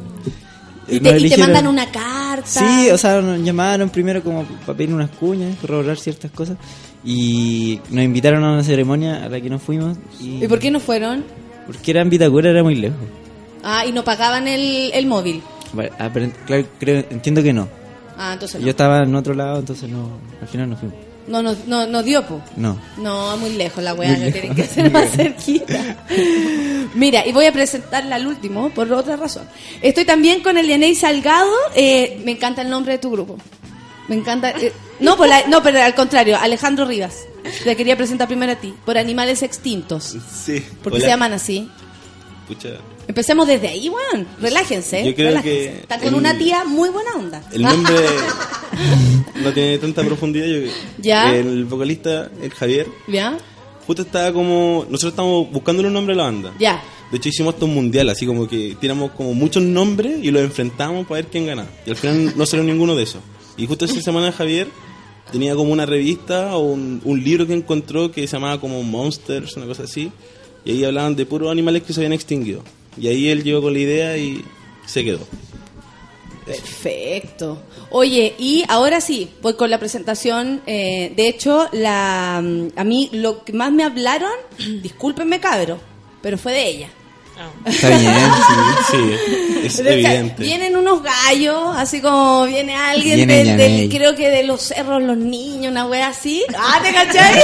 Y 0.87 0.99
te, 0.99 1.17
y 1.19 1.29
te 1.29 1.37
mandan 1.37 1.67
una 1.67 1.85
carta. 1.91 2.02
Sí, 2.45 2.89
o 2.91 2.97
sea, 2.97 3.21
nos 3.21 3.39
llamaron 3.41 3.89
primero 3.89 4.21
como 4.23 4.43
para 4.65 4.77
pedir 4.77 4.93
unas 4.93 5.09
cuñas, 5.11 5.57
corroborar 5.59 5.97
ciertas 5.97 6.31
cosas. 6.31 6.57
Y 7.05 7.79
nos 7.89 8.03
invitaron 8.03 8.43
a 8.43 8.53
una 8.53 8.63
ceremonia 8.63 9.23
a 9.23 9.29
la 9.29 9.39
que 9.41 9.49
no 9.49 9.59
fuimos. 9.59 9.97
Y, 10.21 10.43
¿Y 10.43 10.47
por 10.47 10.59
qué 10.59 10.71
no 10.71 10.79
fueron? 10.79 11.23
Porque 11.67 11.91
era 11.91 12.01
en 12.01 12.09
Vitacura, 12.09 12.49
era 12.49 12.63
muy 12.63 12.75
lejos. 12.75 12.97
Ah, 13.63 13.85
y 13.85 13.91
no 13.91 14.03
pagaban 14.03 14.47
el, 14.47 14.91
el 14.93 15.05
móvil. 15.07 15.41
Ah, 15.99 16.09
pero 16.13 16.29
claro, 16.45 16.65
creo, 16.79 17.03
entiendo 17.09 17.41
que 17.41 17.53
no. 17.53 17.67
Ah, 18.17 18.33
entonces 18.33 18.59
Yo 18.59 18.65
no. 18.65 18.69
estaba 18.71 19.03
en 19.03 19.15
otro 19.15 19.33
lado, 19.33 19.59
entonces 19.59 19.89
no, 19.89 20.09
al 20.41 20.47
final 20.47 20.69
no 20.69 20.77
fuimos. 20.77 20.97
No, 21.27 21.41
no, 21.41 21.55
no, 21.67 21.87
no 21.87 22.03
dio, 22.03 22.25
po. 22.27 22.41
No. 22.57 22.77
No, 22.97 23.37
muy 23.37 23.51
lejos 23.53 23.81
la 23.83 23.93
weá, 23.93 24.11
lo 24.11 24.17
lejos. 24.25 24.33
tienen 24.33 24.55
que 24.55 24.63
hacer 24.63 24.91
más 24.91 25.09
cerquita. 25.11 26.05
Mira, 26.95 27.25
y 27.25 27.31
voy 27.31 27.45
a 27.45 27.51
presentarla 27.53 28.15
al 28.15 28.27
último 28.27 28.69
por 28.71 28.91
otra 28.91 29.15
razón. 29.15 29.47
Estoy 29.81 30.05
también 30.05 30.41
con 30.41 30.57
el 30.57 30.67
Yanei 30.67 30.95
Salgado. 30.95 31.49
eh, 31.75 32.21
me 32.25 32.31
encanta 32.31 32.61
el 32.61 32.69
nombre 32.69 32.93
de 32.93 32.99
tu 32.99 33.09
grupo. 33.11 33.37
Me 34.09 34.15
encanta. 34.15 34.51
eh, 34.51 34.73
no, 34.99 35.15
por 35.17 35.27
la- 35.27 35.47
no, 35.47 35.63
pero 35.63 35.81
al 35.81 35.95
contrario, 35.95 36.37
Alejandro 36.39 36.85
Rivas. 36.85 37.15
Te 37.63 37.75
quería 37.75 37.97
presentar 37.97 38.27
primero 38.27 38.51
a 38.53 38.55
ti. 38.55 38.73
Por 38.85 38.97
Animales 38.97 39.43
Extintos. 39.43 40.15
Sí. 40.45 40.59
¿Por 40.83 40.91
qué 40.93 40.97
Hola. 40.97 41.05
se 41.05 41.07
llaman 41.07 41.33
así? 41.33 41.69
Pucha, 42.47 42.69
Empecemos 43.07 43.47
desde 43.47 43.67
ahí, 43.69 43.89
weón. 43.89 44.27
Relájense. 44.41 45.05
Yo 45.05 45.15
creo 45.15 45.29
relájense. 45.29 45.49
que 45.71 45.79
Están 45.81 45.99
con 45.99 46.07
el- 46.09 46.15
una 46.15 46.37
tía 46.37 46.63
muy 46.65 46.89
buena 46.89 47.15
onda. 47.15 47.41
el 47.53 47.61
nombre 47.61 47.95
no 49.43 49.51
tiene 49.53 49.77
tanta 49.77 50.03
profundidad. 50.03 50.45
Yo, 50.47 50.71
Ya. 50.99 51.35
El 51.35 51.65
vocalista, 51.65 52.29
el 52.41 52.51
Javier, 52.53 52.87
¿Ya? 53.07 53.37
justo 53.85 54.01
estaba 54.03 54.31
como. 54.33 54.85
Nosotros 54.89 55.13
estábamos 55.13 55.51
buscándole 55.51 55.87
un 55.87 55.93
nombre 55.93 56.13
a 56.13 56.17
la 56.17 56.23
banda. 56.23 56.53
Ya. 56.59 56.81
De 57.11 57.17
hecho, 57.17 57.29
hicimos 57.29 57.53
hasta 57.53 57.65
un 57.65 57.73
mundial, 57.75 58.09
así 58.09 58.25
como 58.25 58.47
que 58.47 58.75
tiramos 58.79 59.11
como 59.11 59.33
muchos 59.33 59.61
nombres 59.61 60.23
y 60.23 60.31
los 60.31 60.41
enfrentamos 60.41 61.05
para 61.07 61.21
ver 61.21 61.27
quién 61.31 61.45
ganaba. 61.45 61.69
Y 61.85 61.91
al 61.91 61.95
final 61.95 62.33
no 62.35 62.45
salió 62.45 62.63
ninguno 62.65 62.95
de 62.95 63.03
esos. 63.03 63.21
Y 63.55 63.67
justo 63.67 63.85
esa 63.85 64.01
semana 64.01 64.31
Javier 64.31 64.67
tenía 65.31 65.55
como 65.55 65.71
una 65.71 65.85
revista 65.85 66.55
o 66.55 66.59
un, 66.71 67.01
un 67.03 67.23
libro 67.23 67.45
que 67.45 67.53
encontró 67.53 68.11
que 68.11 68.21
se 68.27 68.33
llamaba 68.35 68.59
como 68.59 68.81
Monsters, 68.83 69.55
una 69.57 69.67
cosa 69.67 69.83
así. 69.83 70.11
Y 70.65 70.71
ahí 70.71 70.85
hablaban 70.85 71.15
de 71.15 71.25
puros 71.25 71.51
animales 71.51 71.83
que 71.83 71.93
se 71.93 71.99
habían 71.99 72.13
extinguido. 72.13 72.63
Y 72.97 73.07
ahí 73.07 73.29
él 73.29 73.43
llegó 73.43 73.61
con 73.61 73.73
la 73.73 73.79
idea 73.79 74.17
y 74.17 74.43
se 74.85 75.03
quedó. 75.03 75.19
Perfecto. 76.45 77.61
Oye, 77.89 78.35
y 78.37 78.63
ahora 78.67 78.99
sí, 79.01 79.29
voy 79.41 79.53
con 79.53 79.69
la 79.69 79.79
presentación. 79.79 80.61
eh, 80.65 81.13
de 81.15 81.27
hecho, 81.27 81.67
la, 81.71 82.41
mm, 82.43 82.67
a 82.75 82.83
mí 82.83 83.09
lo 83.13 83.43
que 83.43 83.53
más 83.53 83.71
me 83.71 83.83
hablaron, 83.83 84.31
discúlpenme 84.81 85.39
cabro, 85.39 85.79
pero 86.21 86.37
fue 86.37 86.51
de 86.53 86.67
ella. 86.67 86.89
Está 87.65 87.89
bien, 87.97 88.15
sí. 88.91 88.97
es 89.65 89.79
O 89.79 89.83
sea, 89.83 89.93
evidente. 89.93 90.43
Vienen 90.43 90.75
unos 90.75 91.01
gallos, 91.01 91.75
así 91.75 92.01
como 92.01 92.45
viene 92.45 92.75
alguien 92.75 93.15
Viene 93.15 93.55
del, 93.55 93.89
creo 93.89 94.15
que 94.15 94.29
de 94.29 94.43
los 94.43 94.61
cerros, 94.61 95.01
los 95.01 95.17
niños, 95.17 95.71
una 95.71 95.85
wea 95.85 96.07
así. 96.07 96.43
Ah, 96.57 96.79
¿te 96.83 96.93
cachai? 96.93 97.41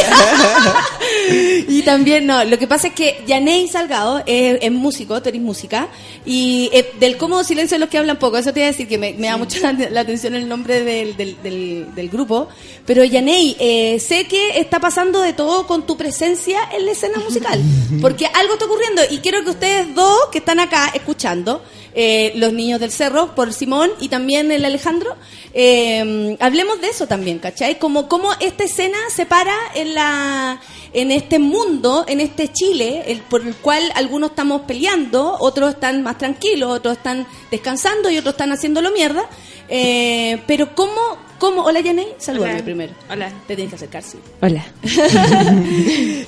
y 1.68 1.82
también, 1.84 2.26
no, 2.26 2.44
lo 2.44 2.58
que 2.58 2.68
pasa 2.68 2.88
es 2.88 2.94
que 2.94 3.24
Yaney 3.26 3.68
Salgado 3.68 4.22
es, 4.26 4.60
es 4.62 4.72
músico, 4.72 5.22
tú 5.22 5.30
eres 5.30 5.42
música, 5.42 5.88
y 6.26 6.70
eh, 6.74 6.92
del 7.00 7.18
cómodo 7.18 7.44
silencio 7.44 7.76
de 7.76 7.80
los 7.80 7.90
que 7.90 7.98
hablan 7.98 8.20
poco, 8.20 8.38
eso 8.38 8.54
te 8.54 8.60
iba 8.60 8.68
a 8.68 8.72
decir 8.72 8.88
que 8.88 8.98
me, 8.98 9.14
me 9.14 9.28
da 9.28 9.38
mucho 9.38 9.60
la, 9.62 9.74
la 9.74 10.02
atención 10.02 10.36
el 10.36 10.48
nombre 10.48 10.84
del, 10.84 11.16
del, 11.16 11.42
del, 11.42 11.88
del 11.96 12.10
grupo, 12.10 12.50
pero 12.86 13.04
Yaney, 13.04 13.56
eh, 13.60 14.00
sé 14.00 14.28
que 14.28 14.60
está 14.60 14.80
pasando 14.80 15.22
de 15.22 15.34
todo 15.34 15.66
con 15.68 15.86
tu 15.86 15.98
presencia 15.98 16.60
en 16.76 16.86
la 16.86 16.92
escena 16.92 17.20
musical, 17.20 17.60
porque 18.02 18.26
algo 18.26 18.54
está 18.54 18.66
ocurriendo, 18.66 19.02
y 19.10 19.20
quiero 19.20 19.44
que 19.44 19.52
ustedes 19.52 19.79
dos 19.84 20.28
que 20.32 20.40
están 20.40 20.60
acá 20.60 20.92
escuchando, 20.94 21.64
eh, 21.94 22.34
los 22.36 22.54
niños 22.54 22.80
del 22.80 22.92
cerro, 22.92 23.34
por 23.36 23.52
Simón 23.54 23.90
y 24.00 24.10
también 24.10 24.52
el 24.52 24.64
Alejandro, 24.64 25.16
eh, 25.54 26.38
hablemos 26.40 26.80
de 26.82 26.90
eso 26.90 27.08
también, 27.08 27.40
¿cachai? 27.40 27.80
Como 27.80 28.08
cómo 28.08 28.32
esta 28.40 28.64
escena 28.64 28.98
se 29.10 29.26
para 29.26 29.56
en 29.74 29.96
la 29.96 30.62
en 30.94 31.12
este 31.12 31.40
mundo, 31.40 32.06
en 32.08 32.20
este 32.20 32.52
Chile, 32.52 33.04
el, 33.08 33.22
por 33.22 33.46
el 33.46 33.56
cual 33.56 33.92
algunos 33.96 34.32
estamos 34.32 34.62
peleando, 34.62 35.38
otros 35.40 35.76
están 35.76 36.02
más 36.02 36.18
tranquilos, 36.18 36.72
otros 36.72 36.98
están 36.98 37.28
descansando 37.52 38.10
y 38.10 38.18
otros 38.18 38.34
están 38.34 38.52
haciéndolo 38.52 38.92
mierda. 38.92 39.30
Eh, 39.68 40.42
pero 40.48 40.74
cómo 40.74 41.18
¿Cómo? 41.40 41.64
Hola, 41.64 41.80
Yaney. 41.80 42.08
Salúdame 42.18 42.56
Hola. 42.56 42.64
primero. 42.64 42.94
Hola. 43.10 43.32
Te 43.48 43.56
tienes 43.56 43.70
que 43.72 43.76
acercar, 43.78 44.04
sí. 44.04 44.18
Hola. 44.42 44.66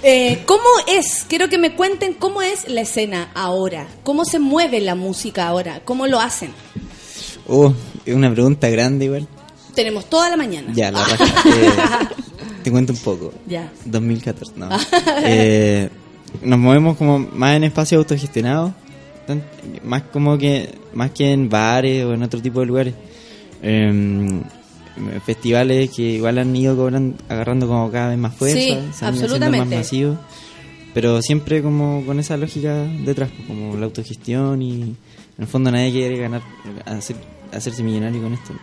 Eh, 0.04 0.42
¿Cómo 0.48 0.64
es? 0.88 1.26
Quiero 1.30 1.48
que 1.48 1.58
me 1.60 1.76
cuenten 1.76 2.14
cómo 2.16 2.42
es 2.42 2.68
la 2.68 2.82
escena 2.82 3.30
ahora. 3.36 3.86
¿Cómo 4.04 4.26
se 4.26 4.40
mueve 4.40 4.82
la 4.82 4.96
música 4.96 5.48
ahora? 5.48 5.82
¿Cómo 5.86 6.08
lo 6.08 6.20
hacen? 6.20 6.52
Oh, 7.48 7.72
es 8.06 8.16
una 8.16 8.32
pregunta 8.32 8.68
grande 8.70 9.06
igual. 9.06 9.28
Tenemos 9.76 10.06
toda 10.10 10.30
la 10.30 10.38
mañana. 10.38 10.72
Ya, 10.74 10.92
la 10.92 11.04
raja. 11.18 11.26
Eh, 11.50 11.70
te 12.64 12.72
cuento 12.72 12.94
un 12.94 13.00
poco. 13.00 13.32
Ya. 13.48 13.72
2014, 13.86 14.54
no. 14.56 14.70
Eh, 15.24 15.90
nos 16.42 16.58
movemos 16.58 16.98
como 16.98 17.20
más 17.20 17.56
en 17.58 17.66
espacios 17.66 18.00
autogestionados, 18.00 18.72
más 19.84 20.04
como 20.14 20.38
que 20.38 20.74
más 20.94 21.12
que 21.12 21.32
en 21.32 21.48
bares 21.50 22.06
o 22.06 22.14
en 22.14 22.24
otro 22.24 22.42
tipo 22.42 22.62
de 22.62 22.66
lugares. 22.66 22.94
Em, 23.62 24.42
festivales 25.26 25.90
que 25.92 26.02
igual 26.04 26.38
han 26.38 26.56
ido 26.56 26.76
cobran- 26.76 27.16
agarrando 27.30 27.68
como 27.68 27.92
cada 27.92 28.10
vez 28.10 28.18
más 28.18 28.36
fuerza, 28.36 28.58
Sí, 28.58 28.68
se 28.68 28.74
han 28.74 28.80
ido 28.80 28.90
haciendo 28.90 29.24
absolutamente. 29.26 29.76
más 29.76 29.86
masivos, 29.86 30.18
pero 30.94 31.22
siempre 31.22 31.62
como 31.62 32.06
con 32.06 32.20
esa 32.20 32.38
lógica 32.38 32.84
detrás, 33.06 33.30
pues, 33.36 33.48
como 33.48 33.76
la 33.78 33.86
autogestión 33.86 34.62
y 34.62 34.82
en 34.82 34.98
el 35.38 35.48
fondo 35.48 35.72
nadie 35.72 35.92
quiere 35.92 36.18
ganar, 36.18 36.42
hacer, 36.86 37.16
hacerse 37.52 37.84
millonario 37.84 38.22
con 38.22 38.34
esto. 38.34 38.54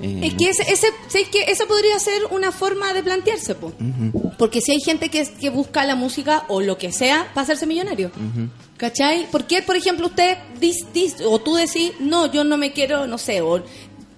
Eh, 0.00 0.20
Es 0.22 0.34
que 0.34 0.48
ese, 0.48 0.62
ese, 0.72 0.86
¿sabes 1.08 1.28
qué? 1.28 1.42
esa 1.48 1.66
podría 1.66 1.98
ser 1.98 2.22
una 2.30 2.50
forma 2.52 2.94
de 2.94 3.02
plantearse, 3.02 3.54
po. 3.54 3.70
Porque 4.38 4.62
si 4.62 4.72
hay 4.72 4.80
gente 4.80 5.10
que, 5.10 5.28
que 5.38 5.50
busca 5.50 5.84
la 5.84 5.94
música 5.94 6.44
o 6.48 6.62
lo 6.62 6.78
que 6.78 6.90
sea 6.90 7.28
para 7.34 7.42
hacerse 7.44 7.66
millonario. 7.66 8.08
ujú. 8.08 8.48
¿Cachai? 8.78 9.26
¿Por 9.30 9.44
qué, 9.44 9.62
por 9.62 9.76
ejemplo, 9.76 10.06
usted 10.06 10.38
dis- 10.60 10.86
dis- 10.92 11.22
o 11.24 11.38
tú 11.38 11.54
decís, 11.54 11.92
no, 12.00 12.32
yo 12.32 12.42
no 12.42 12.56
me 12.56 12.72
quiero, 12.72 13.06
no 13.06 13.16
sé, 13.18 13.40
o 13.42 13.62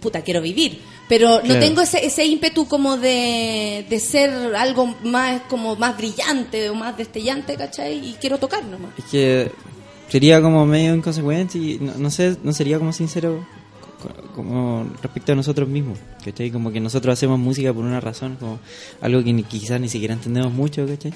puta, 0.01 0.23
quiero 0.23 0.41
vivir? 0.41 0.79
Pero 1.09 1.37
no 1.37 1.43
Claro. 1.43 1.61
tengo 1.61 1.81
ese, 1.83 2.05
ese 2.07 2.25
ímpetu 2.25 2.67
como 2.67 2.97
de, 2.97 3.85
de 3.91 4.01
ser 4.01 4.31
algo 4.57 4.87
más 5.05 5.43
como 5.51 5.77
más 5.77 5.97
brillante 5.99 6.71
o 6.71 6.75
más 6.75 6.97
destellante, 6.97 7.57
¿cachai? 7.57 7.99
Y 8.11 8.15
quiero 8.21 8.39
tocar 8.39 8.65
nomás. 8.65 8.91
Es 8.99 9.05
que 9.07 9.51
sería 10.09 10.41
como 10.41 10.65
medio 10.65 10.95
inconsecuente 10.95 11.59
y 11.59 11.79
no, 11.81 11.93
no 11.99 12.11
sé, 12.11 12.37
no 12.43 12.53
sería 12.55 12.79
como 12.79 12.93
sincero 12.95 13.47
co- 14.03 14.33
como 14.35 14.87
respecto 15.03 15.33
a 15.33 15.35
nosotros 15.35 15.69
mismos, 15.69 15.99
¿cachai? 16.25 16.51
Como 16.51 16.73
que 16.73 16.81
nosotros 16.81 17.13
hacemos 17.13 17.39
música 17.39 17.71
por 17.75 17.85
una 17.85 18.01
razón, 18.01 18.37
como 18.41 18.59
algo 19.03 19.23
que 19.23 19.33
ni- 19.35 19.43
quizás 19.45 19.79
ni 19.81 19.91
siquiera 19.91 20.15
entendemos 20.15 20.55
mucho, 20.55 20.87
¿cachai? 20.87 21.13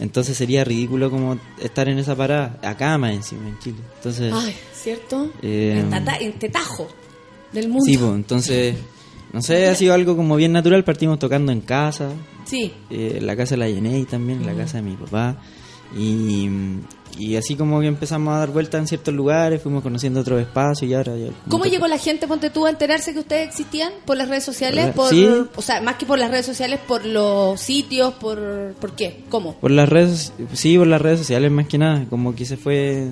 Entonces 0.00 0.36
sería 0.36 0.64
ridículo 0.64 1.10
como 1.10 1.38
estar 1.62 1.88
en 1.88 1.98
esa 1.98 2.14
parada, 2.14 2.58
acá 2.62 2.98
más 2.98 3.12
encima, 3.14 3.48
en 3.48 3.58
Chile. 3.60 3.78
Entonces, 3.96 4.32
Ay, 4.36 4.54
¿cierto? 4.74 5.30
Eh, 5.42 5.78
en, 5.80 5.88
tata- 5.88 6.18
en 6.18 6.32
tetajo 6.38 6.88
del 7.52 7.68
mundo. 7.68 7.84
sí, 7.86 7.96
pues, 7.96 8.10
entonces, 8.12 8.74
no 9.32 9.42
sé, 9.42 9.68
ha 9.68 9.74
sido 9.74 9.94
algo 9.94 10.16
como 10.16 10.36
bien 10.36 10.52
natural, 10.52 10.84
partimos 10.84 11.18
tocando 11.18 11.52
en 11.52 11.60
casa, 11.60 12.10
Sí. 12.44 12.72
eh, 12.90 13.18
la 13.22 13.36
casa 13.36 13.54
de 13.54 13.58
la 13.58 13.68
Yenei 13.68 14.04
también, 14.04 14.44
la 14.44 14.54
casa 14.54 14.78
de 14.78 14.82
mi 14.82 14.96
papá. 14.96 15.36
Y, 15.96 16.48
y 17.18 17.34
así 17.36 17.56
como 17.56 17.80
que 17.80 17.88
empezamos 17.88 18.32
a 18.32 18.38
dar 18.38 18.50
vueltas 18.50 18.80
en 18.80 18.86
ciertos 18.86 19.12
lugares, 19.12 19.60
fuimos 19.60 19.82
conociendo 19.82 20.20
otros 20.20 20.40
espacios 20.40 20.88
y 20.88 20.94
ahora... 20.94 21.16
ya- 21.16 21.30
¿Cómo 21.48 21.64
llegó 21.64 21.88
la 21.88 21.98
gente, 21.98 22.28
ponte 22.28 22.48
tú, 22.50 22.64
a 22.66 22.70
enterarse 22.70 23.12
que 23.12 23.18
ustedes 23.18 23.48
existían? 23.48 23.92
¿Por 24.04 24.16
las 24.16 24.28
redes 24.28 24.44
sociales? 24.44 24.94
Por 24.94 25.10
sí. 25.10 25.28
O 25.56 25.62
sea, 25.62 25.80
más 25.80 25.96
que 25.96 26.06
por 26.06 26.18
las 26.20 26.30
redes 26.30 26.46
sociales, 26.46 26.78
por 26.86 27.04
los 27.04 27.60
sitios, 27.60 28.14
por... 28.14 28.74
¿Por 28.80 28.92
qué? 28.94 29.24
¿Cómo? 29.30 29.56
Por 29.56 29.72
las 29.72 29.88
redes, 29.88 30.32
sí, 30.52 30.78
por 30.78 30.86
las 30.86 31.02
redes 31.02 31.18
sociales 31.18 31.50
más 31.50 31.66
que 31.66 31.78
nada, 31.78 32.06
como 32.08 32.34
que 32.36 32.44
se 32.44 32.56
fue, 32.56 33.08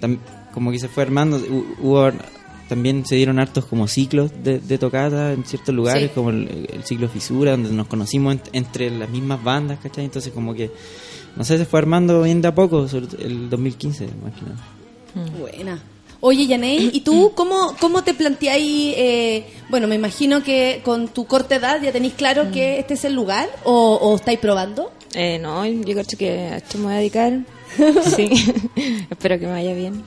tam- 0.00 0.18
como 0.52 0.72
que 0.72 0.80
se 0.80 0.88
fue 0.88 1.04
armando, 1.04 1.38
Hu- 1.38 1.64
hubo, 1.80 2.10
también 2.68 3.04
se 3.06 3.16
dieron 3.16 3.38
hartos 3.38 3.64
como 3.66 3.86
ciclos 3.88 4.30
de, 4.42 4.58
de 4.58 4.78
tocata 4.78 5.32
en 5.32 5.44
ciertos 5.44 5.74
lugares, 5.74 6.04
Sí. 6.04 6.10
como 6.14 6.30
el, 6.30 6.68
el 6.72 6.84
ciclo 6.84 7.08
Fisura, 7.08 7.52
donde 7.52 7.70
nos 7.70 7.86
conocimos 7.88 8.34
en- 8.34 8.40
entre 8.52 8.90
las 8.90 9.08
mismas 9.10 9.42
bandas, 9.42 9.78
¿cachai? 9.82 10.04
Entonces 10.04 10.32
como 10.32 10.54
que, 10.54 10.70
no 11.36 11.44
sé, 11.44 11.58
se 11.58 11.64
fue 11.64 11.78
armando 11.80 12.22
bien 12.22 12.42
de 12.42 12.48
a 12.48 12.54
poco, 12.54 12.88
sobre 12.88 13.06
el 13.24 13.48
2015 13.50 14.06
más 14.22 14.32
que 14.34 14.42
nada. 14.42 15.36
Buena. 15.38 15.82
Oye, 16.20 16.46
Yanei, 16.46 16.90
¿y 16.92 17.00
tú 17.02 17.32
cómo, 17.36 17.74
cómo 17.78 18.02
te 18.02 18.14
planteáis? 18.14 18.94
eh, 18.96 19.46
bueno, 19.68 19.86
me 19.86 19.94
imagino 19.94 20.42
que 20.42 20.80
con 20.84 21.08
tu 21.08 21.26
corta 21.26 21.56
edad 21.56 21.80
ya 21.82 21.92
tenéis 21.92 22.14
claro 22.14 22.50
que 22.50 22.78
este 22.78 22.94
es 22.94 23.04
el 23.04 23.14
lugar 23.14 23.48
o, 23.64 23.94
o 24.00 24.16
estáis 24.16 24.38
probando. 24.38 24.90
Eh, 25.14 25.38
no, 25.38 25.64
yo 25.66 25.82
creo 25.94 26.04
que 26.18 26.30
a 26.30 26.56
esto 26.56 26.78
me 26.78 26.84
voy 26.84 26.94
a 26.94 26.96
dedicar. 26.98 27.32
Sí. 28.16 28.28
Espero 29.10 29.38
que 29.38 29.46
me 29.46 29.52
vaya 29.52 29.74
bien. 29.74 30.02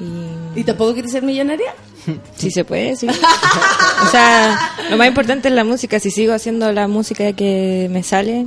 Y... 0.00 0.60
¿Y 0.60 0.64
tampoco 0.64 0.94
quieres 0.94 1.12
ser 1.12 1.22
millonaria? 1.22 1.74
Si 2.36 2.50
se 2.50 2.64
puede, 2.64 2.96
sí. 2.96 3.06
o 4.06 4.10
sea, 4.10 4.58
lo 4.90 4.96
más 4.96 5.08
importante 5.08 5.48
es 5.48 5.54
la 5.54 5.64
música. 5.64 6.00
Si 6.00 6.10
sigo 6.10 6.32
haciendo 6.34 6.72
la 6.72 6.88
música 6.88 7.32
que 7.32 7.88
me 7.90 8.02
sale, 8.02 8.46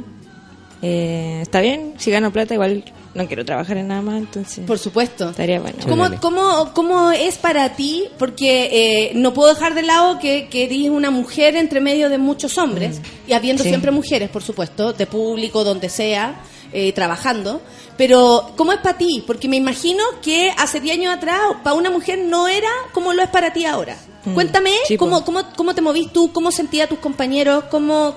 eh, 0.82 1.40
está 1.42 1.62
bien. 1.62 1.94
Si 1.98 2.12
gano 2.12 2.32
plata, 2.32 2.54
igual 2.54 2.84
no 3.14 3.28
quiero 3.28 3.46
trabajar 3.46 3.78
en 3.78 3.88
nada 3.88 4.02
más, 4.02 4.18
entonces. 4.18 4.66
Por 4.66 4.78
supuesto. 4.78 5.30
Estaría 5.30 5.60
bueno. 5.62 5.78
¿Cómo, 5.88 6.10
cómo, 6.20 6.72
¿Cómo 6.74 7.12
es 7.12 7.38
para 7.38 7.76
ti? 7.76 8.04
Porque 8.20 8.70
eh, 9.10 9.12
no 9.16 9.34
puedo 9.34 9.54
dejar 9.54 9.74
de 9.74 9.84
lado 9.84 10.20
que, 10.20 10.48
que 10.50 10.66
eres 10.66 10.90
una 10.90 11.12
mujer 11.12 11.56
entre 11.56 11.80
medio 11.80 12.10
de 12.10 12.18
muchos 12.18 12.58
hombres, 12.58 13.00
y 13.26 13.34
habiendo 13.34 13.64
Sí. 13.64 13.70
siempre 13.70 13.92
mujeres, 13.92 14.30
por 14.30 14.44
supuesto, 14.44 14.92
de 14.92 15.08
público, 15.08 15.64
donde 15.64 15.88
sea, 15.88 16.42
eh, 16.74 16.92
trabajando. 16.92 17.62
Pero, 17.98 18.52
¿cómo 18.58 18.74
es 18.74 18.80
para 18.80 18.98
ti? 18.98 19.24
Porque 19.26 19.48
me 19.48 19.56
imagino 19.56 20.04
que 20.22 20.52
hace 20.58 20.80
10 20.82 20.98
años 20.98 21.16
atrás, 21.16 21.40
para 21.64 21.76
una 21.76 21.90
mujer 21.90 22.20
no 22.20 22.48
era 22.48 22.70
como 22.94 23.14
lo 23.14 23.24
es 23.24 23.30
para 23.30 23.54
ti 23.54 23.66
ahora. 23.66 23.96
Mm. 24.26 24.34
Cuéntame, 24.34 24.72
¿cómo, 24.98 25.24
cómo, 25.24 25.42
¿cómo 25.56 25.74
te 25.74 25.82
movís 25.82 26.12
tú? 26.12 26.32
¿Cómo 26.34 26.52
sentías 26.52 26.88
a 26.88 26.90
tus 26.90 27.00
compañeros? 27.00 27.66
¿Cómo? 27.72 28.16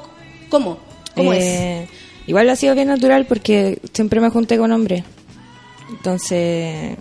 ¿Cómo? 0.48 0.78
¿Cómo 1.14 1.32
es? 1.32 1.44
Eh, 1.44 1.88
Igual 2.26 2.50
ha 2.50 2.56
sido 2.56 2.74
bien 2.74 2.88
natural 2.88 3.24
porque 3.26 3.80
siempre 3.94 4.20
me 4.20 4.28
junté 4.28 4.58
con 4.58 4.70
hombres. 4.70 5.02
Entonces, 5.90 6.96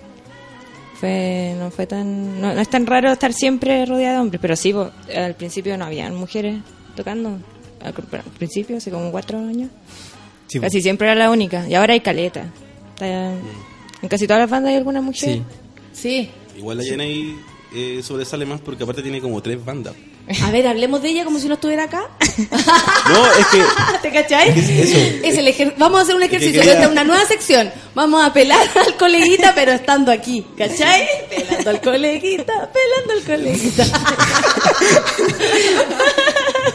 fue, 0.99 1.53
no 1.59 1.69
fue 1.69 1.85
tan, 1.85 2.39
no, 2.39 2.53
no 2.53 2.61
es 2.61 2.69
tan 2.69 2.85
raro 2.85 3.11
estar 3.11 3.33
siempre 3.33 3.85
rodeada 3.85 4.15
de 4.15 4.21
hombres, 4.21 4.39
pero 4.41 4.55
sí, 4.55 4.71
po, 4.71 4.89
al 5.13 5.35
principio 5.35 5.77
no 5.77 5.85
habían 5.85 6.15
mujeres 6.15 6.61
tocando. 6.95 7.39
Al, 7.81 7.93
al 7.93 8.31
principio, 8.37 8.77
hace 8.77 8.89
como 8.89 9.11
cuatro 9.11 9.37
años. 9.39 9.69
Sí, 10.47 10.59
po. 10.59 10.63
Casi 10.63 10.81
siempre 10.81 11.07
era 11.07 11.15
la 11.15 11.29
única. 11.29 11.67
Y 11.67 11.75
ahora 11.75 11.91
hay 11.93 11.99
caleta. 11.99 12.45
En 12.99 14.09
casi 14.09 14.27
todas 14.27 14.41
las 14.41 14.49
bandas 14.49 14.71
hay 14.71 14.77
alguna 14.77 15.01
mujer. 15.01 15.29
Sí. 15.29 15.43
Sí. 15.93 16.29
Igual 16.57 16.77
la 16.77 16.83
Jenny 16.83 17.35
eh, 17.73 18.01
sobresale 18.03 18.45
más 18.45 18.61
porque 18.61 18.83
aparte 18.83 19.01
tiene 19.01 19.19
como 19.21 19.41
tres 19.41 19.63
bandas. 19.63 19.93
A 20.43 20.51
ver, 20.51 20.67
hablemos 20.67 21.01
de 21.01 21.09
ella 21.09 21.23
como 21.23 21.39
si 21.39 21.47
no 21.47 21.53
estuviera 21.55 21.83
acá. 21.85 22.03
No, 23.09 23.25
es 23.39 23.45
que 23.47 23.61
¿Te 24.01 24.11
cachai? 24.11 24.53
¿Qué 24.53 24.59
es 24.59 24.69
eso? 24.69 24.97
Es 25.23 25.37
el 25.37 25.47
ejer- 25.47 25.73
Vamos 25.77 25.99
a 25.99 26.03
hacer 26.03 26.15
un 26.15 26.21
Es 26.23 26.29
que 26.29 26.35
ejercicio. 26.35 26.61
quería- 26.61 26.81
es 26.83 26.87
una 26.91 27.03
nueva 27.05 27.25
sección. 27.25 27.71
Vamos 27.95 28.23
a 28.23 28.31
pelar 28.33 28.67
al 28.75 28.95
coleguita, 28.97 29.53
pero 29.55 29.71
estando 29.71 30.11
aquí. 30.11 30.45
¿Cachai? 30.57 31.07
Pelando 31.29 31.69
al 31.69 31.81
coleguita, 31.81 32.69
pelando 32.71 33.13
al 33.13 33.23
coleguita. 33.23 33.85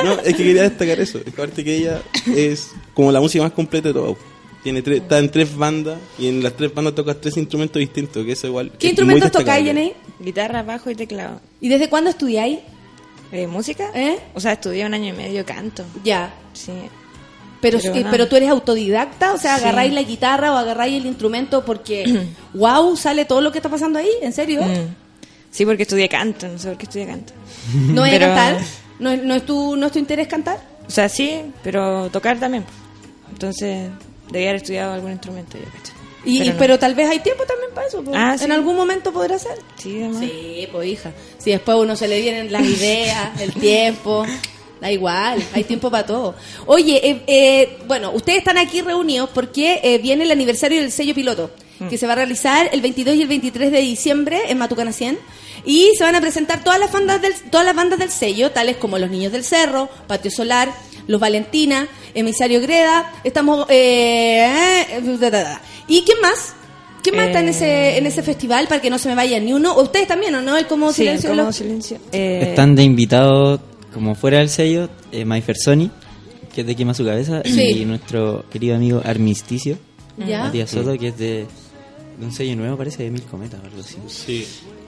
No, 0.04 0.12
es 0.14 0.34
que 0.36 0.44
quería 0.44 0.62
destacar 0.62 0.98
eso. 1.00 1.18
Es 1.18 1.24
que 1.24 1.30
aparte 1.30 1.62
que 1.62 1.76
ella 1.76 2.02
es 2.34 2.70
como 2.94 3.12
la 3.12 3.20
música 3.20 3.44
más 3.44 3.52
completa 3.52 3.88
de 3.88 3.94
todo. 3.94 4.16
Tiene 4.62 4.80
tres, 4.82 5.02
está 5.02 5.18
en 5.18 5.28
tres 5.30 5.56
bandas 5.56 5.98
y 6.18 6.28
en 6.28 6.43
las 6.43 6.55
tres 6.55 6.72
bandas 6.72 6.94
toca 6.94 7.14
tres 7.14 7.36
instrumentos 7.36 7.80
distintos, 7.80 8.24
que 8.24 8.32
eso 8.32 8.47
igual. 8.47 8.70
¿Qué 8.78 8.86
es 8.89 8.93
instrumentos 8.93 9.30
tocáis, 9.32 9.66
Jenny? 9.66 9.93
Guitarra, 10.20 10.62
bajo 10.62 10.89
y 10.90 10.94
teclado. 10.94 11.40
¿Y 11.60 11.68
desde 11.68 11.89
cuándo 11.89 12.10
estudiáis? 12.10 12.60
Eh, 13.32 13.47
¿Música? 13.48 13.90
¿Eh? 13.94 14.18
O 14.34 14.40
sea, 14.40 14.52
estudié 14.52 14.86
un 14.86 14.94
año 14.94 15.09
y 15.09 15.16
medio 15.16 15.44
canto. 15.44 15.84
Ya. 16.05 16.32
Sí. 16.52 16.70
Pero, 17.60 17.78
Pero 17.80 17.94
eh, 17.94 18.06
pero 18.10 18.28
tú 18.28 18.36
eres 18.36 18.51
autodidacta, 18.51 19.32
o 19.34 19.39
sea, 19.39 19.56
Sí. 19.56 19.62
agarráis 19.64 19.93
la 19.93 20.02
guitarra 20.02 20.52
o 20.52 20.56
agarráis 20.56 20.97
el 21.01 21.06
instrumento 21.06 21.64
porque, 21.64 22.26
wow, 22.55 22.97
sale 22.97 23.24
todo 23.24 23.40
lo 23.40 23.51
que 23.51 23.59
está 23.59 23.68
pasando 23.68 23.98
ahí, 23.98 24.10
¿en 24.20 24.32
serio? 24.32 24.62
Mm. 24.62 24.94
Sí, 25.51 25.64
porque 25.66 25.82
estudié 25.82 26.09
canto, 26.09 26.47
no 26.48 26.59
sé 26.59 26.68
por 26.68 26.78
qué 26.78 26.84
estudié 26.84 27.06
canto. 27.06 27.32
¿No 27.74 28.05
es 28.05 28.12
Pero- 28.12 28.26
cantar? 28.26 28.59
¿No, 29.01 29.10
es- 29.10 29.22
no 29.24 29.34
es 29.34 29.44
tu, 29.47 29.76
¿No 29.76 29.86
es 29.86 29.93
tu 29.93 29.98
interés 29.98 30.28
cantar? 30.28 30.59
O 30.86 30.90
sea, 30.90 31.09
sí, 31.09 31.40
pero 31.64 32.10
tocar 32.10 32.39
también. 32.39 32.64
Entonces, 33.30 33.90
debía 34.32 34.50
haber 34.50 34.62
estudiado 34.62 34.92
algún 34.94 35.12
instrumento, 35.12 35.59
yo 35.59 35.64
cacho. 35.64 35.92
Y, 36.24 36.38
Pero 36.38 36.50
y- 36.50 36.52
no. 36.52 36.59
pero 36.59 36.78
tal 36.78 36.94
vez 36.94 37.09
hay 37.10 37.18
tiempo 37.20 37.44
también 37.44 37.70
para 37.74 37.86
eso. 37.88 38.02
po. 38.02 38.12
Ah, 38.14 38.36
sí. 38.38 38.44
En 38.44 38.52
algún 38.52 38.76
momento 38.76 39.12
podrá 39.12 39.38
ser. 39.38 39.59
Sí, 39.76 39.98
además. 40.02 40.20
Sí, 40.20 40.68
pues 40.70 40.88
hija. 40.88 41.12
Si 41.38 41.50
después 41.50 41.74
a 41.76 41.78
uno 41.80 41.96
se 41.96 42.06
le 42.09 42.20
vienen 42.20 42.52
las 42.52 42.62
ideas, 42.64 43.40
el 43.40 43.52
tiempo, 43.60 44.24
da 44.80 44.90
igual, 44.92 45.42
hay 45.52 45.64
tiempo 45.64 45.90
para 45.90 46.06
todo. 46.06 46.34
Oye, 46.66 47.00
eh, 47.10 47.22
eh, 47.26 47.78
bueno, 47.86 48.12
ustedes 48.12 48.38
están 48.38 48.56
aquí 48.59 48.82
reunidos 48.82 49.30
porque 49.34 49.80
eh, 49.82 49.98
viene 49.98 50.24
el 50.24 50.30
aniversario 50.30 50.80
del 50.80 50.92
sello 50.92 51.14
piloto, 51.14 51.50
Mm. 51.80 51.88
que 51.88 51.96
se 51.98 52.06
va 52.06 52.12
a 52.12 52.16
realizar 52.16 52.68
el 52.70 52.80
22 52.82 53.16
y 53.16 53.22
el 53.22 53.28
23 53.28 53.72
de 53.72 53.80
diciembre 53.80 54.38
en 54.48 54.59
Matucana 54.59 54.92
100. 54.92 55.18
Y 55.64 55.90
se 55.96 56.04
van 56.04 56.14
a 56.14 56.20
presentar 56.20 56.62
todas 56.62 56.78
las 56.78 56.92
bandas 56.92 57.20
del, 57.22 57.32
todas 57.50 57.64
las 57.66 57.74
bandas 57.74 57.98
del 57.98 58.10
sello, 58.10 58.52
tales 58.52 58.76
como 58.76 58.98
Los 58.98 59.10
Niños 59.10 59.32
del 59.32 59.42
Cerro, 59.42 59.88
Patio 60.06 60.30
Solar, 60.30 60.68
Los 61.06 61.20
Valentina, 61.20 61.88
Emisario 62.14 62.60
Greda, 62.60 63.12
estamos... 63.24 63.66
Eh, 63.70 64.44
eh. 64.90 65.44
¿Y 65.88 66.02
quién 66.02 66.20
más? 66.20 66.54
¿Quién 67.02 67.16
más 67.16 67.26
está 67.26 67.40
en 67.40 67.48
Eh, 67.48 67.50
ese, 67.50 67.98
en 67.98 68.06
ese 68.06 68.22
festival 68.22 68.68
para 68.68 68.80
que 68.80 68.88
no 68.90 68.98
se 68.98 69.08
me 69.08 69.14
vaya 69.14 69.38
ni 69.40 69.52
uno? 69.52 69.72
¿O 69.74 69.82
ustedes 69.82 70.06
también 70.06 70.34
o 70.36 70.40
no? 70.42 70.56
El 70.56 70.66
como 70.66 70.90
Sí, 70.92 71.02
silencio. 71.02 71.30
como 71.30 71.42
Lo- 71.42 71.52
silencio. 71.52 71.98
Eh, 72.12 72.46
Están 72.50 72.76
de 72.76 72.84
invitados 72.84 73.60
como 73.92 74.14
fuera 74.14 74.38
del 74.38 74.48
sello, 74.48 74.88
eh, 75.10 75.24
Mayfer 75.24 75.56
Sony, 75.56 75.90
que 76.54 76.60
es 76.62 76.66
de 76.66 76.76
Quema 76.76 76.94
su 76.94 77.04
cabeza, 77.04 77.42
Sí. 77.44 77.60
y 77.80 77.84
nuestro 77.84 78.44
querido 78.50 78.76
amigo 78.76 79.02
Armisticio, 79.04 79.76
Ya. 80.16 80.44
Matías 80.44 80.70
Soto, 80.70 80.96
que 80.98 81.08
es 81.08 81.18
de, 81.18 81.46
de 82.18 82.24
un 82.26 82.32
sello 82.32 82.54
nuevo, 82.56 82.76
parece 82.76 83.02
de 83.02 83.10
Mil 83.10 83.22
Cometas 83.22 83.60
o 83.60 83.66
algo 83.66 83.80
así. 83.80 83.96
Sí. 84.06 84.46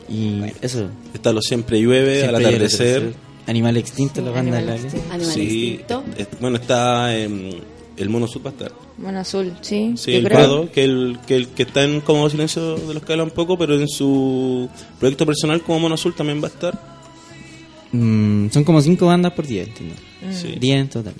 Y 0.08 0.42
eso. 0.62 0.88
Está 1.14 1.32
lo 1.32 1.40
siempre 1.42 1.80
llueve, 1.80 2.20
Siempre 2.20 2.36
al 2.36 2.42
llueve, 2.42 2.56
atardecer. 2.56 3.14
Animal 3.46 3.76
Extinto, 3.76 4.20
la 4.22 4.30
banda 4.30 4.56
del 4.58 4.68
área. 4.70 4.90
Animal 5.10 5.20
Sí, 5.32 5.70
Instinto. 5.70 6.04
es- 6.16 6.28
bueno, 6.40 6.56
está 6.56 7.16
em, 7.16 7.50
el 7.96 8.08
Mono 8.08 8.26
Sud 8.26 8.42
va 8.44 8.50
a 8.50 8.52
estar. 8.52 8.72
Mono 8.96 9.18
azul, 9.20 9.52
sí. 9.60 9.94
Sí, 9.96 10.14
el 10.14 10.24
creo. 10.24 10.38
Prado, 10.38 10.70
que 10.72 10.84
el, 10.84 11.18
que 11.26 11.34
el 11.36 11.48
que 11.48 11.64
está 11.64 11.82
en 11.84 12.00
Cómodo 12.00 12.30
Silencio 12.30 12.76
de 12.76 12.94
los 12.94 13.02
que 13.02 13.12
habla 13.12 13.24
un 13.24 13.30
poco, 13.30 13.58
pero 13.58 13.74
en 13.74 13.88
su 13.88 14.68
proyecto 15.00 15.26
personal 15.26 15.60
como 15.62 15.80
Mono 15.80 15.94
Azul 15.96 16.14
también 16.14 16.40
va 16.42 16.46
a 16.46 16.50
estar. 16.50 16.94
Mm, 17.92 18.50
son 18.50 18.64
como 18.64 18.80
cinco 18.80 19.06
bandas 19.06 19.32
por 19.32 19.46
día, 19.46 19.62
entiendo. 19.64 19.94
Sí. 20.32 20.56
Diez 20.58 20.76
en 20.80 20.88
total. 20.88 21.14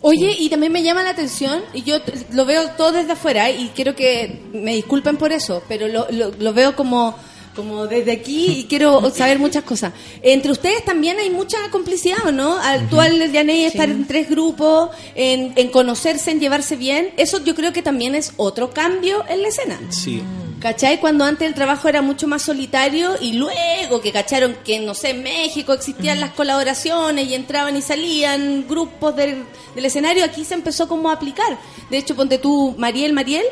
Oye, 0.00 0.36
y 0.38 0.48
también 0.50 0.70
me 0.70 0.82
llama 0.82 1.02
la 1.02 1.10
atención, 1.10 1.62
y 1.72 1.82
yo 1.82 1.96
lo 2.32 2.44
veo 2.44 2.68
todo 2.76 2.92
desde 2.92 3.12
afuera, 3.12 3.50
y 3.50 3.70
quiero 3.74 3.94
que 3.94 4.42
me 4.52 4.74
disculpen 4.74 5.16
por 5.16 5.32
eso, 5.32 5.62
pero 5.66 5.88
lo, 5.88 6.06
lo, 6.10 6.30
lo 6.38 6.52
veo 6.52 6.76
como, 6.76 7.16
como 7.54 7.86
desde 7.86 8.12
aquí 8.12 8.46
y 8.60 8.64
quiero 8.64 9.10
saber 9.10 9.38
muchas 9.38 9.64
cosas. 9.64 9.92
Entre 10.22 10.50
ustedes 10.50 10.84
también 10.84 11.18
hay 11.18 11.30
mucha 11.30 11.56
complicidad, 11.70 12.18
¿o 12.26 12.32
no? 12.32 12.58
Al- 12.58 12.88
Tú, 12.88 13.00
al 13.00 13.30
Yaney, 13.32 13.64
estar 13.64 13.88
en 13.88 14.06
tres 14.06 14.28
grupos, 14.28 14.90
en, 15.14 15.52
en 15.56 15.68
conocerse, 15.68 16.30
en 16.30 16.40
llevarse 16.40 16.76
bien, 16.76 17.10
eso 17.16 17.42
yo 17.44 17.54
creo 17.54 17.72
que 17.72 17.82
también 17.82 18.14
es 18.14 18.32
otro 18.36 18.70
cambio 18.70 19.24
en 19.28 19.42
la 19.42 19.48
escena. 19.48 19.80
Sí. 19.90 20.22
¿Cachai? 20.60 20.98
Cuando 20.98 21.24
antes 21.24 21.46
el 21.46 21.52
trabajo 21.52 21.88
era 21.88 22.00
mucho 22.00 22.26
más 22.26 22.40
solitario 22.40 23.10
y 23.20 23.34
luego 23.34 24.00
que 24.00 24.12
cacharon 24.12 24.56
que, 24.64 24.80
no 24.80 24.94
sé, 24.94 25.10
en 25.10 25.22
México 25.22 25.74
existían 25.74 26.20
las 26.20 26.30
colaboraciones 26.30 27.26
y 27.28 27.34
entraban 27.34 27.76
y 27.76 27.82
salían 27.82 28.66
grupos 28.66 29.14
del, 29.14 29.44
del 29.74 29.84
escenario, 29.84 30.24
aquí 30.24 30.42
se 30.44 30.54
empezó 30.54 30.88
como 30.88 31.10
a 31.10 31.14
aplicar. 31.14 31.58
De 31.90 31.98
hecho, 31.98 32.16
ponte 32.16 32.38
tú, 32.38 32.74
Mariel 32.78 33.12
Mariel, 33.12 33.44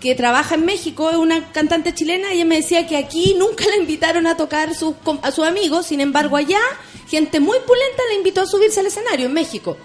que 0.00 0.14
trabaja 0.14 0.56
en 0.56 0.64
México, 0.64 1.10
es 1.10 1.16
una 1.16 1.52
cantante 1.52 1.94
chilena, 1.94 2.32
ella 2.32 2.44
me 2.44 2.56
decía 2.56 2.86
que 2.86 2.96
aquí 2.96 3.34
nunca 3.38 3.64
la 3.66 3.76
invitaron 3.76 4.26
a 4.26 4.36
tocar 4.36 4.70
a 4.70 5.30
sus 5.32 5.46
amigos, 5.46 5.86
sin 5.86 6.00
embargo 6.00 6.36
allá, 6.36 6.60
gente 7.08 7.40
muy 7.40 7.58
pulenta 7.66 8.02
la 8.08 8.14
invitó 8.14 8.42
a 8.42 8.46
subirse 8.46 8.80
al 8.80 8.86
escenario 8.86 9.26
en 9.26 9.32
México. 9.32 9.76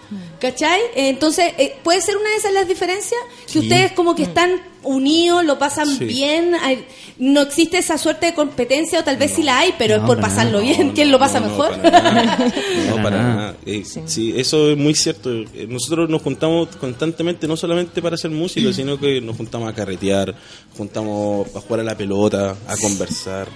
¿Cachai? 0.42 0.80
Entonces, 0.96 1.54
eh, 1.60 1.76
¿puede 1.84 2.02
ser 2.02 2.18
una 2.18 2.30
de 2.32 2.36
esas 2.38 2.52
las 2.52 2.68
diferencias? 2.68 3.22
Que 3.46 3.52
Sí. 3.54 3.60
ustedes 3.60 3.92
como 3.92 4.16
que 4.16 4.24
están 4.24 4.60
unidos, 4.82 5.46
lo 5.46 5.60
pasan 5.60 5.86
Sí. 5.88 6.06
bien, 6.06 6.56
hay- 6.56 6.84
no 7.20 7.42
existe 7.42 7.78
esa 7.78 8.00
suerte 8.00 8.26
de 8.26 8.34
competencia, 8.34 9.00
o 9.02 9.04
tal 9.04 9.18
vez 9.18 9.34
sí 9.36 9.44
la 9.44 9.60
hay, 9.60 9.76
pero 9.78 9.98
es 9.98 10.02
No, 10.02 10.08
por 10.08 10.20
pasarlo 10.20 10.60
nada. 10.60 10.74
bien. 10.74 10.92
¿Quién 10.94 11.12
lo 11.12 11.20
pasa 11.20 11.40
No, 11.40 11.46
no, 11.46 11.52
mejor? 11.52 11.80
para 11.82 12.02
nada. 12.12 12.38
No, 12.90 12.96
Para 13.04 13.22
nada. 13.22 13.56
Eh, 13.68 13.84
sí. 14.08 14.34
eso 14.36 14.72
es 14.72 14.78
muy 14.78 14.96
cierto. 14.96 15.32
Eh, 15.32 15.68
Nosotros 15.70 16.10
nos 16.10 16.24
juntamos 16.24 16.70
constantemente, 16.78 17.48
no 17.48 17.56
solamente 17.56 18.02
para 18.02 18.16
hacer 18.16 18.32
música, 18.32 18.74
sino 18.74 19.00
que 19.00 19.22
nos 19.22 19.38
juntamos 19.38 19.70
a 19.70 19.76
carretear, 19.76 20.34
juntamos 20.76 21.56
a 21.56 21.62
jugar 21.62 21.82
a 21.82 21.84
la 21.84 21.96
pelota, 21.96 22.56
a 22.68 22.78
conversar. 22.78 23.48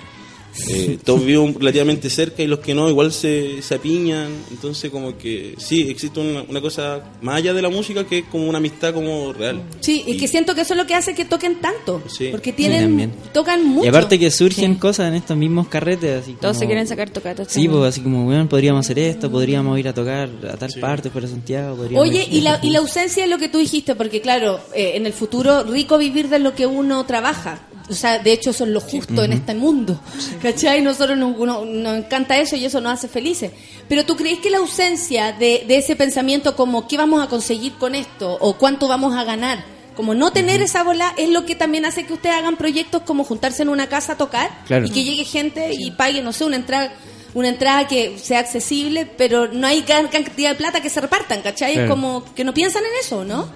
Eh, 0.70 0.98
todos 1.04 1.20
vivimos 1.26 1.54
relativamente 1.56 2.10
cerca 2.10 2.42
y 2.42 2.48
los 2.48 2.60
que 2.60 2.74
no 2.74 2.90
igual 2.90 3.12
se, 3.12 3.62
se 3.62 3.76
apiñan. 3.76 4.30
Entonces 4.52 4.90
como 4.90 5.18
que 5.18 5.54
sí, 5.58 5.82
existe 5.90 6.20
una, 6.20 6.44
una 6.44 6.62
cosa 6.62 7.04
más 7.22 7.36
allá 7.36 7.54
de 7.54 7.62
la 7.62 7.70
música 7.70 8.06
que 8.06 8.20
es 8.20 8.26
como 8.26 8.48
una 8.48 8.58
amistad 8.60 8.94
como 8.94 9.34
real. 9.34 9.62
Sí, 9.82 10.04
y 10.08 10.18
que 10.18 10.28
siento 10.28 10.56
que 10.56 10.62
eso 10.62 10.74
es 10.74 10.78
lo 10.78 10.88
que 10.88 10.96
hace 10.96 11.14
que 11.14 11.26
toquen 11.26 11.60
tanto. 11.62 12.02
Sí. 12.08 12.30
Porque 12.32 12.52
Sí, 12.52 12.58
tienen, 12.58 12.82
también. 12.84 13.14
tocan 13.34 13.66
mucho. 13.66 13.86
Y 13.86 13.90
aparte 13.90 14.18
que 14.18 14.32
surgen 14.32 14.76
cosas 14.76 15.10
en 15.10 15.16
estos 15.16 15.36
mismos 15.38 15.68
carretes, 15.68 16.24
así 16.24 16.34
Todos 16.34 16.54
como- 16.56 16.60
se 16.60 16.66
quieren 16.68 16.88
sacar 16.88 17.10
tocatas. 17.10 17.48
Sí, 17.52 17.68
pues 17.68 17.84
así 17.84 18.02
como, 18.02 18.24
bueno, 18.26 18.48
podríamos 18.48 18.86
hacer 18.86 19.00
esto, 19.00 19.30
podríamos 19.30 19.78
ir 19.78 19.88
a 19.90 19.94
tocar 19.94 20.30
a 20.52 20.58
tal 20.58 20.72
parte 20.80 21.10
fuera 21.10 21.28
de 21.28 21.34
Santiago. 21.34 21.76
podríamos 21.76 22.08
Oye, 22.10 22.24
ir- 22.28 22.34
y 22.34 22.42
la, 22.42 22.60
y 22.64 22.70
la 22.70 22.80
ausencia 22.80 23.24
de 23.24 23.30
lo 23.30 23.38
que 23.38 23.50
tú 23.50 23.58
dijiste, 23.60 23.96
porque 23.96 24.22
claro, 24.22 24.60
eh, 24.74 24.94
en 24.96 25.06
el 25.06 25.14
futuro 25.14 25.64
rico 25.64 25.98
vivir 25.98 26.30
de 26.30 26.40
lo 26.40 26.56
que 26.56 26.66
uno 26.66 27.06
trabaja. 27.06 27.60
O 27.90 27.94
sea, 27.94 28.18
de 28.20 28.32
hecho 28.32 28.50
eso 28.50 28.64
es 28.64 28.72
lo 28.72 28.80
justo 28.82 29.24
en 29.24 29.34
este 29.34 29.54
mundo. 29.54 30.00
¿Cachai? 30.42 30.82
Nosotros 30.82 31.18
nos, 31.18 31.38
uno- 31.38 31.66
nos 31.66 31.98
encanta 31.98 32.38
eso 32.38 32.56
y 32.56 32.66
eso 32.66 32.82
nos 32.82 32.94
hace 32.94 33.08
felices. 33.08 33.52
Pero 33.88 34.06
tú 34.06 34.16
crees 34.16 34.40
que 34.40 34.50
la 34.50 34.58
ausencia 34.58 35.32
de, 35.34 35.66
de 35.68 35.78
ese 35.78 35.96
pensamiento 35.96 36.56
como 36.56 36.88
qué 36.88 36.98
vamos 36.98 37.24
a 37.24 37.28
conseguir 37.28 37.74
con 37.74 37.94
esto 37.94 38.38
o 38.42 38.58
cuánto 38.58 38.88
vamos 38.88 39.16
a 39.16 39.24
ganar, 39.24 39.64
como 39.96 40.14
no 40.16 40.32
tener 40.32 40.62
esa 40.62 40.84
bola, 40.84 41.14
es 41.18 41.30
lo 41.30 41.46
que 41.46 41.56
también 41.56 41.86
hace 41.86 42.06
que 42.06 42.14
ustedes 42.14 42.36
hagan 42.36 42.58
proyectos 42.58 43.04
como 43.04 43.24
juntarse 43.24 43.62
en 43.62 43.70
una 43.70 43.88
casa 43.88 44.14
a 44.14 44.18
tocar 44.18 44.50
Claro. 44.66 44.86
y 44.88 44.90
que 44.90 45.04
llegue 45.04 45.24
gente 45.24 45.70
y 45.72 45.92
pague, 45.92 46.22
no 46.22 46.34
sé, 46.34 46.44
una 46.46 46.56
entrada 46.58 46.92
una 47.36 47.50
entrada 47.50 47.86
que 47.86 48.18
sea 48.18 48.40
accesible, 48.40 49.06
pero 49.06 49.50
no 49.50 49.68
hay 49.68 49.82
gran 49.82 50.08
cantidad 50.08 50.52
de 50.52 50.56
plata 50.56 50.80
que 50.82 50.90
se 50.90 51.02
repartan, 51.02 51.42
¿cachai? 51.42 51.72
Es 51.72 51.78
Claro. 51.80 51.90
como 51.90 52.24
que 52.34 52.46
no 52.46 52.54
piensan 52.54 52.84
en 52.84 52.92
eso, 53.02 53.26
¿no? 53.26 53.50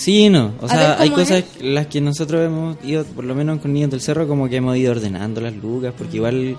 Sí 0.00 0.30
no. 0.30 0.54
O 0.62 0.64
A 0.64 0.68
sea, 0.70 0.98
hay 0.98 1.10
¿cómo 1.10 1.20
cosas 1.20 1.44
las 1.60 1.86
que 1.88 2.00
nosotros 2.00 2.46
hemos 2.46 2.82
ido, 2.82 3.04
por 3.04 3.22
lo 3.22 3.34
menos 3.34 3.60
con 3.60 3.70
Niños 3.74 3.90
del 3.90 4.00
Cerro, 4.00 4.26
como 4.26 4.48
que 4.48 4.56
hemos 4.56 4.74
ido 4.78 4.92
ordenando 4.92 5.42
las 5.42 5.54
lucas, 5.54 5.92
porque 5.96 6.16
igual 6.16 6.56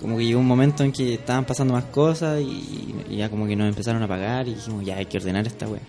como 0.00 0.18
que 0.18 0.24
llegó 0.24 0.40
un 0.40 0.48
momento 0.48 0.82
en 0.82 0.90
que 0.90 1.14
estaban 1.14 1.44
pasando 1.44 1.72
más 1.72 1.84
cosas 1.84 2.40
y, 2.40 2.92
y 3.08 3.16
ya 3.18 3.28
como 3.28 3.46
que 3.46 3.54
nos 3.54 3.68
empezaron 3.68 4.02
a 4.02 4.08
pagar 4.08 4.48
y 4.48 4.54
dijimos, 4.54 4.84
ya 4.84 4.96
hay 4.96 5.06
que 5.06 5.18
ordenar 5.18 5.46
esta 5.46 5.68
wea. 5.68 5.82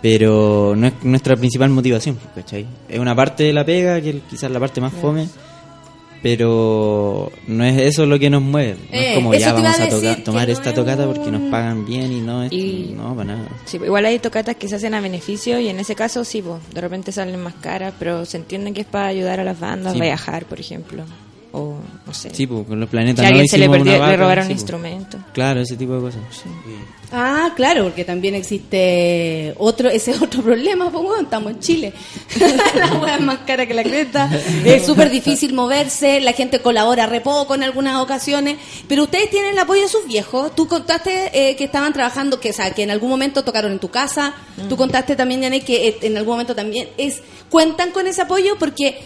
Pero 0.00 0.74
no 0.76 0.86
es 0.86 0.92
nuestra 1.02 1.34
principal 1.34 1.68
motivación, 1.70 2.16
¿cachai? 2.32 2.64
Es 2.88 3.00
una 3.00 3.16
parte 3.16 3.42
de 3.42 3.52
la 3.52 3.64
pega, 3.64 4.00
que 4.00 4.10
es 4.10 4.16
quizás 4.30 4.52
la 4.52 4.60
parte 4.60 4.80
más 4.80 4.92
fome, 4.92 5.26
pero 6.22 7.32
no 7.46 7.64
es 7.64 7.78
eso 7.78 8.06
lo 8.06 8.18
que 8.18 8.30
nos 8.30 8.42
mueve. 8.42 8.76
No 8.90 8.96
Eh, 8.98 9.08
es 9.10 9.14
como 9.16 9.32
eso 9.34 9.40
ya 9.46 9.52
vamos 9.52 9.80
a 9.80 9.88
tocar- 9.88 10.22
tomar 10.24 10.50
esta 10.50 10.68
es 10.70 10.74
tocata 10.74 11.06
porque 11.06 11.30
nos 11.30 11.50
pagan 11.50 11.84
bien 11.86 12.12
y 12.12 12.20
no 12.20 12.42
es... 12.44 12.52
Y- 12.52 12.94
No, 12.96 13.14
para 13.14 13.36
nada. 13.36 13.48
Sí, 13.64 13.78
pues, 13.78 13.88
igual 13.88 14.04
hay 14.06 14.18
tocatas 14.18 14.56
que 14.56 14.68
se 14.68 14.76
hacen 14.76 14.94
a 14.94 15.00
beneficio 15.00 15.58
y 15.60 15.68
en 15.68 15.80
ese 15.80 15.94
caso 15.94 16.24
sí, 16.24 16.42
pues, 16.42 16.60
de 16.74 16.80
repente 16.80 17.12
salen 17.12 17.40
más 17.42 17.54
caras, 17.54 17.94
pero 17.98 18.24
se 18.26 18.36
entiende 18.36 18.72
que 18.72 18.82
es 18.82 18.86
para 18.86 19.06
ayudar 19.06 19.40
a 19.40 19.44
las 19.44 19.58
bandas 19.58 19.92
Sí. 19.94 19.98
a 20.00 20.02
viajar, 20.02 20.44
por 20.44 20.60
ejemplo. 20.60 21.04
O 21.52 21.78
no 22.06 22.14
sé. 22.14 22.32
Sí, 22.32 22.46
pues 22.46 22.66
con 22.66 22.78
los 22.78 22.88
planetas 22.88 23.20
Si 23.24 23.26
a 23.26 23.30
no 23.30 23.34
alguien 23.34 23.48
se 23.48 23.58
le, 23.58 23.68
perdió- 23.68 24.06
le 24.06 24.16
robaron 24.16 24.44
sí, 24.44 24.52
un 24.52 24.56
pues. 24.56 24.60
instrumento. 24.62 25.18
Claro, 25.32 25.60
ese 25.60 25.76
tipo 25.76 25.94
de 25.94 26.00
cosas. 26.00 26.20
Ah, 27.12 27.50
claro, 27.56 27.82
porque 27.84 28.04
también 28.04 28.36
existe 28.36 29.52
otro, 29.58 29.88
ese 29.88 30.12
es 30.12 30.22
otro 30.22 30.42
problema, 30.44 30.90
pues 30.90 31.02
bueno, 31.02 31.22
estamos 31.22 31.50
en 31.52 31.58
Chile. 31.60 31.92
la 32.76 32.94
hueá 33.00 33.16
es 33.16 33.20
más 33.20 33.38
cara 33.38 33.66
que 33.66 33.74
la 33.74 33.82
cresta, 33.82 34.30
es 34.64 34.86
súper 34.86 35.10
difícil 35.10 35.52
moverse, 35.52 36.20
la 36.20 36.32
gente 36.34 36.60
colabora 36.60 37.06
re 37.06 37.20
poco 37.20 37.56
en 37.56 37.64
algunas 37.64 37.96
ocasiones, 38.00 38.58
pero 38.86 39.02
ustedes 39.04 39.28
tienen 39.30 39.52
el 39.54 39.58
apoyo 39.58 39.82
de 39.82 39.88
sus 39.88 40.06
viejos. 40.06 40.54
Tú 40.54 40.68
contaste 40.68 41.30
eh, 41.50 41.56
que 41.56 41.64
estaban 41.64 41.92
trabajando, 41.92 42.38
que, 42.38 42.50
o 42.50 42.52
sea, 42.52 42.70
que 42.72 42.84
en 42.84 42.90
algún 42.92 43.10
momento 43.10 43.42
tocaron 43.42 43.72
en 43.72 43.80
tu 43.80 43.88
casa, 43.90 44.34
tú 44.68 44.76
contaste 44.76 45.16
también, 45.16 45.42
Janet, 45.42 45.64
que 45.64 45.88
eh, 45.88 45.96
en 46.02 46.16
algún 46.16 46.34
momento 46.34 46.54
también 46.54 46.88
es, 46.96 47.22
cuentan 47.48 47.90
con 47.90 48.06
ese 48.06 48.22
apoyo 48.22 48.54
porque 48.56 49.00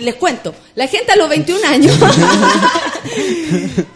les 0.00 0.14
cuento, 0.16 0.54
la 0.74 0.86
gente 0.86 1.12
a 1.12 1.16
los 1.16 1.28
21 1.28 1.66
años, 1.66 1.98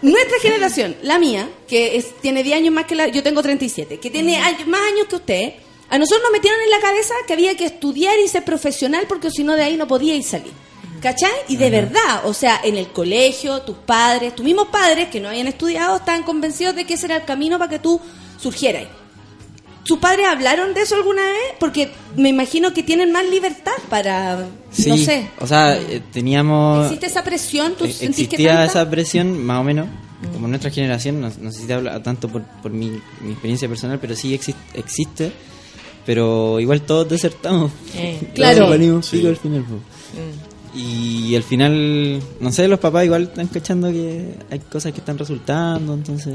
nuestra 0.03 0.39
generación, 0.41 0.97
la 1.03 1.19
mía, 1.19 1.49
que 1.69 1.97
es, 1.97 2.19
tiene 2.21 2.43
10 2.43 2.57
años 2.59 2.75
más 2.75 2.87
que 2.87 2.95
la, 2.95 3.09
yo 3.09 3.23
tengo 3.23 3.43
37, 3.43 3.99
que 4.01 4.11
tiene 4.11 4.37
años- 4.39 4.67
más 4.67 4.81
años 4.93 5.07
que 5.09 5.17
usted, 5.17 5.53
a 5.91 5.99
nosotros 5.99 6.23
nos 6.23 6.33
metieron 6.33 6.61
en 6.63 6.71
la 6.71 6.81
cabeza 6.81 7.15
que 7.27 7.33
había 7.35 7.57
que 7.57 7.67
estudiar 7.67 8.19
y 8.19 8.29
ser 8.29 8.45
profesional 8.45 9.05
porque 9.09 9.31
si 9.31 9.45
no 9.45 9.55
de 9.55 9.63
ahí 9.65 9.77
no 9.77 9.87
podía 9.87 10.15
ir 10.15 10.25
salir. 10.25 10.53
¿Cachai? 11.01 11.31
Y 11.49 11.57
de 11.57 11.69
verdad, 11.69 12.23
o 12.25 12.33
sea, 12.33 12.61
en 12.65 12.79
el 12.79 12.89
colegio, 12.89 13.61
tus 13.61 13.77
padres, 13.77 14.35
tus 14.35 14.43
mismos 14.43 14.69
padres 14.69 15.09
que 15.11 15.21
no 15.21 15.29
habían 15.29 15.47
estudiado, 15.49 15.97
estaban 15.97 16.23
convencidos 16.23 16.75
de 16.75 16.87
que 16.87 16.95
ese 16.95 17.05
era 17.07 17.17
el 17.17 17.25
camino 17.25 17.59
para 17.59 17.69
que 17.71 17.79
tú 17.79 18.01
surgieras. 18.41 18.85
¿Sus 19.85 19.99
padres 19.99 20.27
hablaron 20.27 20.73
de 20.75 20.81
eso 20.83 20.95
alguna 20.97 21.23
vez? 21.23 21.53
Porque 21.61 21.91
me 22.17 22.31
imagino 22.31 22.73
que 22.73 22.83
tienen 22.83 23.13
más 23.13 23.29
libertad 23.29 23.73
para, 23.91 24.47
Sí, 24.71 24.89
no 24.89 24.97
sé, 24.97 25.29
o 25.41 25.47
sea, 25.47 25.77
eh, 25.77 26.03
teníamos... 26.13 26.87
¿existe 26.87 27.07
esa 27.07 27.23
presión? 27.23 27.75
¿Tú 27.77 27.85
Eh, 27.85 27.93
sentís 27.93 28.17
que 28.29 28.37
existía 28.37 28.55
tanta? 28.57 28.65
esa 28.65 28.91
presión, 28.91 29.45
más 29.45 29.61
o 29.61 29.65
menos, 29.65 29.87
como 30.33 30.49
nuestra 30.49 30.71
generación, 30.71 31.21
no, 31.21 31.31
no 31.39 31.53
sé 31.53 31.61
si 31.61 31.67
te 31.67 31.75
habla 31.75 32.03
tanto 32.03 32.29
por, 32.29 32.43
por 32.63 32.73
mi, 32.73 32.91
mi 33.21 33.33
experiencia 33.33 33.69
personal, 33.69 33.99
pero 34.01 34.17
sí 34.17 34.35
exi- 34.35 34.55
existe, 34.73 35.31
pero 36.07 36.59
igual 36.61 36.81
todos 36.83 37.09
desertamos. 37.09 37.71
Eh, 37.95 38.19
Todos 38.21 38.35
claro. 38.35 38.69
valimos 38.71 39.05
Sí. 39.07 39.27
al 39.27 39.37
final. 39.37 39.65
po. 39.65 39.77
Y 40.77 41.37
al 41.37 41.43
final, 41.45 42.21
no 42.41 42.51
sé, 42.51 42.67
los 42.69 42.81
papás 42.81 43.05
igual 43.05 43.25
están 43.25 43.47
cachando 43.49 43.93
que 43.93 44.35
hay 44.51 44.59
cosas 44.61 44.93
que 44.93 44.99
están 45.01 45.19
resultando, 45.19 45.93
entonces... 45.95 46.35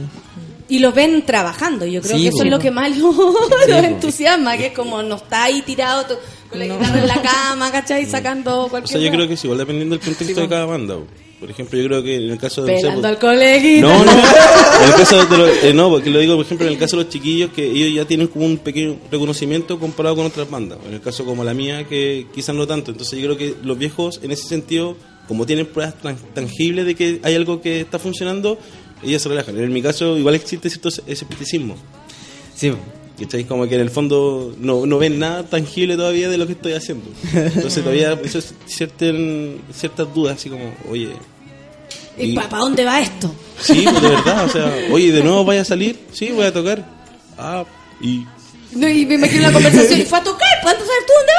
Y 0.69 0.79
los 0.79 0.93
ven 0.93 1.23
trabajando, 1.25 1.85
yo 1.85 1.99
creo 2.01 2.15
Sí, 2.17 2.23
que 2.23 2.29
eso 2.29 2.43
es 2.43 2.49
lo 2.51 2.59
que 2.59 2.69
más 2.71 2.89
los, 2.97 3.15
Sí, 3.15 3.71
los 3.71 3.79
po. 3.79 3.85
entusiasma, 3.85 4.55
que 4.57 4.67
es 4.67 4.73
como 4.73 5.01
no 5.03 5.15
está 5.15 5.43
ahí 5.45 5.61
tirado 5.63 6.05
con 6.49 6.59
la 6.59 6.65
guitarra 6.65 6.99
en 7.01 7.07
la 7.07 7.21
cama, 7.21 7.71
¿cachai? 7.71 8.05
Sacando 8.05 8.65
O 8.65 8.69
cualquier 8.69 8.89
sea, 8.89 8.99
yo 9.01 9.07
cosa. 9.07 9.17
creo 9.17 9.27
que 9.27 9.33
es 9.33 9.43
igual 9.43 9.57
dependiendo 9.59 9.95
del 9.95 10.05
contexto 10.05 10.41
de 10.41 10.47
cada 10.47 10.65
banda. 10.65 10.95
Por 11.39 11.49
ejemplo, 11.49 11.79
yo 11.79 11.87
creo 11.87 12.03
que 12.03 12.15
en 12.17 12.29
el 12.31 12.37
caso 12.37 12.63
de... 12.63 12.73
no 12.73 12.77
sé, 12.79 12.83
Pelando 12.85 13.07
al 13.07 13.17
coleguito. 13.17 13.87
No, 13.87 14.03
no. 14.05 14.11
En 14.81 14.87
el 14.89 14.93
caso 14.95 15.25
de 15.25 15.37
los, 15.37 15.49
eh, 15.63 15.73
no, 15.73 15.89
porque 15.89 16.09
lo 16.09 16.19
digo, 16.19 16.35
por 16.35 16.45
ejemplo, 16.45 16.67
en 16.67 16.73
el 16.73 16.79
caso 16.79 16.97
de 16.97 17.03
los 17.03 17.11
chiquillos, 17.13 17.51
que 17.51 17.65
ellos 17.65 17.93
ya 17.95 18.05
tienen 18.05 18.27
como 18.27 18.45
un 18.45 18.57
pequeño 18.57 18.97
reconocimiento 19.11 19.79
comparado 19.79 20.15
con 20.17 20.25
otras 20.25 20.49
bandas. 20.49 20.77
En 20.87 20.93
el 20.93 21.01
caso 21.01 21.23
como 21.25 21.43
la 21.45 21.53
mía, 21.53 21.85
que 21.87 22.27
quizás 22.33 22.53
no 22.55 22.67
tanto. 22.67 22.91
Entonces 22.91 23.17
yo 23.19 23.25
creo 23.25 23.37
que 23.37 23.55
los 23.65 23.77
viejos, 23.77 24.19
en 24.21 24.31
ese 24.31 24.47
sentido, 24.47 24.95
como 25.29 25.45
tienen 25.45 25.65
pruebas 25.65 25.95
tan- 26.01 26.17
tangibles 26.33 26.85
de 26.85 26.95
que 26.95 27.19
hay 27.23 27.35
algo 27.35 27.61
que 27.61 27.81
está 27.81 27.99
funcionando, 27.99 28.57
ellos 29.03 29.21
se 29.21 29.29
relajan. 29.29 29.57
En 29.57 29.71
mi 29.73 29.81
caso, 29.81 30.17
igual 30.17 30.35
existe 30.35 30.69
cierto 30.69 30.89
escepticismo. 31.07 31.75
Sí. 32.55 32.71
¿Cachai? 33.19 33.43
Como 33.43 33.67
que 33.67 33.75
en 33.75 33.81
el 33.81 33.89
fondo 33.89 34.55
no, 34.59 34.85
no 34.85 34.97
ven 34.97 35.19
nada 35.19 35.43
tangible 35.43 35.97
todavía 35.97 36.29
de 36.29 36.37
lo 36.37 36.45
que 36.47 36.53
estoy 36.53 36.73
haciendo. 36.73 37.05
Entonces 37.33 37.83
todavía 37.83 38.13
eso 38.23 38.39
es 38.39 38.53
ciertas, 38.65 39.13
ciertas 39.73 40.13
dudas, 40.13 40.37
así 40.37 40.49
como, 40.49 40.73
oye... 40.89 41.09
¿Y 42.17 42.31
y- 42.31 42.35
para 42.35 42.47
dónde 42.59 42.85
va 42.85 43.01
esto? 43.01 43.33
Sí, 43.61 43.81
pues, 43.83 44.01
de 44.01 44.09
verdad, 44.09 44.45
o 44.45 44.49
sea, 44.49 44.73
oye, 44.91 45.11
¿de 45.11 45.21
nuevo 45.23 45.43
vaya 45.45 45.61
a 45.61 45.65
salir? 45.65 45.99
Sí, 46.13 46.29
voy 46.31 46.45
a 46.45 46.53
tocar. 46.53 46.85
Ah, 47.37 47.65
y... 48.01 48.23
No, 48.71 48.87
y 48.87 49.05
me 49.05 49.15
imagino 49.15 49.41
la 49.43 49.51
conversación. 49.51 49.99
Y 50.01 50.03
fue 50.03 50.19
a 50.19 50.23
tocar, 50.23 50.47
¿cuándo 50.61 50.83
sabes 50.85 51.05
tú 51.07 51.13
dónde 51.17 51.33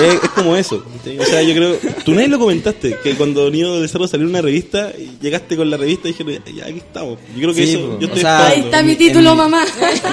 va? 0.00 0.04
Es, 0.06 0.22
es 0.24 0.30
como 0.30 0.56
eso. 0.56 0.84
O 1.20 1.24
sea, 1.24 1.42
yo 1.42 1.54
creo... 1.54 1.76
Tú 2.04 2.14
nadie 2.14 2.28
lo 2.28 2.38
comentaste, 2.38 2.96
que 3.02 3.14
cuando 3.14 3.48
Nido 3.50 3.80
de 3.80 3.86
Cerro 3.88 4.08
salió 4.08 4.26
una 4.26 4.42
revista, 4.42 4.92
y 4.98 5.16
llegaste 5.22 5.56
con 5.56 5.70
la 5.70 5.76
revista 5.76 6.08
y 6.08 6.12
dijeron, 6.12 6.42
ya, 6.54 6.64
aquí 6.66 6.78
estamos. 6.78 7.18
Yo 7.34 7.40
creo 7.42 7.54
que 7.54 7.64
Sí, 7.66 7.74
eso... 7.74 7.80
po. 7.86 7.92
Yo 8.00 8.06
O 8.06 8.08
estoy 8.08 8.20
sea. 8.20 8.46
Ahí 8.48 8.60
está 8.60 8.82
mi 8.82 8.96
título, 8.96 9.30
en 9.30 9.36
mi- 9.36 9.42
mamá. 9.42 9.64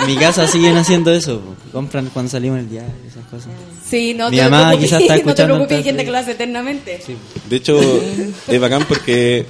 En 0.02 0.06
mi 0.08 0.16
casa 0.18 0.48
siguen 0.48 0.78
haciendo 0.78 1.12
eso. 1.14 1.40
po. 1.40 1.56
Compran 1.72 2.10
cuando 2.14 2.32
salimos 2.32 2.60
en 2.60 2.66
el 2.66 2.70
diario, 2.70 2.94
esas 3.08 3.26
cosas. 3.26 3.50
Sí, 3.90 4.14
no 4.14 4.30
Mi 4.30 4.38
te 4.38 4.44
mamá 4.44 4.68
preocupes, 4.70 4.90
quizás 4.90 5.02
está 5.02 5.14
No 5.18 5.22
te 5.24 5.30
escuchando, 5.30 5.54
preocupes, 5.56 5.84
gente 5.84 6.06
que 6.06 6.12
lo 6.12 6.18
hace 6.18 6.32
eternamente. 6.32 7.02
De 7.50 7.56
hecho, 7.56 7.80
es 8.48 8.60
bacán 8.62 8.86
porque 8.88 9.46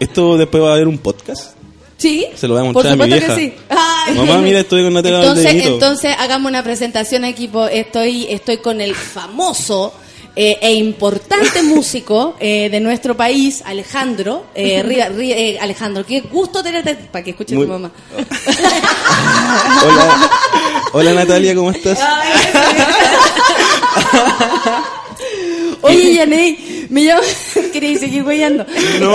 esto 0.00 0.36
después 0.36 0.62
va 0.62 0.70
a 0.70 0.74
haber 0.74 0.86
un 0.88 0.98
podcast. 0.98 1.55
Sí, 1.98 2.26
Se 2.34 2.46
lo 2.46 2.54
voy 2.54 2.62
a 2.62 2.72
mostrar 2.72 2.92
a 2.92 2.96
mi 2.96 3.04
supuesto 3.04 3.26
que 3.34 3.34
vieja. 3.42 3.56
sí. 3.56 3.64
Ay. 3.70 4.14
Mamá, 4.14 4.38
mira, 4.38 4.60
estoy 4.60 4.82
con 4.84 4.92
Natalia 4.92 5.18
entonces, 5.20 5.54
entonces 5.66 6.14
hagamos 6.18 6.50
una 6.50 6.62
presentación 6.62 7.24
equipo. 7.24 7.66
Estoy, 7.66 8.26
estoy 8.28 8.58
con 8.58 8.80
el 8.82 8.94
famoso 8.94 9.94
eh, 10.36 10.58
e 10.60 10.74
importante 10.74 11.62
músico 11.64 12.36
eh, 12.38 12.68
de 12.68 12.80
nuestro 12.80 13.16
país, 13.16 13.62
Alejandro. 13.64 14.44
Eh, 14.54 14.82
eh, 15.20 15.58
Alejandro, 15.58 16.04
qué 16.04 16.20
gusto 16.20 16.62
tenerte 16.62 16.94
para 16.96 17.24
que 17.24 17.30
escuche 17.30 17.54
Muy- 17.54 17.64
tu 17.66 17.72
mamá. 17.72 17.90
Hola, 19.82 20.30
hola 20.92 21.14
Natalia, 21.14 21.54
¿cómo 21.54 21.70
estás? 21.70 21.98
Oye, 25.82 26.14
Yaney, 26.14 26.86
me 26.90 27.02
llamo. 27.02 27.22
Quería 27.72 27.98
seguir 27.98 28.22
huellando. 28.22 28.64
No. 29.00 29.12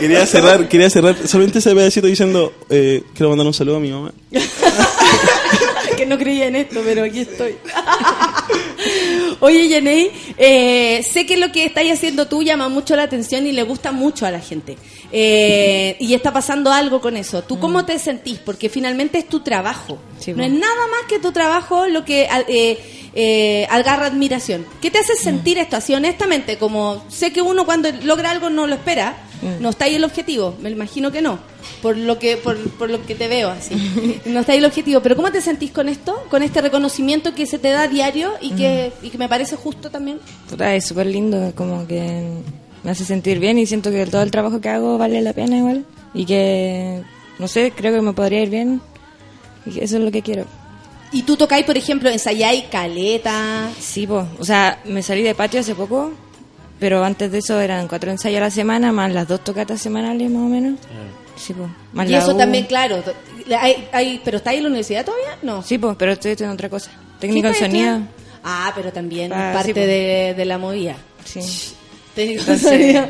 Quería 0.00 0.26
cerrar, 0.26 0.68
quería 0.68 0.90
cerrar 0.90 1.16
solamente 1.26 1.58
ese 1.58 1.74
pedacito 1.74 2.06
diciendo, 2.06 2.52
eh, 2.68 3.02
quiero 3.14 3.30
mandar 3.30 3.46
un 3.46 3.54
saludo 3.54 3.76
a 3.76 3.80
mi 3.80 3.90
mamá. 3.90 4.12
que 5.96 6.06
no 6.06 6.18
creía 6.18 6.46
en 6.48 6.56
esto, 6.56 6.80
pero 6.84 7.04
aquí 7.04 7.20
estoy. 7.20 7.56
Oye, 9.40 9.68
Yaney, 9.68 10.10
eh, 10.38 11.02
sé 11.08 11.26
que 11.26 11.36
lo 11.36 11.52
que 11.52 11.64
estáis 11.64 11.92
haciendo 11.92 12.26
tú 12.26 12.42
llama 12.42 12.68
mucho 12.68 12.96
la 12.96 13.02
atención 13.04 13.46
y 13.46 13.52
le 13.52 13.62
gusta 13.62 13.92
mucho 13.92 14.26
a 14.26 14.30
la 14.30 14.40
gente. 14.40 14.76
Eh, 15.12 15.96
y 16.00 16.14
está 16.14 16.32
pasando 16.32 16.72
algo 16.72 17.00
con 17.00 17.16
eso. 17.16 17.42
¿Tú 17.42 17.58
cómo 17.58 17.84
te 17.84 17.98
sentís? 17.98 18.38
Porque 18.38 18.68
finalmente 18.68 19.18
es 19.18 19.28
tu 19.28 19.40
trabajo. 19.40 19.98
Sí, 20.18 20.32
no 20.32 20.42
es 20.42 20.50
nada 20.50 20.86
más 20.90 21.08
que 21.08 21.18
tu 21.18 21.32
trabajo 21.32 21.86
lo 21.86 22.04
que 22.04 22.28
eh, 23.14 23.66
agarra 23.70 24.06
admiración. 24.06 24.66
¿Qué 24.80 24.90
te 24.90 24.98
hace 24.98 25.14
sentir 25.16 25.58
esto 25.58 25.76
así 25.76 25.94
honestamente? 25.94 26.58
Como 26.58 27.04
sé 27.08 27.32
que 27.32 27.42
uno 27.42 27.64
cuando 27.64 27.90
logra 28.02 28.30
algo 28.30 28.50
no 28.50 28.66
lo 28.66 28.74
espera, 28.74 29.16
Mm. 29.42 29.60
no 29.62 29.68
está 29.68 29.84
ahí 29.84 29.96
el 29.96 30.04
objetivo. 30.04 30.56
Me 30.62 30.70
imagino 30.70 31.12
que 31.12 31.20
no. 31.20 31.38
Por 31.82 31.98
lo 31.98 32.18
que, 32.18 32.38
por, 32.38 32.56
por 32.70 32.88
lo 32.88 33.04
que 33.04 33.14
te 33.14 33.28
veo 33.28 33.50
así. 33.50 33.74
No 34.24 34.40
está 34.40 34.52
ahí 34.52 34.58
el 34.58 34.64
objetivo. 34.64 35.00
Pero 35.02 35.14
¿cómo 35.14 35.30
te 35.30 35.42
sentís 35.42 35.70
con 35.72 35.90
esto? 35.90 36.24
Con 36.30 36.42
este 36.42 36.62
reconocimiento 36.62 37.34
que 37.34 37.44
se 37.44 37.58
te 37.58 37.68
da 37.68 37.86
diario 37.86 38.32
y 38.40 38.52
que, 38.52 38.65
y 39.02 39.10
que 39.10 39.18
me 39.18 39.28
parece 39.28 39.56
justo 39.56 39.90
también. 39.90 40.18
Puta, 40.50 40.74
es 40.74 40.86
súper 40.86 41.06
lindo, 41.06 41.52
como 41.54 41.86
que 41.86 42.28
me 42.82 42.90
hace 42.90 43.04
sentir 43.04 43.38
bien 43.38 43.58
y 43.58 43.66
siento 43.66 43.90
que 43.90 44.06
todo 44.06 44.22
el 44.22 44.30
trabajo 44.30 44.60
que 44.60 44.68
hago 44.68 44.98
vale 44.98 45.20
la 45.20 45.32
pena 45.32 45.56
igual. 45.58 45.84
Y 46.14 46.24
que, 46.24 47.02
no 47.38 47.48
sé, 47.48 47.72
creo 47.76 47.94
que 47.94 48.00
me 48.00 48.12
podría 48.12 48.42
ir 48.42 48.50
bien. 48.50 48.80
Y 49.66 49.70
que 49.72 49.84
eso 49.84 49.96
es 49.98 50.02
lo 50.04 50.10
que 50.10 50.22
quiero. 50.22 50.44
Y 51.12 51.22
tú 51.22 51.36
tocáis, 51.36 51.64
por 51.66 51.76
ejemplo, 51.76 52.08
ensayáis 52.10 52.64
caleta. 52.70 53.68
Sí, 53.78 54.06
pues, 54.06 54.26
o 54.38 54.44
sea, 54.44 54.80
me 54.84 55.02
salí 55.02 55.22
de 55.22 55.34
patio 55.34 55.60
hace 55.60 55.74
poco, 55.74 56.12
pero 56.80 57.04
antes 57.04 57.30
de 57.32 57.38
eso 57.38 57.60
eran 57.60 57.88
cuatro 57.88 58.10
ensayos 58.10 58.38
a 58.38 58.44
la 58.44 58.50
semana, 58.50 58.92
más 58.92 59.12
las 59.12 59.26
dos 59.28 59.42
tocatas 59.44 59.80
semanales 59.80 60.30
más 60.30 60.42
o 60.42 60.48
menos. 60.48 60.78
Sí, 61.36 61.52
pues. 61.52 61.68
Más 61.92 62.08
Y 62.08 62.12
la 62.12 62.18
eso 62.18 62.34
U. 62.34 62.38
también, 62.38 62.64
claro. 62.66 63.02
Hay, 63.60 63.88
hay- 63.92 64.20
¿Pero 64.24 64.38
estáis 64.38 64.56
en 64.58 64.64
la 64.64 64.68
universidad 64.70 65.04
todavía? 65.04 65.36
No. 65.42 65.62
Sí, 65.62 65.78
pues, 65.78 65.96
pero 65.98 66.12
estoy 66.12 66.32
estudiando 66.32 66.54
otra 66.54 66.68
cosa. 66.70 66.90
Técnico 67.20 67.46
en 67.48 67.52
¿Qué 67.52 67.58
estás 67.58 67.70
sonido. 67.70 67.88
estudiando? 67.96 68.25
Ah, 68.48 68.72
pero 68.76 68.92
también 68.92 69.32
Ah, 69.32 69.50
parte 69.52 69.68
sí, 69.70 69.74
pues. 69.74 69.86
de, 69.86 70.34
de 70.36 70.44
la 70.44 70.56
movida. 70.58 70.96
Sí. 71.24 71.40
Entonces, 72.18 72.62
sonido. 72.62 73.06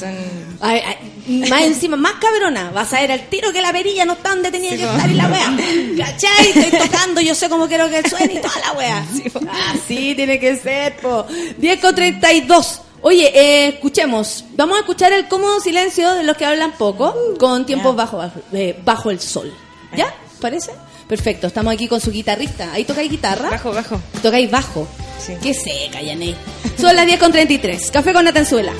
son... 0.00 0.14
Ay, 0.60 0.80
ay, 0.84 1.46
más 1.48 1.62
encima, 1.62 1.96
más 1.96 2.14
cabrona. 2.14 2.70
Vas 2.72 2.92
a 2.94 3.00
ver 3.00 3.12
al 3.12 3.28
tiro 3.28 3.52
que 3.52 3.60
la 3.62 3.72
perilla 3.72 4.04
no 4.04 4.14
está 4.14 4.30
donde 4.30 4.50
tenía 4.50 4.70
Sí, 4.72 4.78
que 4.78 4.84
estar 4.84 5.08
y 5.08 5.14
la 5.14 5.28
wea. 5.28 5.56
¿Cachai? 5.98 6.48
Estoy 6.48 6.80
tocando, 6.88 7.20
yo 7.20 7.34
sé 7.36 7.48
cómo 7.48 7.68
quiero 7.68 7.88
que 7.88 8.08
suene 8.08 8.34
y 8.34 8.38
toda 8.38 8.58
la 8.58 8.72
wea. 8.72 9.06
Así 9.72 10.14
tiene 10.16 10.40
que 10.40 10.56
ser, 10.56 10.96
po. 10.96 11.26
10 11.58 11.80
con 11.80 11.94
32. 11.94 12.80
Oye, 13.02 13.30
eh, 13.34 13.68
escuchemos. 13.68 14.44
Vamos 14.56 14.76
a 14.78 14.80
escuchar 14.80 15.12
el 15.12 15.28
cómodo 15.28 15.60
silencio 15.60 16.12
de 16.14 16.24
los 16.24 16.36
que 16.36 16.44
hablan 16.46 16.72
poco 16.72 17.14
con 17.38 17.64
tiempos 17.66 17.94
bajo, 17.94 18.16
bajo, 18.16 18.40
eh, 18.52 18.76
bajo 18.84 19.10
el 19.12 19.20
sol. 19.20 19.52
¿Ya? 19.96 20.12
¿Parece? 20.40 20.72
Perfecto, 21.10 21.48
estamos 21.48 21.74
aquí 21.74 21.88
con 21.88 22.00
su 22.00 22.12
guitarrista. 22.12 22.72
¿Ahí 22.72 22.84
tocáis 22.84 23.10
guitarra? 23.10 23.50
Bajo, 23.50 23.72
bajo. 23.72 24.00
Tocáis 24.22 24.48
bajo. 24.48 24.86
Sí. 25.18 25.32
Qué 25.42 25.52
seca, 25.52 26.00
Yaney. 26.00 26.36
Son 26.80 26.94
las 26.94 27.04
10 27.04 27.18
con 27.18 27.32
33. 27.32 27.90
Café 27.90 28.12
con 28.12 28.24
Natanzuela. 28.24 28.72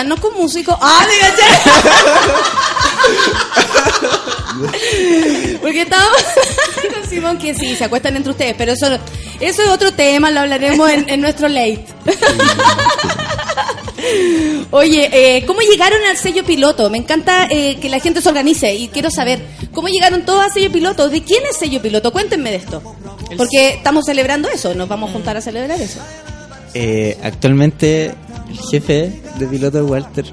Acostarnos 0.00 0.20
con 0.20 0.34
músicos. 0.34 0.76
¡Ah, 0.80 1.06
caché! 1.20 1.42
Porque 5.60 5.82
estábamos 5.82 6.22
con 6.94 7.08
Simón 7.08 7.38
que 7.38 7.54
sí, 7.54 7.76
se 7.76 7.84
acuestan 7.84 8.16
entre 8.16 8.32
ustedes, 8.32 8.54
pero 8.56 8.72
eso, 8.72 8.86
eso 9.40 9.62
es 9.62 9.68
otro 9.68 9.92
tema, 9.92 10.30
lo 10.30 10.40
hablaremos 10.40 10.90
en, 10.90 11.08
en 11.08 11.20
nuestro 11.20 11.48
late. 11.48 11.84
Oye, 14.70 15.10
eh, 15.12 15.44
¿cómo 15.46 15.60
llegaron 15.60 16.00
al 16.10 16.16
sello 16.16 16.44
piloto? 16.44 16.90
Me 16.90 16.98
encanta 16.98 17.46
eh, 17.50 17.78
que 17.80 17.88
la 17.88 18.00
gente 18.00 18.20
se 18.20 18.28
organice 18.28 18.74
y 18.74 18.88
quiero 18.88 19.10
saber, 19.10 19.40
¿cómo 19.72 19.88
llegaron 19.88 20.24
todos 20.24 20.44
al 20.44 20.52
sello 20.52 20.72
piloto? 20.72 21.08
¿De 21.08 21.22
quién 21.22 21.42
es 21.48 21.56
sello 21.56 21.80
piloto? 21.80 22.12
Cuéntenme 22.12 22.50
de 22.50 22.56
esto. 22.56 22.82
Porque 23.36 23.74
estamos 23.74 24.06
celebrando 24.06 24.48
eso, 24.48 24.74
nos 24.74 24.88
vamos 24.88 25.10
a 25.10 25.12
juntar 25.12 25.36
a 25.36 25.40
celebrar 25.40 25.80
eso. 25.80 26.00
Eh, 26.74 27.16
actualmente 27.22 28.14
el 28.50 28.58
jefe 28.70 29.12
de 29.40 29.46
piloto 29.46 29.84
Walter. 29.86 30.24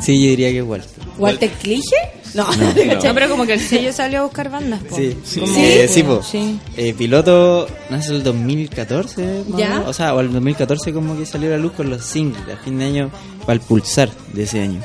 Sí, 0.00 0.22
yo 0.22 0.30
diría 0.30 0.50
que 0.50 0.58
es 0.58 0.64
Walter. 0.64 0.90
¿Walter 1.18 1.50
Cliche? 1.62 1.96
No, 2.34 2.44
No, 2.52 2.54
pero 3.14 3.28
como 3.28 3.46
que 3.46 3.54
el 3.54 3.60
sello 3.60 3.92
salió 3.92 4.20
a 4.20 4.22
buscar 4.24 4.50
bandas. 4.50 4.82
po. 4.82 4.96
Sí, 4.96 5.16
Como- 5.40 5.56
Eh, 5.56 5.88
sí, 5.88 6.02
po. 6.02 6.22
Sí. 6.22 6.58
Eh, 6.76 6.92
piloto 6.94 7.68
nace 7.90 8.12
el 8.12 8.22
2014, 8.22 9.44
más 9.48 9.54
o 9.54 9.58
¿Ya? 9.58 9.84
o 9.86 9.92
sea, 9.92 10.14
o 10.14 10.20
el 10.20 10.32
2014 10.32 10.92
como 10.92 11.16
que 11.16 11.24
salió 11.26 11.48
a 11.48 11.52
la 11.52 11.58
luz 11.58 11.72
con 11.72 11.88
los 11.88 12.04
singles, 12.04 12.42
a 12.52 12.56
fin 12.62 12.78
de 12.78 12.84
año, 12.86 13.10
para 13.40 13.54
el 13.54 13.60
pulsar 13.60 14.10
de 14.32 14.42
ese 14.42 14.60
año. 14.60 14.80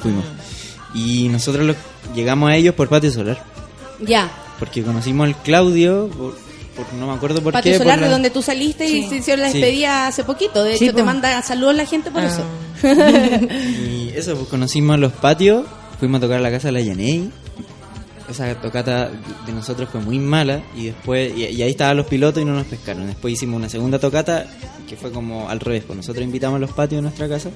Fuimos. 0.00 0.24
Y 0.94 1.28
nosotros 1.28 1.66
los- 1.66 1.76
llegamos 2.14 2.48
a 2.50 2.56
ellos 2.56 2.74
por 2.74 2.88
Patio 2.88 3.10
Solar, 3.10 3.42
Ya, 4.00 4.30
porque 4.58 4.82
conocimos 4.82 5.26
al 5.26 5.36
Claudio, 5.42 6.08
por- 6.16 6.45
no 6.96 7.06
me 7.06 7.12
acuerdo 7.14 7.40
por 7.42 7.52
Patio 7.52 7.72
qué. 7.72 7.78
Solar, 7.78 7.96
por 7.96 8.04
de 8.04 8.06
la- 8.08 8.12
donde 8.12 8.30
tú 8.30 8.42
saliste 8.42 8.86
y 8.86 9.02
Sí. 9.02 9.08
se 9.08 9.16
hicieron 9.16 9.42
la 9.42 9.50
Sí. 9.50 9.58
despedida 9.60 10.06
hace 10.08 10.24
poquito. 10.24 10.64
De 10.64 10.76
Sí, 10.76 10.84
hecho, 10.86 10.94
te 10.94 11.02
po. 11.02 11.06
manda 11.06 11.40
saludos 11.42 11.74
la 11.76 11.86
gente 11.86 12.10
por 12.10 12.22
Ah. 12.22 12.26
eso. 12.26 12.42
Y 13.50 14.10
eso, 14.14 14.34
pues 14.36 14.48
conocimos 14.48 14.98
los 14.98 15.12
patios, 15.12 15.64
fuimos 15.98 16.18
a 16.18 16.20
tocar 16.22 16.38
a 16.38 16.40
la 16.42 16.50
casa 16.50 16.68
de 16.68 16.72
la 16.72 16.80
Yanei. 16.80 17.30
Esa 18.28 18.52
tocata 18.56 19.08
de 19.46 19.52
nosotros 19.52 19.88
fue 19.90 20.00
muy 20.00 20.18
mala 20.18 20.60
y 20.76 20.86
después 20.86 21.32
y, 21.36 21.44
y 21.44 21.62
ahí 21.62 21.70
estaban 21.70 21.96
los 21.96 22.06
pilotos 22.06 22.42
y 22.42 22.44
no 22.44 22.54
nos 22.54 22.66
pescaron. 22.66 23.06
Después 23.06 23.34
hicimos 23.34 23.56
una 23.58 23.68
segunda 23.68 24.00
tocata 24.00 24.46
que 24.88 24.96
fue 24.96 25.12
como 25.12 25.48
al 25.48 25.60
revés, 25.60 25.84
pues 25.86 25.96
nosotros 25.96 26.24
invitamos 26.24 26.56
a 26.56 26.60
los 26.60 26.70
patios 26.72 26.98
de 26.98 27.02
nuestra 27.02 27.28
casa 27.28 27.50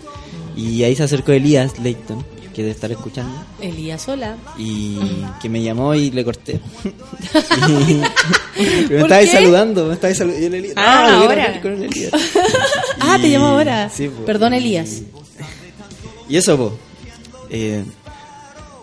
y 0.56 0.84
ahí 0.84 0.94
se 0.94 1.02
acercó 1.02 1.32
Elías 1.32 1.78
Leighton, 1.80 2.24
que 2.54 2.62
debe 2.62 2.72
estar 2.74 2.90
escuchando, 2.90 3.32
Elías 3.60 4.02
Sola. 4.02 4.36
y 4.58 4.98
que 5.42 5.48
me 5.48 5.62
llamó 5.62 5.94
y 5.94 6.10
le 6.10 6.24
corté. 6.24 6.60
Me 8.60 8.82
¿Por 8.88 9.10
estaba 9.10 9.26
saludando, 9.26 9.86
me 9.86 9.94
estaba 9.94 10.14
saludando. 10.14 10.42
Y 10.42 10.46
el 10.46 10.54
Elías, 10.54 10.74
Ah, 10.76 11.08
"No, 11.12 11.18
quiero 11.26 11.42
ahora. 11.42 11.60
con 11.62 11.72
el 11.72 11.82
Elías". 11.84 12.12
Ah, 13.00 13.18
te 13.20 13.28
llamo 13.28 13.46
ahora. 13.46 13.88
sí, 13.88 14.08
pues. 14.08 14.24
Perdón, 14.26 14.54
Elías. 14.54 15.02
Y 16.28 16.36
eso, 16.36 16.56
po. 16.56 16.72
Eh, 17.48 17.84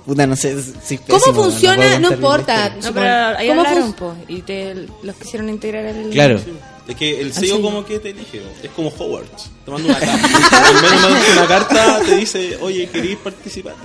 puta, 0.07 0.25
no 0.25 0.35
sé. 0.35 0.55
si 0.83 0.97
¿Cómo 0.97 1.19
pésimo, 1.19 1.43
funciona? 1.43 1.99
No 1.99 2.09
la 2.09 2.15
importa. 2.15 2.75
No, 2.81 2.93
pero 2.93 3.37
ahí 3.37 3.49
¿Cómo 3.49 3.61
hablaron, 3.61 3.93
po, 3.93 4.15
y 4.27 4.41
te 4.41 4.87
los 5.03 5.15
quisieron 5.17 5.49
integrar 5.49 5.85
al... 5.85 6.09
Claro. 6.09 6.39
Es 6.87 6.95
que 6.95 7.19
el 7.19 7.33
sello 7.33 7.55
Así. 7.55 7.61
como 7.61 7.85
que 7.85 7.99
te 7.99 8.11
elige, 8.11 8.39
¿no? 8.39 8.49
es 8.63 8.71
como 8.71 8.87
Hogwarts. 8.87 9.51
Te 9.65 9.71
manda 9.71 9.89
una 9.89 9.99
carta. 9.99 10.27
mandarte 11.01 11.31
una 11.33 11.47
carta, 11.47 11.99
te 12.05 12.15
dice, 12.15 12.57
oye, 12.61 12.87
¿queréis 12.87 13.17
participar? 13.17 13.75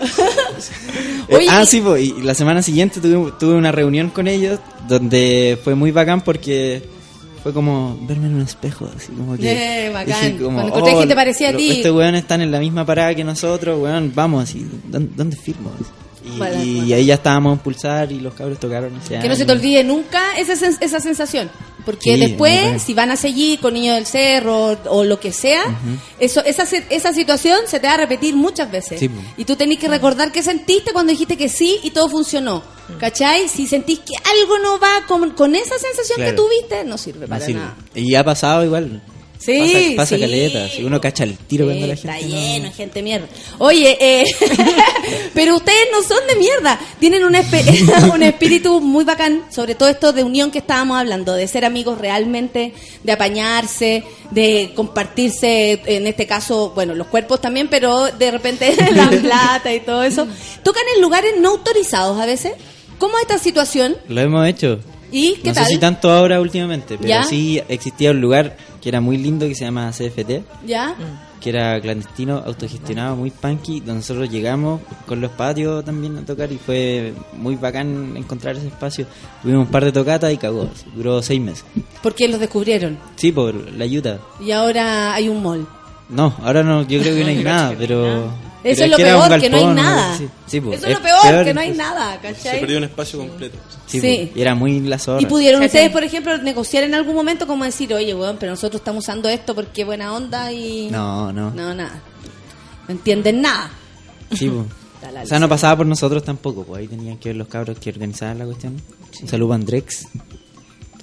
Eh, 1.29 1.47
ah, 1.51 1.67
sí, 1.67 1.81
po, 1.81 1.97
y 1.97 2.23
la 2.23 2.35
semana 2.35 2.63
siguiente 2.63 3.01
tuve, 3.01 3.33
tuve 3.41 3.55
una 3.55 3.73
reunión 3.73 4.11
con 4.11 4.29
ellos 4.29 4.61
donde 4.87 5.59
fue 5.65 5.75
muy 5.75 5.91
bacán 5.91 6.21
porque 6.21 6.83
fue 7.43 7.53
como 7.53 7.99
verme 8.03 8.27
en 8.27 8.37
un 8.37 8.43
espejo, 8.43 8.89
así 8.95 9.11
como 9.11 9.37
que... 9.37 9.87
Eh, 9.87 9.91
bacán. 9.91 10.33
dije 10.33 10.45
Cuando 10.45 10.67
encontré 10.69 10.95
gente 10.95 11.15
parecida 11.17 11.49
a 11.49 11.57
ti. 11.57 11.71
Estos 11.73 11.97
weones 11.97 12.23
están 12.23 12.41
en 12.41 12.53
la 12.53 12.61
misma 12.61 12.87
parada 12.87 13.15
que 13.17 13.25
nosotros, 13.25 13.81
weón, 13.81 14.13
vamos, 14.15 14.45
así, 14.45 14.65
¿dónde, 14.85 15.11
dónde 15.17 15.37
firmo? 15.37 15.73
Y, 16.25 16.39
Bueno, 16.39 16.63
y 16.63 16.75
bueno. 16.81 16.95
ahí 16.97 17.05
ya 17.07 17.15
estábamos 17.15 17.55
en 17.55 17.59
pulsar 17.61 18.13
y 18.13 18.21
los 18.21 18.35
cabros 18.35 18.59
tocaron 18.61 18.93
Que 19.09 19.29
no 19.29 19.35
se 19.35 19.45
te 19.45 19.53
olvide 19.53 19.83
nunca 19.85 20.37
esa, 20.39 20.53
esa 20.53 21.01
sensación. 21.01 21.51
Porque 21.85 22.15
Sí, 22.15 22.21
después, 22.21 22.81
si 22.81 22.95
van 22.95 23.11
a 23.11 23.17
seguir 23.17 23.59
con 23.59 23.75
Niño 23.75 23.95
del 23.95 24.07
Cerro 24.07 24.79
o 24.89 25.03
lo 25.03 25.19
que 25.19 25.33
sea, 25.33 25.65
eso 26.21 26.41
esa, 26.45 26.63
esa 26.91 27.13
situación 27.13 27.59
se 27.67 27.81
te 27.81 27.89
va 27.89 27.95
a 27.95 27.97
repetir 27.97 28.37
muchas 28.37 28.71
veces. 28.71 29.01
Sí, 29.01 29.11
y 29.37 29.45
tú 29.45 29.57
tenés 29.57 29.79
que 29.81 29.89
recordar 29.89 30.31
qué 30.31 30.45
sentiste 30.45 30.93
cuando 30.93 31.11
dijiste 31.11 31.37
que 31.37 31.49
sí 31.49 31.81
y 31.83 31.91
todo 31.91 32.09
funcionó. 32.09 32.63
¿Cachai? 33.01 33.49
Si 33.49 33.67
sentís 33.67 34.01
que 34.01 34.13
algo 34.41 34.59
no 34.59 34.79
va 34.79 35.07
con, 35.09 35.31
con 35.31 35.55
esa 35.57 35.77
sensación 35.79 36.17
Claro. 36.17 36.31
que 36.31 36.37
tuviste, 36.37 36.85
no 36.85 36.99
sirve 36.99 37.21
No 37.21 37.29
para 37.29 37.45
sirve. 37.47 37.61
nada. 37.61 37.77
Y 37.95 38.15
ha 38.15 38.23
pasado 38.23 38.65
igual. 38.65 39.03
Sí, 39.45 39.95
pasa, 39.95 39.97
pasa 39.97 40.15
sí. 40.17 40.21
caleta. 40.21 40.69
Si 40.69 40.85
uno 40.85 41.01
cacha 41.01 41.25
el 41.25 41.37
tiro 41.37 41.65
cuando 41.67 41.87
la 41.87 41.95
Está 41.95 42.15
gente. 42.15 42.29
no- 42.29 42.41
lleno, 42.41 42.65
de 42.69 42.73
gente 42.75 43.03
mierda. 43.03 43.27
Oye, 43.59 43.97
eh, 44.01 44.25
pero 45.35 45.57
ustedes 45.57 45.89
no 45.93 46.03
son 46.03 46.27
de 46.29 46.37
mierda. 46.37 46.79
Tienen 46.99 47.25
un, 47.25 47.35
un 48.15 48.23
espíritu 48.23 48.81
muy 48.81 49.05
bacán, 49.05 49.45
sobre 49.51 49.75
todo 49.75 49.89
esto 49.89 50.13
de 50.13 50.23
unión 50.25 50.51
que 50.51 50.59
estábamos 50.59 50.99
hablando, 50.99 51.35
de 51.35 51.47
ser 51.49 51.65
amigos 51.65 51.99
realmente, 51.99 52.73
de 53.03 53.13
apañarse, 53.13 54.05
de 54.31 54.73
compartirse, 54.75 55.81
en 55.87 56.07
este 56.07 56.27
caso, 56.27 56.71
bueno, 56.75 56.95
los 56.95 57.07
cuerpos 57.09 57.41
también, 57.41 57.69
pero 57.69 58.07
de 58.13 58.31
repente 58.31 58.75
la 58.95 59.09
plata 59.11 59.75
y 59.75 59.81
todo 59.81 60.03
eso. 60.05 60.27
Tocan 60.63 60.83
en 60.95 61.03
lugares 61.03 61.35
no 61.41 61.51
autorizados 61.51 62.21
a 62.21 62.27
veces. 62.27 62.53
¿Cómo 62.99 63.17
es 63.17 63.23
esta 63.23 63.39
situación? 63.39 63.97
Lo 64.09 64.21
hemos 64.21 64.47
hecho. 64.47 64.79
¿Y 65.13 65.35
qué 65.37 65.49
no 65.51 65.55
tal? 65.55 65.67
sé 65.67 65.73
si 65.75 65.79
tanto 65.79 66.11
ahora 66.11 66.41
últimamente, 66.41 66.97
pero 66.97 67.09
¿Ya? 67.09 67.23
sí 67.23 67.61
existía 67.69 68.11
un 68.11 68.21
lugar 68.21 68.57
que 68.81 68.89
era 68.89 69.01
muy 69.01 69.17
lindo 69.19 69.47
que 69.47 69.55
se 69.55 69.65
llama 69.65 69.91
CFT, 69.91 70.43
¿Ya? 70.67 70.97
que 71.41 71.51
era 71.51 71.81
clandestino, 71.81 72.43
autogestionado, 72.47 73.17
muy 73.17 73.31
punky, 73.31 73.81
donde 73.81 73.95
nosotros 73.95 74.31
llegamos 74.31 74.81
con 75.07 75.21
los 75.21 75.31
patios 75.33 75.85
también 75.85 76.17
a 76.19 76.25
tocar 76.25 76.51
y 76.53 76.57
fue 76.57 77.13
muy 77.37 77.57
bacán 77.57 78.17
encontrar 78.17 78.57
ese 78.57 78.69
espacio. 78.69 79.07
Tuvimos 79.43 79.67
un 79.67 79.71
par 79.73 79.85
de 79.85 79.93
tocatas 79.93 80.33
y 80.33 80.37
cagó, 80.37 80.69
duró 80.95 81.21
seis 81.21 81.41
meses. 81.41 81.65
Porque 82.03 82.29
los 82.29 82.39
descubrieron. 82.41 82.97
Sí, 83.17 83.33
por 83.33 83.55
la 83.73 83.85
ayuda. 83.85 84.19
Y 84.41 84.53
ahora 84.53 85.15
hay 85.15 85.29
un 85.29 85.43
mall. 85.43 85.67
No, 86.09 86.35
ahora 86.43 86.63
no, 86.63 86.83
yo 86.87 87.01
creo 87.01 87.15
que 87.15 87.23
no 87.23 87.31
hay 87.31 87.43
nada, 87.45 87.75
pero... 87.77 88.31
Eso 88.65 88.85
es 88.85 88.91
lo 88.91 88.97
peor, 88.97 89.41
que 89.41 89.51
no 89.51 89.57
hay 89.57 89.67
nada. 89.67 90.17
Sí, 90.47 90.61
po, 90.61 90.73
Eso 90.73 90.87
es 90.87 90.95
lo 90.95 91.03
peor, 91.03 91.45
que 91.45 91.55
no 91.55 91.61
hay 91.61 91.71
nada, 91.73 92.15
Se 92.15 92.21
¿cachai? 92.21 92.61
perdió 92.61 92.79
un 92.79 92.85
espacio 92.85 93.19
completo. 93.19 93.59
Sí, 93.87 94.01
Sí. 94.01 94.31
po, 94.33 94.39
y 94.39 94.43
era 94.43 94.55
muy 94.55 94.81
la 94.81 94.99
zorra. 94.99 95.21
Y 95.21 95.27
pudieron 95.27 95.63
ustedes, 95.63 95.91
por 95.91 96.05
ejemplo, 96.05 96.37
negociar 96.39 96.85
en 96.85 96.95
algún 96.95 97.15
momento 97.15 97.47
como 97.47 97.65
decir, 97.65 97.93
oye, 97.93 98.15
weón, 98.15 98.37
pero 98.39 98.53
nosotros 98.53 98.81
estamos 98.81 99.05
usando 99.05 99.29
esto 99.29 99.55
porque 99.55 99.85
buena 99.85 100.15
onda 100.15 100.53
y... 100.53 100.89
No, 100.91 101.33
no. 101.33 101.51
No, 101.51 101.75
nada. 101.75 102.03
No 102.89 102.93
entienden 102.93 103.43
nada. 103.43 103.71
Sí, 104.33 104.51
la 105.13 105.23
O 105.23 105.27
sea, 105.27 105.39
no 105.39 105.49
pasaba 105.49 105.77
por 105.79 105.87
nosotros 105.87 106.25
tampoco, 106.25 106.65
pues 106.65 106.81
ahí 106.81 106.89
tenían 106.89 107.19
que 107.19 107.31
ver 107.31 107.37
los 107.37 107.49
cabros 107.49 107.79
que 107.79 107.91
organizaban 107.91 108.39
la 108.39 108.45
cuestión. 108.45 108.81
Un 109.21 109.29
saludo 109.29 109.53
a 109.53 109.57
Andrex, 109.57 110.07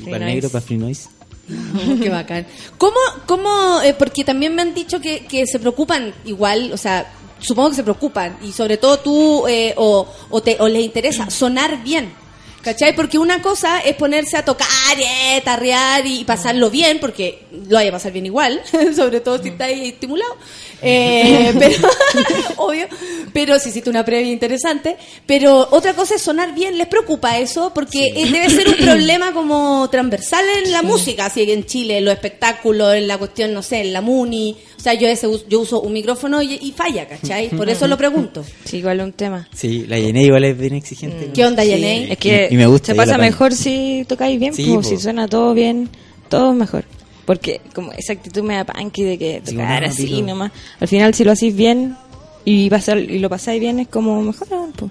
para 0.06 0.18
el 0.18 0.26
negro, 0.26 0.49
para 0.49 0.61
Free 0.61 0.77
Noise. 0.77 1.10
Oh, 1.49 1.99
qué 2.02 2.10
bacán. 2.10 2.45
¿Cómo, 2.77 2.95
cómo 3.26 3.81
eh, 3.84 3.94
porque 3.98 4.23
también 4.23 4.56
me 4.56 4.61
han 4.61 4.73
dicho 4.73 4.99
que, 5.02 5.26
que 5.26 5.45
se 5.48 5.60
preocupan 5.60 6.14
igual, 6.26 6.72
o 6.73 6.77
sea, 6.77 7.11
supongo 7.40 7.70
que 7.70 7.76
se 7.78 7.84
preocupan, 7.84 8.38
y 8.41 8.52
sobre 8.52 8.78
todo 8.78 8.99
tú, 8.99 9.48
eh, 9.48 9.74
o, 9.78 10.07
o, 10.30 10.41
te, 10.41 10.57
o 10.60 10.68
les 10.68 10.84
interesa 10.84 11.30
sonar 11.30 11.84
bien. 11.84 12.14
¿Cachai? 12.61 12.94
Porque 12.94 13.18
una 13.18 13.41
cosa 13.41 13.80
es 13.80 13.95
ponerse 13.95 14.36
a 14.36 14.44
tocar, 14.44 14.68
eh, 14.98 15.41
tarrear 15.45 16.06
y 16.06 16.26
pasarlo 16.26 16.70
bien, 16.70 16.99
porque 16.99 17.45
lo 17.52 17.76
vaya 17.76 17.90
a 17.90 17.94
pasar 17.94 18.11
bien 18.11 18.26
igual, 18.26 18.61
sobre 18.95 19.22
todo 19.22 19.41
si 19.41 19.49
está 19.49 19.66
ahí 19.66 19.90
estimulado. 19.90 20.36
Eh, 20.81 21.53
pero, 21.60 21.88
obvio, 22.57 22.88
pero 23.34 23.60
si 23.60 23.69
hiciste 23.69 23.89
una 23.89 24.03
previa 24.06 24.31
interesante. 24.31 24.97
Pero 25.26 25.68
otra 25.72 25.93
cosa 25.93 26.15
es 26.15 26.22
sonar 26.22 26.53
bien, 26.56 26.77
¿les 26.77 26.88
preocupa 26.88 27.38
eso? 27.39 27.72
Porque 27.73 28.07
eh, 28.15 28.26
debe 28.31 28.49
ser 28.49 28.68
un 28.69 28.76
problema 28.85 29.31
como 29.34 29.88
transversal 29.89 30.43
en 30.64 30.72
la 30.72 30.81
música, 30.81 31.26
así 31.26 31.45
que 31.45 31.53
en 31.53 31.65
Chile, 31.65 31.97
en 31.99 32.06
los 32.06 32.14
espectáculos, 32.14 32.95
en 32.95 33.07
la 33.07 33.18
cuestión, 33.18 33.53
no 33.53 33.61
sé, 33.61 33.81
en 33.81 33.93
la 33.93 34.01
MUNI. 34.01 34.56
O 34.77 34.81
sea, 34.81 34.93
yo, 34.93 35.07
ese, 35.07 35.27
yo 35.49 35.60
uso 35.60 35.81
un 35.81 35.91
micrófono 35.91 36.41
y, 36.41 36.53
y 36.61 36.72
falla, 36.72 37.07
¿cachai? 37.07 37.49
Por 37.49 37.69
eso 37.69 37.88
lo 37.88 37.97
pregunto. 37.97 38.43
Sí, 38.69 38.77
igual 38.77 38.99
es 38.99 39.06
un 39.07 39.14
tema. 39.14 39.47
Sí, 39.53 39.85
la 39.88 39.97
Yené 39.97 40.23
igual 40.26 40.43
es 40.45 40.56
bien 40.57 40.76
exigente. 40.76 41.31
¿Qué 41.34 41.43
onda, 41.43 41.64
Sí, 41.64 41.69
Yenei? 41.69 42.11
Es 42.11 42.18
que 42.19 42.47
Y- 42.51 42.53
y 42.53 42.57
me 42.57 42.68
gusta, 42.68 42.88
se 42.88 42.95
pasa 42.95 43.18
mejor 43.18 43.53
si 43.53 44.06
tocáis 44.07 44.39
bien, 44.39 44.53
Sí, 44.53 44.65
po, 44.68 44.76
po. 44.76 44.84
si 44.84 44.97
suena 44.97 45.27
todo 45.27 45.53
bien, 45.56 45.89
todo 46.30 46.53
mejor. 46.53 46.85
Porque 47.30 47.61
como 47.76 47.91
esa 47.91 48.14
actitud 48.14 48.41
me 48.41 48.56
da 48.56 48.65
punky 48.65 49.03
de 49.03 49.19
que 49.19 49.41
Sí, 49.45 49.51
tocar 49.51 49.81
bueno, 49.81 49.88
así 49.93 50.22
nomás, 50.23 50.51
al 50.80 50.88
final 50.88 51.14
si 51.14 51.23
lo 51.23 51.31
hacéis 51.31 51.56
bien 51.56 51.95
y, 52.43 52.72
pasar, 52.72 52.97
y 52.97 53.19
lo 53.19 53.30
pasáis 53.30 53.61
bien 53.61 53.77
es 53.77 53.88
como 53.88 54.19
mejor. 54.23 54.47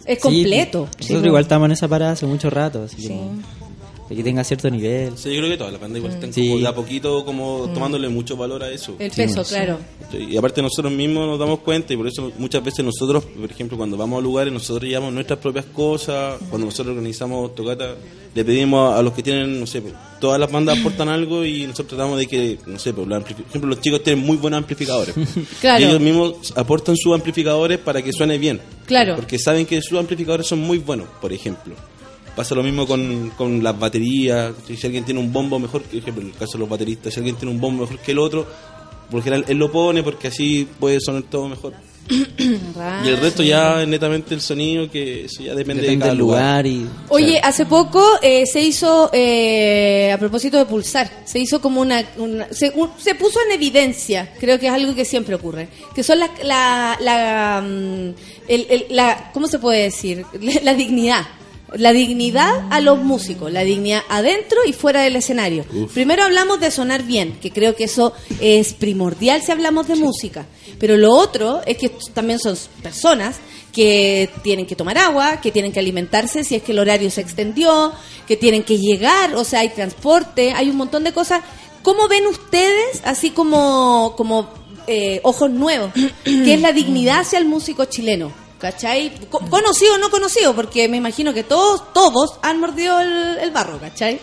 Es 0.07 0.19
Sí, 0.19 0.23
completo. 0.23 0.89
Nosotros 1.01 1.27
igual 1.27 1.43
estamos 1.43 1.67
en 1.67 1.73
esa 1.73 1.89
parada 1.89 2.13
hace 2.13 2.27
mucho 2.27 2.49
rato. 2.49 2.85
Así 2.85 3.09
que- 3.09 3.19
de 4.09 4.17
que 4.17 4.23
tenga 4.23 4.43
cierto 4.45 4.71
nivel. 4.71 5.17
Sí, 5.19 5.31
yo 5.35 5.39
creo 5.41 5.51
que 5.51 5.57
todas 5.59 5.73
las 5.73 5.81
bandas 5.81 5.99
igual 5.99 6.15
están 6.15 6.33
Sí. 6.33 6.49
como 6.49 6.61
de 6.61 6.67
a 6.69 6.75
poquito 6.75 7.25
como 7.25 7.67
Mm. 7.67 7.75
tomándole 7.75 8.09
mucho 8.09 8.37
valor 8.37 8.63
a 8.63 8.71
eso. 8.71 8.95
El 8.99 9.11
peso, 9.11 9.43
claro. 9.45 9.79
Y 10.19 10.37
aparte 10.37 10.63
nosotros 10.63 10.93
mismos 10.93 11.27
nos 11.27 11.39
damos 11.39 11.59
cuenta 11.61 11.93
y 11.93 11.97
por 11.97 12.07
eso 12.09 12.33
muchas 12.39 12.65
veces 12.65 12.85
nosotros, 12.85 13.25
por 13.25 13.51
ejemplo, 13.51 13.77
cuando 13.77 13.97
vamos 13.97 14.19
a 14.19 14.23
lugares, 14.23 14.53
nosotros 14.53 14.89
llevamos 14.89 15.13
nuestras 15.13 15.39
propias 15.39 15.67
cosas, 15.67 16.37
cuando 16.49 16.67
nosotros 16.67 16.95
organizamos 16.97 17.55
tocata, 17.55 17.95
le 18.35 18.45
pedimos 18.45 18.95
a, 18.95 18.99
a 18.99 19.03
los 19.03 19.13
que 19.13 19.23
tienen, 19.23 19.59
no 19.61 19.67
sé, 19.67 19.83
todas 20.21 20.39
las 20.41 20.51
bandas 20.51 20.79
aportan 20.79 21.09
algo 21.09 21.45
y 21.45 21.63
nosotros 21.63 21.89
tratamos 21.89 22.19
de 22.19 22.27
que, 22.27 22.59
no 22.67 22.79
sé, 22.79 22.93
pues, 22.95 23.07
por 23.07 23.23
ejemplo, 23.49 23.69
los 23.71 23.81
chicos 23.81 24.03
tienen 24.03 24.25
muy 24.25 24.37
buenos 24.37 24.59
amplificadores. 24.59 25.15
Claro. 25.61 25.83
Y 25.85 25.89
ellos 25.89 26.01
mismos 26.01 26.53
aportan 26.57 26.97
sus 26.97 27.13
amplificadores 27.15 27.79
para 27.79 28.01
que 28.03 28.13
suene 28.13 28.39
bien. 28.39 28.61
Claro. 28.87 29.17
Porque 29.17 29.39
saben 29.39 29.67
que 29.67 29.81
sus 29.83 29.99
amplificadores 29.99 30.47
son 30.47 30.61
muy 30.61 30.79
buenos, 30.79 31.09
por 31.21 31.33
ejemplo. 31.33 31.75
Pasa 32.39 32.55
lo 32.55 32.63
mismo 32.63 32.87
con, 32.87 33.31
con 33.37 33.65
las 33.65 33.77
baterías. 33.77 34.53
Si 34.65 34.87
alguien 34.87 35.05
tiene 35.05 35.19
un 35.19 35.33
bombo 35.33 35.59
mejor, 35.59 35.83
por 35.83 35.97
ejemplo, 35.99 36.23
en 36.23 36.29
el 36.29 36.35
caso 36.35 36.53
de 36.53 36.59
los 36.61 36.69
bateristas, 36.69 37.13
si 37.13 37.19
alguien 37.19 37.35
tiene 37.35 37.51
un 37.53 37.61
bombo 37.61 37.83
mejor 37.83 37.99
que 37.99 38.13
el 38.13 38.19
otro, 38.21 38.47
por 39.11 39.25
general 39.25 39.45
él 39.49 39.57
lo 39.59 39.73
pone 39.73 40.05
porque 40.05 40.29
así 40.29 40.69
puede 40.79 41.01
sonar 41.01 41.25
todo 41.25 41.49
mejor. 41.49 41.73
Y 43.05 43.09
el 43.09 43.17
resto 43.19 43.43
ya 43.43 43.83
es 43.83 43.89
netamente 43.89 44.35
el 44.35 44.41
sonido, 44.41 44.89
que 44.91 45.25
eso 45.25 45.43
ya 45.43 45.55
depende, 45.55 45.83
Depende 45.83 45.91
de 45.91 45.99
cada 45.99 46.11
del 46.13 46.19
lugar. 46.19 46.65
lugar 46.65 46.67
y... 46.67 46.87
Oye, 47.09 47.41
hace 47.43 47.67
poco 47.67 48.03
eh, 48.23 48.47
se 48.47 48.61
hizo, 48.63 49.11
eh, 49.13 50.13
a 50.13 50.19
propósito 50.19 50.57
de 50.59 50.65
Pulsar, 50.65 51.11
se 51.25 51.39
hizo 51.41 51.61
como 51.61 51.81
una... 51.81 52.03
una- 52.19 52.47
se, 52.53 52.71
un- 52.71 52.91
se 52.99 53.15
puso 53.17 53.41
en 53.47 53.53
evidencia, 53.53 54.33
creo 54.39 54.59
que 54.61 54.69
es 54.69 54.73
algo 54.73 54.95
que 54.95 55.05
siempre 55.05 55.35
ocurre, 55.35 55.69
que 55.95 56.03
son 56.05 56.19
la... 56.21 56.31
la, 56.45 56.97
la, 57.01 57.61
mm, 57.63 58.15
el- 58.49 58.67
el- 58.71 58.87
la- 58.91 59.31
¿Cómo 59.35 59.47
se 59.49 59.59
puede 59.59 59.83
decir? 59.83 60.25
La 60.63 60.73
dignidad. 60.75 61.27
La 61.75 61.93
dignidad 61.93 62.67
a 62.71 62.81
los 62.81 62.99
músicos, 62.99 63.53
la 63.53 63.63
dignidad 63.63 64.03
adentro 64.09 64.59
y 64.67 64.73
fuera 64.73 65.03
del 65.03 65.17
escenario. 65.17 65.67
Uf. 65.73 65.93
Primero 65.93 66.25
hablamos 66.25 66.61
de 66.61 66.71
sonar 66.71 67.03
bien, 67.03 67.39
que 67.41 67.51
creo 67.51 67.77
que 67.77 67.85
eso 67.85 68.15
es 68.41 68.73
primordial 68.73 69.43
si 69.43 69.53
hablamos 69.53 69.87
de 69.87 69.97
música. 69.97 70.47
Pero 70.79 70.97
lo 70.97 71.13
otro 71.13 71.61
es 71.67 71.77
que 71.77 71.91
también 72.15 72.39
son 72.39 72.57
personas 72.83 73.37
que 73.73 74.31
tienen 74.43 74.67
que 74.67 74.77
tomar 74.77 74.99
agua, 74.99 75.41
que 75.41 75.53
tienen 75.53 75.73
que 75.73 75.81
alimentarse 75.81 76.43
si 76.43 76.55
es 76.55 76.63
que 76.63 76.73
el 76.73 76.79
horario 76.79 77.11
se 77.11 77.21
extendió, 77.21 77.93
que 78.27 78.37
tienen 78.37 78.63
que 78.63 78.79
llegar, 78.79 79.35
o 79.35 79.45
sea, 79.45 79.61
hay 79.61 79.69
transporte, 79.69 80.53
hay 80.53 80.71
un 80.71 80.77
montón 80.77 81.05
de 81.05 81.13
cosas. 81.13 81.43
¿Cómo 81.83 82.09
ven 82.09 82.27
ustedes, 82.27 83.03
así 83.05 83.31
como, 83.31 84.15
como 84.17 84.49
eh, 84.87 85.21
ojos 85.23 85.51
nuevos, 85.51 85.93
que 86.25 86.55
es 86.55 86.61
la 86.61 86.73
dignidad 86.73 87.21
hacia 87.21 87.39
el 87.39 87.45
músico 87.45 87.85
chileno? 87.85 88.33
¿Cachai? 88.59 89.13
Co- 89.31 89.39
Conocido 89.49 89.95
o 89.95 89.99
no 89.99 90.11
conocido, 90.11 90.55
porque 90.55 90.89
me 90.89 90.97
imagino 90.97 91.33
que 91.33 91.45
todos, 91.45 91.93
todos 91.93 92.39
han 92.43 92.59
mordido 92.61 93.01
el, 93.01 93.39
el 93.39 93.51
barro, 93.51 93.79
¿cachai? 93.79 94.21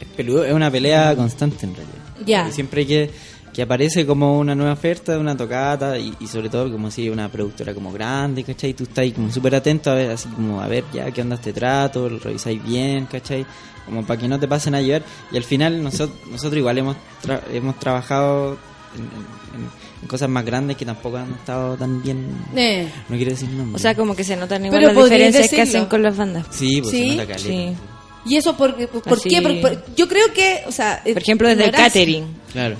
Es 0.00 0.06
peludo, 0.16 0.44
es 0.44 0.52
una 0.52 0.70
pelea 0.70 1.16
constante 1.16 1.64
en 1.66 1.74
realidad. 1.74 1.94
Ya. 2.26 2.52
Siempre 2.52 2.86
que, 2.86 3.10
que 3.54 3.62
aparece 3.62 4.04
como 4.06 4.38
una 4.38 4.54
nueva 4.54 4.74
oferta, 4.74 5.18
una 5.18 5.34
tocata 5.36 5.96
y, 5.98 6.14
y 6.20 6.26
sobre 6.26 6.50
todo 6.50 6.70
como 6.70 6.90
si 6.90 7.08
una 7.08 7.30
productora 7.30 7.72
como 7.72 7.90
grande, 7.90 8.44
¿cachai? 8.44 8.74
Tú 8.74 8.82
estás 8.84 8.98
ahí 8.98 9.12
como 9.12 9.32
súper 9.32 9.54
atento 9.54 9.90
a 9.90 9.94
ver, 9.94 10.10
así 10.10 10.28
como 10.28 10.60
a 10.60 10.68
ver 10.68 10.84
ya 10.92 11.10
qué 11.10 11.22
onda 11.22 11.36
este 11.36 11.52
trato, 11.54 12.08
lo 12.08 12.18
revisáis 12.18 12.62
bien, 12.62 13.06
¿cachai? 13.06 13.46
Como 13.86 14.06
para 14.06 14.20
que 14.20 14.28
no 14.28 14.38
te 14.38 14.46
pasen 14.46 14.74
a 14.74 14.82
llevar. 14.82 15.02
Y 15.32 15.38
al 15.38 15.44
final 15.44 15.82
nosotros, 15.82 16.18
nosotros 16.30 16.58
igual 16.58 16.76
hemos, 16.76 16.96
tra- 17.24 17.40
hemos 17.50 17.78
trabajado 17.78 18.58
en, 18.94 19.00
en- 19.04 19.64
en 19.64 19.70
cosas 20.08 20.28
más 20.28 20.44
grandes 20.44 20.76
que 20.76 20.84
tampoco 20.84 21.18
han 21.18 21.32
estado 21.32 21.76
tan 21.76 22.02
bien. 22.02 22.26
Eh. 22.56 22.88
No 23.08 23.16
quiero 23.16 23.30
decir 23.32 23.48
nombres. 23.50 23.76
O 23.76 23.78
sea, 23.78 23.94
como 23.94 24.14
que 24.16 24.24
se 24.24 24.36
notan 24.36 24.64
igual 24.64 24.80
Pero 24.80 25.06
las 25.06 25.48
que 25.48 25.62
hacen 25.62 25.86
con 25.86 26.02
las 26.02 26.16
bandas. 26.16 26.46
Sí, 26.50 26.80
pues 26.80 26.94
¿Sí? 26.94 27.10
se 27.10 27.16
nota. 27.16 27.38
Sí. 27.38 27.72
¿Y 28.26 28.36
eso 28.36 28.56
por, 28.56 28.74
por, 28.88 29.20
qué? 29.22 29.40
Por- 29.40 29.60
por- 29.60 29.94
yo 29.94 30.08
creo 30.08 30.32
que, 30.32 30.62
o 30.66 30.72
sea... 30.72 31.02
Por 31.02 31.22
ejemplo, 31.22 31.48
desde 31.48 31.64
el 31.66 31.70
catering. 31.70 32.26
Claro. 32.52 32.76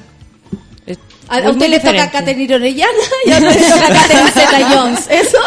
A, 1.29 1.49
usted 1.51 1.69
le 1.69 1.79
toca 1.79 1.93
diferente. 1.93 2.11
Catherine 2.19 2.55
Orellana 2.57 2.93
y 3.25 3.31
a 3.31 3.39
usted 3.39 3.55
le 3.61 3.69
toca 3.69 3.89
Catherine 3.89 4.31
Zeta-Jones. 4.33 5.07
Eso, 5.11 5.39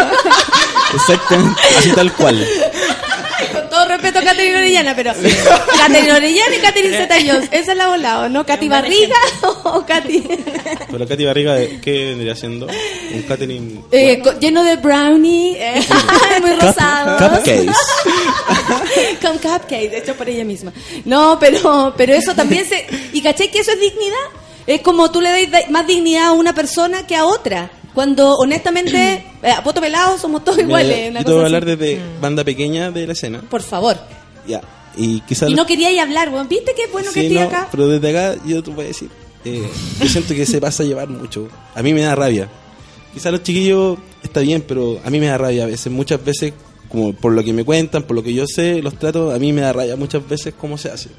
Exactamente, 0.96 1.62
así 1.78 1.92
tal 1.92 2.14
cual. 2.14 2.48
Con 3.52 3.70
todo 3.70 3.86
respeto 3.88 4.20
a 4.20 4.24
Catherine 4.24 4.58
Orellana, 4.58 4.96
pero 4.96 5.12
Catherine 5.14 6.12
Orellana 6.14 6.56
y 6.56 6.60
Catherine 6.60 6.98
Zeta-Jones. 6.98 7.50
Esa 7.52 7.72
es 7.72 7.78
la 7.78 7.88
volada, 7.88 8.30
¿no? 8.30 8.46
Katy 8.46 8.68
Barriga 8.70 9.16
o 9.64 9.86
Katy... 9.86 10.24
Pero 10.92 11.08
Katy 11.08 11.26
Barriga, 11.26 11.56
¿qué 11.82 12.06
vendría 12.06 12.36
siendo? 12.36 12.68
Un 13.14 13.22
catering... 13.24 13.84
Eh, 13.92 14.22
lleno 14.40 14.64
de 14.64 14.76
brownie, 14.78 15.56
eh, 15.60 15.84
muy 16.42 16.52
rosado. 16.54 17.18
Cupcakes. 17.18 17.72
Con 19.22 19.38
cupcakes, 19.38 19.94
hecho 19.98 20.16
por 20.16 20.30
ella 20.30 20.44
misma. 20.46 20.72
No, 21.06 21.38
pero, 21.40 21.94
pero 21.98 22.14
eso 22.14 22.34
también 22.36 22.66
se... 22.68 22.86
¿Y 23.14 23.22
caché 23.22 23.50
que 23.50 23.60
eso 23.60 23.72
es 23.72 23.80
dignidad? 23.80 24.18
Es 24.66 24.82
como 24.82 25.12
tú 25.12 25.20
le 25.22 25.30
das 25.30 25.52
da- 25.52 25.70
más 25.70 25.86
dignidad 25.88 26.28
a 26.28 26.32
una 26.32 26.54
persona 26.54 27.06
que 27.06 27.16
a 27.16 27.26
otra. 27.26 27.70
Cuando, 27.94 28.36
honestamente, 28.38 29.26
eh, 29.44 29.52
a 29.52 29.64
poto 29.64 29.80
pelado 29.82 30.18
somos 30.18 30.44
todos 30.44 30.58
Mira, 30.58 30.68
iguales. 30.68 31.10
una 31.12 31.20
yo 31.22 31.26
te 31.26 31.32
voy 31.32 31.42
a 31.42 31.46
hablar 31.46 31.64
así. 31.68 31.76
desde 31.76 32.02
banda 32.22 32.44
pequeña 32.44 32.92
de 32.92 33.06
la 33.08 33.14
escena. 33.14 33.42
Por 33.50 33.62
favor. 33.62 33.98
Ya. 34.48 34.62
Y 34.96 35.22
quizás... 35.22 35.50
Y 35.50 35.54
no 35.56 35.66
quería 35.66 35.92
ir 35.92 36.00
a 36.00 36.04
hablar, 36.04 36.30
weón. 36.30 36.48
¿Viste 36.48 36.74
qué 36.76 36.88
bueno 36.92 37.10
que 37.12 37.22
Sí, 37.22 37.26
estoy 37.28 37.38
no, 37.40 37.48
acá? 37.48 37.68
pero 37.72 37.88
desde 37.88 38.10
acá 38.10 38.40
yo 38.46 38.62
te 38.64 38.72
voy 38.72 38.86
a 38.86 38.88
decir, 38.88 39.10
eh, 39.46 39.68
yo 40.02 40.08
siento 40.08 40.34
que 40.34 40.46
se 40.46 40.60
pasa 40.62 40.84
a 40.84 40.86
llevar 40.86 41.08
mucho. 41.10 41.48
A 41.76 41.82
mí 41.84 41.94
me 41.94 42.02
da 42.02 42.16
rabia. 42.16 42.50
Quizás 43.14 43.32
los 43.32 43.44
chiquillos 43.44 43.98
está 44.24 44.40
bien, 44.42 44.64
pero 44.68 45.00
a 45.04 45.10
mí 45.10 45.20
me 45.20 45.28
da 45.28 45.38
rabia 45.38 45.64
a 45.64 45.68
veces. 45.68 45.92
Muchas 45.92 46.24
veces, 46.24 46.54
como 46.90 47.14
por 47.14 47.32
lo 47.34 47.44
que 47.44 47.54
me 47.54 47.64
cuentan, 47.64 48.04
por 48.04 48.16
lo 48.16 48.24
que 48.24 48.34
yo 48.34 48.46
sé, 48.48 48.82
los 48.82 48.98
tratos, 48.98 49.34
a 49.34 49.40
mí 49.40 49.54
me 49.54 49.62
da 49.62 49.72
rabia 49.74 49.96
muchas 49.96 50.28
veces 50.28 50.54
cómo 50.60 50.78
se 50.78 50.90
hace. 50.90 51.10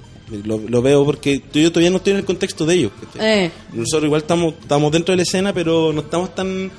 Lo, 0.44 0.58
lo 0.58 0.80
veo 0.80 1.04
porque 1.04 1.42
yo 1.52 1.70
todavía 1.70 1.90
no 1.90 1.98
estoy 1.98 2.12
en 2.12 2.18
el 2.18 2.24
contexto 2.24 2.64
de 2.64 2.74
ellos. 2.74 2.92
Eh. 3.20 3.50
Nosotros 3.72 4.04
igual 4.04 4.22
estamos, 4.22 4.54
estamos 4.60 4.90
dentro 4.90 5.12
de 5.12 5.16
la 5.18 5.22
escena, 5.22 5.52
pero 5.52 5.92
no 5.92 6.00
estamos 6.00 6.34
tan 6.34 6.70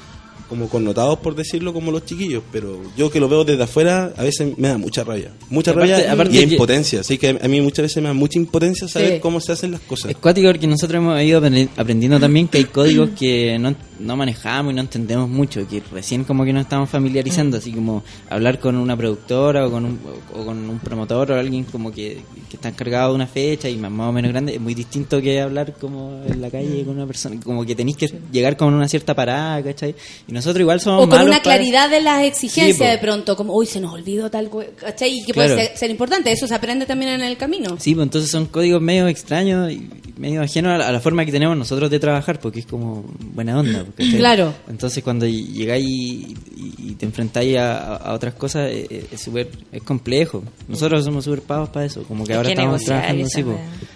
como 0.50 0.70
connotados, 0.70 1.20
por 1.20 1.36
decirlo, 1.36 1.74
como 1.74 1.92
los 1.92 2.06
chiquillos. 2.06 2.44
Pero 2.52 2.80
yo 2.98 3.10
que 3.10 3.20
lo 3.20 3.28
veo 3.30 3.44
desde 3.44 3.64
afuera, 3.64 4.14
a 4.16 4.24
veces 4.24 4.58
me 4.58 4.68
da 4.68 4.78
mucha 4.78 5.04
rabia. 5.04 5.32
Mucha 5.50 5.72
Aparte- 5.72 5.92
rabia 5.94 6.12
aparte 6.14 6.36
y 6.36 6.44
impotencia. 6.54 7.00
Así 7.02 7.18
que 7.18 7.38
a 7.42 7.48
mí 7.48 7.62
muchas 7.62 7.84
veces 7.84 8.02
me 8.02 8.10
da 8.10 8.14
mucha 8.14 8.38
impotencia 8.40 8.88
saber 8.88 9.14
Sí. 9.16 9.20
cómo 9.20 9.40
se 9.40 9.52
hacen 9.52 9.72
las 9.72 9.82
cosas. 9.82 10.12
Es 10.12 10.18
cuático 10.18 10.48
porque 10.50 10.68
nosotros 10.68 10.98
hemos 10.98 11.22
ido 11.22 11.42
aprendi- 11.42 11.70
aprendiendo 11.78 12.20
también 12.20 12.48
que 12.48 12.58
hay 12.60 12.66
códigos 12.66 13.10
que 13.18 13.58
no, 13.60 13.76
no 14.00 14.16
manejamos 14.16 14.72
y 14.72 14.76
no 14.76 14.82
entendemos 14.82 15.30
mucho, 15.30 15.68
que 15.68 15.82
recién 15.92 16.24
como 16.24 16.46
que 16.46 16.54
nos 16.54 16.64
estamos 16.64 16.90
familiarizando, 16.90 17.58
así 17.58 17.72
como 17.72 18.04
hablar 18.30 18.60
con 18.60 18.76
una 18.76 18.96
productora 18.96 19.66
o 19.68 19.72
con 19.72 19.86
un, 19.86 20.00
o 20.34 20.46
con 20.46 20.70
un 20.70 20.80
promotor 20.80 21.32
o 21.32 21.40
alguien 21.40 21.64
como 21.66 21.92
que, 21.92 22.20
que 22.50 22.58
está 22.58 22.70
encargado 22.70 23.10
de 23.10 23.16
una 23.16 23.28
fecha 23.28 23.70
y 23.70 23.78
más, 23.78 23.92
más 23.92 24.10
o 24.10 24.12
menos 24.12 24.32
grande, 24.32 24.56
es 24.56 24.62
muy 24.62 24.74
distinto 24.74 25.22
que 25.22 25.40
hablar 25.42 25.74
como 25.80 26.22
en 26.28 26.42
la 26.42 26.50
calle 26.50 26.84
con 26.86 26.96
una 26.96 27.08
persona, 27.08 27.40
como 27.44 27.66
que 27.66 27.76
tenéis 27.76 27.98
que 27.98 28.12
llegar 28.32 28.58
con 28.58 28.74
una 28.74 28.88
cierta 28.88 29.14
parada, 29.16 29.64
¿cachai? 29.64 29.96
Y 30.28 30.35
nosotros 30.36 30.60
igual 30.62 30.80
somos 30.80 31.00
O 31.06 31.10
con 31.10 31.18
malos 31.18 31.26
una 31.28 31.42
para- 31.42 31.56
claridad 31.58 31.90
de 31.90 32.02
las 32.02 32.24
exigencias 32.24 32.78
Sí, 32.78 32.84
de 32.96 32.98
pronto, 33.00 33.36
como, 33.36 33.56
uy, 33.56 33.66
se 33.66 33.80
nos 33.80 33.94
olvidó 33.94 34.30
tal, 34.30 34.52
cue- 34.52 34.76
¿cachai? 34.76 35.18
Y 35.20 35.24
que 35.26 35.34
Claro. 35.34 35.56
puede 35.56 35.68
ser, 35.70 35.78
ser 35.78 35.90
importante, 35.90 36.32
eso 36.32 36.48
se 36.48 36.54
aprende 36.54 36.86
también 36.86 37.12
en 37.14 37.22
el 37.22 37.38
camino. 37.38 37.78
Sí, 37.80 37.96
pues 37.96 38.04
entonces 38.06 38.30
son 38.30 38.46
códigos 38.46 38.82
medio 38.82 39.08
extraños 39.08 39.72
y 39.72 39.90
medio 40.18 40.42
ajenos 40.42 40.74
a 40.74 40.78
la, 40.78 40.88
a 40.88 40.92
la 40.92 41.00
forma 41.00 41.26
que 41.26 41.32
tenemos 41.32 41.58
nosotros 41.58 41.90
de 41.90 42.00
trabajar, 42.00 42.40
porque 42.40 42.60
es 42.62 42.66
como 42.66 43.04
buena 43.34 43.60
onda. 43.60 43.86
Claro. 43.96 44.54
Entonces 44.70 45.04
cuando 45.04 45.26
llegáis 45.26 45.86
y, 45.86 46.36
y- 46.56 46.74
y 46.92 46.96
te 46.96 47.06
enfrentáis 47.06 47.58
a, 47.58 47.96
a 47.98 48.14
otras 48.14 48.34
cosas, 48.36 48.70
eh, 48.72 48.88
eh, 48.90 49.06
es 49.12 49.22
súper 49.22 49.50
es 49.72 49.84
complejo. 49.84 50.44
Nosotros 50.68 51.04
somos 51.04 51.26
súper 51.26 51.42
pavos 51.42 51.70
para 51.70 51.86
eso, 51.86 52.04
como 52.04 52.26
que 52.26 52.34
ahora 52.34 52.48
que 52.48 52.54
estamos 52.54 52.82
trabajando 52.84 53.26
así. 53.26 53.44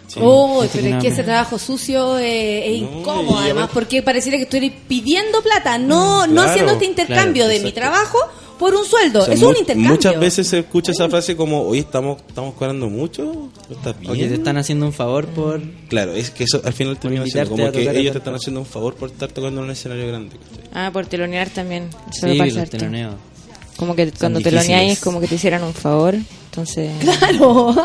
Sí, 0.07 0.19
gente 0.19 0.69
pero 0.73 0.87
es 0.87 0.95
no- 0.95 1.01
que 1.01 1.07
ese 1.09 1.23
trabajo 1.23 1.59
sucio 1.59 2.17
eh, 2.17 2.67
es 2.75 2.81
incómodo, 2.81 3.41
y 3.41 3.45
además, 3.45 3.69
porque 3.73 4.01
pareciera 4.01 4.37
que 4.37 4.43
estoy 4.43 4.69
pidiendo 4.87 5.41
plata, 5.41 5.77
no, 5.77 6.25
no 6.27 6.33
Claro, 6.33 6.49
haciendo 6.49 6.71
este 6.73 6.85
intercambio 6.85 7.43
claro, 7.45 7.59
de 7.59 7.63
mi 7.63 7.71
trabajo 7.71 8.17
por 8.59 8.75
un 8.75 8.85
sueldo. 8.85 9.21
O 9.21 9.25
sea, 9.25 9.33
es 9.33 9.41
un 9.41 9.55
intercambio. 9.57 9.91
Muchas 9.91 10.19
veces 10.19 10.47
se 10.47 10.59
escucha 10.59 10.91
esa 10.91 11.09
frase 11.09 11.35
como, 11.35 11.61
oye, 11.63 11.79
estamos, 11.79 12.21
estamos 12.27 12.53
cobrando 12.53 12.89
mucho, 12.89 13.23
¿No 13.69 13.75
¿estás 13.75 13.97
bien? 13.99 14.11
O 14.11 14.15
que 14.15 14.27
te 14.27 14.33
están 14.35 14.57
haciendo 14.57 14.85
un 14.85 14.93
favor 14.93 15.25
por... 15.27 15.61
Claro, 15.87 16.13
es 16.13 16.29
que 16.29 16.43
eso 16.43 16.61
al 16.63 16.73
final 16.73 16.99
termina 16.99 17.25
siendo 17.25 17.49
como 17.49 17.71
que 17.71 17.89
ellos 17.99 18.11
te 18.11 18.17
están 18.19 18.35
haciendo 18.35 18.59
un 18.59 18.65
favor 18.65 18.95
por 18.95 19.09
estar 19.09 19.31
tocando 19.31 19.61
en 19.61 19.65
un 19.65 19.71
escenario 19.71 20.07
grande. 20.07 20.35
Ah, 20.73 20.89
por 20.91 21.05
telonear 21.07 21.49
también. 21.49 21.89
Eso 22.11 22.27
Sí, 22.27 22.37
los 22.37 22.57
harto. 22.57 22.77
teloneos. 22.77 23.15
Como 23.77 23.95
que 23.95 24.11
cuando 24.11 24.41
teloneáis 24.41 24.93
es 24.93 24.99
como 24.99 25.21
que 25.21 25.27
te 25.27 25.35
hicieran 25.35 25.63
un 25.63 25.73
favor. 25.73 26.15
Entonces. 26.15 26.91
Claro, 27.19 27.75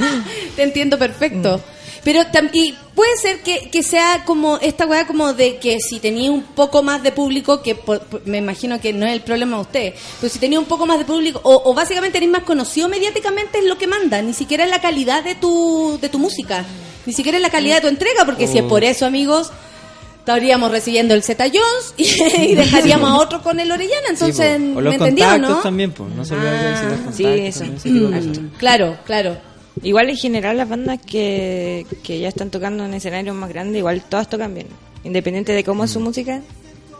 te 0.56 0.62
entiendo 0.62 0.98
perfecto. 0.98 1.58
Mm. 1.58 1.60
Pero 2.04 2.20
y 2.52 2.74
puede 2.94 3.16
ser 3.16 3.40
que, 3.42 3.70
que 3.70 3.82
sea 3.82 4.22
como 4.26 4.58
esta 4.58 4.86
weá 4.86 5.06
como 5.06 5.32
de 5.32 5.56
que 5.56 5.78
si 5.80 5.98
tenía 5.98 6.30
un 6.30 6.42
poco 6.42 6.82
más 6.82 7.02
de 7.02 7.10
público, 7.12 7.62
que 7.62 7.74
por- 7.74 8.00
por- 8.00 8.26
me 8.26 8.38
imagino 8.38 8.80
que 8.80 8.92
no 8.92 9.06
es 9.06 9.12
el 9.12 9.22
problema 9.22 9.56
de 9.56 9.62
usted, 9.62 9.94
pero 10.20 10.32
si 10.32 10.38
tenía 10.38 10.58
un 10.58 10.66
poco 10.66 10.84
más 10.86 10.98
de 10.98 11.04
público, 11.04 11.40
o, 11.42 11.62
o 11.70 11.74
básicamente 11.74 12.18
eres 12.18 12.28
más 12.30 12.42
conocido 12.44 12.88
mediáticamente 12.88 13.58
es 13.58 13.64
lo 13.64 13.78
que 13.78 13.86
manda, 13.86 14.20
ni 14.22 14.34
siquiera 14.34 14.64
es 14.64 14.70
la 14.70 14.80
calidad 14.80 15.24
de 15.24 15.34
tu, 15.34 15.98
de 16.00 16.08
tu 16.08 16.18
música, 16.18 16.64
ni 17.06 17.12
siquiera 17.12 17.38
es 17.38 17.42
la 17.42 17.50
calidad 17.50 17.76
de 17.76 17.80
tu 17.82 17.88
entrega, 17.88 18.24
porque 18.24 18.46
si 18.46 18.58
es 18.58 18.64
por 18.64 18.84
eso, 18.84 19.06
amigos, 19.06 19.50
estaríamos 20.18 20.70
recibiendo 20.70 21.14
el 21.14 21.22
Z 21.22 21.44
Jones 21.46 21.94
y, 21.96 22.54
dejaríamos 22.54 23.10
a 23.10 23.16
otro 23.16 23.42
con 23.42 23.58
el 23.58 23.72
Orellana, 23.72 24.08
entonces, 24.10 24.56
Sí, 24.58 24.62
po. 24.64 24.72
o 24.72 24.74
¿me 24.76 24.82
los 24.82 24.94
entendió, 24.94 25.24
contactos 25.26 25.56
no? 25.56 25.62
también, 25.62 25.90
pues. 25.92 26.10
No 26.14 26.24
se 26.24 26.36
los 26.36 27.16
sí, 27.16 27.24
eso. 27.26 27.64
Mm, 27.64 28.56
claro, 28.58 28.98
claro. 29.04 29.36
Igual 29.82 30.10
en 30.10 30.16
general 30.16 30.56
las 30.58 30.68
bandas 30.68 30.98
que, 31.04 31.86
que 32.02 32.18
ya 32.20 32.28
están 32.28 32.50
tocando 32.50 32.84
en 32.84 32.94
escenarios 32.94 33.34
más 33.34 33.48
grandes, 33.48 33.78
igual 33.78 34.02
todas 34.08 34.28
tocan 34.28 34.54
bien. 34.54 34.66
Independiente 35.04 35.52
de 35.52 35.64
cómo 35.64 35.84
es 35.84 35.90
su 35.90 36.00
música, 36.00 36.42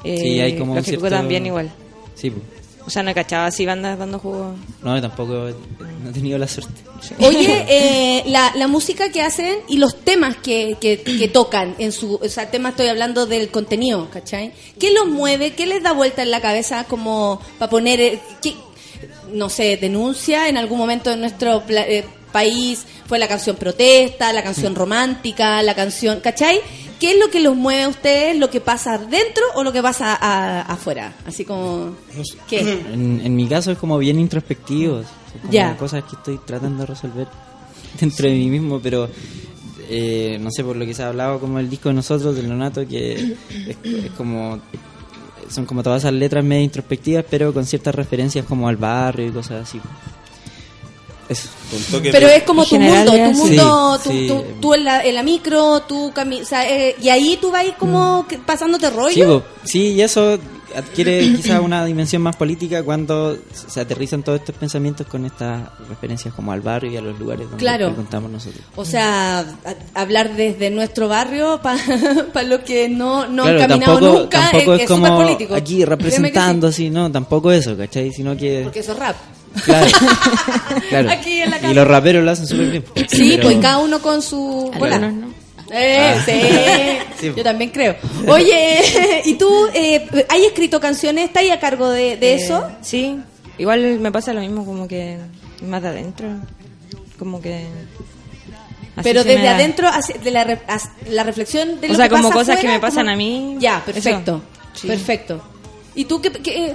eh, 0.05 0.15
Mm. 0.17 0.21
Sí, 0.23 0.41
hay 0.41 0.59
como 0.59 0.75
lo 0.75 0.81
un 0.81 0.85
cierto- 0.85 1.29
bien 1.29 1.47
igual. 1.47 1.71
Sí, 2.15 2.31
pues. 2.31 2.43
O 2.85 2.91
sea, 2.91 3.05
no 3.05 3.11
he 3.11 3.15
cachado 3.15 3.45
así 3.47 3.65
bandas 3.65 3.97
dando 3.97 4.19
jugo. 4.19 4.55
No, 4.83 5.01
tampoco 5.01 5.49
he- 5.49 5.55
no 6.03 6.11
he 6.11 6.13
tenido 6.13 6.37
la 6.39 6.49
suerte. 6.49 6.73
Oye, 7.21 7.65
eh, 7.69 8.23
la, 8.27 8.53
la 8.57 8.67
música 8.67 9.13
que 9.13 9.23
hacen 9.23 9.55
y 9.69 9.77
los 9.77 10.01
temas 10.01 10.37
que, 10.39 10.77
que, 10.81 11.01
que 11.01 11.29
tocan 11.29 11.77
en 11.79 11.93
su, 11.93 12.15
o 12.17 12.29
sea, 12.29 12.51
tema 12.51 12.71
estoy 12.71 12.89
hablando 12.89 13.27
del 13.27 13.51
contenido, 13.51 14.11
¿cachai? 14.11 14.53
¿Qué 14.81 14.91
los 14.93 15.07
mueve? 15.07 15.53
¿Qué 15.53 15.67
les 15.67 15.81
da 15.83 15.93
vuelta 15.93 16.23
en 16.23 16.33
la 16.33 16.41
cabeza 16.41 16.83
como 16.85 17.41
para 17.61 17.71
poner, 17.71 18.01
eh, 18.01 18.19
qué- 18.43 18.55
no 19.33 19.49
sé, 19.49 19.77
denuncia 19.77 20.49
en 20.49 20.57
algún 20.57 20.79
momento 20.79 21.13
en 21.13 21.21
nuestro 21.21 21.63
pla- 21.65 21.87
eh, 21.89 22.05
país? 22.33 22.85
Fue 23.07 23.19
la 23.19 23.29
canción 23.29 23.57
protesta, 23.57 24.33
la 24.33 24.43
canción 24.43 24.75
romántica, 24.75 25.63
la 25.63 25.75
canción, 25.75 26.21
¿cachai? 26.21 26.61
¿Qué 26.99 27.13
es 27.13 27.19
lo 27.19 27.31
que 27.31 27.41
los 27.41 27.57
mueve 27.57 27.83
a 27.83 27.89
ustedes? 27.89 28.37
¿Lo 28.39 28.49
que 28.49 28.61
pasa 28.61 28.97
dentro 28.99 29.43
o 29.55 29.63
lo 29.65 29.73
que 29.73 29.83
pasa 29.83 30.17
a- 30.21 30.63
afuera? 30.63 31.13
Así 31.27 31.45
como, 31.45 31.95
¿qué? 32.49 32.61
En, 32.93 33.21
en 33.25 33.37
mi 33.37 33.47
caso 33.47 33.73
es 33.73 33.79
como 33.79 33.99
bien 33.99 34.19
introspectivo. 34.19 35.03
Son 35.03 35.51
como 35.69 35.77
cosas 35.79 36.05
que 36.05 36.17
estoy 36.17 36.39
tratando 36.45 36.81
de 36.83 36.87
resolver 36.87 37.27
dentro 38.01 38.29
de 38.29 38.35
mí 38.35 38.49
mismo, 38.49 38.81
pero 38.81 39.09
eh, 39.89 40.39
no 40.41 40.51
sé, 40.51 40.63
por 40.63 40.77
lo 40.77 40.87
que 40.87 40.95
se 40.95 41.03
ha 41.03 41.09
hablado 41.09 41.41
como 41.41 41.59
el 41.59 41.69
disco 41.69 41.89
de 41.89 41.97
nosotros, 41.97 42.37
del 42.37 42.49
Nonato, 42.49 42.87
que 42.87 43.13
es, 43.15 43.77
es 43.85 44.11
como... 44.17 44.61
Son 45.51 45.67
como 45.67 45.83
todas 45.83 46.03
esas 46.03 46.15
letras 46.15 46.43
medio 46.45 46.63
introspectivas, 46.63 47.27
pero 47.29 47.53
con 47.53 47.67
ciertas 47.67 47.95
referencias 47.95 48.47
como 48.47 48.69
al 48.69 48.77
barrio 48.77 49.27
y 49.27 49.31
cosas 49.33 49.69
así. 49.69 49.81
Eso. 51.33 51.49
Pero 52.03 52.29
es 52.29 52.43
como 52.45 52.65
tu 52.65 52.79
mundo, 52.79 53.13
tu 53.13 53.17
Sí, 53.17 53.33
mundo, 53.35 54.01
tú, 54.03 54.11
sí. 54.11 54.27
tú- 54.29 54.45
tú 54.61 54.75
en, 54.75 54.85
la, 54.85 55.03
en 55.05 55.15
la 55.15 55.23
micro, 55.23 55.81
tú 55.81 56.13
cami- 56.15 56.43
o 56.43 56.45
sea, 56.45 56.69
eh, 56.71 56.95
y 57.01 57.09
ahí 57.09 57.39
tú 57.41 57.51
vas 57.51 57.65
como 57.79 58.27
que- 58.29 58.39
pasándote 58.39 58.89
Sí, 58.89 58.95
rollo. 58.95 59.45
sí, 59.65 59.89
y 59.93 60.03
eso 60.03 60.39
adquiere 60.75 61.21
quizás 61.37 61.61
una 61.61 61.85
dimensión 61.85 62.23
más 62.23 62.35
política 62.37 62.83
cuando 62.83 63.37
se 63.53 63.81
aterrizan 63.81 64.23
todos 64.23 64.41
estos 64.41 64.55
pensamientos 64.57 65.07
con 65.07 65.25
estas 65.27 65.69
referencias 65.89 66.33
como 66.35 66.51
al 66.53 66.61
barrio 66.63 66.91
y 66.93 66.97
a 66.97 67.03
los 67.03 67.19
lugares 67.19 67.45
donde 67.45 67.59
Claro. 67.63 67.95
contamos 67.95 68.31
nosotros. 68.31 68.63
O 68.77 68.85
sea, 68.85 69.45
hablar 69.95 70.35
desde 70.35 70.71
nuestro 70.71 71.09
barrio 71.09 71.61
para 71.63 72.43
los 72.47 72.61
que 72.61 72.89
no, 72.89 73.27
no 73.27 73.43
claro, 73.45 73.63
han 73.63 73.69
caminado 73.69 73.93
tampoco, 73.99 74.19
nunca 74.21 74.51
tampoco 74.51 74.75
es, 74.75 74.81
es 74.83 74.89
como 74.89 75.17
político. 75.17 75.55
aquí 75.55 75.85
representando 75.85 76.67
así, 76.69 76.89
no, 76.91 77.11
tampoco 77.13 77.53
eso, 77.53 77.77
¿cachai? 77.77 78.11
Sino 78.13 78.33
sí, 78.33 78.39
que... 78.41 78.61
porque 78.65 78.81
eso 78.81 78.93
es 78.93 78.99
rap. 78.99 79.17
Claro, 79.65 79.87
claro. 80.89 81.11
Aquí 81.11 81.41
en 81.43 81.51
la 81.51 81.71
y 81.71 81.75
los 81.75 81.87
raperos 81.87 82.25
lo 82.25 82.31
hacen 82.31 82.47
súper 82.47 82.71
bien. 82.71 82.85
Sí, 83.09 83.33
Pero- 83.37 83.43
pues 83.45 83.59
cada 83.59 83.79
uno 83.79 84.01
con 84.01 84.23
su 84.23 84.71
bola. 84.79 84.97
Algunos 84.97 85.15
no. 85.29 85.33
Eh, 85.75 86.15
Ah. 86.17 86.23
sí, 86.27 87.21
Sí. 87.29 87.33
yo 87.37 87.43
también 87.43 87.71
creo. 87.71 87.97
Oye, 88.29 89.23
¿y 89.25 89.35
tú 89.35 89.51
eh, 89.75 90.07
has 90.29 90.39
escrito 90.39 90.81
canciones? 90.81 91.27
¿Estás 91.27 91.43
ahí 91.45 91.51
a 91.51 91.59
cargo 91.61 91.89
de, 91.91 92.17
de 92.17 92.33
Eh, 92.33 92.45
eso? 92.45 92.69
Sí, 92.83 93.17
igual 93.59 93.99
me 94.01 94.13
pasa 94.13 94.33
lo 94.35 94.41
mismo, 94.41 94.65
como 94.67 94.87
que 94.89 95.19
más 95.67 95.81
de 95.83 95.89
adentro. 95.89 96.29
Como 97.19 97.41
que. 97.41 97.65
así 98.97 99.03
Pero 99.03 99.25
desde 99.25 99.45
da. 99.45 99.55
adentro, 99.55 99.89
hacia- 99.89 100.19
de 100.19 100.31
la, 100.31 100.45
re- 100.45 100.61
la 101.11 101.23
reflexión 101.25 101.81
de 101.81 101.87
O 101.87 101.91
lo 101.91 101.97
sea, 101.97 102.09
que 102.09 102.17
como 102.17 102.29
pasa 102.29 102.39
cosas 102.41 102.59
que 102.59 102.69
me 102.69 102.81
pasan 102.81 103.05
como- 103.05 103.15
a 103.15 103.17
mí. 103.17 103.57
Ya, 103.61 103.83
perfecto. 103.85 104.43
Sí. 104.75 104.89
Perfecto. 104.89 105.43
¿Y 105.95 106.05
tú 106.07 106.21
qué, 106.21 106.33
qué, 106.33 106.75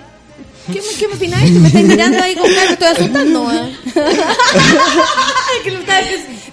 qué, 0.68 0.74
me- 0.82 0.98
qué 1.00 1.08
me? 1.08 1.18
¿Que 1.18 1.60
me 1.60 1.68
estás 1.68 1.84
mirando 1.84 2.24
ahí 2.24 2.36
con 2.36 2.50
cara 2.54 2.68
que 2.68 2.74
estoy 2.74 2.88
asustando? 2.88 3.52
estaba- 5.66 6.02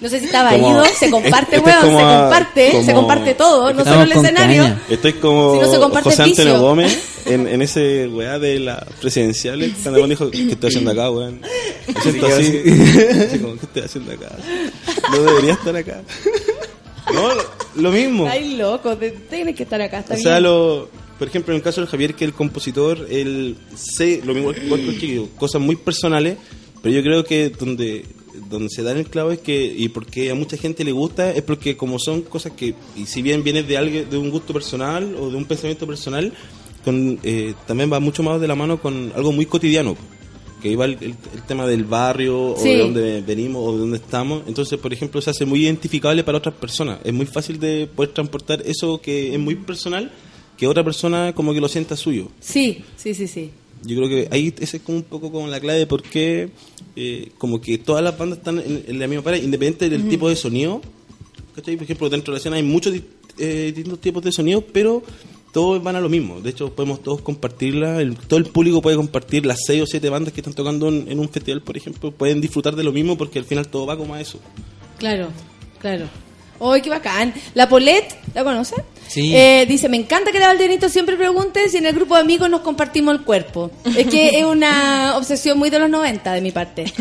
no 0.01 0.09
sé 0.11 0.19
si 0.21 0.27
estaba 0.27 0.51
Como- 0.51 0.71
ido, 0.71 0.85
se 0.99 1.11
comparte, 1.11 1.57
este 1.57 1.71
es 1.71 1.77
weón, 1.77 1.87
como 1.87 1.99
se 1.99 2.05
a- 2.05 2.21
comparte, 2.21 2.85
se 2.85 2.95
comparte 2.95 3.35
todo, 3.35 3.73
no 3.73 3.85
solo 3.85 4.03
el 4.03 4.13
escenario. 4.13 4.63
caña. 4.65 4.83
Estoy 4.91 5.13
como 5.15 5.55
Si 5.55 5.61
no 5.61 5.71
se 5.73 5.79
comparte 5.79 6.11
José 6.11 6.23
el 6.25 6.31
Antonio. 6.31 6.61
Gómez 6.61 6.99
en, 7.27 7.49
en 7.49 7.63
ese 7.63 8.07
weá 8.09 8.39
de 8.39 8.59
la 8.61 8.85
presidencial 9.01 9.73
cuando 9.83 10.03
me 10.03 10.09
dijo, 10.09 10.31
¿qué 10.31 10.51
estoy 10.53 10.69
haciendo 10.69 10.91
acá, 10.91 11.11
weón? 11.11 11.41
Me 11.41 12.01
siento 12.03 12.27
así, 12.27 12.63
así 13.29 13.39
como, 13.39 13.55
¿qué 13.57 13.67
estoy 13.67 13.83
haciendo 13.83 14.13
acá? 14.13 14.29
No 15.11 15.23
debería 15.23 15.53
estar 15.55 15.75
acá. 15.77 16.03
No, 17.13 17.35
lo, 17.35 17.43
lo 17.77 17.91
mismo. 17.91 18.27
Ay, 18.29 18.57
loco, 18.57 18.97
te- 18.97 19.11
tienes 19.13 19.55
que 19.55 19.63
estar 19.63 19.81
acá, 19.81 20.01
está 20.01 20.15
O 20.15 20.17
sea, 20.19 20.33
bien. 20.33 20.43
lo, 20.45 20.89
por 21.25 21.31
ejemplo, 21.31 21.55
en 21.55 21.57
el 21.57 21.63
caso 21.63 21.81
de 21.81 21.87
Javier, 21.87 22.15
que 22.15 22.27
el 22.27 22.35
compositor, 22.35 23.07
él 23.11 23.57
sé 23.75 24.21
lo 24.27 24.35
mismo 24.35 24.53
que 24.53 25.25
cosas 25.39 25.63
muy 25.63 25.75
personales, 25.75 26.37
pero 26.83 26.95
yo 26.95 27.03
creo 27.03 27.25
que 27.25 27.49
donde 27.49 28.05
donde 28.51 28.69
se 28.69 28.83
da 28.83 28.91
en 28.93 28.99
el 28.99 29.07
clavo 29.09 29.31
es 29.31 29.39
que, 29.39 29.65
y 29.75 29.89
porque 29.89 30.31
a 30.31 30.35
mucha 30.35 30.59
gente 30.59 30.85
le 30.85 30.93
gusta, 30.93 31.31
es 31.31 31.41
porque 31.43 31.77
como 31.79 31.99
son 31.99 32.21
cosas 32.23 32.53
que, 32.53 32.75
y 32.95 33.07
si 33.07 33.23
bien 33.23 33.43
viene 33.43 33.63
de 33.63 33.79
alguien, 33.79 34.11
de 34.11 34.19
un 34.19 34.29
gusto 34.31 34.53
personal 34.53 35.15
o 35.19 35.31
de 35.31 35.37
un 35.37 35.47
pensamiento 35.47 35.87
personal, 35.87 36.31
con, 36.85 37.19
eh, 37.23 37.55
también 37.67 37.91
va 37.91 38.01
mucho 38.01 38.23
más 38.23 38.39
de 38.41 38.47
la 38.49 38.55
mano 38.55 38.83
con 38.83 39.13
algo 39.17 39.33
muy 39.33 39.47
cotidiano 39.47 39.97
que 40.61 40.69
iba 40.71 40.85
el, 40.85 40.99
el- 41.01 41.15
el 41.35 41.43
tema 41.47 41.67
del 41.67 41.85
barrio 41.85 42.55
Sí. 42.59 42.69
o 42.69 42.73
de 42.73 42.79
dónde 42.79 43.21
venimos 43.23 43.63
o 43.67 43.73
de 43.73 43.79
dónde 43.79 43.97
estamos. 43.99 44.43
Entonces, 44.47 44.79
por 44.79 44.93
ejemplo, 44.93 45.23
se 45.23 45.31
hace 45.31 45.45
muy 45.47 45.63
identificable 45.65 46.23
para 46.25 46.39
otras 46.39 46.55
personas. 46.57 46.99
Es 47.05 47.13
muy 47.15 47.27
fácil 47.27 47.59
de 47.61 47.87
poder 47.87 48.13
transportar 48.13 48.63
eso 48.67 49.01
que 49.01 49.33
es 49.33 49.39
muy 49.41 49.55
personal, 49.55 50.11
que 50.57 50.67
otra 50.67 50.85
persona 50.85 51.33
como 51.35 51.53
que 51.53 51.61
lo 51.61 51.69
sienta 51.69 51.97
suyo. 51.97 52.29
Sí, 52.41 52.85
sí, 52.97 53.15
sí, 53.15 53.27
sí. 53.27 53.51
Yo 53.85 53.97
creo 53.97 54.09
que 54.09 54.29
ahí 54.31 54.55
ese 54.61 54.79
es 54.79 54.83
como 54.83 54.99
un 54.99 55.05
poco 55.05 55.31
como 55.31 55.47
la 55.49 55.61
clave 55.61 55.81
de 55.81 55.87
por 55.87 56.03
qué 56.03 56.49
eh, 56.97 57.31
como 57.39 57.61
que 57.61 57.77
todas 57.79 58.03
las 58.03 58.17
bandas 58.17 58.39
están 58.39 58.59
en, 58.59 58.85
en 58.87 58.99
la 58.99 59.07
misma 59.07 59.23
pared, 59.25 59.43
independiente 59.43 59.91
del 59.91 60.01
Ujú. 60.03 60.11
tipo 60.11 60.29
de 60.29 60.37
sonido. 60.37 60.81
¿cachai? 61.55 61.77
Por 61.77 61.85
ejemplo, 61.85 62.09
dentro 62.09 62.33
de 62.33 62.37
la 62.37 62.39
escena 62.39 62.57
hay 62.57 62.63
muchos 62.63 62.95
eh, 63.39 63.73
distintos 63.75 64.01
tipos 64.01 64.23
de 64.25 64.33
sonido, 64.33 64.63
pero 64.73 65.03
todos 65.53 65.83
van 65.83 65.97
a 65.97 66.01
lo 66.01 66.09
mismo. 66.09 66.41
De 66.41 66.51
hecho, 66.51 66.75
podemos 66.75 67.03
todos 67.03 67.21
compartirla, 67.21 68.01
el- 68.01 68.17
todo 68.17 68.39
el 68.39 68.47
público 68.47 68.81
puede 68.83 68.97
compartir 68.97 69.45
las 69.47 69.59
seis 69.67 69.83
o 69.83 69.87
siete 69.87 70.09
bandas 70.09 70.33
que 70.33 70.41
están 70.41 70.55
tocando 70.55 70.89
en, 70.89 71.07
en 71.09 71.19
un 71.21 71.29
festival, 71.29 71.61
por 71.63 71.77
ejemplo, 71.77 72.11
pueden 72.11 72.41
disfrutar 72.41 72.75
de 72.77 72.83
lo 72.85 72.91
mismo 72.93 73.17
porque 73.19 73.39
al 73.39 73.45
final 73.45 73.69
todo 73.69 73.87
va 73.87 73.97
como 73.97 74.15
a 74.15 74.21
eso. 74.21 74.41
Claro, 74.99 75.29
claro. 75.79 76.07
¡Ay, 76.61 76.81
qué 76.83 76.91
bacán! 76.91 77.33
La 77.55 77.69
Polet, 77.69 78.05
¿la 78.35 78.45
conoce? 78.45 78.77
Sí. 79.09 79.35
Eh, 79.35 79.65
dice, 79.69 79.89
me 79.89 79.97
encanta 79.97 80.33
que 80.33 80.39
la 80.39 80.47
Valdenito 80.49 80.89
siempre 80.89 81.17
pregunte 81.17 81.69
si 81.69 81.77
en 81.79 81.87
el 81.87 81.95
grupo 81.95 82.15
de 82.15 82.23
amigos 82.23 82.49
nos 82.51 82.63
compartimos 82.63 83.15
el 83.15 83.23
cuerpo. 83.23 83.71
Es 83.97 84.07
que 84.07 84.39
es 84.39 84.45
una 84.45 85.15
obsesión 85.17 85.59
muy 85.59 85.71
de 85.71 85.79
los 85.79 85.91
90 85.91 86.33
de 86.33 86.41
mi 86.41 86.51
parte. 86.53 86.85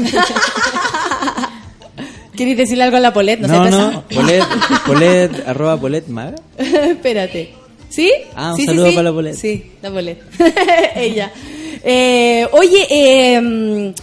¿Quieres 2.35 2.57
decirle 2.57 2.83
algo 2.83 2.97
a 2.97 2.99
la 2.99 3.13
Polet? 3.13 3.39
No, 3.39 3.47
No, 3.47 3.69
no, 3.91 4.03
Polet, 4.07 4.43
Polet, 4.85 5.47
arroba 5.47 5.79
Polet 5.79 6.07
Magra. 6.07 6.37
Espérate. 6.57 7.53
¿Sí? 7.89 8.11
Ah, 8.35 8.51
un 8.53 8.57
Sí, 8.57 8.65
saludo 8.65 8.89
sí. 8.89 8.95
para 8.95 9.09
la 9.09 9.13
Polet. 9.13 9.35
Sí, 9.35 9.71
la 9.83 9.91
Polet. 9.91 10.19
Ella. 10.95 11.31
Eh, 11.83 12.47
oye, 12.53 12.87
eh, 12.89 13.39
mm, 13.39 13.93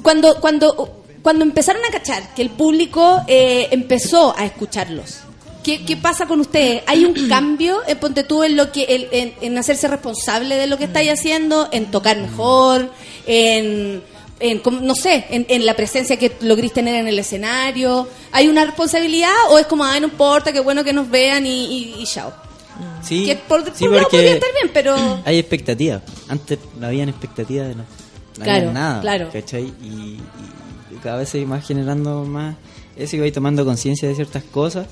cuando, 0.00 0.40
cuando, 0.40 1.05
cuando 1.26 1.44
empezaron 1.44 1.82
a 1.84 1.90
cachar 1.90 2.22
que 2.36 2.42
el 2.42 2.50
público 2.50 3.20
eh, 3.26 3.66
empezó 3.72 4.32
a 4.38 4.44
escucharlos, 4.44 5.18
¿qué, 5.64 5.84
qué 5.84 5.96
pasa 5.96 6.26
con 6.26 6.38
ustedes? 6.38 6.84
¿Hay 6.86 7.04
un 7.04 7.14
cambio, 7.28 7.80
eh, 7.88 7.96
ponte 7.96 8.22
tú, 8.22 8.44
en, 8.44 8.56
lo 8.56 8.70
que, 8.70 8.84
el- 8.84 9.08
en, 9.10 9.34
en 9.40 9.58
hacerse 9.58 9.88
responsable 9.88 10.54
de 10.54 10.68
lo 10.68 10.78
que 10.78 10.84
estáis 10.84 11.10
haciendo, 11.10 11.68
en 11.72 11.86
tocar 11.90 12.16
mejor, 12.16 12.92
en, 13.26 14.04
en 14.38 14.62
no 14.82 14.94
sé, 14.94 15.26
en, 15.30 15.46
en 15.48 15.66
la 15.66 15.74
presencia 15.74 16.16
que 16.16 16.30
logréis 16.42 16.72
tener 16.72 16.94
en 16.94 17.08
el 17.08 17.18
escenario? 17.18 18.06
¿Hay 18.30 18.46
una 18.46 18.64
responsabilidad 18.64 19.34
o 19.50 19.58
es 19.58 19.66
como, 19.66 19.84
ay, 19.84 19.98
no 19.98 20.06
importa, 20.06 20.52
qué 20.52 20.60
bueno 20.60 20.84
que 20.84 20.92
nos 20.92 21.10
vean 21.10 21.44
y, 21.44 21.64
y, 21.66 21.94
y 22.02 22.04
chao? 22.06 22.32
Sí, 23.02 23.24
que 23.24 23.34
por, 23.34 23.64
sí, 23.64 23.70
por 23.80 23.88
un 23.88 23.94
lado 23.96 24.02
porque 24.04 24.16
podría 24.18 24.34
estar 24.34 24.50
bien, 24.52 24.70
pero... 24.72 25.22
hay 25.24 25.38
expectativas. 25.40 26.02
Antes 26.28 26.60
no 26.78 26.86
habían 26.86 27.08
expectativas 27.08 27.66
de 27.66 27.74
no, 27.74 27.82
no 27.82 28.44
Claro, 28.44 28.58
había 28.68 28.72
nada. 28.72 29.00
claro. 29.00 29.30
¿cachai? 29.32 29.64
Y 29.82 30.20
cada 31.06 31.18
vez 31.18 31.28
se 31.30 31.44
va 31.44 31.60
generando 31.60 32.24
más 32.24 32.56
eso 32.96 33.16
y 33.16 33.20
vais 33.20 33.32
tomando 33.32 33.64
conciencia 33.64 34.08
de 34.08 34.14
ciertas 34.14 34.42
cosas. 34.44 34.86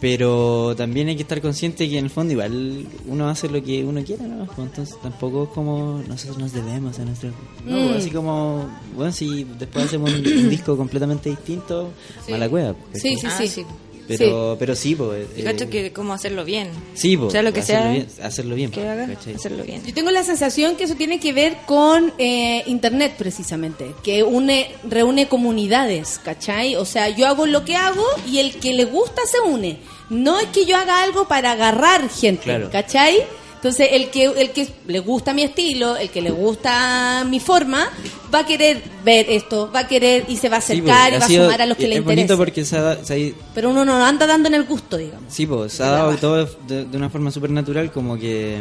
Pero 0.00 0.74
también 0.76 1.06
hay 1.06 1.14
que 1.14 1.22
estar 1.22 1.40
consciente 1.40 1.88
que 1.88 1.96
en 1.96 2.06
el 2.06 2.10
fondo 2.10 2.32
igual 2.32 2.88
uno 3.06 3.28
hace 3.28 3.48
lo 3.48 3.62
que 3.62 3.84
uno 3.84 4.02
quiera, 4.02 4.26
¿no? 4.26 4.46
Pues 4.46 4.58
Entonces 4.58 4.96
tampoco 5.00 5.44
es 5.44 5.50
como 5.50 6.02
nosotros 6.08 6.38
nos 6.38 6.52
debemos 6.52 6.98
a 6.98 7.04
nuestro... 7.04 7.30
No, 7.64 7.76
Mm. 7.90 7.94
así 7.98 8.10
como, 8.10 8.68
bueno, 8.96 9.12
si 9.12 9.44
después 9.44 9.84
hacemos 9.84 10.12
un, 10.12 10.26
un 10.26 10.50
disco 10.50 10.76
completamente 10.76 11.30
distinto, 11.30 11.90
Sí. 12.26 12.32
mala 12.32 12.48
cueva. 12.48 12.74
Sí, 12.94 13.16
sí, 13.16 13.26
Ah, 13.28 13.30
sí. 13.38 13.46
sí. 13.46 13.64
Pero, 14.08 14.56
pero 14.58 14.74
sí. 14.74 14.94
Yo 14.96 15.14
eh, 15.14 15.26
cacho 15.44 15.70
que 15.70 15.92
cómo 15.92 16.12
hacerlo 16.12 16.44
bien. 16.44 16.68
Sí, 16.94 17.16
pues, 17.16 17.32
sea 17.32 17.42
lo 17.42 17.52
que 17.52 17.60
hacerlo 17.60 17.82
sea. 17.82 17.92
bien, 17.92 18.06
hacerlo 18.22 18.54
bien, 18.54 18.70
que 18.70 18.86
haga, 18.88 19.06
¿cachai? 19.06 19.34
hacerlo 19.34 19.64
bien. 19.64 19.82
Yo 19.86 19.94
tengo 19.94 20.10
la 20.10 20.24
sensación 20.24 20.76
que 20.76 20.84
eso 20.84 20.94
tiene 20.96 21.20
que 21.20 21.32
ver 21.32 21.56
con 21.66 22.12
eh, 22.18 22.62
Internet 22.66 23.14
precisamente, 23.16 23.94
que 24.02 24.22
une, 24.22 24.68
reúne 24.88 25.28
comunidades, 25.28 26.20
¿cachai? 26.22 26.74
O 26.76 26.84
sea, 26.84 27.08
yo 27.08 27.26
hago 27.26 27.46
lo 27.46 27.64
que 27.64 27.76
hago 27.76 28.04
y 28.30 28.38
el 28.38 28.56
que 28.56 28.72
le 28.74 28.84
gusta 28.84 29.22
se 29.26 29.40
une. 29.40 29.78
No 30.10 30.38
es 30.40 30.46
que 30.48 30.66
yo 30.66 30.76
haga 30.76 31.02
algo 31.02 31.26
para 31.28 31.52
agarrar 31.52 32.08
gente, 32.10 32.42
Claro. 32.44 32.70
¿cachai? 32.70 33.18
Entonces, 33.62 33.90
el 33.92 34.10
que, 34.10 34.24
el 34.24 34.50
que 34.50 34.66
le 34.88 34.98
gusta 34.98 35.32
mi 35.32 35.44
estilo, 35.44 35.96
el 35.96 36.10
que 36.10 36.20
le 36.20 36.32
gusta 36.32 37.24
mi 37.30 37.38
forma, 37.38 37.88
va 38.34 38.40
a 38.40 38.46
querer 38.46 38.82
ver 39.04 39.26
esto, 39.30 39.70
va 39.72 39.80
a 39.80 39.86
querer 39.86 40.24
y 40.26 40.36
se 40.36 40.48
va 40.48 40.56
a 40.56 40.60
Sí, 40.60 40.72
acercar 40.72 41.10
pues, 41.10 41.16
y 41.16 41.20
va 41.20 41.26
sido- 41.28 41.42
a 41.42 41.46
sumar 41.46 41.62
a 41.62 41.66
los 41.66 41.76
que 41.76 41.86
le 41.86 41.94
Es 41.98 42.04
bonito 42.04 42.20
interesa. 42.22 42.36
porque 42.38 42.64
se 42.64 42.76
ha, 42.76 42.82
da- 42.82 43.04
se 43.04 43.14
ha- 43.14 43.34
Pero 43.54 43.70
uno 43.70 43.84
no 43.84 44.04
anda 44.04 44.26
dando 44.26 44.48
en 44.48 44.54
el 44.54 44.64
gusto, 44.64 44.96
digamos. 44.96 45.32
Sí, 45.32 45.46
pues, 45.46 45.74
se 45.74 45.84
ha 45.84 45.90
dado 45.90 46.16
todo 46.16 46.44
de, 46.66 46.86
de 46.86 46.96
una 46.96 47.08
forma 47.08 47.30
súper 47.30 47.50
natural, 47.50 47.92
como 47.92 48.18
que. 48.18 48.60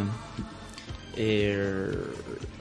eh, 1.18 1.88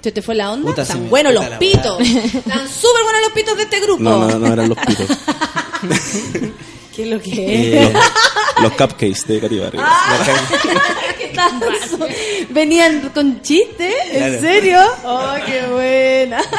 ¿Se 0.02 0.10
te 0.10 0.22
fue 0.22 0.34
la 0.34 0.50
onda? 0.50 0.70
Puta, 0.74 0.94
me- 0.96 1.08
buenos 1.10 1.34
los 1.34 1.44
pitos. 1.58 2.00
Están 2.00 2.66
súper 2.68 3.02
buenos 3.04 3.20
los 3.22 3.32
pitos 3.34 3.54
de 3.58 3.62
este 3.64 3.80
grupo. 3.80 4.02
No, 4.02 4.26
no, 4.26 4.38
no 4.38 4.50
eran 4.50 4.66
los 4.70 4.78
pitos. 4.78 5.08
¿Qué 7.00 7.04
es 7.04 7.08
lo 7.10 7.20
que 7.22 7.30
es? 7.30 7.88
Eh, 7.88 7.92
los 8.62 8.72
cupcakes 8.72 9.22
de 9.26 9.40
Katy. 9.40 9.56
¿Qué 11.18 11.28
tal? 11.34 11.60
Venían 12.50 13.08
con 13.14 13.40
chistes, 13.40 13.94
¿en 14.12 14.18
Claro. 14.18 14.40
serio? 14.40 14.78
¡Oh, 15.04 15.32
qué 15.46 15.66
buena! 15.72 16.42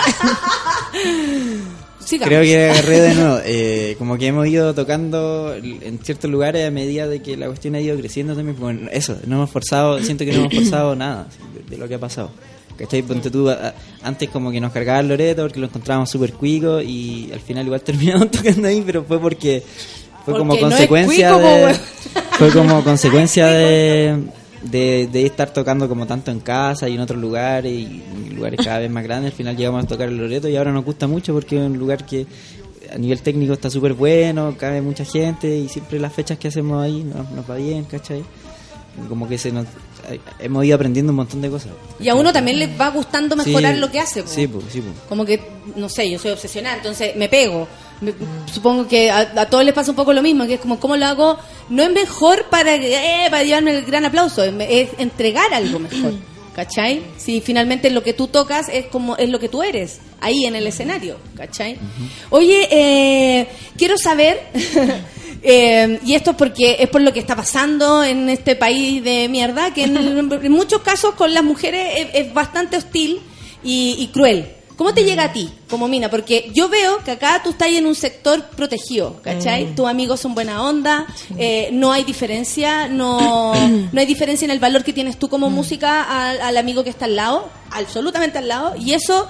Sigamos. 2.03 2.27
Creo 2.29 2.41
que 2.41 2.69
agarré 2.71 2.99
de 3.01 3.13
nuevo. 3.13 3.39
eh, 3.45 3.95
como 3.99 4.17
que 4.17 4.27
hemos 4.27 4.47
ido 4.47 4.73
tocando 4.73 5.53
en 5.55 5.99
ciertos 6.03 6.29
lugares 6.31 6.67
a 6.67 6.71
medida 6.71 7.07
de 7.07 7.21
que 7.21 7.37
la 7.37 7.45
cuestión 7.47 7.75
ha 7.75 7.79
ido 7.79 7.95
creciendo 7.97 8.35
también. 8.35 8.57
Bueno, 8.59 8.89
eso, 8.91 9.17
no 9.27 9.35
hemos 9.37 9.51
forzado, 9.51 10.01
siento 10.01 10.25
que 10.25 10.31
no 10.33 10.39
hemos 10.39 10.53
forzado 10.55 10.95
nada 10.97 11.27
de, 11.53 11.69
de 11.69 11.77
lo 11.77 11.87
que 11.87 11.95
ha 11.95 11.99
pasado. 11.99 12.31
¿Cachai? 12.77 13.03
Ponte 13.03 13.29
tú, 13.29 13.47
a- 13.49 13.75
antes 14.01 14.27
como 14.29 14.51
que 14.51 14.59
nos 14.59 14.71
cargaba 14.73 15.01
el 15.01 15.09
Loreto 15.09 15.43
porque 15.43 15.59
lo 15.59 15.67
encontrábamos 15.67 16.09
súper 16.09 16.33
cuico 16.33 16.81
y 16.81 17.29
al 17.31 17.39
final 17.39 17.65
igual 17.67 17.81
terminamos 17.83 18.31
tocando 18.31 18.67
ahí, 18.67 18.81
pero 18.83 19.03
fue 19.03 19.19
porque 19.19 19.61
fue 20.25 20.37
como 20.37 20.53
no 20.53 20.59
consecuencia 20.59 21.33
cuico, 21.33 21.47
de... 21.47 21.75
Fue 22.37 22.51
como 22.51 22.83
consecuencia 22.83 23.45
de, 23.47 24.23
de, 24.63 25.07
de 25.11 25.25
estar 25.25 25.51
tocando 25.51 25.87
como 25.87 26.05
tanto 26.07 26.31
en 26.31 26.39
casa 26.39 26.89
y 26.89 26.95
en 26.95 27.01
otros 27.01 27.19
lugares 27.19 27.71
y 27.71 28.33
lugares 28.35 28.59
cada 28.63 28.79
vez 28.79 28.89
más 28.89 29.03
grandes. 29.03 29.31
Al 29.31 29.37
final 29.37 29.55
llegamos 29.55 29.83
a 29.83 29.87
tocar 29.87 30.09
el 30.09 30.17
Loreto 30.17 30.49
y 30.49 30.55
ahora 30.55 30.71
nos 30.71 30.83
gusta 30.83 31.07
mucho 31.07 31.33
porque 31.33 31.57
es 31.57 31.61
un 31.63 31.77
lugar 31.77 32.05
que 32.05 32.25
a 32.93 32.97
nivel 32.97 33.21
técnico 33.21 33.53
está 33.53 33.69
súper 33.69 33.93
bueno, 33.93 34.55
cabe 34.57 34.81
mucha 34.81 35.05
gente 35.05 35.55
y 35.55 35.69
siempre 35.69 35.99
las 35.99 36.13
fechas 36.13 36.37
que 36.37 36.49
hacemos 36.49 36.83
ahí 36.83 37.03
nos, 37.03 37.29
nos 37.31 37.49
va 37.49 37.55
bien, 37.55 37.85
¿cachai? 37.85 38.23
Como 39.07 39.27
que 39.27 39.37
se 39.37 39.51
nos, 39.51 39.67
hemos 40.39 40.65
ido 40.65 40.75
aprendiendo 40.75 41.11
un 41.11 41.17
montón 41.17 41.41
de 41.41 41.49
cosas. 41.49 41.69
Y 41.99 42.09
a 42.09 42.15
uno 42.15 42.31
también 42.33 42.59
le 42.59 42.67
va 42.75 42.89
gustando 42.89 43.35
mejorar 43.35 43.75
Sí, 43.75 43.79
lo 43.79 43.91
que 43.91 43.99
hace. 43.99 44.23
po. 44.23 44.29
Sí, 44.29 44.47
pues, 44.47 44.65
sí, 44.71 44.81
pues. 44.81 44.93
Como 45.09 45.25
que, 45.25 45.39
no 45.75 45.89
sé, 45.89 46.09
yo 46.09 46.17
soy 46.19 46.31
obsesionada, 46.31 46.77
entonces 46.77 47.15
me 47.15 47.29
pego. 47.29 47.67
Me- 48.01 48.13
supongo 48.51 48.87
que 48.87 49.11
a, 49.11 49.19
a 49.19 49.45
todos 49.47 49.63
les 49.63 49.73
pasa 49.73 49.91
un 49.91 49.95
poco 49.95 50.11
lo 50.13 50.21
mismo, 50.21 50.45
que 50.47 50.55
es 50.55 50.59
como, 50.59 50.79
¿cómo 50.79 50.97
lo 50.97 51.05
hago? 51.05 51.37
No 51.69 51.83
es 51.83 51.91
mejor 51.91 52.45
para, 52.49 52.75
eh, 52.75 53.27
para 53.29 53.43
llevarme 53.43 53.77
el 53.77 53.85
gran 53.85 54.05
aplauso, 54.05 54.43
es, 54.43 54.53
es 54.69 54.89
entregar 54.97 55.53
algo 55.53 55.79
mejor. 55.79 56.13
¿Cachai? 56.55 57.01
Si 57.17 57.39
finalmente 57.39 57.89
lo 57.91 58.03
que 58.03 58.11
tú 58.11 58.27
tocas 58.27 58.67
es 58.67 58.87
como 58.87 59.15
es 59.15 59.29
lo 59.29 59.39
que 59.39 59.47
tú 59.47 59.63
eres, 59.63 59.99
ahí 60.19 60.43
en 60.45 60.53
el 60.55 60.67
escenario, 60.67 61.15
¿cachai? 61.37 61.77
Oye, 62.29 62.67
eh, 62.71 63.47
quiero 63.77 63.97
saber, 63.97 64.47
eh, 65.43 65.99
y 66.05 66.13
esto 66.13 66.31
es 66.31 66.37
porque 66.37 66.77
es 66.79 66.89
por 66.89 67.01
lo 67.01 67.13
que 67.13 67.19
está 67.19 67.35
pasando 67.35 68.03
en 68.03 68.29
este 68.29 68.55
país 68.55 69.03
de 69.03 69.27
mierda, 69.29 69.73
que 69.73 69.83
en, 69.83 69.97
en 70.43 70.51
muchos 70.51 70.81
casos 70.81 71.15
con 71.15 71.33
las 71.33 71.43
mujeres 71.43 71.87
es, 71.97 72.25
es 72.25 72.33
bastante 72.33 72.77
hostil 72.77 73.21
y, 73.63 73.95
y 73.99 74.07
cruel. 74.07 74.55
¿Cómo 74.81 74.95
te 74.95 75.03
llega 75.03 75.25
a 75.25 75.31
ti 75.31 75.47
como 75.69 75.87
mina? 75.87 76.09
Porque 76.09 76.49
yo 76.55 76.67
veo 76.67 77.03
que 77.03 77.11
acá 77.11 77.41
tú 77.43 77.51
estás 77.51 77.67
en 77.69 77.85
un 77.85 77.93
sector 77.93 78.43
protegido, 78.55 79.21
¿cachai? 79.21 79.65
Mm. 79.65 79.75
Tus 79.75 79.87
amigos 79.87 80.19
son 80.19 80.33
buena 80.33 80.63
onda, 80.63 81.05
eh, 81.37 81.69
no 81.71 81.91
hay 81.91 82.03
diferencia, 82.03 82.87
no, 82.87 83.53
no 83.91 83.99
hay 83.99 84.07
diferencia 84.07 84.45
en 84.45 84.49
el 84.49 84.59
valor 84.59 84.83
que 84.83 84.91
tienes 84.91 85.19
tú 85.19 85.29
como 85.29 85.51
música 85.51 86.01
al, 86.01 86.41
al 86.41 86.57
amigo 86.57 86.83
que 86.83 86.89
está 86.89 87.05
al 87.05 87.15
lado, 87.15 87.47
absolutamente 87.69 88.39
al 88.39 88.47
lado, 88.47 88.73
y 88.75 88.93
eso 88.93 89.27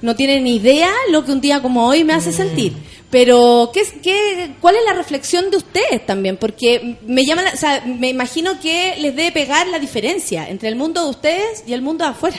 no 0.00 0.14
tiene 0.14 0.40
ni 0.40 0.56
idea 0.56 0.90
lo 1.10 1.24
que 1.24 1.32
un 1.32 1.40
día 1.40 1.60
como 1.60 1.88
hoy 1.88 2.04
me 2.04 2.12
hace 2.12 2.30
sentir. 2.30 2.76
Pero, 3.14 3.70
¿qué, 3.72 3.82
qué, 4.02 4.54
¿cuál 4.60 4.74
es 4.74 4.82
la 4.84 4.92
reflexión 4.92 5.48
de 5.48 5.58
ustedes 5.58 6.04
también? 6.04 6.36
Porque 6.36 6.96
me 7.06 7.24
llama, 7.24 7.42
la- 7.44 7.52
o 7.52 7.56
sea, 7.56 7.80
me 7.86 8.08
imagino 8.08 8.58
que 8.60 8.96
les 8.98 9.14
debe 9.14 9.30
pegar 9.30 9.68
la 9.68 9.78
diferencia 9.78 10.48
entre 10.48 10.68
el 10.68 10.74
mundo 10.74 11.04
de 11.04 11.10
ustedes 11.10 11.62
y 11.64 11.74
el 11.74 11.80
mundo 11.80 12.04
de 12.04 12.10
afuera. 12.10 12.38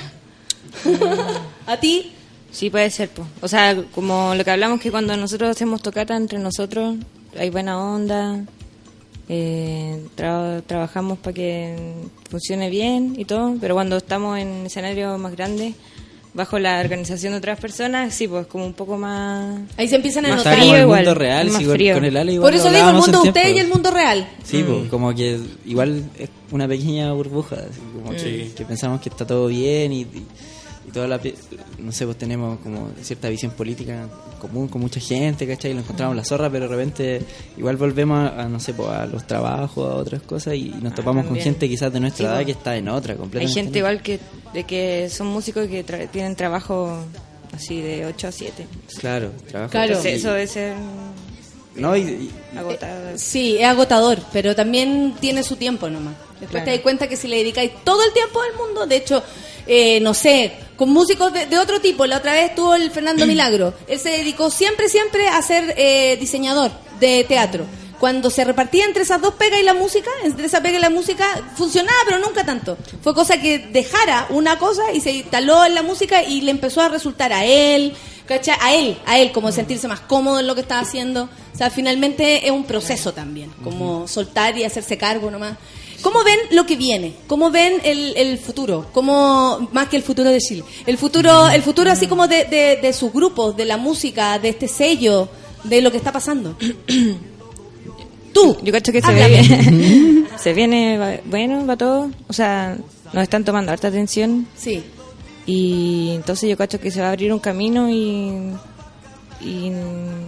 ¿A 1.65 1.77
ti? 1.77 2.11
Sí, 2.51 2.69
puede 2.69 2.89
ser, 2.89 3.07
po. 3.07 3.25
O 3.41 3.47
sea, 3.47 3.73
como 3.93 4.35
lo 4.35 4.43
que 4.43 4.51
hablamos 4.51 4.81
que 4.81 4.91
cuando 4.91 5.15
nosotros 5.15 5.49
hacemos 5.49 5.81
tocata 5.81 6.17
entre 6.17 6.39
nosotros, 6.39 6.95
hay 7.39 7.49
buena 7.49 7.79
onda, 7.81 8.43
eh, 9.29 10.05
tra- 10.17 10.61
trabajamos 10.67 11.19
para 11.19 11.33
que 11.33 11.75
funcione 12.29 12.69
bien 12.69 13.15
y 13.17 13.23
todo, 13.23 13.55
pero 13.61 13.75
cuando 13.75 13.95
estamos 13.95 14.37
en 14.39 14.65
escenarios 14.65 15.17
más 15.19 15.31
grandes, 15.37 15.73
bajo 16.35 16.59
la 16.59 16.79
organización 16.81 17.31
de 17.31 17.37
otras 17.39 17.59
personas, 17.59 18.13
sí, 18.13 18.27
pues 18.27 18.45
como 18.45 18.65
un 18.65 18.73
poco 18.73 18.97
más... 18.97 19.61
Ahí 19.77 19.87
se 19.87 19.95
empiezan 19.95 20.25
a 20.27 20.35
notar. 20.35 20.57
frío 20.57 20.75
el 20.75 20.81
igual, 20.81 20.99
mundo 21.05 21.15
real, 21.15 21.47
más 21.47 21.57
sí, 21.57 21.63
con- 21.65 21.73
frío. 21.73 21.93
con 21.95 22.05
el 22.05 22.17
Ale 22.17 22.33
igual 22.33 22.51
Por 22.51 22.59
eso 22.59 22.69
digo 22.69 22.89
el 22.89 22.95
mundo 22.95 23.17
un 23.19 23.23
de 23.23 23.29
ustedes 23.29 23.55
y 23.55 23.59
el 23.59 23.67
mundo 23.69 23.89
real. 23.89 24.27
Sí, 24.43 24.63
pues, 24.67 24.89
como 24.89 25.15
que 25.15 25.39
igual 25.65 26.03
es 26.19 26.29
una 26.51 26.67
pequeña 26.67 27.11
burbuja, 27.13 27.55
así 27.55 27.79
como 27.95 28.11
que, 28.11 28.19
Sí. 28.19 28.53
que 28.55 28.65
pensamos 28.65 28.99
que 29.01 29.09
está 29.09 29.25
todo 29.25 29.47
bien 29.47 29.93
y, 29.93 30.01
y, 30.01 30.25
y 30.87 30.91
toda 30.91 31.07
la, 31.07 31.19
no 31.79 31.91
sé, 31.91 32.05
pues 32.05 32.17
tenemos 32.17 32.59
como 32.59 32.89
cierta 33.01 33.29
visión 33.29 33.51
política 33.51 34.07
común 34.39 34.67
con 34.67 34.81
mucha 34.81 34.99
gente, 34.99 35.47
¿cachai? 35.47 35.71
Y 35.71 35.73
lo 35.73 35.79
encontramos 35.81 36.15
la 36.15 36.23
zorra, 36.23 36.49
pero 36.49 36.67
de 36.69 36.75
repente 36.75 37.21
igual 37.57 37.77
volvemos 37.77 38.19
a, 38.19 38.41
a, 38.43 38.49
no 38.49 38.59
sé, 38.59 38.73
pues 38.73 38.89
a 38.89 39.05
los 39.07 39.25
trabajos, 39.25 39.91
a 39.91 39.95
otras 39.95 40.21
cosas 40.21 40.55
y 40.55 40.69
nos 40.81 40.93
topamos 40.93 41.25
con 41.25 41.35
gente 41.37 41.67
quizás 41.67 41.91
de 41.91 41.99
nuestra 41.99 42.17
Sí, 42.17 42.23
edad 42.27 42.35
pues. 42.35 42.45
que 42.45 42.51
está 42.51 42.75
en 42.77 42.89
otra, 42.89 43.13
Hay 43.13 43.19
completamente. 43.19 43.61
gente 43.61 43.79
igual 43.79 44.01
que 44.01 44.19
de 44.53 44.63
que 44.65 45.09
son 45.09 45.27
músicos 45.27 45.67
que 45.67 45.85
tra- 45.85 46.07
tienen 46.09 46.35
trabajo 46.35 46.97
así 47.53 47.81
de 47.81 48.05
8 48.05 48.27
a 48.27 48.31
7. 48.31 48.67
Claro, 48.99 49.31
trabajo. 49.49 49.71
Claro. 49.71 49.87
Entonces, 49.93 50.19
eso 50.19 50.31
debe 50.33 50.47
ser 50.47 50.75
No, 51.75 51.95
y- 51.97 52.01
y, 52.01 52.31
agotado. 52.57 53.17
Sí, 53.17 53.57
es 53.57 53.65
agotador, 53.65 54.19
pero 54.31 54.55
también 54.55 55.13
tiene 55.19 55.43
su 55.43 55.55
tiempo 55.57 55.89
nomás. 55.89 56.13
Después 56.39 56.49
Claro. 56.51 56.65
te 56.65 56.71
das 56.71 56.79
cuenta 56.81 57.07
que 57.09 57.17
si 57.17 57.27
le 57.27 57.37
dedicáis 57.37 57.71
todo 57.83 58.01
el 58.03 58.13
tiempo 58.13 58.41
del 58.43 58.53
mundo, 58.55 58.85
de 58.85 58.95
hecho, 58.97 59.21
eh, 59.67 59.99
no 59.99 60.13
sé, 60.13 60.53
con 60.75 60.89
músicos 60.89 61.31
de, 61.33 61.45
de 61.45 61.57
otro 61.57 61.79
tipo, 61.79 62.05
la 62.05 62.17
otra 62.17 62.33
vez 62.33 62.49
estuvo 62.49 62.75
el 62.75 62.91
Fernando 62.91 63.25
Milagro, 63.25 63.73
él 63.87 63.99
se 63.99 64.09
dedicó 64.09 64.49
siempre, 64.49 64.89
siempre 64.89 65.27
a 65.27 65.41
ser 65.41 65.73
eh, 65.77 66.17
diseñador 66.19 66.71
de 66.99 67.23
teatro. 67.23 67.65
Cuando 67.99 68.29
se 68.29 68.43
repartía 68.43 68.83
entre 68.83 69.03
esas 69.03 69.21
dos 69.21 69.35
pegas 69.35 69.59
y 69.59 69.63
la 69.63 69.73
música, 69.73 70.09
entre 70.23 70.47
esa 70.47 70.61
pega 70.61 70.77
y 70.77 70.81
la 70.81 70.89
música, 70.89 71.25
funcionaba, 71.55 71.97
pero 72.05 72.19
nunca 72.19 72.45
tanto. 72.45 72.77
Fue 73.01 73.15
cosa 73.15 73.39
que 73.39 73.57
dejara 73.57 74.27
una 74.29 74.59
cosa 74.59 74.91
y 74.93 74.99
se 74.99 75.11
instaló 75.11 75.65
en 75.65 75.75
la 75.75 75.81
música 75.81 76.21
y 76.21 76.41
le 76.41 76.51
empezó 76.51 76.81
a 76.81 76.89
resultar 76.89 77.31
a 77.31 77.45
él, 77.45 77.93
¿cachai? 78.25 78.57
A 78.61 78.73
él, 78.73 78.97
a 79.05 79.17
él, 79.17 79.31
como 79.31 79.51
sentirse 79.51 79.87
más 79.87 80.01
cómodo 80.01 80.41
en 80.41 80.47
lo 80.47 80.55
que 80.55 80.61
estaba 80.61 80.81
haciendo. 80.81 81.29
O 81.53 81.57
sea, 81.57 81.69
finalmente 81.69 82.45
es 82.45 82.51
un 82.51 82.65
proceso 82.65 83.13
también, 83.13 83.49
como 83.63 84.09
soltar 84.09 84.57
y 84.57 84.65
hacerse 84.65 84.97
cargo 84.97 85.31
nomás. 85.31 85.57
¿Cómo 86.05 86.23
ven 86.23 86.37
lo 86.51 86.67
que 86.67 86.75
viene? 86.75 87.15
¿Cómo 87.25 87.49
ven 87.49 87.81
el, 87.83 88.15
el 88.15 88.37
futuro? 88.37 88.85
¿Cómo, 88.93 89.67
más 89.71 89.87
que 89.89 89.97
el 89.97 90.03
futuro 90.03 90.29
de 90.29 90.37
Chile? 90.37 90.63
El 90.85 90.99
futuro, 90.99 91.49
el 91.49 91.63
futuro 91.63 91.89
así 91.89 92.05
como 92.05 92.27
de, 92.27 92.45
de, 92.45 92.77
de 92.79 92.93
sus 92.93 93.11
grupos, 93.11 93.57
de 93.57 93.65
la 93.65 93.77
música, 93.77 94.37
de 94.37 94.49
este 94.49 94.67
sello, 94.67 95.27
de 95.63 95.81
lo 95.81 95.89
que 95.89 95.97
está 95.97 96.11
pasando. 96.11 96.55
Tú. 98.35 98.55
Yo 98.61 98.71
cacho 98.71 98.91
que 98.91 99.01
se 99.01 99.13
ve 99.15 100.27
se 100.37 100.53
viene 100.53 101.21
bueno, 101.25 101.65
va 101.65 101.75
todo. 101.75 102.11
O 102.27 102.33
sea, 102.33 102.77
nos 103.11 103.23
están 103.23 103.43
tomando 103.43 103.71
harta 103.71 103.87
atención. 103.87 104.45
Sí. 104.55 104.83
Y 105.47 106.11
entonces 106.13 106.47
yo 106.47 106.55
cacho 106.55 106.79
que 106.79 106.91
se 106.91 107.01
va 107.01 107.07
a 107.07 107.11
abrir 107.13 107.33
un 107.33 107.39
camino 107.39 107.89
y, 107.89 108.51
y 109.41 109.71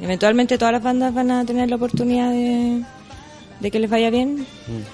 eventualmente 0.01 0.57
todas 0.57 0.71
las 0.71 0.81
bandas 0.81 1.13
van 1.13 1.29
a 1.29 1.45
tener 1.45 1.69
la 1.69 1.75
oportunidad 1.75 2.31
de, 2.31 2.81
de 3.59 3.71
que 3.71 3.79
les 3.79 3.89
vaya 3.89 4.09
bien. 4.09 4.45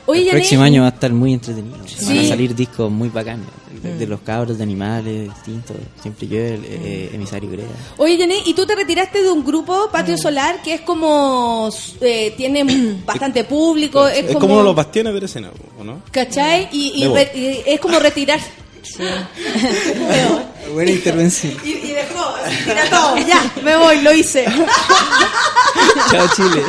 Oye, 0.06 0.24
el 0.24 0.30
próximo 0.38 0.64
año 0.64 0.82
va 0.82 0.88
a 0.88 0.92
estar 0.92 1.12
muy 1.12 1.34
entretenido. 1.34 1.78
Sí. 1.88 2.06
Van 2.06 2.18
a 2.20 2.28
salir 2.30 2.56
discos 2.56 2.90
muy 2.92 3.10
bacanos. 3.10 3.48
De, 3.82 3.96
de 3.98 4.06
Mm. 4.06 4.10
los 4.10 4.20
cabros 4.22 4.58
de 4.58 4.64
animales 4.64 5.30
distintos. 5.34 5.76
Siempre 6.02 6.28
yo, 6.28 6.38
el 6.38 6.64
eh, 6.64 7.10
emisario 7.14 7.50
Grea. 7.50 7.66
Oye, 7.98 8.18
Yané, 8.18 8.36
¿y 8.46 8.54
tú 8.54 8.66
te 8.66 8.76
retiraste 8.76 9.22
de 9.24 9.30
un 9.32 9.44
grupo, 9.44 9.90
Patio 9.92 10.18
Solar, 10.18 10.62
que 10.62 10.76
es 10.76 10.82
como... 10.82 11.70
eh, 12.00 12.34
tiene 12.38 12.64
bastante 13.06 13.44
público, 13.44 14.08
es, 14.08 14.30
Es 14.30 14.38
como 14.38 14.62
los 14.62 14.74
bastiones 14.76 15.14
de 15.20 15.26
escena, 15.26 15.50
¿o 15.78 15.84
no? 15.84 16.02
¿Cachai? 16.12 16.70
Y, 16.72 16.94
y 16.96 17.02
Debo. 17.02 17.16
re- 17.16 17.32
y 17.36 17.64
es 17.66 17.80
como 17.82 18.00
retirar... 18.00 18.40
Buena 20.74 20.92
intervención. 20.92 21.54
y, 21.64 21.70
y 21.70 21.92
dejó, 21.92 22.34
tira 22.66 22.90
todo, 22.90 23.18
ya, 23.18 23.52
me 23.64 23.76
voy, 23.78 24.02
lo 24.02 24.14
hice. 24.14 24.46
Chao, 26.12 26.28
Chile. 26.36 26.64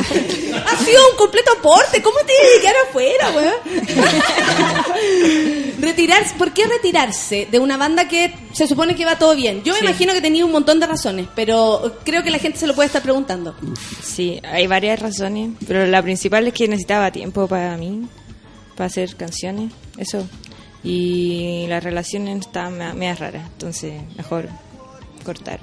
Ha 0.67 0.77
sido 0.83 0.99
un 1.11 1.17
completo 1.17 1.51
aporte. 1.57 2.01
¿Cómo 2.01 2.17
te 2.19 2.33
quedar 2.61 2.75
afuera, 2.89 3.31
weón? 3.31 3.53
retirarse, 5.79 6.35
¿por 6.35 6.51
qué 6.53 6.65
retirarse 6.67 7.47
de 7.51 7.59
una 7.59 7.77
banda 7.77 8.07
que 8.07 8.33
se 8.53 8.67
supone 8.67 8.95
que 8.95 9.05
va 9.05 9.17
todo 9.17 9.35
bien? 9.35 9.63
Yo 9.63 9.73
me 9.73 9.79
Sí. 9.79 9.85
imagino 9.85 10.13
que 10.13 10.21
tenía 10.21 10.45
un 10.45 10.51
montón 10.51 10.79
de 10.79 10.87
razones, 10.87 11.27
pero 11.35 11.97
creo 12.03 12.23
que 12.23 12.31
la 12.31 12.39
gente 12.39 12.57
se 12.59 12.67
lo 12.67 12.73
puede 12.75 12.87
estar 12.87 13.01
preguntando. 13.01 13.55
Sí, 14.03 14.39
hay 14.43 14.67
varias 14.67 14.99
razones, 14.99 15.51
pero 15.67 15.85
la 15.85 16.01
principal 16.01 16.47
es 16.47 16.53
que 16.53 16.67
necesitaba 16.67 17.11
tiempo 17.11 17.47
para 17.47 17.77
mí, 17.77 18.07
para 18.75 18.87
hacer 18.87 19.15
canciones. 19.15 19.71
Eso. 19.97 20.27
Y 20.83 21.65
la 21.67 21.79
relación 21.79 22.27
está 22.27 22.69
me- 22.69 22.93
media 22.93 23.15
rara, 23.15 23.47
entonces 23.53 23.93
mejor 24.17 24.49
cortar. 25.23 25.59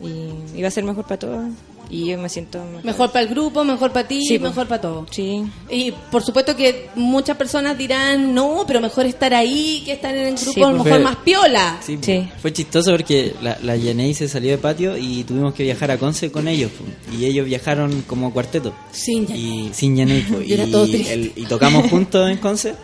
Y, 0.00 0.62
va 0.62 0.68
a 0.68 0.70
ser 0.70 0.84
mejor 0.84 1.04
para 1.04 1.18
todos. 1.18 1.44
Y 1.90 2.06
yo 2.10 2.18
me 2.18 2.28
siento 2.28 2.62
mejor. 2.64 2.84
Mejor 2.84 3.12
para 3.12 3.22
el 3.22 3.28
grupo, 3.28 3.64
mejor 3.64 3.92
para 3.92 4.06
ti, 4.06 4.20
Sí, 4.26 4.38
mejor 4.38 4.66
para 4.66 4.80
todo. 4.80 5.06
Sí. 5.10 5.42
Y 5.70 5.90
por 6.10 6.22
supuesto 6.22 6.54
que 6.54 6.90
muchas 6.96 7.36
personas 7.36 7.78
dirán, 7.78 8.34
no, 8.34 8.64
pero 8.66 8.80
mejor 8.80 9.06
estar 9.06 9.32
ahí 9.32 9.82
que 9.86 9.92
estar 9.92 10.14
en 10.14 10.26
el 10.28 10.34
grupo, 10.34 10.52
Sí, 10.52 10.62
a 10.62 10.66
lo 10.66 10.72
mejor 10.72 10.88
Fue- 10.88 10.98
más 10.98 11.16
piola. 11.16 11.78
Sí, 11.80 11.96
po. 11.96 12.28
fue 12.42 12.52
chistoso 12.52 12.90
porque 12.90 13.34
la, 13.40 13.58
la 13.62 13.74
Yanei 13.76 14.12
se 14.12 14.28
salió 14.28 14.50
de 14.50 14.58
patio 14.58 14.96
y 14.98 15.24
tuvimos 15.24 15.54
que 15.54 15.62
viajar 15.62 15.90
a 15.90 15.98
Conce 15.98 16.30
con 16.30 16.46
ellos. 16.48 16.70
Y 17.18 17.24
ellos 17.24 17.46
viajaron 17.46 18.02
como 18.06 18.32
cuarteto. 18.32 18.74
Sin 18.92 19.24
Y 19.34 19.70
sin 19.72 19.96
Yanei. 19.96 20.24
Y 20.46 20.52
era 20.52 20.64
Y 20.64 20.70
todo 20.70 20.86
triste. 20.86 21.12
el- 21.14 21.32
y 21.36 21.44
tocamos 21.46 21.88
juntos 21.90 22.30
en 22.30 22.36
Conce. 22.36 22.74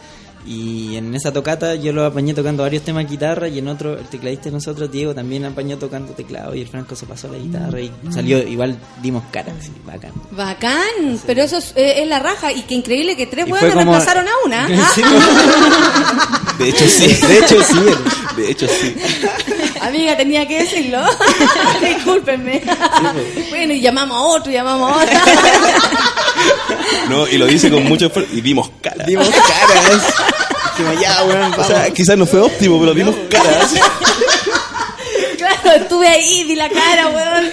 Y 0.47 0.97
en 0.97 1.15
esa 1.15 1.33
tocata 1.33 1.75
yo 1.75 1.93
lo 1.95 2.05
apañé 2.05 2.35
tocando 2.35 2.63
varios 2.65 2.83
temas 2.83 3.05
de 3.05 3.11
guitarra 3.11 3.49
y 3.49 3.59
en 3.59 3.69
otro, 3.69 3.99
el 3.99 4.05
tecladista 4.07 4.45
de 4.47 4.51
nosotros, 4.53 4.91
Diego, 4.93 5.15
también 5.15 5.45
apañó 5.47 5.79
tocando 5.79 6.13
teclado 6.13 6.55
y 6.55 6.61
el 6.61 6.69
Franco 6.69 6.95
se 6.95 7.07
pasó 7.07 7.29
la 7.29 7.39
guitarra 7.39 7.81
y 7.81 7.91
salió, 8.13 8.39
igual 8.47 8.77
dimos 9.03 9.23
cara, 9.33 9.55
así, 9.59 9.71
bacán. 9.87 10.13
Bacán, 10.33 11.19
pero 11.27 11.43
eso 11.43 11.57
es, 11.57 11.73
eh, 11.77 12.03
es 12.03 12.09
la 12.09 12.19
raja 12.19 12.53
y 12.53 12.61
qué 12.63 12.75
increíble 12.75 13.17
que 13.17 13.27
tres 13.27 13.47
huevos 13.47 13.61
como- 13.61 13.75
reemplazaron 13.75 14.27
a 14.29 14.33
una. 14.45 14.67
Sí, 14.95 15.03
Ah. 15.17 16.55
De 16.59 16.69
hecho, 16.69 16.85
sí. 16.89 17.07
De 17.27 17.39
hecho, 17.39 17.63
sí. 17.63 17.81
De 18.37 18.51
hecho, 18.51 18.67
sí. 18.69 18.95
Amiga, 19.81 20.17
tenía 20.17 20.47
que 20.47 20.61
decirlo. 20.63 21.01
Discúlpenme. 21.83 22.63
bueno, 23.51 23.73
y 23.73 23.81
llamamos 23.81 24.17
a 24.17 24.21
otro, 24.21 24.53
llamamos 24.53 24.93
a 24.93 24.97
otro. 25.03 25.19
No, 27.09 27.29
y 27.29 27.37
lo 27.37 27.47
dice 27.47 27.71
con 27.71 27.85
mucho 27.85 28.07
esfuerzo. 28.07 28.35
Y 28.35 28.41
dimos 28.41 28.71
cara. 28.81 29.05
Dimos 29.05 29.29
caras. 29.29 30.03
Dijimos, 30.77 31.01
ya, 31.01 31.25
weón, 31.25 31.55
O 31.55 31.65
sea, 31.65 31.91
quizás 31.91 32.17
no 32.17 32.27
fue 32.27 32.41
óptimo, 32.41 32.81
pero 32.81 32.95
dimos 32.95 33.15
caras. 33.29 33.75
claro, 35.37 35.71
estuve 35.83 36.09
ahí, 36.09 36.45
di 36.45 36.55
la 36.57 36.69
cara, 36.69 37.09
weón. 37.09 37.51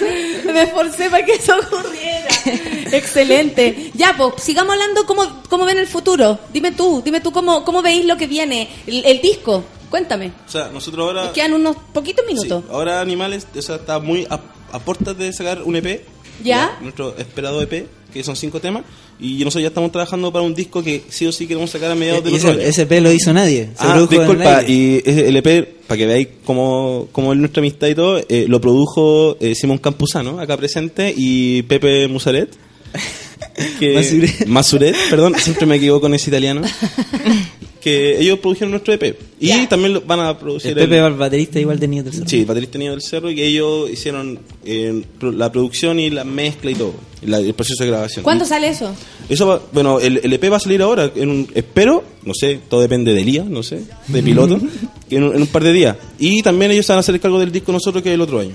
Me 0.54 0.62
esforcé 0.62 1.10
para 1.10 1.24
que 1.24 1.34
eso 1.34 1.54
ocurriera. 1.56 2.28
Excelente. 2.92 3.90
Ya, 3.94 4.14
pues, 4.16 4.42
sigamos 4.42 4.72
hablando 4.72 5.06
cómo, 5.06 5.42
cómo 5.48 5.64
ven 5.64 5.78
el 5.78 5.86
futuro. 5.86 6.38
Dime 6.52 6.72
tú, 6.72 7.02
dime 7.04 7.20
tú 7.20 7.32
cómo, 7.32 7.64
cómo 7.64 7.82
veis 7.82 8.04
lo 8.04 8.16
que 8.16 8.26
viene. 8.26 8.68
El, 8.86 9.04
el 9.04 9.20
disco, 9.20 9.64
cuéntame. 9.90 10.32
O 10.46 10.50
sea, 10.50 10.68
nosotros 10.68 11.06
ahora. 11.06 11.32
Quedan 11.32 11.54
unos 11.54 11.76
poquitos 11.92 12.24
minutos. 12.26 12.64
Ahora 12.70 13.00
Animales, 13.00 13.46
o 13.54 13.62
sea, 13.62 13.76
está 13.76 13.98
muy 13.98 14.26
a, 14.28 14.40
a 14.72 14.78
puertas 14.78 15.16
de 15.16 15.32
sacar 15.32 15.62
un 15.62 15.76
EP. 15.76 16.04
¿Ya? 16.42 16.78
Nuestro 16.80 17.16
esperado 17.18 17.60
EP, 17.62 17.86
que 18.12 18.22
son 18.24 18.36
cinco 18.36 18.60
temas. 18.60 18.82
Y 19.20 19.38
nosotros 19.44 19.62
ya 19.62 19.68
estamos 19.68 19.92
trabajando 19.92 20.32
para 20.32 20.44
un 20.44 20.54
disco 20.54 20.82
que 20.82 21.02
sí 21.08 21.26
o 21.26 21.32
sí 21.32 21.46
queremos 21.46 21.70
sacar 21.70 21.90
a 21.92 21.94
mediados 21.94 22.24
de 22.24 22.30
Y 22.30 22.32
los 22.34 22.44
ese, 22.44 22.68
ese 22.68 22.86
P 22.86 23.00
lo 23.00 23.12
hizo 23.12 23.32
nadie. 23.32 23.66
Se 23.78 23.86
Ah, 23.86 24.06
disculpa, 24.10 24.62
y 24.66 25.00
ese- 25.04 25.28
el 25.28 25.36
EP, 25.36 25.64
para 25.86 25.98
que 25.98 26.06
veáis 26.06 26.28
cómo, 26.44 27.08
cómo 27.12 27.32
es 27.32 27.38
nuestra 27.38 27.60
amistad 27.60 27.86
y 27.88 27.94
todo, 27.94 28.18
eh, 28.28 28.46
lo 28.48 28.60
produjo 28.60 29.36
eh, 29.40 29.54
Simón 29.54 29.78
Campuzano, 29.78 30.40
acá 30.40 30.56
presente, 30.56 31.14
y 31.16 31.62
Pepe 31.62 32.08
Musaret. 32.08 32.48
Que, 33.78 33.94
Masuret. 33.94 34.46
Masuret, 34.46 34.96
perdón, 35.10 35.34
siempre 35.38 35.66
me 35.66 35.76
equivoco 35.76 36.02
con 36.02 36.14
ese 36.14 36.30
italiano. 36.30 36.62
que 37.80 38.20
ellos 38.20 38.38
produjeron 38.38 38.70
nuestro 38.70 38.94
EP. 38.94 39.16
Y 39.40 39.66
también 39.66 39.94
lo- 39.94 40.00
van 40.02 40.20
a 40.20 40.38
producir 40.38 40.70
El 40.70 40.76
Pepe, 40.76 40.98
el 41.04 41.14
baterista, 41.14 41.58
igual 41.58 41.80
de 41.80 41.88
Niños 41.88 42.04
del 42.04 42.14
Cerro. 42.14 42.28
Sí, 42.28 42.44
baterista 42.44 42.78
Niño 42.78 42.92
del 42.92 43.02
Cerro, 43.02 43.28
y 43.30 43.34
que 43.34 43.44
ellos 43.44 43.90
hicieron 43.90 44.38
eh, 44.64 45.02
la 45.20 45.50
producción 45.50 45.98
y 45.98 46.08
la 46.08 46.22
mezcla 46.22 46.70
y 46.70 46.76
todo, 46.76 46.94
y 47.20 47.26
la- 47.26 47.38
el 47.38 47.52
proceso 47.54 47.82
de 47.82 47.90
grabación. 47.90 48.22
¿Cuándo 48.22 48.44
sale 48.44 48.68
eso? 48.68 48.94
Eso 49.28 49.46
va- 49.48 49.60
bueno, 49.72 49.98
el, 49.98 50.20
el 50.22 50.32
EP 50.32 50.44
va 50.52 50.58
a 50.58 50.60
salir 50.60 50.80
ahora, 50.80 51.10
en 51.16 51.28
un, 51.28 51.48
espero, 51.54 52.04
no 52.24 52.34
sé, 52.34 52.60
todo 52.68 52.80
depende 52.82 53.12
del 53.12 53.24
día, 53.26 53.44
no 53.44 53.64
sé, 53.64 53.82
de 54.06 54.22
piloto, 54.22 54.60
en, 55.10 55.22
un, 55.24 55.34
en 55.34 55.40
un 55.42 55.46
par 55.48 55.64
de 55.64 55.72
días. 55.72 55.96
Y 56.20 56.40
también 56.42 56.70
ellos 56.70 56.86
se 56.86 56.92
van 56.92 56.98
a 56.98 57.00
hacer 57.00 57.18
cargo 57.18 57.40
del 57.40 57.50
disco 57.50 57.72
nosotros 57.72 58.00
que 58.02 58.10
es 58.10 58.14
el 58.14 58.20
otro 58.20 58.38
año. 58.38 58.52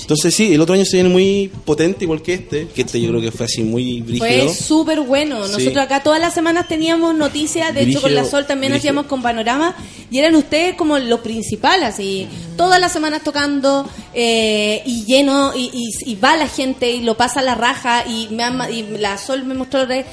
Entonces 0.00 0.34
sí, 0.34 0.52
el 0.54 0.60
otro 0.60 0.74
año 0.74 0.84
se 0.84 0.96
viene 0.96 1.08
muy 1.08 1.50
potente 1.64 2.04
igual 2.04 2.20
que 2.22 2.34
este, 2.34 2.68
que 2.68 2.82
este 2.82 3.00
yo 3.00 3.08
creo 3.10 3.20
que 3.20 3.30
fue 3.30 3.46
así 3.46 3.62
muy 3.62 4.00
brígido. 4.00 4.46
Fue 4.48 4.54
súper 4.54 5.00
bueno. 5.00 5.46
Sí. 5.46 5.52
Nosotros 5.52 5.76
acá 5.84 6.02
todas 6.02 6.20
las 6.20 6.34
semanas 6.34 6.66
teníamos 6.68 7.14
noticias, 7.14 7.72
de 7.74 7.82
hecho 7.82 8.00
con 8.02 8.14
la 8.14 8.24
Sol 8.24 8.46
también 8.46 8.72
brígido. 8.72 8.90
hacíamos 8.90 9.06
con 9.06 9.22
Panorama 9.22 9.74
y 10.10 10.18
eran 10.18 10.34
ustedes 10.34 10.74
como 10.74 10.98
lo 10.98 11.22
principal, 11.22 11.82
así, 11.84 12.26
todas 12.56 12.80
las 12.80 12.92
semanas 12.92 13.22
tocando 13.22 13.88
eh, 14.14 14.82
y 14.84 15.04
lleno 15.04 15.52
y, 15.54 15.70
y- 15.72 16.10
y 16.12 16.14
va 16.16 16.36
la 16.36 16.48
gente 16.48 16.90
y 16.90 17.00
lo 17.02 17.16
pasa 17.16 17.40
a 17.40 17.42
la 17.42 17.54
raja 17.54 18.04
y, 18.08 18.28
me 18.32 18.42
ama- 18.42 18.70
y 18.70 18.82
la 18.98 19.16
Sol 19.18 19.44
me 19.44 19.54
mostró 19.54 19.86
de 19.86 20.04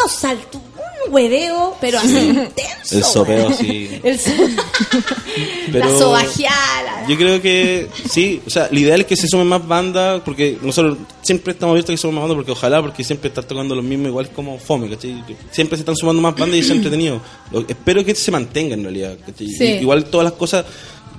unos 0.00 0.12
saltos, 0.12 0.60
un 1.06 1.14
hueveo, 1.14 1.76
pero 1.80 1.98
así 1.98 2.16
intenso. 2.18 2.96
El 2.96 3.04
sopeo 3.04 3.48
así. 3.48 3.88
El 4.04 4.18
so- 4.18 4.30
Pero- 5.72 5.88
La 5.92 5.98
sobajeada. 5.98 7.06
Yo 7.08 7.16
creo 7.16 7.40
que 7.40 7.88
sí, 8.10 8.40
o 8.46 8.50
sea, 8.50 8.68
lo 8.70 8.78
ideal 8.78 9.00
es 9.00 9.06
que 9.06 9.16
se 9.16 9.26
sumen 9.28 9.46
más 9.46 9.66
bandas, 9.66 10.20
porque 10.24 10.58
nosotros 10.62 10.98
siempre 11.22 11.52
estamos 11.52 11.72
abiertos 11.72 11.90
a 11.90 11.92
que 11.94 11.96
se 11.96 12.02
sumen 12.02 12.16
más 12.16 12.22
bandas, 12.22 12.36
porque 12.36 12.52
ojalá, 12.52 12.82
porque 12.82 13.04
siempre 13.04 13.28
estar 13.28 13.44
tocando 13.44 13.74
los 13.74 13.84
mismos 13.84 14.08
igual 14.08 14.30
como 14.30 14.58
fome, 14.58 14.88
¿cachai? 14.90 15.22
Siempre 15.50 15.76
se 15.76 15.82
están 15.82 15.96
sumando 15.96 16.20
más 16.22 16.34
bandas 16.34 16.56
y 16.56 16.60
es 16.60 16.70
entretenido. 16.70 17.20
Lo- 17.50 17.64
espero 17.66 18.04
que 18.04 18.14
se 18.14 18.30
mantenga 18.30 18.74
en 18.74 18.82
realidad, 18.82 19.16
¿cachai? 19.24 19.48
Sí. 19.48 19.64
Igual 19.80 20.04
todas 20.04 20.24
las 20.24 20.34
cosas 20.34 20.64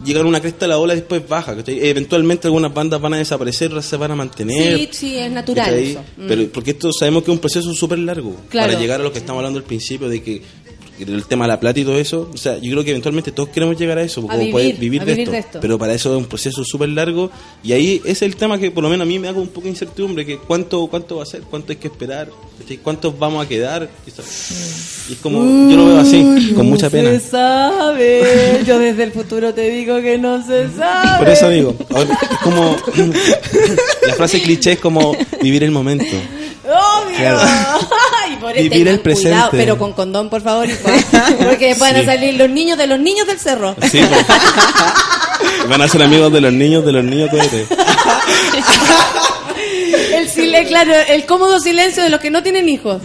llegan 0.03 0.25
a 0.25 0.29
una 0.29 0.39
cresta 0.41 0.65
de 0.65 0.69
la 0.69 0.77
ola 0.77 0.93
y 0.93 0.97
después 0.97 1.27
baja, 1.27 1.55
¿cachai? 1.55 1.79
Eventualmente 1.87 2.47
algunas 2.47 2.73
bandas 2.73 2.99
van 3.01 3.13
a 3.13 3.17
desaparecer, 3.17 3.69
otras 3.69 3.85
se 3.85 3.97
van 3.97 4.11
a 4.11 4.15
mantener. 4.15 4.77
Sí, 4.77 4.89
sí, 4.91 5.17
es 5.17 5.31
natural. 5.31 5.97
Mm. 6.17 6.27
Pero 6.27 6.47
porque 6.51 6.71
esto 6.71 6.91
sabemos 6.91 7.23
que 7.23 7.31
es 7.31 7.35
un 7.35 7.39
proceso 7.41 7.73
súper 7.73 7.99
largo 7.99 8.35
Claro. 8.49 8.69
para 8.69 8.79
llegar 8.79 8.99
a 9.01 9.03
lo 9.03 9.11
que 9.11 9.19
estamos 9.19 9.39
hablando 9.39 9.59
al 9.59 9.65
principio 9.65 10.09
de 10.09 10.21
que 10.23 10.41
el 11.03 11.25
tema 11.25 11.45
de 11.45 11.49
la 11.49 11.59
plata 11.59 11.79
y 11.79 11.83
todo 11.83 11.97
eso, 11.97 12.29
o 12.33 12.37
sea, 12.37 12.57
yo 12.57 12.71
creo 12.71 12.83
que 12.83 12.91
eventualmente 12.91 13.31
todos 13.31 13.49
queremos 13.49 13.77
llegar 13.77 13.97
a 13.97 14.03
eso, 14.03 14.21
como 14.21 14.37
vivir, 14.37 14.51
poder 14.51 14.75
vivir, 14.77 15.01
a 15.01 15.05
de, 15.05 15.11
vivir 15.11 15.23
esto. 15.23 15.31
de 15.31 15.39
esto. 15.39 15.59
Pero 15.61 15.77
para 15.77 15.93
eso 15.93 16.13
es 16.13 16.17
un 16.17 16.25
proceso 16.25 16.63
súper 16.63 16.89
largo 16.89 17.31
y 17.63 17.73
ahí 17.73 18.01
es 18.05 18.21
el 18.21 18.35
tema 18.35 18.57
que 18.57 18.71
por 18.71 18.83
lo 18.83 18.89
menos 18.89 19.05
a 19.05 19.07
mí 19.07 19.19
me 19.19 19.27
da 19.27 19.33
como 19.33 19.43
un 19.43 19.49
poco 19.49 19.63
de 19.63 19.69
incertidumbre, 19.69 20.25
que 20.25 20.37
cuánto 20.37 20.87
cuánto 20.87 21.17
va 21.17 21.23
a 21.23 21.25
ser, 21.25 21.41
cuánto 21.41 21.71
hay 21.71 21.77
que 21.77 21.87
esperar, 21.87 22.29
cuántos 22.83 23.17
vamos 23.17 23.45
a 23.45 23.47
quedar. 23.47 23.89
Y 24.05 25.13
es 25.13 25.19
como, 25.19 25.39
yo 25.69 25.77
lo 25.77 25.85
veo 25.87 25.99
así, 25.99 26.53
con 26.55 26.67
mucha 26.67 26.89
pena. 26.89 27.09
Se 27.11 27.19
sabe. 27.19 28.61
Yo 28.65 28.79
desde 28.79 29.03
el 29.03 29.11
futuro 29.11 29.53
te 29.53 29.69
digo 29.69 30.01
que 30.01 30.17
no 30.17 30.45
se 30.45 30.69
sabe. 30.69 31.19
Por 31.19 31.29
eso 31.29 31.49
digo, 31.49 31.75
es 31.79 32.39
como 32.43 32.75
la 34.07 34.13
frase 34.15 34.41
cliché 34.41 34.73
es 34.73 34.79
como 34.79 35.15
vivir 35.41 35.63
el 35.63 35.71
momento. 35.71 36.15
Obvio. 36.63 37.17
Claro. 37.17 37.39
y 38.31 38.35
por 38.35 38.53
Vivir 38.53 38.71
tengan 38.71 38.93
el 38.95 38.99
presente. 38.99 39.29
Cuidado, 39.31 39.49
pero 39.51 39.77
con 39.77 39.93
condón, 39.93 40.29
por 40.29 40.41
favor, 40.41 40.69
igual. 40.69 41.03
Porque 41.43 41.73
van 41.75 41.95
a 41.95 42.05
salir 42.05 42.35
los 42.35 42.49
niños 42.49 42.77
de 42.77 42.87
los 42.87 42.99
niños 42.99 43.25
del 43.27 43.39
cerro. 43.39 43.75
Sí, 43.89 43.99
pues. 44.07 44.25
Van 45.69 45.81
a 45.81 45.87
ser 45.87 46.03
amigos 46.03 46.31
de 46.33 46.41
los 46.41 46.53
niños, 46.53 46.85
de 46.85 46.91
los 46.91 47.03
niños 47.03 47.29
cohetes. 47.29 47.67
El 50.13 50.29
sile- 50.29 50.67
claro, 50.67 50.93
el 51.07 51.25
cómodo 51.25 51.59
silencio 51.59 52.03
de 52.03 52.09
los 52.09 52.19
que 52.19 52.29
no 52.29 52.43
tienen 52.43 52.69
hijos. 52.69 53.01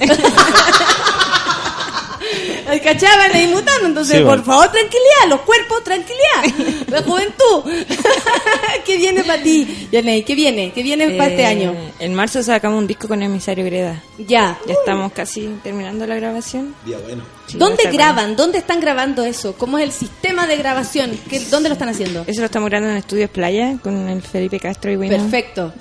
¿Cachaban 2.82 3.30
ahí 3.34 3.46
mutando? 3.48 3.86
Entonces, 3.86 4.16
Sí, 4.18 4.22
por 4.22 4.28
bueno. 4.38 4.44
favor, 4.44 4.70
tranquilidad, 4.72 5.28
los 5.28 5.40
cuerpos, 5.42 5.84
tranquilidad. 5.84 6.86
La 6.88 7.02
juventud. 7.02 7.64
¿Qué 8.84 8.96
viene 8.96 9.22
para 9.24 9.42
ti, 9.42 9.88
Yanei? 9.92 10.22
¿Qué 10.24 10.34
viene? 10.34 10.72
¿Qué 10.72 10.82
viene 10.82 11.10
para 11.10 11.30
este 11.30 11.42
Eh, 11.42 11.46
año? 11.46 11.74
En 11.98 12.14
marzo 12.14 12.42
sacamos 12.42 12.78
un 12.78 12.86
disco 12.86 13.08
con 13.08 13.22
Emisario 13.22 13.64
Greda. 13.64 14.02
Ya. 14.18 14.58
Ya 14.66 14.72
estamos 14.74 15.12
casi 15.12 15.48
terminando 15.62 16.06
la 16.06 16.16
grabación. 16.16 16.74
Día 16.84 16.98
bueno. 16.98 17.22
Sí, 17.46 17.56
¿Dónde 17.58 17.84
graban? 17.90 18.36
¿Dónde 18.36 18.58
están 18.58 18.80
grabando 18.80 19.24
eso? 19.24 19.54
¿Cómo 19.56 19.78
es 19.78 19.84
el 19.84 19.92
sistema 19.92 20.46
de 20.46 20.56
grabación? 20.56 21.18
¿Qué- 21.28 21.40
¿Dónde 21.40 21.68
lo 21.68 21.74
están 21.74 21.88
haciendo? 21.88 22.24
Eso 22.26 22.40
lo 22.40 22.46
estamos 22.46 22.68
grabando 22.68 22.90
en 22.92 22.98
Estudios 22.98 23.30
Playa 23.30 23.76
con 23.82 24.08
el 24.08 24.22
Felipe 24.22 24.58
Castro 24.60 24.90
y 24.90 24.96
bueno. 24.96 25.16
Perfecto. 25.16 25.72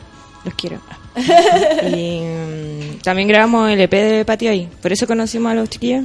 Los 0.44 0.53
quiero. 0.53 0.80
y 1.16 2.20
mm, 2.22 2.99
también 3.03 3.28
grabamos 3.28 3.70
el 3.72 3.82
EP 3.82 3.91
de 3.94 4.26
Patio 4.26 4.52
ahí. 4.52 4.70
Por 4.82 4.91
eso 4.94 5.07
conocimos 5.07 5.52
a 5.52 5.56
los 5.56 5.70
chiquillos. 5.70 6.03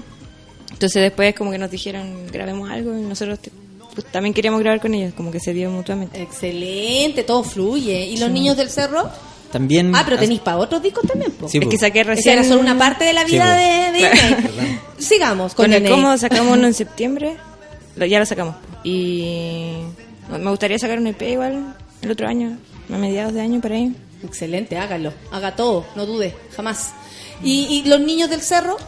Entonces 0.81 1.02
después 1.02 1.35
como 1.35 1.51
que 1.51 1.59
nos 1.59 1.70
dijeron 1.70 2.27
grabemos 2.32 2.70
algo 2.70 2.97
y 2.97 3.02
nosotros 3.02 3.39
te- 3.39 3.51
pues, 3.94 4.07
también 4.07 4.32
queríamos 4.32 4.61
grabar 4.61 4.81
con 4.81 4.94
ellos, 4.94 5.12
como 5.15 5.31
que 5.31 5.39
se 5.39 5.52
dio 5.52 5.70
mutuamente. 5.70 6.23
Excelente, 6.23 7.23
todo 7.23 7.43
fluye. 7.43 8.07
¿Y 8.07 8.16
los 8.16 8.31
niños 8.31 8.57
del 8.57 8.70
cerro? 8.70 9.11
También. 9.52 9.94
Ah, 9.94 10.02
pero 10.07 10.16
tenéis 10.19 10.40
para 10.40 10.57
otros 10.57 10.82
discos 10.82 11.05
también, 11.07 11.32
po. 11.32 11.51
Sí, 11.51 11.59
es 11.59 11.69
que 11.69 11.77
saqué 11.77 12.01
Esa 12.01 12.11
recién... 12.15 12.39
era 12.39 12.48
solo 12.48 12.61
una 12.62 12.78
parte 12.78 13.05
de 13.05 13.12
la 13.12 13.27
Sí, 13.27 13.32
vida 13.32 13.44
po. 13.44 13.98
de, 13.98 14.01
de. 14.01 14.78
Sigamos 15.05 15.55
con, 15.55 15.66
Con 15.66 15.74
el 15.74 15.86
cómodo 15.90 16.16
sacamos 16.16 16.57
uno 16.57 16.66
en 16.66 16.73
septiembre. 16.82 17.36
Lo- 17.97 18.07
ya 18.07 18.19
lo 18.19 18.24
sacamos. 18.24 18.55
Y 18.82 19.73
me 20.31 20.48
gustaría 20.48 20.78
sacar 20.78 20.98
un 20.98 21.09
EP 21.09 21.20
igual 21.23 21.74
el 22.01 22.11
otro 22.11 22.27
año, 22.27 22.57
a 22.90 22.97
mediados 22.97 23.35
de 23.35 23.43
año 23.43 23.61
por 23.61 23.73
ahí. 23.73 23.94
Excelente, 24.24 24.78
hágalo. 24.78 25.12
Haga 25.31 25.55
todo, 25.57 25.85
no 25.94 26.07
dude, 26.07 26.35
jamás. 26.57 26.93
¿Y, 27.43 27.66
y 27.85 27.89
los 27.89 28.01
niños 28.01 28.31
del 28.31 28.40
cerro? 28.40 28.78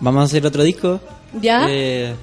Vamos 0.00 0.22
a 0.22 0.24
hacer 0.24 0.46
otro 0.46 0.62
disco. 0.62 1.00
¿Ya? 1.40 1.66
Eh, 1.68 2.14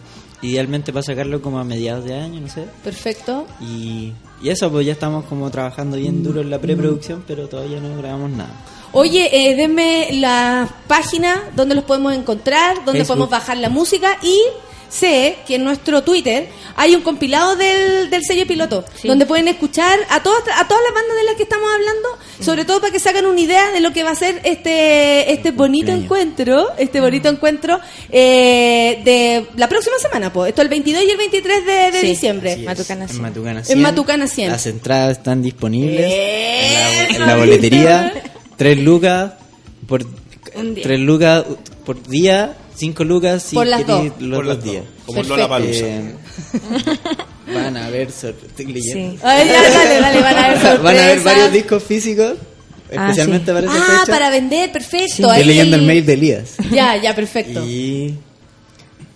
idealmente 0.42 0.94
para 0.94 1.04
sacarlo 1.04 1.42
como 1.42 1.60
a 1.60 1.64
mediados 1.64 2.06
de 2.06 2.16
año, 2.16 2.42
no 2.42 2.48
sé. 2.50 2.66
Perfecto. 2.84 3.46
Y, 3.60 4.14
y 4.42 4.50
eso, 4.50 4.72
pues 4.72 4.86
ya 4.86 4.94
estamos 4.94 5.26
como 5.26 5.50
trabajando 5.52 5.98
bien 5.98 6.24
duro 6.24 6.42
en 6.42 6.50
la 6.50 6.60
preproducción, 6.60 7.24
pero 7.28 7.48
todavía 7.48 7.80
no 7.80 7.96
grabamos 7.98 8.32
nada. 8.32 8.54
Oye, 8.92 9.30
eh, 9.32 9.56
denme 9.56 10.08
la 10.14 10.68
página 10.88 11.44
donde 11.56 11.76
los 11.76 11.84
podemos 11.84 12.14
encontrar, 12.14 12.78
donde 12.78 12.94
Facebook. 12.94 13.08
podemos 13.08 13.30
bajar 13.30 13.58
la 13.58 13.70
música 13.70 14.18
y 14.24 14.42
sé 14.90 15.38
que 15.48 15.56
en 15.56 15.64
nuestro 15.64 16.04
Twitter 16.04 16.48
hay 16.76 16.96
un 16.96 17.02
compilado 17.02 17.56
del, 17.56 18.10
del 18.10 18.24
sello 18.24 18.46
piloto, 18.48 18.84
donde 19.04 19.26
pueden 19.26 19.48
escuchar 19.48 19.98
a 20.10 20.22
todas, 20.24 20.42
a 20.56 20.68
todas 20.68 20.84
las 20.84 20.94
bandas 20.94 21.16
de 21.18 21.24
las 21.26 21.36
que 21.36 21.44
estamos 21.44 21.70
hablando, 21.74 22.10
sobre 22.42 22.66
todo 22.66 22.80
para 22.82 22.92
que 22.92 23.00
se 23.00 23.10
hagan 23.10 23.26
una 23.26 23.40
idea 23.40 23.72
de 23.72 23.80
lo 23.82 23.92
que 23.94 24.04
va 24.04 24.12
a 24.12 24.16
ser 24.16 24.42
este, 24.44 25.32
este 25.32 25.52
bonito 25.52 25.92
encuentro, 25.92 26.70
este 26.78 27.02
bonito 27.02 27.30
encuentro 27.30 27.80
eh, 28.10 29.02
de 29.04 29.48
la 29.58 29.68
próxima 29.70 29.98
semana, 30.00 30.32
pues. 30.34 30.50
Esto 30.50 30.62
el 30.62 30.70
22 30.70 31.04
y 31.04 31.10
el 31.12 31.18
23 31.18 31.66
de, 31.66 31.72
de 31.92 32.02
Sí, 32.02 32.08
diciembre. 32.08 32.54
así 32.54 32.82
es. 32.82 32.90
En 32.90 33.22
Matucana 33.22 33.60
En 33.60 33.66
100. 33.66 33.82
Matucana 33.82 34.28
100. 34.28 34.52
Las 34.52 34.66
entradas 34.68 35.18
están 35.18 35.42
disponibles 35.42 36.12
en 36.12 37.10
la, 37.10 37.16
en 37.16 37.28
la 37.28 37.36
boletería. 37.36 38.14
Tres 38.58 38.78
lucas 38.78 39.34
por 39.88 40.06
tres 40.82 41.00
lucas 41.00 41.46
por 41.86 42.02
día, 42.08 42.56
cinco 42.80 43.04
lucas 43.04 43.44
si 43.44 43.56
Por 43.56 43.68
las 43.68 43.86
dos. 43.86 44.04
los 44.06 44.14
Por 44.14 44.30
dos 44.30 44.46
las 44.46 44.56
dos. 44.58 44.64
días. 44.64 44.84
Como 45.06 45.22
en 45.22 45.30
Lollapalooza. 45.30 45.86
Eh, 45.86 46.14
van 47.54 47.78
a 47.78 47.90
ver, 47.90 48.08
estoy 48.10 48.66
leyendo. 48.66 49.20
Ay, 49.24 49.48
ya, 49.48 49.70
dale, 49.72 50.00
dale, 50.02 50.22
van 50.22 50.38
a 50.38 50.48
ver 50.50 50.58
Van 50.64 50.70
a 50.70 50.72
ver 50.74 50.80
sorpresas. 51.20 51.24
varios 51.24 51.52
discos 51.54 51.84
físicos, 51.84 52.34
especialmente 52.90 53.52
para 53.54 53.66
esa 53.68 53.76
Ah, 53.76 54.00
fecha. 54.02 54.12
para 54.12 54.30
vender, 54.30 54.72
perfecto. 54.72 55.32
Estoy 55.32 55.44
leyendo 55.46 55.76
el 55.76 55.84
mail 55.84 56.06
de 56.06 56.14
Elías. 56.14 56.56
Ya, 56.72 56.96
ya, 56.98 57.16
perfecto. 57.16 57.66
Y 57.66 58.16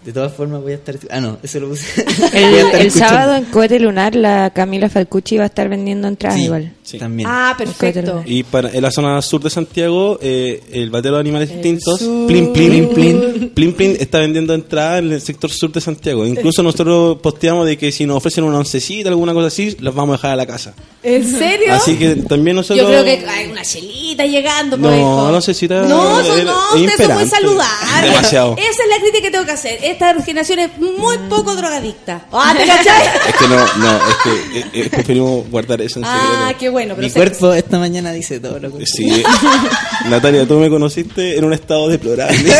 de 0.05 0.11
todas 0.11 0.33
formas 0.33 0.61
voy 0.61 0.73
a 0.73 0.75
estar... 0.75 0.95
Ah, 1.11 1.21
no, 1.21 1.37
eso 1.43 1.59
lo 1.61 1.69
puse. 1.69 1.85
El, 2.33 2.81
el 2.81 2.91
sábado 2.91 3.35
en 3.37 3.45
Cohete 3.45 3.79
Lunar 3.79 4.15
la 4.15 4.51
Camila 4.53 4.89
Falcucci 4.89 5.37
va 5.37 5.43
a 5.43 5.47
estar 5.47 5.69
vendiendo 5.69 6.07
entradas 6.09 6.37
Sí, 6.39 6.45
igual. 6.45 6.73
Sí. 6.83 6.97
También. 6.99 7.27
Ah, 7.31 7.55
perfecto. 7.57 8.23
Y 8.25 8.43
para, 8.43 8.69
en 8.69 8.81
la 8.81 8.91
zona 8.91 9.21
sur 9.21 9.41
de 9.41 9.49
Santiago, 9.49 10.19
eh, 10.21 10.61
el 10.71 10.89
batero 10.89 11.15
de 11.15 11.21
animales 11.21 11.49
distintos, 11.49 11.99
sur. 11.99 12.27
Plin 12.27 12.53
Plin, 12.53 12.89
Plin 12.89 13.51
Plin, 13.53 13.73
Plin, 13.73 13.97
está 13.99 14.19
vendiendo 14.19 14.53
entradas 14.53 14.99
en 14.99 15.11
el 15.13 15.21
sector 15.21 15.49
sur 15.51 15.71
de 15.71 15.81
Santiago. 15.81 16.25
Incluso 16.25 16.61
nosotros 16.63 17.17
posteamos 17.21 17.65
de 17.65 17.77
que 17.77 17.91
si 17.91 18.05
nos 18.05 18.17
ofrecen 18.17 18.43
una 18.43 18.57
oncecita, 18.59 19.09
alguna 19.09 19.33
cosa 19.33 19.47
así, 19.47 19.75
las 19.79 19.93
vamos 19.93 20.13
a 20.13 20.17
dejar 20.17 20.31
a 20.31 20.35
la 20.35 20.45
casa. 20.45 20.73
¿En 21.01 21.23
serio? 21.29 21.73
Así 21.73 21.95
que 21.97 22.15
también 22.15 22.55
nosotros... 22.55 22.79
Yo 22.79 22.87
creo 22.87 23.03
que 23.03 23.25
hay 23.27 23.49
una 23.51 23.61
chelita 23.63 24.25
llegando, 24.25 24.77
pues, 24.77 24.91
No, 24.99 25.31
no 25.31 25.41
sé 25.41 25.53
si 25.53 25.65
está- 25.65 25.83
No, 25.83 26.19
eso 26.21 26.37
es- 26.37 26.45
no, 26.45 26.51
es 26.51 26.55
ustedes 26.55 26.71
son 26.71 26.81
muy 26.81 27.23
imperante. 27.23 27.29
saludables. 27.29 28.01
Demasiado. 28.03 28.55
Esa 28.57 28.69
es 28.83 28.89
la 28.89 28.97
crítica 29.01 29.21
que 29.21 29.31
tengo 29.31 29.45
que 29.45 29.51
hacer. 29.51 29.79
Esta 29.83 30.21
generación 30.23 30.59
es 30.59 30.77
muy 30.77 31.17
poco 31.29 31.55
drogadicta. 31.55 32.25
Ah, 32.31 32.53
¿te 32.57 32.65
cachai? 32.65 33.07
Es 33.29 33.35
que 33.35 33.47
no, 33.47 33.55
no, 33.77 33.97
es 33.97 34.15
que 34.23 34.59
eh, 34.59 34.65
eh, 34.85 34.89
preferimos 34.89 35.49
guardar 35.49 35.81
eso 35.81 35.99
en 35.99 36.05
secreto. 36.05 36.27
Ah, 36.37 36.53
qué 36.57 36.69
bueno. 36.73 36.93
Pero 36.95 37.07
Mi 37.07 37.13
cuerpo 37.13 37.53
esta 37.53 37.79
mañana 37.79 38.11
dice 38.11 38.39
todo 38.41 38.59
lo 38.59 38.77
que... 38.77 38.85
Sí. 38.85 39.23
Natalia, 40.09 40.45
tú 40.45 40.55
me 40.59 40.69
conociste 40.69 41.37
en 41.37 41.45
un 41.45 41.53
estado 41.53 41.87
deplorable. 41.87 42.37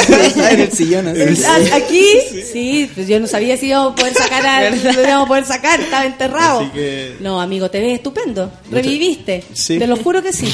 en 0.51 0.59
el 0.61 0.71
sillón. 0.71 1.07
así. 1.09 1.43
Ah, 1.45 1.75
Aquí, 1.75 2.05
sí, 2.51 2.89
pues 2.95 3.07
yo 3.09 3.19
no 3.19 3.27
sabía 3.27 3.57
si 3.57 3.67
íbamos 3.67 3.91
a 3.93 3.95
poder 3.95 4.13
sacar, 4.13 4.45
a, 4.45 4.69
lo 4.93 5.01
íbamos 5.03 5.25
a 5.25 5.27
poder 5.27 5.45
sacar, 5.45 5.81
estaba 5.81 6.05
enterrado. 6.05 6.61
Así 6.61 6.69
que- 6.69 7.15
No, 7.19 7.41
amigo, 7.41 7.69
te 7.69 7.81
ves 7.81 7.95
estupendo. 7.95 8.49
Reviviste. 8.71 9.43
Sí. 9.53 9.77
Te 9.79 9.87
lo 9.87 9.97
juro 9.97 10.21
que 10.23 10.31
sí. 10.31 10.47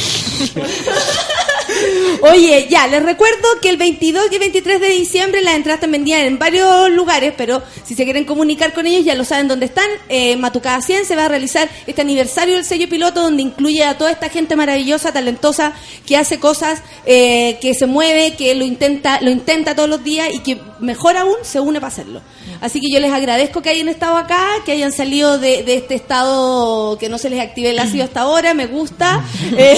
Oye, 2.22 2.68
ya, 2.70 2.88
les 2.88 3.04
recuerdo 3.04 3.48
que 3.62 3.70
el 3.70 3.78
22 3.78 4.28
y 4.32 4.36
el 4.36 4.40
23 4.40 4.82
de 4.82 4.90
diciembre 4.90 5.42
las 5.42 5.56
entradas 5.56 5.78
están 5.78 5.92
vendidas 5.92 6.22
en 6.22 6.38
varios 6.38 6.90
lugares, 6.92 7.34
pero 7.38 7.62
si 7.84 7.96
se 7.96 8.04
quieren 8.04 8.26
comunicar 8.26 8.74
con 8.74 8.86
ellos 8.88 9.06
ya 9.06 9.16
lo 9.16 9.24
saben 9.24 9.48
dónde 9.48 9.66
están. 9.66 9.90
Eh, 10.10 10.34
en 10.34 10.42
Matucada 10.42 10.82
100 10.82 11.06
se 11.06 11.16
va 11.16 11.26
a 11.26 11.28
realizar 11.30 11.70
este 11.88 12.02
aniversario 12.02 12.56
del 12.56 12.66
sello 12.66 12.90
piloto 12.90 13.22
donde 13.22 13.42
incluye 13.42 13.84
a 13.84 13.98
toda 13.98 14.12
esta 14.12 14.30
gente 14.30 14.56
maravillosa, 14.56 15.12
talentosa, 15.12 15.74
que 16.06 16.18
hace 16.18 16.40
cosas, 16.40 16.82
eh, 17.06 17.58
que 17.62 17.74
se 17.74 17.86
mueve, 17.86 18.36
que 18.36 18.54
lo 18.56 18.66
intenta, 18.66 19.22
lo 19.22 19.30
intenta 19.30 19.76
todos 19.76 19.90
los 19.90 20.04
días 20.04 20.30
y 20.34 20.40
que 20.40 20.60
mejor 20.80 21.18
aún 21.18 21.36
se 21.44 21.60
une 21.60 21.80
para 21.80 21.92
hacerlo. 21.92 22.22
Así 22.62 22.82
que 22.82 22.92
yo 22.92 23.00
les 23.00 23.12
agradezco 23.12 23.62
que 23.62 23.70
hayan 23.70 23.88
estado 23.88 24.18
acá, 24.18 24.46
que 24.66 24.74
hayan 24.74 24.92
salido 24.92 25.40
de, 25.40 25.64
de 25.64 25.76
este 25.76 25.96
estado 25.96 26.98
que 26.98 27.10
no 27.10 27.18
se 27.18 27.30
les 27.30 27.40
active 27.40 27.70
el 27.70 27.80
ácido 27.80 28.04
hasta 28.04 28.22
ahora, 28.22 28.54
me 28.54 28.68
gusta. 28.68 29.24
Eh, 29.58 29.78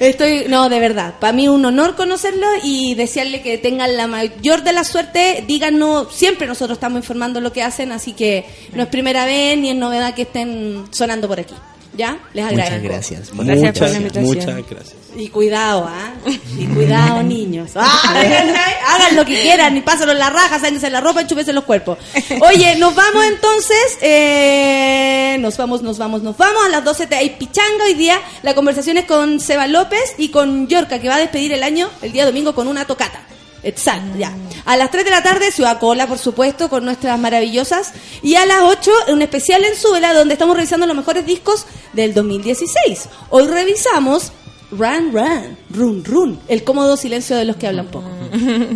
Estoy, 0.16 0.46
no, 0.48 0.70
de 0.70 0.80
verdad, 0.80 1.16
para 1.20 1.34
mí 1.34 1.46
un 1.46 1.62
honor 1.66 1.94
conocerlo 1.94 2.46
y 2.62 2.94
desearle 2.94 3.42
que 3.42 3.58
tengan 3.58 3.98
la 3.98 4.06
mayor 4.06 4.62
de 4.62 4.72
la 4.72 4.82
suerte. 4.82 5.44
Díganos, 5.46 6.14
siempre 6.14 6.46
nosotros 6.46 6.76
estamos 6.78 7.00
informando 7.00 7.42
lo 7.42 7.52
que 7.52 7.62
hacen, 7.62 7.92
así 7.92 8.14
que 8.14 8.46
no 8.72 8.84
es 8.84 8.88
primera 8.88 9.26
vez 9.26 9.58
ni 9.58 9.68
es 9.68 9.76
novedad 9.76 10.14
que 10.14 10.22
estén 10.22 10.86
sonando 10.90 11.28
por 11.28 11.40
aquí. 11.40 11.52
¿Ya? 11.96 12.18
Les 12.34 12.44
agradezco. 12.44 12.72
Muchas 12.72 12.82
gracias. 12.82 13.20
Gracias 13.20 13.30
por 13.30 13.46
la 13.46 13.54
Muchas, 13.54 13.96
invitación. 13.96 14.24
muchas 14.56 14.70
gracias. 14.70 14.94
Y 15.16 15.28
cuidado, 15.30 15.86
¿ah? 15.88 16.12
Y 16.58 16.66
cuidado, 16.66 17.22
niños. 17.22 17.70
Ah, 17.74 18.14
Hagan 18.88 19.16
lo 19.16 19.24
que 19.24 19.40
quieran, 19.40 19.76
y 19.76 19.80
pásenlo 19.80 20.12
en 20.12 20.18
la 20.18 20.28
raja, 20.30 20.58
sáquense 20.58 20.90
la 20.90 21.00
ropa 21.00 21.22
y 21.22 21.26
chúpense 21.26 21.52
los 21.54 21.64
cuerpos. 21.64 21.96
Oye, 22.40 22.76
nos 22.76 22.94
vamos 22.94 23.24
entonces. 23.24 23.98
eh, 24.02 25.36
nos 25.40 25.56
vamos, 25.56 25.82
nos 25.82 25.98
vamos, 25.98 26.22
nos 26.22 26.36
vamos. 26.36 26.66
A 26.66 26.68
las 26.68 26.84
12 26.84 27.06
te- 27.06 27.16
hay 27.16 27.30
pichanga 27.30 27.84
hoy 27.84 27.94
día. 27.94 28.18
La 28.42 28.54
conversación 28.54 28.96
es 28.98 29.04
con 29.06 29.40
Seba 29.40 29.66
López 29.66 30.14
y 30.18 30.28
con 30.28 30.68
Yorka, 30.68 30.98
que 31.00 31.08
va 31.08 31.14
a 31.16 31.18
despedir 31.18 31.52
el 31.52 31.62
año 31.62 31.88
el 32.02 32.12
día 32.12 32.26
domingo 32.26 32.54
con 32.54 32.68
una 32.68 32.84
tocata. 32.86 33.20
Exacto, 33.66 34.16
ya. 34.16 34.32
A 34.64 34.76
las 34.76 34.92
3 34.92 35.04
de 35.04 35.10
la 35.10 35.24
tarde, 35.24 35.50
Ciudad 35.50 35.80
Cola, 35.80 36.06
por 36.06 36.18
supuesto, 36.18 36.70
con 36.70 36.84
nuestras 36.84 37.18
maravillosas. 37.18 37.92
Y 38.22 38.36
a 38.36 38.46
las 38.46 38.62
8, 38.62 38.90
un 39.08 39.22
especial 39.22 39.64
en 39.64 39.74
Súbela, 39.74 40.14
donde 40.14 40.34
estamos 40.34 40.56
revisando 40.56 40.86
los 40.86 40.94
mejores 40.94 41.26
discos 41.26 41.66
del 41.92 42.14
2016. 42.14 43.08
Hoy 43.30 43.48
revisamos 43.48 44.30
Run, 44.70 45.12
Run, 45.12 45.56
Run, 45.70 46.04
Run. 46.04 46.40
El 46.46 46.62
cómodo 46.62 46.96
silencio 46.96 47.36
de 47.36 47.44
los 47.44 47.56
que 47.56 47.66
hablan 47.66 47.86
poco. 47.86 48.08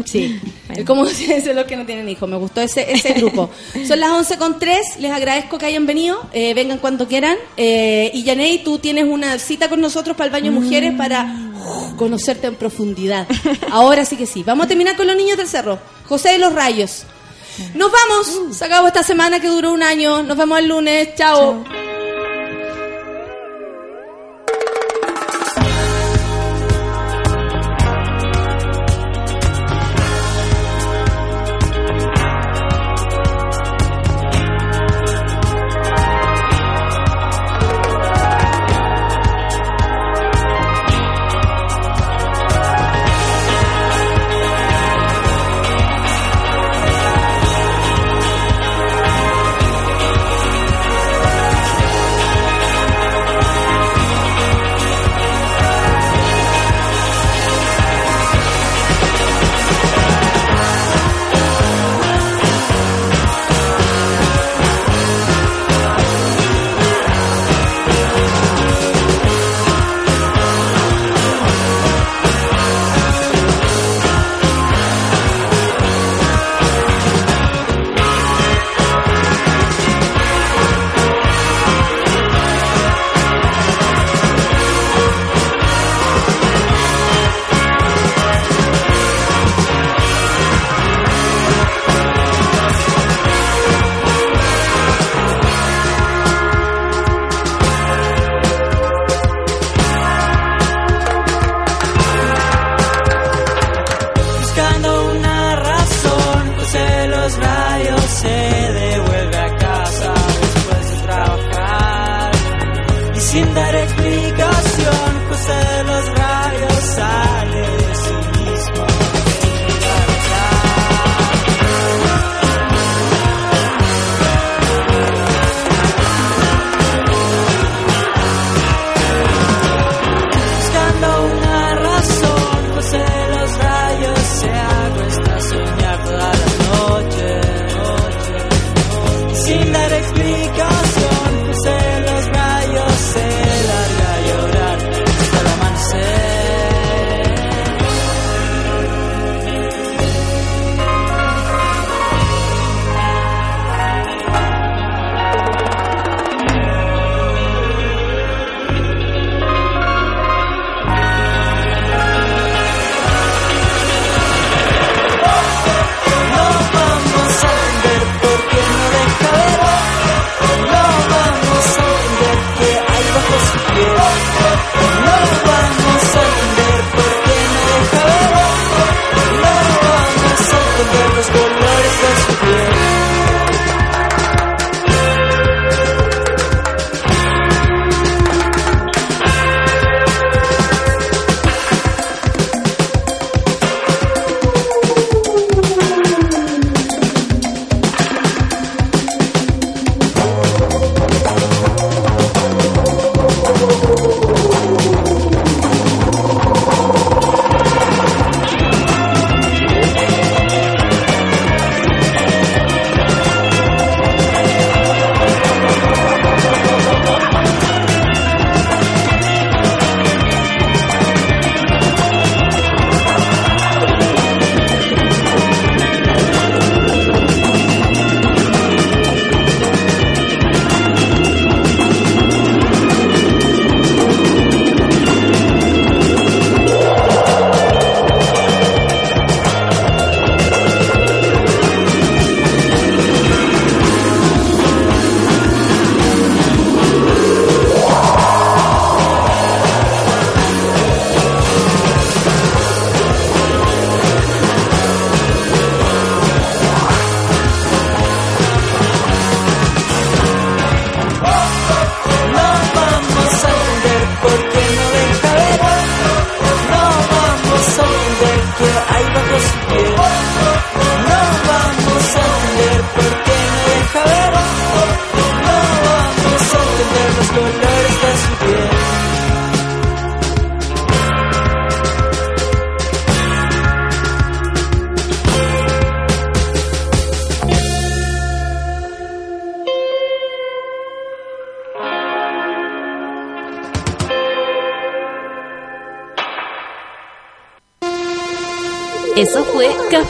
Sí, 0.05 0.41
el 0.75 0.85
cómodo 0.85 1.11
silencio 1.11 1.51
de 1.51 1.55
los 1.55 1.67
que 1.67 1.77
no 1.77 1.87
tienen 1.87 2.09
hijos. 2.09 2.29
Me 2.29 2.37
gustó 2.37 2.61
ese, 2.61 2.91
ese 2.93 3.13
grupo. 3.15 3.51
Son 3.87 4.01
las 4.01 4.11
11 4.11 4.39
con 4.39 4.59
3. 4.59 4.99
Les 4.99 5.13
agradezco 5.13 5.59
que 5.59 5.67
hayan 5.67 5.87
venido. 5.87 6.21
Eh, 6.33 6.53
vengan 6.55 6.79
cuando 6.79 7.07
quieran. 7.07 7.37
Eh, 7.57 8.11
y 8.13 8.25
Yanei, 8.25 8.65
tú 8.65 8.79
tienes 8.79 9.05
una 9.05 9.39
cita 9.39 9.69
con 9.69 9.81
nosotros 9.81 10.17
para 10.17 10.27
el 10.27 10.33
baño 10.33 10.53
mujeres 10.53 10.95
para 10.97 11.50
conocerte 11.97 12.47
en 12.47 12.57
profundidad. 12.57 13.27
Ahora 13.71 14.05
sí 14.05 14.17
que 14.17 14.27
sí. 14.27 14.43
Vamos 14.43 14.67
a 14.67 14.69
terminar 14.69 14.97
con 14.97 15.07
los 15.07 15.17
niños 15.17 15.37
del 15.37 15.49
cerro. 15.49 15.79
José 16.07 16.31
de 16.31 16.39
los 16.39 16.53
Rayos. 16.53 17.05
Nos 17.75 17.91
vamos. 17.93 18.57
Se 18.57 18.65
acabó 18.65 18.89
esta 18.89 19.03
semana 19.03 19.41
que 19.41 19.49
duró 19.49 19.73
un 19.73 19.83
año. 19.83 20.23
Nos 20.23 20.37
vemos 20.37 20.59
el 20.59 20.69
lunes. 20.69 21.15
Chao. 21.17 21.65
Eso 21.65 21.90